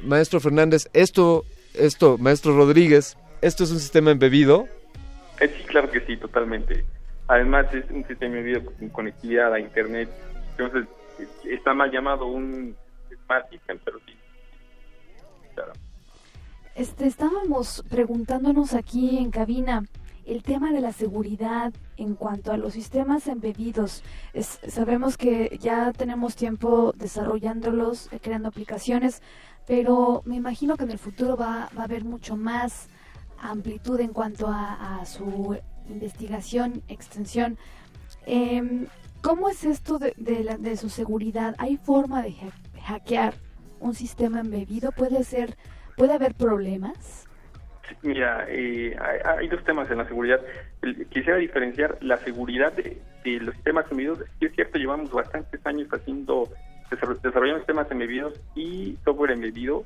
maestro 0.01 0.39
Fernández, 0.39 0.89
esto, 0.93 1.45
esto, 1.73 2.17
maestro 2.17 2.55
Rodríguez, 2.55 3.17
esto 3.41 3.63
es 3.63 3.71
un 3.71 3.79
sistema 3.79 4.11
embebido. 4.11 4.67
Eh, 5.39 5.53
sí, 5.55 5.63
claro 5.63 5.89
que 5.91 6.01
sí, 6.01 6.17
totalmente. 6.17 6.85
Además 7.27 7.73
es 7.73 7.89
un 7.91 8.05
sistema 8.05 8.37
embebido 8.37 8.65
con 8.65 8.89
conectividad 8.89 9.53
a 9.53 9.59
Internet. 9.59 10.09
Entonces, 10.51 10.87
está 11.49 11.73
mal 11.73 11.91
llamado 11.91 12.25
un 12.25 12.75
Smart 13.25 13.49
System, 13.49 13.79
pero 13.83 13.99
sí. 14.05 14.13
Claro. 15.55 15.73
Este, 16.75 17.05
estábamos 17.05 17.83
preguntándonos 17.89 18.73
aquí 18.73 19.17
en 19.17 19.29
cabina 19.29 19.83
el 20.25 20.43
tema 20.43 20.71
de 20.71 20.79
la 20.81 20.91
seguridad 20.93 21.73
en 21.97 22.15
cuanto 22.15 22.51
a 22.51 22.57
los 22.57 22.73
sistemas 22.73 23.27
embebidos. 23.27 24.03
Es- 24.33 24.59
sabemos 24.67 25.17
que 25.17 25.57
ya 25.61 25.91
tenemos 25.93 26.35
tiempo 26.35 26.93
desarrollándolos, 26.95 28.11
eh, 28.11 28.19
creando 28.21 28.47
aplicaciones, 28.49 29.21
pero 29.67 30.21
me 30.25 30.35
imagino 30.35 30.75
que 30.77 30.83
en 30.85 30.91
el 30.91 30.99
futuro 30.99 31.35
va, 31.37 31.69
a 31.75 31.83
haber 31.83 32.03
mucho 32.05 32.35
más 32.35 32.87
amplitud 33.41 33.99
en 33.99 34.13
cuanto 34.13 34.47
a, 34.47 35.05
su 35.05 35.57
investigación, 35.89 36.81
extensión. 36.87 37.57
Em, 38.25 38.87
¿Cómo 39.21 39.47
es 39.49 39.63
esto 39.63 39.99
de, 39.99 40.13
de 40.17 40.43
la- 40.43 40.57
de 40.57 40.75
su 40.75 40.89
seguridad? 40.89 41.55
¿Hay 41.57 41.77
forma 41.77 42.21
de 42.21 42.35
ha- 42.41 42.81
hackear 42.81 43.33
un 43.79 43.93
sistema 43.95 44.41
embebido? 44.41 44.91
¿Puede 44.91 45.23
ser, 45.23 45.57
puede 45.97 46.13
haber 46.13 46.35
problemas? 46.35 47.22
Mira, 48.01 48.45
eh, 48.49 48.95
hay, 48.99 49.19
hay 49.39 49.47
dos 49.47 49.63
temas 49.63 49.89
en 49.91 49.97
la 49.97 50.05
seguridad. 50.07 50.39
El- 50.81 51.05
quisiera 51.07 51.37
diferenciar 51.37 51.97
la 52.01 52.17
seguridad 52.19 52.71
de, 52.73 52.97
de 53.23 53.39
los 53.39 53.53
sistemas 53.55 53.85
embebidos. 53.91 54.19
Sí 54.39 54.45
es 54.45 54.53
cierto, 54.55 54.77
llevamos 54.77 55.11
bastantes 55.11 55.65
años 55.65 55.87
haciendo, 55.91 56.49
desarroll- 56.89 57.21
desarrollando 57.21 57.59
sistemas 57.59 57.91
embebidos 57.91 58.33
y 58.55 58.97
software 59.03 59.31
embebido 59.31 59.83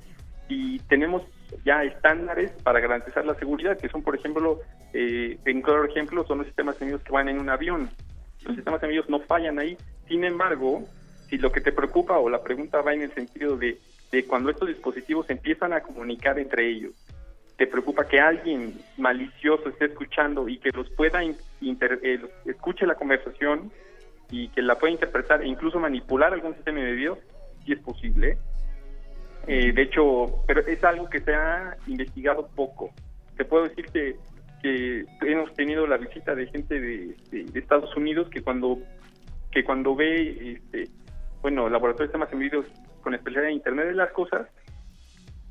y 0.47 0.79
tenemos 0.79 1.23
ya 1.65 1.83
estándares 1.83 2.51
para 2.63 2.79
garantizar 2.79 3.25
la 3.25 3.35
seguridad, 3.35 3.77
que 3.77 3.89
son, 3.89 4.01
por 4.03 4.15
ejemplo, 4.15 4.59
eh, 4.93 5.37
en 5.45 5.61
claro 5.61 5.85
ejemplo, 5.85 6.25
son 6.25 6.39
los 6.39 6.47
sistemas 6.47 6.75
embebidos 6.75 7.03
que 7.03 7.11
van 7.11 7.29
en 7.29 7.39
un 7.39 7.49
avión. 7.49 7.89
Los 8.43 8.55
sistemas 8.55 8.81
embebidos 8.83 9.09
no 9.09 9.19
fallan 9.21 9.59
ahí. 9.59 9.77
Sin 10.07 10.23
embargo, 10.23 10.87
si 11.29 11.37
lo 11.37 11.51
que 11.51 11.61
te 11.61 11.71
preocupa 11.71 12.17
o 12.17 12.29
la 12.29 12.43
pregunta 12.43 12.81
va 12.81 12.93
en 12.93 13.01
el 13.01 13.13
sentido 13.13 13.57
de, 13.57 13.77
de 14.11 14.23
cuando 14.25 14.49
estos 14.51 14.67
dispositivos 14.69 15.29
empiezan 15.29 15.73
a 15.73 15.81
comunicar 15.81 16.39
entre 16.39 16.69
ellos, 16.69 16.93
te 17.57 17.65
preocupa 17.65 18.07
que 18.07 18.19
alguien 18.19 18.79
malicioso 18.97 19.69
esté 19.69 19.85
escuchando 19.85 20.47
y 20.47 20.59
que 20.59 20.69
los 20.69 20.89
pueda 20.91 21.23
eh, 21.23 22.19
escuche 22.45 22.85
la 22.85 22.95
conversación 22.95 23.71
y 24.29 24.49
que 24.49 24.61
la 24.61 24.75
pueda 24.75 24.93
interpretar 24.93 25.41
e 25.41 25.47
incluso 25.47 25.79
manipular 25.79 26.33
algún 26.33 26.53
sistema 26.53 26.79
de 26.81 26.91
video, 26.91 27.17
sí 27.65 27.73
es 27.73 27.79
posible. 27.79 28.37
Eh, 29.47 29.71
de 29.71 29.81
hecho, 29.81 30.43
pero 30.45 30.61
es 30.61 30.83
algo 30.83 31.09
que 31.09 31.21
se 31.21 31.33
ha 31.33 31.77
investigado 31.87 32.47
poco. 32.55 32.91
Te 33.37 33.45
puedo 33.45 33.63
decir 33.63 33.85
que, 33.87 34.17
que 34.61 35.05
hemos 35.21 35.51
tenido 35.53 35.87
la 35.87 35.97
visita 35.97 36.35
de 36.35 36.47
gente 36.47 36.79
de, 36.79 37.15
Estados 37.55 37.95
Unidos 37.95 38.29
que 38.29 38.41
cuando 38.41 38.77
que 39.51 39.63
cuando 39.63 39.95
ve, 39.95 40.53
este, 40.53 40.89
bueno, 41.41 41.69
laboratorios 41.69 41.99
de 41.99 42.05
sistemas 42.05 42.33
embebidos 42.33 42.65
con 43.01 43.15
especialidad 43.15 43.49
en 43.49 43.55
Internet 43.55 43.87
de 43.87 43.95
las 43.95 44.11
cosas, 44.11 44.47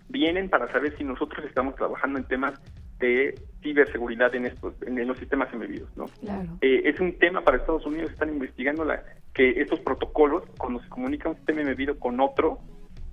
vienen 0.08 0.48
para 0.48 0.70
saber 0.72 0.96
si 0.96 1.04
nosotros 1.04 1.44
estamos 1.44 1.74
trabajando 1.74 2.18
en 2.18 2.24
temas 2.24 2.60
de 2.98 3.34
ciberseguridad 3.62 4.34
en 4.34 4.46
estos 4.46 4.74
en 4.82 5.06
los 5.06 5.18
sistemas 5.18 5.52
embebidos, 5.52 5.94
¿no? 5.96 6.06
Claro. 6.20 6.56
Eh, 6.60 6.82
es 6.84 6.98
un 7.00 7.18
tema 7.18 7.42
para 7.42 7.58
Estados 7.58 7.84
Unidos, 7.84 8.10
están 8.10 8.30
investigando 8.30 8.84
la, 8.84 9.02
que 9.34 9.60
estos 9.60 9.80
protocolos, 9.80 10.44
cuando 10.56 10.80
se 10.80 10.88
comunica 10.88 11.28
un 11.28 11.36
sistema 11.36 11.60
embebido 11.60 11.98
con 11.98 12.20
otro 12.20 12.58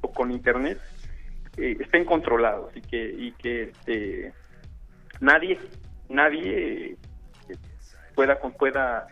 o 0.02 0.12
con 0.12 0.32
Internet, 0.32 0.80
eh, 1.58 1.76
estén 1.80 2.06
controlados 2.06 2.76
y 2.76 2.82
que, 2.82 3.04
y 3.06 3.32
que 3.34 3.64
este, 3.64 4.34
nadie 5.20 5.60
nadie 6.10 6.96
eh, 7.50 7.58
pueda 8.16 8.40
pueda 8.40 9.08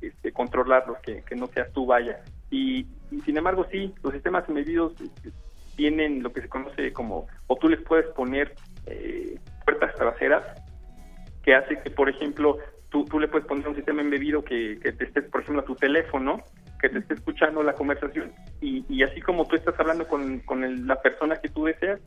este, 0.00 0.32
controlarlos, 0.32 0.98
que, 1.00 1.22
que 1.22 1.36
no 1.36 1.46
seas 1.48 1.70
tú 1.72 1.86
vaya. 1.86 2.20
Y, 2.50 2.86
y 3.10 3.20
sin 3.24 3.36
embargo, 3.36 3.66
sí, 3.70 3.94
los 4.02 4.12
sistemas 4.12 4.48
embebidos 4.48 4.92
este, 5.00 5.30
tienen 5.76 6.22
lo 6.22 6.32
que 6.32 6.42
se 6.42 6.48
conoce 6.48 6.92
como, 6.92 7.28
o 7.46 7.56
tú 7.56 7.68
les 7.68 7.80
puedes 7.82 8.06
poner 8.08 8.54
eh, 8.86 9.38
puertas 9.64 9.94
traseras 9.96 10.42
que 11.42 11.54
hace 11.54 11.78
que, 11.80 11.90
por 11.90 12.08
ejemplo, 12.08 12.58
tú, 12.88 13.04
tú 13.04 13.20
le 13.20 13.28
puedes 13.28 13.46
poner 13.46 13.68
un 13.68 13.76
sistema 13.76 14.00
embebido 14.00 14.42
que, 14.42 14.78
que 14.82 14.92
te 14.92 15.04
esté, 15.04 15.22
por 15.22 15.42
ejemplo, 15.42 15.62
a 15.62 15.66
tu 15.66 15.76
teléfono, 15.76 16.42
que 16.80 16.88
te 16.88 16.98
esté 16.98 17.14
escuchando 17.14 17.62
la 17.62 17.74
conversación 17.74 18.32
y, 18.60 18.84
y 18.88 19.02
así 19.02 19.20
como 19.20 19.46
tú 19.46 19.56
estás 19.56 19.78
hablando 19.78 20.06
con, 20.08 20.40
con 20.40 20.64
el- 20.64 20.86
la 20.86 21.00
persona 21.00 21.36
que 21.36 21.48
tú 21.48 21.64
deseas, 21.64 22.00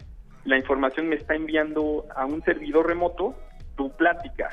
la 0.45 0.57
información 0.57 1.07
me 1.07 1.15
está 1.15 1.35
enviando 1.35 2.05
a 2.15 2.25
un 2.25 2.41
servidor 2.43 2.87
remoto 2.87 3.35
tu 3.75 3.95
plática. 3.95 4.49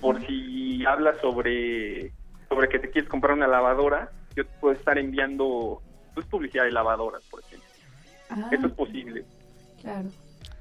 Por 0.00 0.24
si 0.26 0.84
hablas 0.86 1.16
sobre, 1.20 2.12
sobre 2.48 2.68
que 2.68 2.78
te 2.78 2.90
quieres 2.90 3.08
comprar 3.10 3.34
una 3.34 3.46
lavadora, 3.48 4.10
yo 4.36 4.44
te 4.44 4.50
puedo 4.60 4.74
estar 4.74 4.98
enviando 4.98 5.82
pues, 6.14 6.26
publicidad 6.26 6.64
de 6.64 6.72
lavadoras, 6.72 7.22
por 7.30 7.40
ejemplo. 7.40 7.69
Ah, 8.30 8.48
Eso 8.52 8.66
es 8.68 8.72
posible. 8.72 9.24
Claro. 9.82 10.08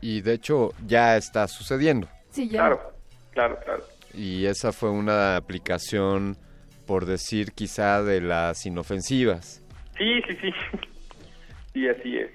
Y 0.01 0.22
de 0.22 0.33
hecho 0.33 0.72
ya 0.88 1.17
está 1.17 1.48
sucediendo. 1.48 2.07
Sí, 2.31 2.48
ya. 2.49 2.59
Claro, 2.59 2.93
claro, 3.31 3.59
claro. 3.64 3.83
Y 4.14 4.45
esa 4.45 4.72
fue 4.72 4.89
una 4.89 5.35
aplicación, 5.35 6.38
por 6.85 7.06
decir 7.06 7.51
quizá, 7.53 8.01
de 8.03 8.22
las 8.22 8.65
inofensivas. 8.65 9.61
Sí, 9.98 10.22
sí, 10.27 10.35
sí. 10.41 10.51
Sí, 11.73 11.88
así 11.88 12.17
es. 12.17 12.31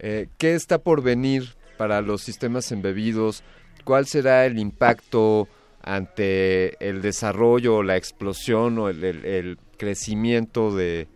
Eh, 0.00 0.26
¿Qué 0.36 0.54
está 0.56 0.78
por 0.78 1.02
venir 1.02 1.54
para 1.78 2.00
los 2.00 2.20
sistemas 2.22 2.72
embebidos? 2.72 3.44
¿Cuál 3.84 4.06
será 4.06 4.44
el 4.44 4.58
impacto 4.58 5.46
ante 5.82 6.74
el 6.86 7.00
desarrollo, 7.00 7.82
la 7.84 7.96
explosión 7.96 8.76
o 8.80 8.88
el, 8.88 9.04
el- 9.04 9.24
el 9.24 9.58
crecimiento 9.78 10.74
de, 10.74 11.06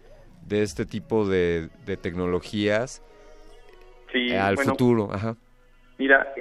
de 0.46 0.62
este 0.62 0.86
tipo 0.86 1.26
de, 1.28 1.70
de 1.86 1.96
tecnologías 1.96 3.02
Sí, 4.14 4.30
eh, 4.30 4.38
al 4.38 4.54
bueno, 4.54 4.70
futuro? 4.72 5.08
Ajá. 5.12 5.36
Mira, 5.98 6.32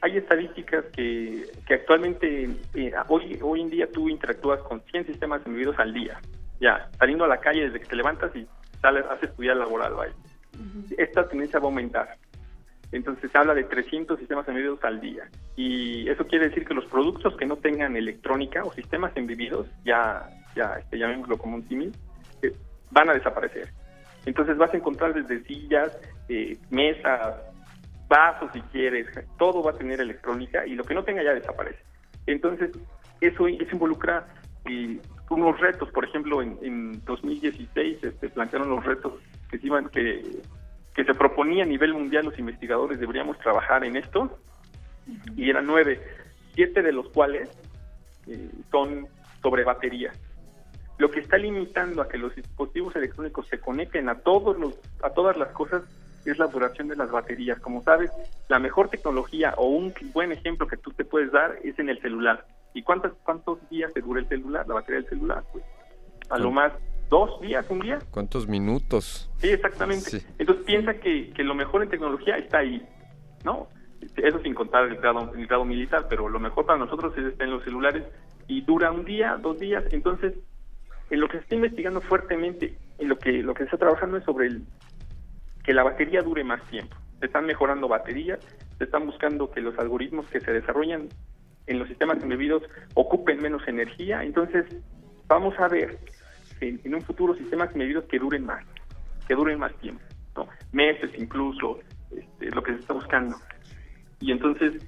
hay 0.00 0.16
estadísticas 0.16 0.84
que, 0.92 1.46
que 1.66 1.74
actualmente, 1.74 2.50
eh, 2.74 2.92
hoy, 3.06 3.38
hoy 3.40 3.60
en 3.60 3.70
día 3.70 3.88
tú 3.90 4.08
interactúas 4.08 4.60
con 4.62 4.80
100 4.80 5.06
sistemas 5.06 5.40
embebidos 5.46 5.78
al 5.78 5.94
día. 5.94 6.20
Ya, 6.60 6.90
saliendo 6.98 7.24
a 7.24 7.28
la 7.28 7.38
calle 7.38 7.62
desde 7.62 7.80
que 7.80 7.86
te 7.86 7.96
levantas 7.96 8.34
y 8.34 8.46
sales, 8.80 9.04
haces 9.08 9.34
tu 9.36 9.42
día 9.42 9.54
laboral, 9.54 9.94
vaya. 9.94 10.12
Esta 10.98 11.28
tendencia 11.28 11.60
va 11.60 11.66
a 11.66 11.68
aumentar. 11.68 12.16
Entonces 12.90 13.30
se 13.30 13.38
habla 13.38 13.54
de 13.54 13.64
300 13.64 14.18
sistemas 14.18 14.46
embebidos 14.48 14.82
al 14.82 15.00
día. 15.00 15.28
Y 15.56 16.08
eso 16.08 16.26
quiere 16.26 16.48
decir 16.48 16.64
que 16.66 16.74
los 16.74 16.86
productos 16.86 17.36
que 17.36 17.46
no 17.46 17.56
tengan 17.56 17.96
electrónica 17.96 18.64
o 18.64 18.72
sistemas 18.72 19.12
embebidos, 19.16 19.68
ya, 19.84 20.28
ya 20.56 20.74
este, 20.74 20.98
llamémoslo 20.98 21.38
como 21.38 21.56
un 21.56 21.68
símil, 21.68 21.92
eh, 22.42 22.52
van 22.90 23.10
a 23.10 23.14
desaparecer. 23.14 23.68
Entonces 24.26 24.56
vas 24.56 24.72
a 24.72 24.76
encontrar 24.76 25.14
desde 25.14 25.42
sillas, 25.44 25.96
eh, 26.28 26.56
mesas, 26.70 27.36
vasos 28.08 28.50
si 28.52 28.60
quieres, 28.62 29.06
todo 29.38 29.62
va 29.62 29.72
a 29.72 29.78
tener 29.78 30.00
electrónica 30.00 30.66
y 30.66 30.74
lo 30.74 30.84
que 30.84 30.94
no 30.94 31.02
tenga 31.02 31.22
ya 31.22 31.34
desaparece. 31.34 31.78
Entonces 32.26 32.70
eso, 33.20 33.46
eso 33.48 33.72
involucra 33.72 34.26
eh, 34.66 34.98
unos 35.30 35.58
retos, 35.60 35.90
por 35.90 36.04
ejemplo, 36.04 36.42
en, 36.42 36.58
en 36.62 37.04
2016 37.04 38.04
este, 38.04 38.28
plantearon 38.28 38.68
los 38.68 38.84
retos 38.84 39.14
que 39.50 39.58
se 39.58 39.66
iban, 39.66 39.88
que, 39.88 40.22
que 40.94 41.04
se 41.04 41.14
proponía 41.14 41.64
a 41.64 41.66
nivel 41.66 41.94
mundial 41.94 42.26
los 42.26 42.38
investigadores 42.38 43.00
deberíamos 43.00 43.38
trabajar 43.38 43.84
en 43.84 43.96
esto 43.96 44.38
y 45.36 45.50
eran 45.50 45.66
nueve, 45.66 46.00
siete 46.54 46.82
de 46.82 46.92
los 46.92 47.08
cuales 47.08 47.48
eh, 48.26 48.50
son 48.70 49.08
sobre 49.40 49.64
baterías. 49.64 50.16
Lo 51.02 51.10
que 51.10 51.18
está 51.18 51.36
limitando 51.36 52.00
a 52.00 52.08
que 52.08 52.16
los 52.16 52.32
dispositivos 52.36 52.94
electrónicos 52.94 53.48
se 53.48 53.58
conecten 53.58 54.08
a 54.08 54.20
todos 54.20 54.56
los, 54.56 54.78
a 55.02 55.10
todas 55.10 55.36
las 55.36 55.48
cosas 55.48 55.82
es 56.24 56.38
la 56.38 56.46
duración 56.46 56.86
de 56.86 56.94
las 56.94 57.10
baterías. 57.10 57.58
Como 57.58 57.82
sabes, 57.82 58.12
la 58.48 58.60
mejor 58.60 58.88
tecnología 58.88 59.52
o 59.56 59.66
un 59.66 59.92
buen 60.12 60.30
ejemplo 60.30 60.68
que 60.68 60.76
tú 60.76 60.92
te 60.92 61.04
puedes 61.04 61.32
dar 61.32 61.56
es 61.64 61.76
en 61.80 61.88
el 61.88 62.00
celular. 62.00 62.46
¿Y 62.72 62.84
cuántos 62.84 63.14
cuántos 63.24 63.58
días 63.68 63.92
te 63.92 64.00
dura 64.00 64.20
el 64.20 64.28
celular, 64.28 64.64
la 64.68 64.74
batería 64.74 65.00
del 65.00 65.08
celular? 65.08 65.42
Pues 65.50 65.64
a 66.30 66.38
lo 66.38 66.52
más 66.52 66.72
dos 67.10 67.40
días, 67.40 67.66
un 67.68 67.80
día. 67.80 67.98
¿Cuántos 68.12 68.46
minutos? 68.46 69.28
Sí, 69.38 69.48
exactamente. 69.48 70.08
Sí. 70.08 70.26
Entonces 70.38 70.64
piensa 70.64 70.94
que, 70.94 71.32
que 71.32 71.42
lo 71.42 71.56
mejor 71.56 71.82
en 71.82 71.88
tecnología 71.88 72.36
está 72.36 72.58
ahí, 72.58 72.80
¿no? 73.44 73.66
Eso 74.18 74.38
sin 74.38 74.54
contar 74.54 74.84
el 74.84 74.98
grado, 74.98 75.32
el 75.34 75.48
grado 75.48 75.64
militar, 75.64 76.06
pero 76.08 76.28
lo 76.28 76.38
mejor 76.38 76.64
para 76.64 76.78
nosotros 76.78 77.12
es 77.18 77.24
estar 77.24 77.44
en 77.44 77.54
los 77.54 77.64
celulares 77.64 78.04
y 78.46 78.60
dura 78.60 78.92
un 78.92 79.04
día, 79.04 79.36
dos 79.42 79.58
días. 79.58 79.82
Entonces, 79.90 80.34
en 81.12 81.20
lo 81.20 81.28
que 81.28 81.36
se 81.36 81.42
está 81.42 81.54
investigando 81.56 82.00
fuertemente, 82.00 82.74
en 82.98 83.08
lo 83.10 83.18
que 83.18 83.42
lo 83.42 83.52
que 83.52 83.60
se 83.60 83.64
está 83.66 83.76
trabajando 83.76 84.16
es 84.16 84.24
sobre 84.24 84.46
el 84.46 84.62
que 85.62 85.74
la 85.74 85.82
batería 85.82 86.22
dure 86.22 86.42
más 86.42 86.64
tiempo. 86.70 86.96
Se 87.20 87.26
están 87.26 87.44
mejorando 87.44 87.86
baterías, 87.86 88.40
se 88.78 88.84
están 88.84 89.04
buscando 89.04 89.50
que 89.50 89.60
los 89.60 89.78
algoritmos 89.78 90.26
que 90.28 90.40
se 90.40 90.50
desarrollan 90.50 91.10
en 91.66 91.78
los 91.78 91.86
sistemas 91.88 92.22
embebidos 92.22 92.62
ocupen 92.94 93.42
menos 93.42 93.62
energía. 93.68 94.24
Entonces, 94.24 94.64
vamos 95.28 95.54
a 95.58 95.68
ver 95.68 95.98
en, 96.60 96.94
un 96.94 97.02
futuro 97.02 97.34
sistemas 97.34 97.70
embebidos 97.72 98.04
que 98.06 98.18
duren 98.18 98.46
más, 98.46 98.64
que 99.28 99.34
duren 99.34 99.58
más 99.58 99.74
tiempo, 99.80 100.02
meses 100.72 101.10
incluso, 101.18 101.80
este, 102.10 102.50
lo 102.50 102.62
que 102.62 102.72
se 102.72 102.80
está 102.80 102.94
buscando. 102.94 103.36
Y 104.18 104.32
entonces, 104.32 104.82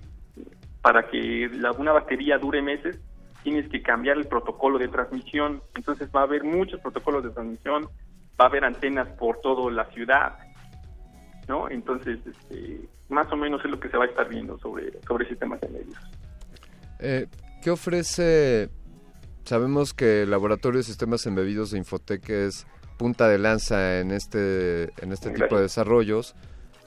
para 0.81 1.07
que 1.07 1.51
la, 1.53 1.73
una 1.73 1.93
batería 1.93 2.39
dure 2.39 2.63
meses, 2.63 2.99
tienes 3.45 3.69
que 3.69 3.83
cambiar 3.83 4.17
el 4.17 4.27
protocolo 4.27 4.79
de 4.79 4.89
transmisión. 4.89 5.63
Entonces 5.77 6.09
va 6.15 6.21
a 6.21 6.25
haber 6.25 6.43
muchos 6.43 6.81
protocolos 6.81 7.23
de 7.23 7.31
transmisión, 7.31 7.85
va 8.41 8.47
a 8.47 8.49
haber 8.49 8.65
antenas 8.65 9.07
por 9.19 9.41
toda 9.41 9.71
la 9.71 9.85
ciudad, 9.93 10.37
¿no? 11.47 11.69
Entonces, 11.69 12.19
este, 12.27 12.89
más 13.11 13.31
o 13.31 13.37
menos 13.37 13.65
es 13.65 13.71
lo 13.71 13.79
que 13.79 13.89
se 13.91 13.97
va 13.97 14.05
a 14.05 14.09
estar 14.09 14.29
viendo 14.29 14.59
sobre, 14.59 14.91
sobre 15.07 15.29
sistemas 15.29 15.63
embebidos. 15.63 16.03
Eh, 16.99 17.27
¿Qué 17.63 17.71
ofrece? 17.71 18.71
Sabemos 19.45 19.93
que 19.93 20.23
el 20.23 20.31
Laboratorio 20.31 20.79
de 20.79 20.85
Sistemas 20.85 21.27
Embebidos 21.27 21.71
de 21.71 21.79
Infotec 21.79 22.29
es 22.31 22.67
punta 22.97 23.29
de 23.29 23.39
lanza 23.39 24.01
en 24.01 24.11
este, 24.11 24.85
en 25.03 25.13
este 25.13 25.31
tipo 25.31 25.57
de 25.57 25.63
desarrollos 25.63 26.35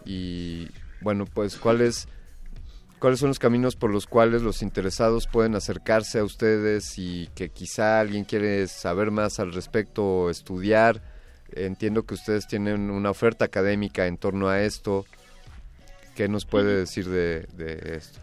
y 0.06 0.70
bueno, 1.02 1.26
pues 1.32 1.58
cuáles 1.58 2.08
cuáles 3.00 3.20
son 3.20 3.30
los 3.30 3.40
caminos 3.40 3.76
por 3.76 3.92
los 3.92 4.08
cuales 4.08 4.42
los 4.42 4.62
interesados 4.62 5.28
pueden 5.28 5.56
acercarse 5.56 6.20
a 6.20 6.24
ustedes 6.24 6.98
y 6.98 7.28
que 7.36 7.50
quizá 7.50 8.00
alguien 8.00 8.26
quiere 8.26 8.68
saber 8.68 9.12
más 9.12 9.40
al 9.40 9.54
respecto 9.54 10.04
o 10.04 10.30
estudiar. 10.30 11.02
Entiendo 11.52 12.04
que 12.04 12.16
ustedes 12.16 12.48
tienen 12.48 12.90
una 12.90 13.10
oferta 13.10 13.46
académica 13.46 14.08
en 14.08 14.18
torno 14.18 14.50
a 14.50 14.62
esto. 14.62 15.06
¿Qué 16.16 16.28
nos 16.28 16.46
puede 16.46 16.76
decir 16.76 17.06
de, 17.06 17.42
de 17.54 17.96
esto? 17.96 18.20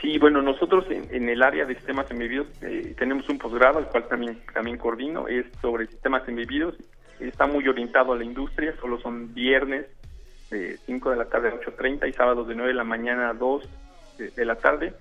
Sí, 0.00 0.18
bueno, 0.18 0.42
nosotros 0.42 0.84
en, 0.90 1.06
en 1.10 1.28
el 1.30 1.42
área 1.42 1.64
de 1.64 1.74
sistemas 1.74 2.10
embebidos 2.10 2.46
eh, 2.60 2.94
tenemos 2.98 3.26
un 3.30 3.38
posgrado, 3.38 3.78
al 3.78 3.88
cual 3.88 4.06
también, 4.06 4.38
también 4.52 4.76
coordino, 4.76 5.26
es 5.28 5.46
sobre 5.62 5.86
sistemas 5.86 6.28
embebidos. 6.28 6.74
Está 7.20 7.46
muy 7.46 7.66
orientado 7.66 8.12
a 8.12 8.16
la 8.16 8.24
industria, 8.24 8.74
solo 8.80 9.00
son 9.00 9.32
viernes 9.32 9.86
de 10.50 10.76
5 10.84 11.10
de 11.10 11.16
la 11.16 11.24
tarde 11.24 11.48
a 11.48 11.54
8.30 11.54 12.08
y 12.08 12.12
sábados 12.12 12.46
de 12.46 12.54
9 12.54 12.68
de 12.68 12.74
la 12.74 12.84
mañana 12.84 13.30
a 13.30 13.32
2 13.32 13.66
de, 14.18 14.44
la 14.44 14.56
tarde. 14.56 14.94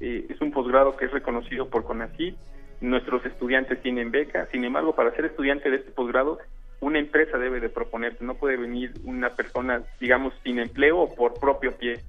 Eh, 0.00 0.26
es 0.28 0.40
un 0.40 0.52
posgrado 0.52 0.96
que 0.96 1.06
es 1.06 1.10
reconocido 1.10 1.68
por 1.68 1.84
CONACYT. 1.84 2.36
Nuestros 2.80 3.24
estudiantes 3.24 3.80
tienen 3.82 4.10
beca. 4.10 4.46
Sin 4.52 4.64
embargo, 4.64 4.94
para 4.94 5.12
ser 5.12 5.26
estudiante 5.26 5.70
de 5.70 5.76
este 5.76 5.90
posgrado, 5.90 6.38
una 6.80 6.98
empresa 6.98 7.38
debe 7.38 7.60
de 7.60 7.68
proponerte. 7.68 8.24
No 8.24 8.34
puede 8.34 8.56
venir 8.56 8.92
una 9.04 9.30
persona, 9.30 9.82
digamos, 10.00 10.34
sin 10.44 10.58
empleo 10.58 10.98
o 10.98 11.14
por 11.14 11.34
propio 11.34 11.76
pie. 11.76 12.00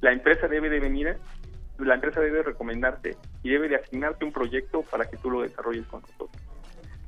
La 0.00 0.12
empresa 0.12 0.48
debe 0.48 0.68
de 0.68 0.80
venir, 0.80 1.16
la 1.78 1.94
empresa 1.94 2.20
debe 2.20 2.42
recomendarte 2.42 3.16
y 3.42 3.50
debe 3.50 3.68
de 3.68 3.76
asignarte 3.76 4.24
un 4.24 4.32
proyecto 4.32 4.82
para 4.82 5.08
que 5.08 5.16
tú 5.16 5.30
lo 5.30 5.42
desarrolles 5.42 5.86
con 5.86 6.02
nosotros. 6.02 6.30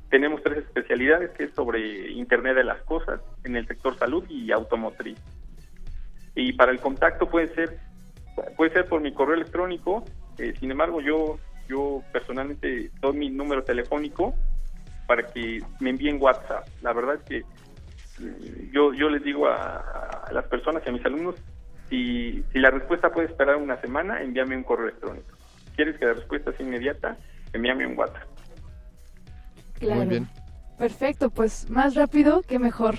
Tenemos 0.09 0.41
tres 0.41 0.59
especialidades 0.59 1.31
que 1.31 1.45
es 1.45 1.53
sobre 1.53 2.11
Internet 2.11 2.55
de 2.55 2.63
las 2.63 2.81
Cosas 2.83 3.19
en 3.43 3.57
el 3.57 3.67
sector 3.67 3.97
salud 3.97 4.23
y 4.29 4.51
automotriz. 4.51 5.19
Y 6.33 6.53
para 6.53 6.71
el 6.71 6.79
contacto 6.79 7.29
puede 7.29 7.47
ser 7.53 7.79
puede 8.55 8.71
ser 8.71 8.87
por 8.87 9.01
mi 9.01 9.13
correo 9.13 9.35
electrónico. 9.35 10.03
eh, 10.37 10.53
sin 10.59 10.71
embargo, 10.71 11.01
yo 11.01 11.39
yo 11.67 12.01
personalmente 12.13 12.91
doy 13.01 13.17
mi 13.17 13.29
número 13.29 13.63
telefónico 13.63 14.33
para 15.05 15.23
que 15.27 15.61
me 15.79 15.89
envíen 15.89 16.21
WhatsApp. 16.21 16.65
La 16.81 16.93
verdad 16.93 17.15
es 17.15 17.21
que 17.23 17.43
mm, 18.23 18.71
yo 18.71 18.93
yo 18.93 19.09
les 19.09 19.23
digo 19.23 19.47
a, 19.47 19.77
a 20.27 20.31
las 20.31 20.45
personas 20.45 20.83
y 20.85 20.89
a 20.89 20.93
mis 20.93 21.05
alumnos 21.05 21.35
si, 21.89 22.43
si 22.51 22.59
la 22.59 22.69
respuesta 22.69 23.09
puede 23.09 23.27
esperar 23.27 23.55
una 23.55 23.79
semana, 23.81 24.21
envíame 24.21 24.57
un 24.57 24.63
correo 24.63 24.87
electrónico. 24.87 25.37
¿Quieres 25.75 25.97
que 25.97 26.05
la 26.05 26.13
respuesta 26.13 26.51
sea 26.53 26.65
inmediata? 26.65 27.17
Envíame 27.53 27.87
un 27.87 27.97
WhatsApp. 27.97 28.27
Claro. 29.79 29.95
Muy 29.95 30.07
bien. 30.07 30.27
Perfecto, 30.77 31.29
pues 31.29 31.69
más 31.69 31.95
rápido 31.95 32.41
que 32.41 32.59
mejor. 32.59 32.95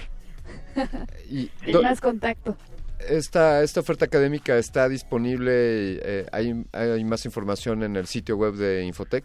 Y 1.28 1.50
más 1.82 2.00
contacto. 2.00 2.56
Esta, 3.08 3.62
esta 3.62 3.80
oferta 3.80 4.04
académica 4.06 4.56
está 4.56 4.88
disponible, 4.88 6.00
eh, 6.02 6.26
hay, 6.32 6.64
hay 6.72 7.04
más 7.04 7.24
información 7.24 7.82
en 7.82 7.96
el 7.96 8.06
sitio 8.06 8.36
web 8.36 8.54
de 8.54 8.84
Infotec. 8.84 9.24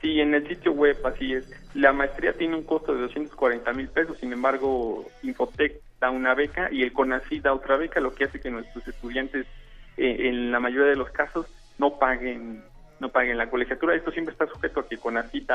Sí, 0.00 0.20
en 0.20 0.34
el 0.34 0.46
sitio 0.46 0.72
web, 0.72 0.98
así 1.04 1.32
es. 1.32 1.50
La 1.74 1.92
maestría 1.92 2.34
tiene 2.34 2.56
un 2.56 2.64
costo 2.64 2.94
de 2.94 3.00
240 3.02 3.72
mil 3.72 3.88
pesos, 3.88 4.18
sin 4.18 4.32
embargo, 4.32 5.06
Infotec 5.22 5.80
da 6.00 6.10
una 6.10 6.34
beca 6.34 6.68
y 6.70 6.82
el 6.82 6.92
CONACYT 6.92 7.42
da 7.42 7.54
otra 7.54 7.76
beca, 7.76 8.00
lo 8.00 8.14
que 8.14 8.24
hace 8.24 8.40
que 8.40 8.50
nuestros 8.50 8.86
estudiantes, 8.86 9.46
eh, 9.96 10.28
en 10.28 10.52
la 10.52 10.60
mayoría 10.60 10.90
de 10.90 10.96
los 10.96 11.10
casos, 11.10 11.46
no 11.78 11.98
paguen 11.98 12.62
no 13.00 13.08
paguen 13.10 13.36
la 13.36 13.50
colegiatura. 13.50 13.94
Esto 13.94 14.12
siempre 14.12 14.32
está 14.32 14.46
sujeto 14.46 14.80
a 14.80 14.88
que 14.88 14.96
CONACYT 14.98 15.50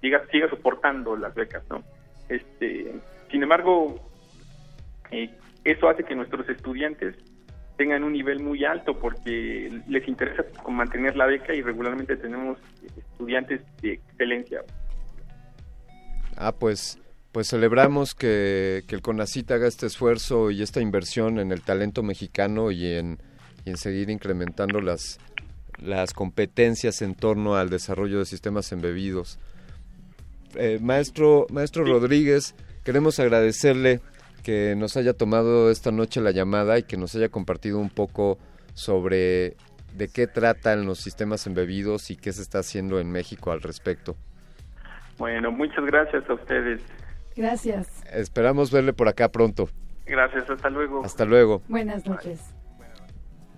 diga, 0.00 0.22
siga 0.30 0.48
soportando 0.48 1.16
las 1.16 1.34
becas, 1.34 1.62
¿no? 1.68 1.82
Este, 2.28 2.94
sin 3.30 3.42
embargo, 3.42 3.96
eh, 5.10 5.30
eso 5.64 5.88
hace 5.88 6.04
que 6.04 6.14
nuestros 6.14 6.48
estudiantes 6.48 7.16
tengan 7.76 8.04
un 8.04 8.12
nivel 8.12 8.40
muy 8.40 8.64
alto 8.64 8.98
porque 8.98 9.70
les 9.88 10.06
interesa 10.06 10.44
mantener 10.68 11.16
la 11.16 11.26
beca 11.26 11.54
y 11.54 11.62
regularmente 11.62 12.16
tenemos 12.16 12.58
estudiantes 12.96 13.62
de 13.80 13.94
excelencia. 13.94 14.62
Ah, 16.36 16.52
pues, 16.52 16.98
pues 17.32 17.48
celebramos 17.48 18.14
que, 18.14 18.82
que 18.86 18.94
el 18.94 19.02
CONACIT 19.02 19.50
haga 19.52 19.66
este 19.66 19.86
esfuerzo 19.86 20.50
y 20.50 20.62
esta 20.62 20.80
inversión 20.80 21.38
en 21.38 21.52
el 21.52 21.62
talento 21.62 22.02
mexicano 22.02 22.70
y 22.70 22.86
en, 22.86 23.18
y 23.64 23.70
en 23.70 23.76
seguir 23.76 24.10
incrementando 24.10 24.80
las, 24.80 25.18
las 25.78 26.12
competencias 26.12 27.02
en 27.02 27.14
torno 27.14 27.56
al 27.56 27.70
desarrollo 27.70 28.18
de 28.18 28.26
sistemas 28.26 28.72
embebidos. 28.72 29.38
Eh, 30.56 30.78
maestro, 30.82 31.46
maestro 31.50 31.84
Rodríguez, 31.84 32.54
queremos 32.84 33.20
agradecerle 33.20 34.00
que 34.42 34.74
nos 34.76 34.96
haya 34.96 35.12
tomado 35.12 35.70
esta 35.70 35.90
noche 35.92 36.20
la 36.20 36.30
llamada 36.30 36.78
y 36.78 36.82
que 36.82 36.96
nos 36.96 37.14
haya 37.14 37.28
compartido 37.28 37.78
un 37.78 37.90
poco 37.90 38.38
sobre 38.74 39.56
de 39.94 40.08
qué 40.08 40.26
tratan 40.26 40.86
los 40.86 40.98
sistemas 40.98 41.46
embebidos 41.46 42.10
y 42.10 42.16
qué 42.16 42.32
se 42.32 42.42
está 42.42 42.60
haciendo 42.60 43.00
en 43.00 43.10
México 43.10 43.52
al 43.52 43.60
respecto. 43.62 44.16
Bueno, 45.18 45.50
muchas 45.50 45.84
gracias 45.84 46.28
a 46.28 46.34
ustedes. 46.34 46.80
Gracias. 47.36 48.02
Esperamos 48.12 48.70
verle 48.70 48.92
por 48.92 49.08
acá 49.08 49.28
pronto. 49.30 49.68
Gracias, 50.06 50.48
hasta 50.48 50.70
luego. 50.70 51.04
Hasta 51.04 51.24
luego. 51.24 51.62
Buenas 51.68 52.06
noches. 52.06 52.40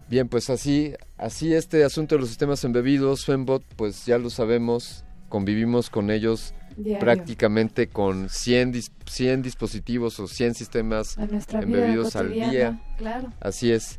Bien, 0.09 0.29
pues 0.29 0.51
así, 0.51 0.95
así 1.17 1.55
este 1.55 1.85
asunto 1.85 2.17
de 2.17 2.21
los 2.21 2.29
sistemas 2.29 2.63
embebidos, 2.65 3.25
Fembot, 3.25 3.63
pues 3.77 4.05
ya 4.05 4.19
lo 4.19 4.29
sabemos, 4.29 5.07
convivimos 5.33 5.89
con 5.89 6.11
ellos 6.11 6.53
Diario. 6.77 7.01
prácticamente 7.01 7.87
con 7.87 8.29
100, 8.29 8.75
dis- 8.75 8.91
100 9.07 9.41
dispositivos 9.41 10.21
o 10.21 10.29
100 10.29 10.53
sistemas 10.55 11.17
embebidos 11.51 12.17
al 12.17 12.35
día. 12.35 12.79
claro. 12.99 13.33
Así 13.41 13.73
es. 13.73 13.99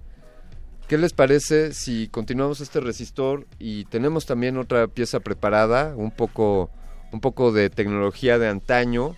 ¿Qué 0.88 1.00
les 1.00 1.12
parece 1.12 1.74
si 1.74 2.08
continuamos 2.08 2.62
este 2.62 2.80
resistor 2.82 3.48
y 3.58 3.86
tenemos 3.86 4.28
también 4.28 4.58
otra 4.60 4.86
pieza 4.88 5.22
preparada, 5.22 5.96
un 5.96 6.12
poco, 6.12 6.70
un 7.12 7.20
poco 7.20 7.52
de 7.52 7.72
tecnología 7.72 8.38
de 8.38 8.50
antaño? 8.50 9.16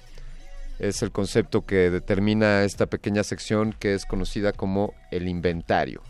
Es 0.80 1.02
el 1.02 1.12
concepto 1.12 1.66
que 1.66 1.90
determina 1.90 2.64
esta 2.64 2.86
pequeña 2.86 3.24
sección 3.26 3.76
que 3.78 3.94
es 3.94 4.06
conocida 4.06 4.54
como 4.54 4.94
el 5.12 5.28
inventario. 5.28 6.02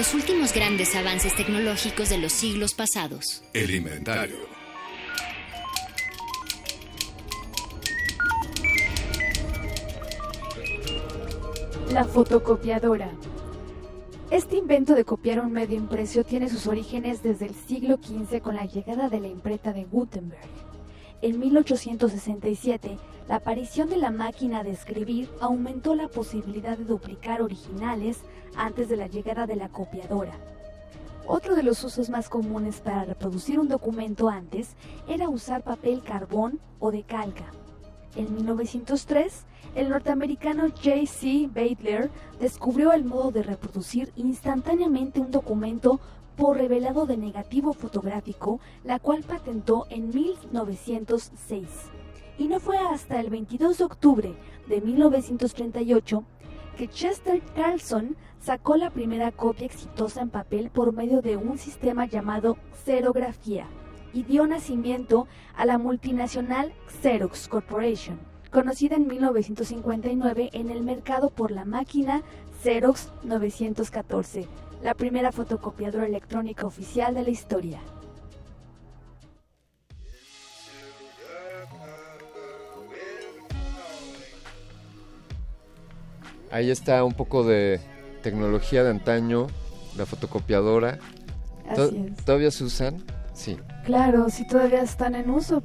Los 0.00 0.14
últimos 0.14 0.54
grandes 0.54 0.96
avances 0.96 1.36
tecnológicos 1.36 2.08
de 2.08 2.16
los 2.16 2.32
siglos 2.32 2.72
pasados. 2.72 3.42
El 3.52 3.70
inventario. 3.70 4.38
La 11.92 12.04
fotocopiadora. 12.06 13.10
Este 14.30 14.56
invento 14.56 14.94
de 14.94 15.04
copiar 15.04 15.38
un 15.40 15.52
medio 15.52 15.76
impreso 15.76 16.24
tiene 16.24 16.48
sus 16.48 16.66
orígenes 16.66 17.22
desde 17.22 17.44
el 17.44 17.54
siglo 17.54 17.98
XV 18.02 18.40
con 18.40 18.56
la 18.56 18.64
llegada 18.64 19.10
de 19.10 19.20
la 19.20 19.28
imprenta 19.28 19.74
de 19.74 19.84
Gutenberg. 19.84 20.69
En 21.22 21.38
1867, 21.38 22.96
la 23.28 23.36
aparición 23.36 23.90
de 23.90 23.98
la 23.98 24.10
máquina 24.10 24.64
de 24.64 24.70
escribir 24.70 25.28
aumentó 25.40 25.94
la 25.94 26.08
posibilidad 26.08 26.78
de 26.78 26.84
duplicar 26.84 27.42
originales 27.42 28.22
antes 28.56 28.88
de 28.88 28.96
la 28.96 29.06
llegada 29.06 29.46
de 29.46 29.56
la 29.56 29.68
copiadora. 29.68 30.32
Otro 31.26 31.54
de 31.54 31.62
los 31.62 31.84
usos 31.84 32.08
más 32.08 32.30
comunes 32.30 32.80
para 32.80 33.04
reproducir 33.04 33.60
un 33.60 33.68
documento 33.68 34.30
antes 34.30 34.76
era 35.06 35.28
usar 35.28 35.62
papel 35.62 36.02
carbón 36.02 36.58
o 36.78 36.90
de 36.90 37.02
calca. 37.02 37.52
En 38.16 38.34
1903, 38.34 39.44
el 39.74 39.90
norteamericano 39.90 40.68
J.C. 40.68 41.48
Baitler 41.54 42.10
descubrió 42.40 42.92
el 42.92 43.04
modo 43.04 43.30
de 43.30 43.42
reproducir 43.42 44.10
instantáneamente 44.16 45.20
un 45.20 45.30
documento 45.30 46.00
por 46.40 46.56
revelado 46.56 47.04
de 47.04 47.18
negativo 47.18 47.74
fotográfico, 47.74 48.60
la 48.82 48.98
cual 48.98 49.22
patentó 49.22 49.86
en 49.90 50.08
1906. 50.08 51.68
Y 52.38 52.48
no 52.48 52.58
fue 52.60 52.78
hasta 52.78 53.20
el 53.20 53.28
22 53.28 53.76
de 53.76 53.84
octubre 53.84 54.34
de 54.66 54.80
1938 54.80 56.24
que 56.78 56.88
Chester 56.88 57.42
Carlson 57.54 58.16
sacó 58.40 58.78
la 58.78 58.88
primera 58.88 59.32
copia 59.32 59.66
exitosa 59.66 60.22
en 60.22 60.30
papel 60.30 60.70
por 60.70 60.94
medio 60.94 61.20
de 61.20 61.36
un 61.36 61.58
sistema 61.58 62.06
llamado 62.06 62.56
xerografía 62.86 63.66
y 64.14 64.22
dio 64.22 64.46
nacimiento 64.46 65.26
a 65.54 65.66
la 65.66 65.76
multinacional 65.76 66.72
Xerox 67.02 67.48
Corporation, 67.48 68.18
conocida 68.50 68.96
en 68.96 69.08
1959 69.08 70.48
en 70.54 70.70
el 70.70 70.82
mercado 70.82 71.28
por 71.28 71.50
la 71.50 71.66
máquina 71.66 72.22
Xerox 72.62 73.12
914, 73.24 74.48
la 74.82 74.94
primera 74.94 75.30
fotocopiadora 75.32 76.06
electrónica 76.06 76.66
oficial 76.66 77.14
de 77.14 77.22
la 77.24 77.30
historia. 77.30 77.80
Ahí 86.50 86.70
está 86.70 87.04
un 87.04 87.12
poco 87.12 87.44
de 87.44 87.80
tecnología 88.22 88.82
de 88.82 88.90
antaño, 88.90 89.46
la 89.96 90.06
fotocopiadora. 90.06 90.98
To- 91.74 91.84
Así 91.84 92.06
es. 92.16 92.24
¿Todavía 92.24 92.50
se 92.50 92.64
usan? 92.64 93.02
Sí. 93.34 93.56
Claro, 93.84 94.28
si 94.30 94.46
todavía 94.46 94.82
están 94.82 95.14
en 95.14 95.30
uso. 95.30 95.62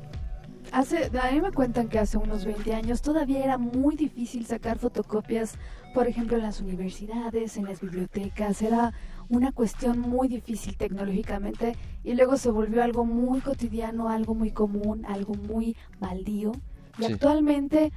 Hace, 0.72 1.10
a 1.20 1.32
mí 1.32 1.42
me 1.42 1.52
cuentan 1.52 1.88
que 1.88 2.00
hace 2.00 2.18
unos 2.18 2.46
20 2.46 2.74
años 2.74 3.02
todavía 3.02 3.44
era 3.44 3.58
muy 3.58 3.96
difícil 3.96 4.46
sacar 4.46 4.78
fotocopias, 4.78 5.56
por 5.96 6.08
ejemplo, 6.08 6.38
en 6.38 6.44
las 6.44 6.62
universidades, 6.62 7.58
en 7.58 7.66
las 7.66 7.82
bibliotecas. 7.82 8.62
Era 8.62 8.94
una 9.30 9.52
cuestión 9.52 10.00
muy 10.00 10.28
difícil 10.28 10.78
tecnológicamente 10.78 11.76
y 12.04 12.14
luego 12.14 12.38
se 12.38 12.52
volvió 12.52 12.84
algo 12.84 13.06
muy 13.06 13.40
cotidiano, 13.42 14.10
algo 14.10 14.36
muy 14.36 14.52
común, 14.52 15.06
algo 15.08 15.34
muy 15.34 15.76
baldío. 16.00 16.52
Y 17.00 17.06
Sí. 17.06 17.14
actualmente, 17.14 17.92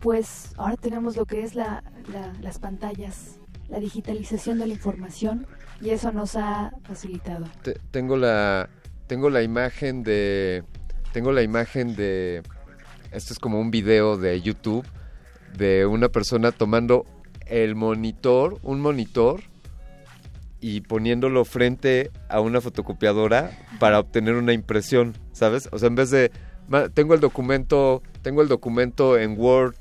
pues 0.00 0.52
ahora 0.58 0.76
tenemos 0.76 1.16
lo 1.16 1.24
que 1.24 1.42
es 1.42 1.54
la, 1.54 1.82
la- 2.12 2.32
las 2.42 2.58
pantallas, 2.58 3.38
la 3.68 3.78
digitalización 3.80 4.58
de 4.58 4.66
la 4.66 4.74
información 4.74 5.46
y 5.80 5.90
eso 5.90 6.12
nos 6.12 6.36
ha 6.36 6.72
facilitado. 6.82 7.46
Te- 7.62 7.78
tengo 7.90 8.16
la 8.16 8.68
tengo 9.06 9.30
la 9.30 9.42
imagen 9.42 10.02
de 10.02 10.64
tengo 11.12 11.30
la 11.32 11.42
imagen 11.42 11.94
de 11.96 12.42
esto 13.12 13.32
es 13.32 13.38
como 13.38 13.60
un 13.60 13.70
video 13.70 14.16
de 14.18 14.40
YouTube 14.42 14.84
de 15.56 15.86
una 15.86 16.08
persona 16.08 16.52
tomando 16.52 17.06
el 17.46 17.74
monitor, 17.74 18.58
un 18.62 18.80
monitor 18.80 19.42
y 20.60 20.80
poniéndolo 20.80 21.44
frente 21.44 22.10
a 22.28 22.40
una 22.40 22.60
fotocopiadora 22.60 23.50
para 23.78 24.00
obtener 24.00 24.34
una 24.34 24.52
impresión, 24.52 25.16
¿sabes? 25.32 25.68
O 25.72 25.78
sea, 25.78 25.88
en 25.88 25.94
vez 25.94 26.10
de 26.10 26.30
tengo 26.94 27.14
el 27.14 27.20
documento, 27.20 28.02
tengo 28.22 28.42
el 28.42 28.48
documento 28.48 29.18
en 29.18 29.38
Word 29.38 29.76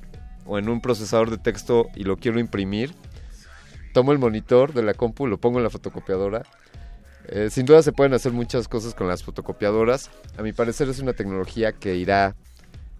o 0.46 0.60
en 0.60 0.70
un 0.70 0.82
procesador 0.82 1.32
de 1.32 1.38
texto 1.38 1.88
y 1.96 2.04
lo 2.04 2.18
quiero 2.18 2.40
imprimir, 2.40 2.94
tomo 3.94 4.12
el 4.12 4.20
monitor 4.20 4.74
de 4.74 4.84
la 4.84 4.94
compu, 4.94 5.28
lo 5.28 5.40
pongo 5.40 5.58
en 5.58 5.64
la 5.64 5.70
fotocopiadora. 5.70 6.44
Eh, 7.28 7.50
sin 7.50 7.66
duda 7.66 7.82
se 7.82 7.92
pueden 7.92 8.14
hacer 8.14 8.34
muchas 8.34 8.68
cosas 8.68 8.94
con 8.94 9.08
las 9.08 9.24
fotocopiadoras. 9.24 10.12
A 10.38 10.44
mi 10.44 10.54
parecer 10.54 10.90
es 10.90 11.00
una 11.00 11.14
tecnología 11.14 11.72
que 11.72 11.96
irá 11.96 12.36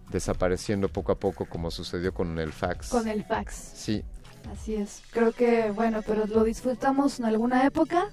desapareciendo 0.10 0.90
poco 0.90 1.12
a 1.12 1.20
poco 1.20 1.46
como 1.46 1.70
sucedió 1.70 2.14
con 2.14 2.40
el 2.40 2.52
fax. 2.52 2.90
Con 2.90 3.08
el 3.08 3.24
fax. 3.24 3.54
Sí, 3.54 4.04
Así 4.52 4.76
es. 4.76 5.02
Creo 5.12 5.32
que, 5.32 5.72
bueno, 5.72 6.02
pero 6.06 6.26
lo 6.28 6.44
disfrutamos 6.44 7.20
en 7.20 7.26
alguna 7.26 7.66
época 7.66 8.10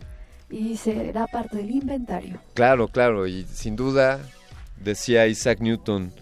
y 0.50 0.76
será 0.76 1.26
parte 1.26 1.56
del 1.58 1.70
inventario. 1.70 2.40
claro, 2.54 2.88
claro. 2.88 3.26
Y 3.26 3.44
sin 3.44 3.76
duda 3.76 4.20
decía 4.82 5.26
Isaac 5.26 5.60
Newton 5.60 6.12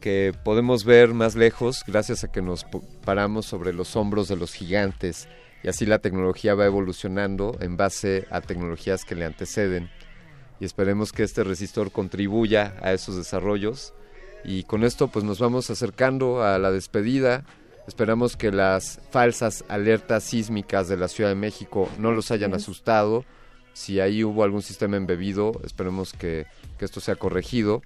que 0.00 0.34
podemos 0.44 0.84
ver 0.84 1.14
más 1.14 1.34
lejos 1.34 1.82
gracias 1.86 2.24
a 2.24 2.30
que 2.30 2.42
nos 2.42 2.66
paramos 3.06 3.46
sobre 3.46 3.72
los 3.72 3.96
hombros 3.96 4.28
de 4.28 4.36
los 4.36 4.52
gigantes 4.52 5.28
y 5.62 5.68
así 5.68 5.86
la 5.86 5.98
tecnología 5.98 6.54
va 6.54 6.66
evolucionando 6.66 7.56
en 7.60 7.78
base 7.78 8.26
a 8.30 8.42
tecnologías 8.42 9.06
que 9.06 9.14
le 9.14 9.24
anteceden 9.24 9.88
y 10.60 10.66
esperemos 10.66 11.12
que 11.12 11.22
este 11.22 11.42
resistor 11.42 11.90
contribuya 11.90 12.74
a 12.82 12.92
esos 12.92 13.16
desarrollos 13.16 13.94
y 14.44 14.64
con 14.64 14.84
esto 14.84 15.08
pues 15.08 15.24
nos 15.24 15.38
vamos 15.38 15.70
acercando 15.70 16.42
a 16.42 16.58
la 16.58 16.70
despedida 16.70 17.44
esperamos 17.86 18.36
que 18.36 18.50
las 18.50 19.00
falsas 19.10 19.64
alertas 19.68 20.24
sísmicas 20.24 20.88
de 20.88 20.96
la 20.96 21.08
Ciudad 21.08 21.30
de 21.30 21.36
México 21.36 21.88
no 21.98 22.12
los 22.12 22.30
hayan 22.30 22.54
asustado 22.54 23.24
si 23.72 24.00
ahí 24.00 24.22
hubo 24.22 24.44
algún 24.44 24.62
sistema 24.62 24.96
embebido 24.96 25.60
esperemos 25.64 26.12
que, 26.12 26.46
que 26.78 26.84
esto 26.84 27.00
sea 27.00 27.16
corregido 27.16 27.82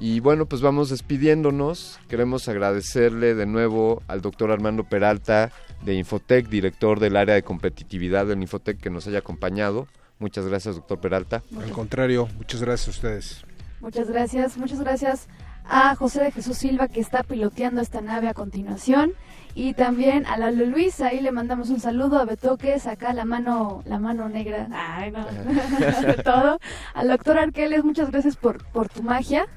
y 0.00 0.20
bueno, 0.20 0.46
pues 0.46 0.62
vamos 0.62 0.88
despidiéndonos. 0.88 2.00
Queremos 2.08 2.48
agradecerle 2.48 3.34
de 3.34 3.44
nuevo 3.44 4.02
al 4.08 4.22
doctor 4.22 4.50
Armando 4.50 4.84
Peralta 4.84 5.52
de 5.82 5.94
Infotec, 5.94 6.48
director 6.48 7.00
del 7.00 7.16
área 7.16 7.34
de 7.34 7.42
competitividad 7.42 8.26
del 8.26 8.40
Infotec, 8.40 8.80
que 8.80 8.88
nos 8.88 9.06
haya 9.06 9.18
acompañado. 9.18 9.86
Muchas 10.18 10.46
gracias, 10.46 10.76
doctor 10.76 11.00
Peralta. 11.00 11.42
Al 11.62 11.72
contrario, 11.72 12.28
muchas 12.38 12.62
gracias 12.62 12.88
a 12.88 12.90
ustedes. 12.92 13.44
Muchas 13.80 14.08
gracias, 14.08 14.56
muchas 14.56 14.80
gracias 14.80 15.28
a 15.64 15.94
José 15.94 16.22
de 16.22 16.32
Jesús 16.32 16.58
Silva 16.58 16.88
que 16.88 17.00
está 17.00 17.22
piloteando 17.22 17.80
esta 17.80 18.00
nave 18.00 18.28
a 18.28 18.34
continuación. 18.34 19.12
Y 19.54 19.74
también 19.74 20.26
a 20.26 20.36
Lalo 20.38 20.64
Luis, 20.66 21.00
ahí 21.00 21.20
le 21.20 21.32
mandamos 21.32 21.70
un 21.70 21.80
saludo 21.80 22.18
a 22.18 22.24
Betoques, 22.24 22.86
acá 22.86 23.12
la 23.12 23.24
mano 23.24 23.82
la 23.84 23.98
mano 23.98 24.28
negra, 24.28 24.68
ay 24.72 25.10
no, 25.10 25.26
de 25.26 26.14
todo, 26.24 26.60
al 26.94 27.08
doctor 27.08 27.36
Arqueles, 27.36 27.82
muchas 27.82 28.12
gracias 28.12 28.36
por, 28.36 28.64
por 28.66 28.88
tu 28.88 29.02
magia. 29.02 29.48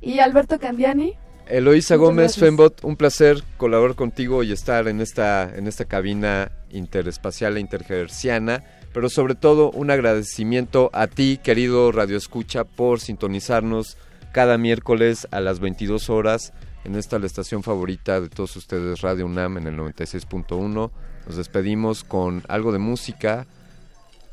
Y 0.00 0.20
Alberto 0.20 0.58
Candiani, 0.58 1.16
Eloísa 1.46 1.96
Gómez. 1.96 2.36
Fembot, 2.36 2.82
un 2.84 2.96
placer 2.96 3.42
colaborar 3.56 3.96
contigo 3.96 4.42
y 4.42 4.52
estar 4.52 4.88
en 4.88 5.00
esta, 5.00 5.52
en 5.54 5.66
esta 5.66 5.84
cabina 5.84 6.50
interespacial 6.70 7.56
e 7.56 7.60
intergerciana, 7.60 8.64
pero 8.92 9.08
sobre 9.08 9.34
todo 9.34 9.70
un 9.70 9.90
agradecimiento 9.90 10.90
a 10.92 11.08
ti, 11.08 11.38
querido 11.42 11.92
Radio 11.92 12.16
Escucha, 12.16 12.64
por 12.64 13.00
sintonizarnos 13.00 13.98
cada 14.32 14.58
miércoles 14.58 15.28
a 15.30 15.40
las 15.40 15.60
22 15.60 16.10
horas 16.10 16.52
en 16.84 16.96
esta 16.96 17.18
la 17.18 17.26
estación 17.26 17.62
favorita 17.62 18.20
de 18.20 18.28
todos 18.28 18.56
ustedes, 18.56 19.00
Radio 19.00 19.26
UNAM 19.26 19.58
en 19.58 19.66
el 19.68 19.76
96.1. 19.76 20.90
Nos 21.26 21.36
despedimos 21.36 22.02
con 22.02 22.42
algo 22.48 22.72
de 22.72 22.78
música. 22.78 23.46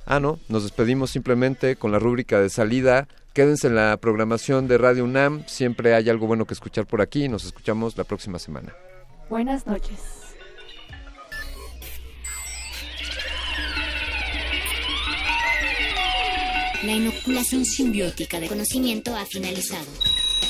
Ah, 0.06 0.20
no, 0.20 0.40
nos 0.50 0.64
despedimos 0.64 1.12
simplemente 1.12 1.76
con 1.76 1.92
la 1.92 2.00
rúbrica 2.00 2.40
de 2.40 2.50
salida. 2.50 3.08
Quédense 3.34 3.68
en 3.68 3.76
la 3.76 3.96
programación 3.98 4.68
de 4.68 4.80
Radio 4.80 5.04
UNAM. 5.04 5.44
Siempre 5.46 5.94
hay 5.94 6.10
algo 6.10 6.26
bueno 6.26 6.46
que 6.46 6.56
escuchar 6.56 6.88
por 6.88 7.02
aquí. 7.02 7.30
Nos 7.30 7.46
escuchamos 7.46 7.96
la 7.96 8.04
próxima 8.04 8.40
semana. 8.40 8.74
Buenas 9.30 9.68
noches. 9.68 10.19
La 16.84 16.94
inoculación 16.94 17.66
simbiótica 17.66 18.40
de 18.40 18.48
conocimiento 18.48 19.14
ha 19.14 19.26
finalizado. 19.26 19.88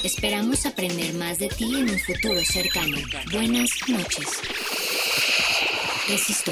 Esperamos 0.04 0.64
aprender 0.68 1.14
más 1.16 1.40
de 1.40 1.48
ti 1.50 1.66
en 1.66 1.90
un 1.90 2.00
futuro 2.00 2.40
cercano. 2.46 2.98
Buenas 3.32 3.70
noches. 3.88 4.28
Resisto. 6.08 6.52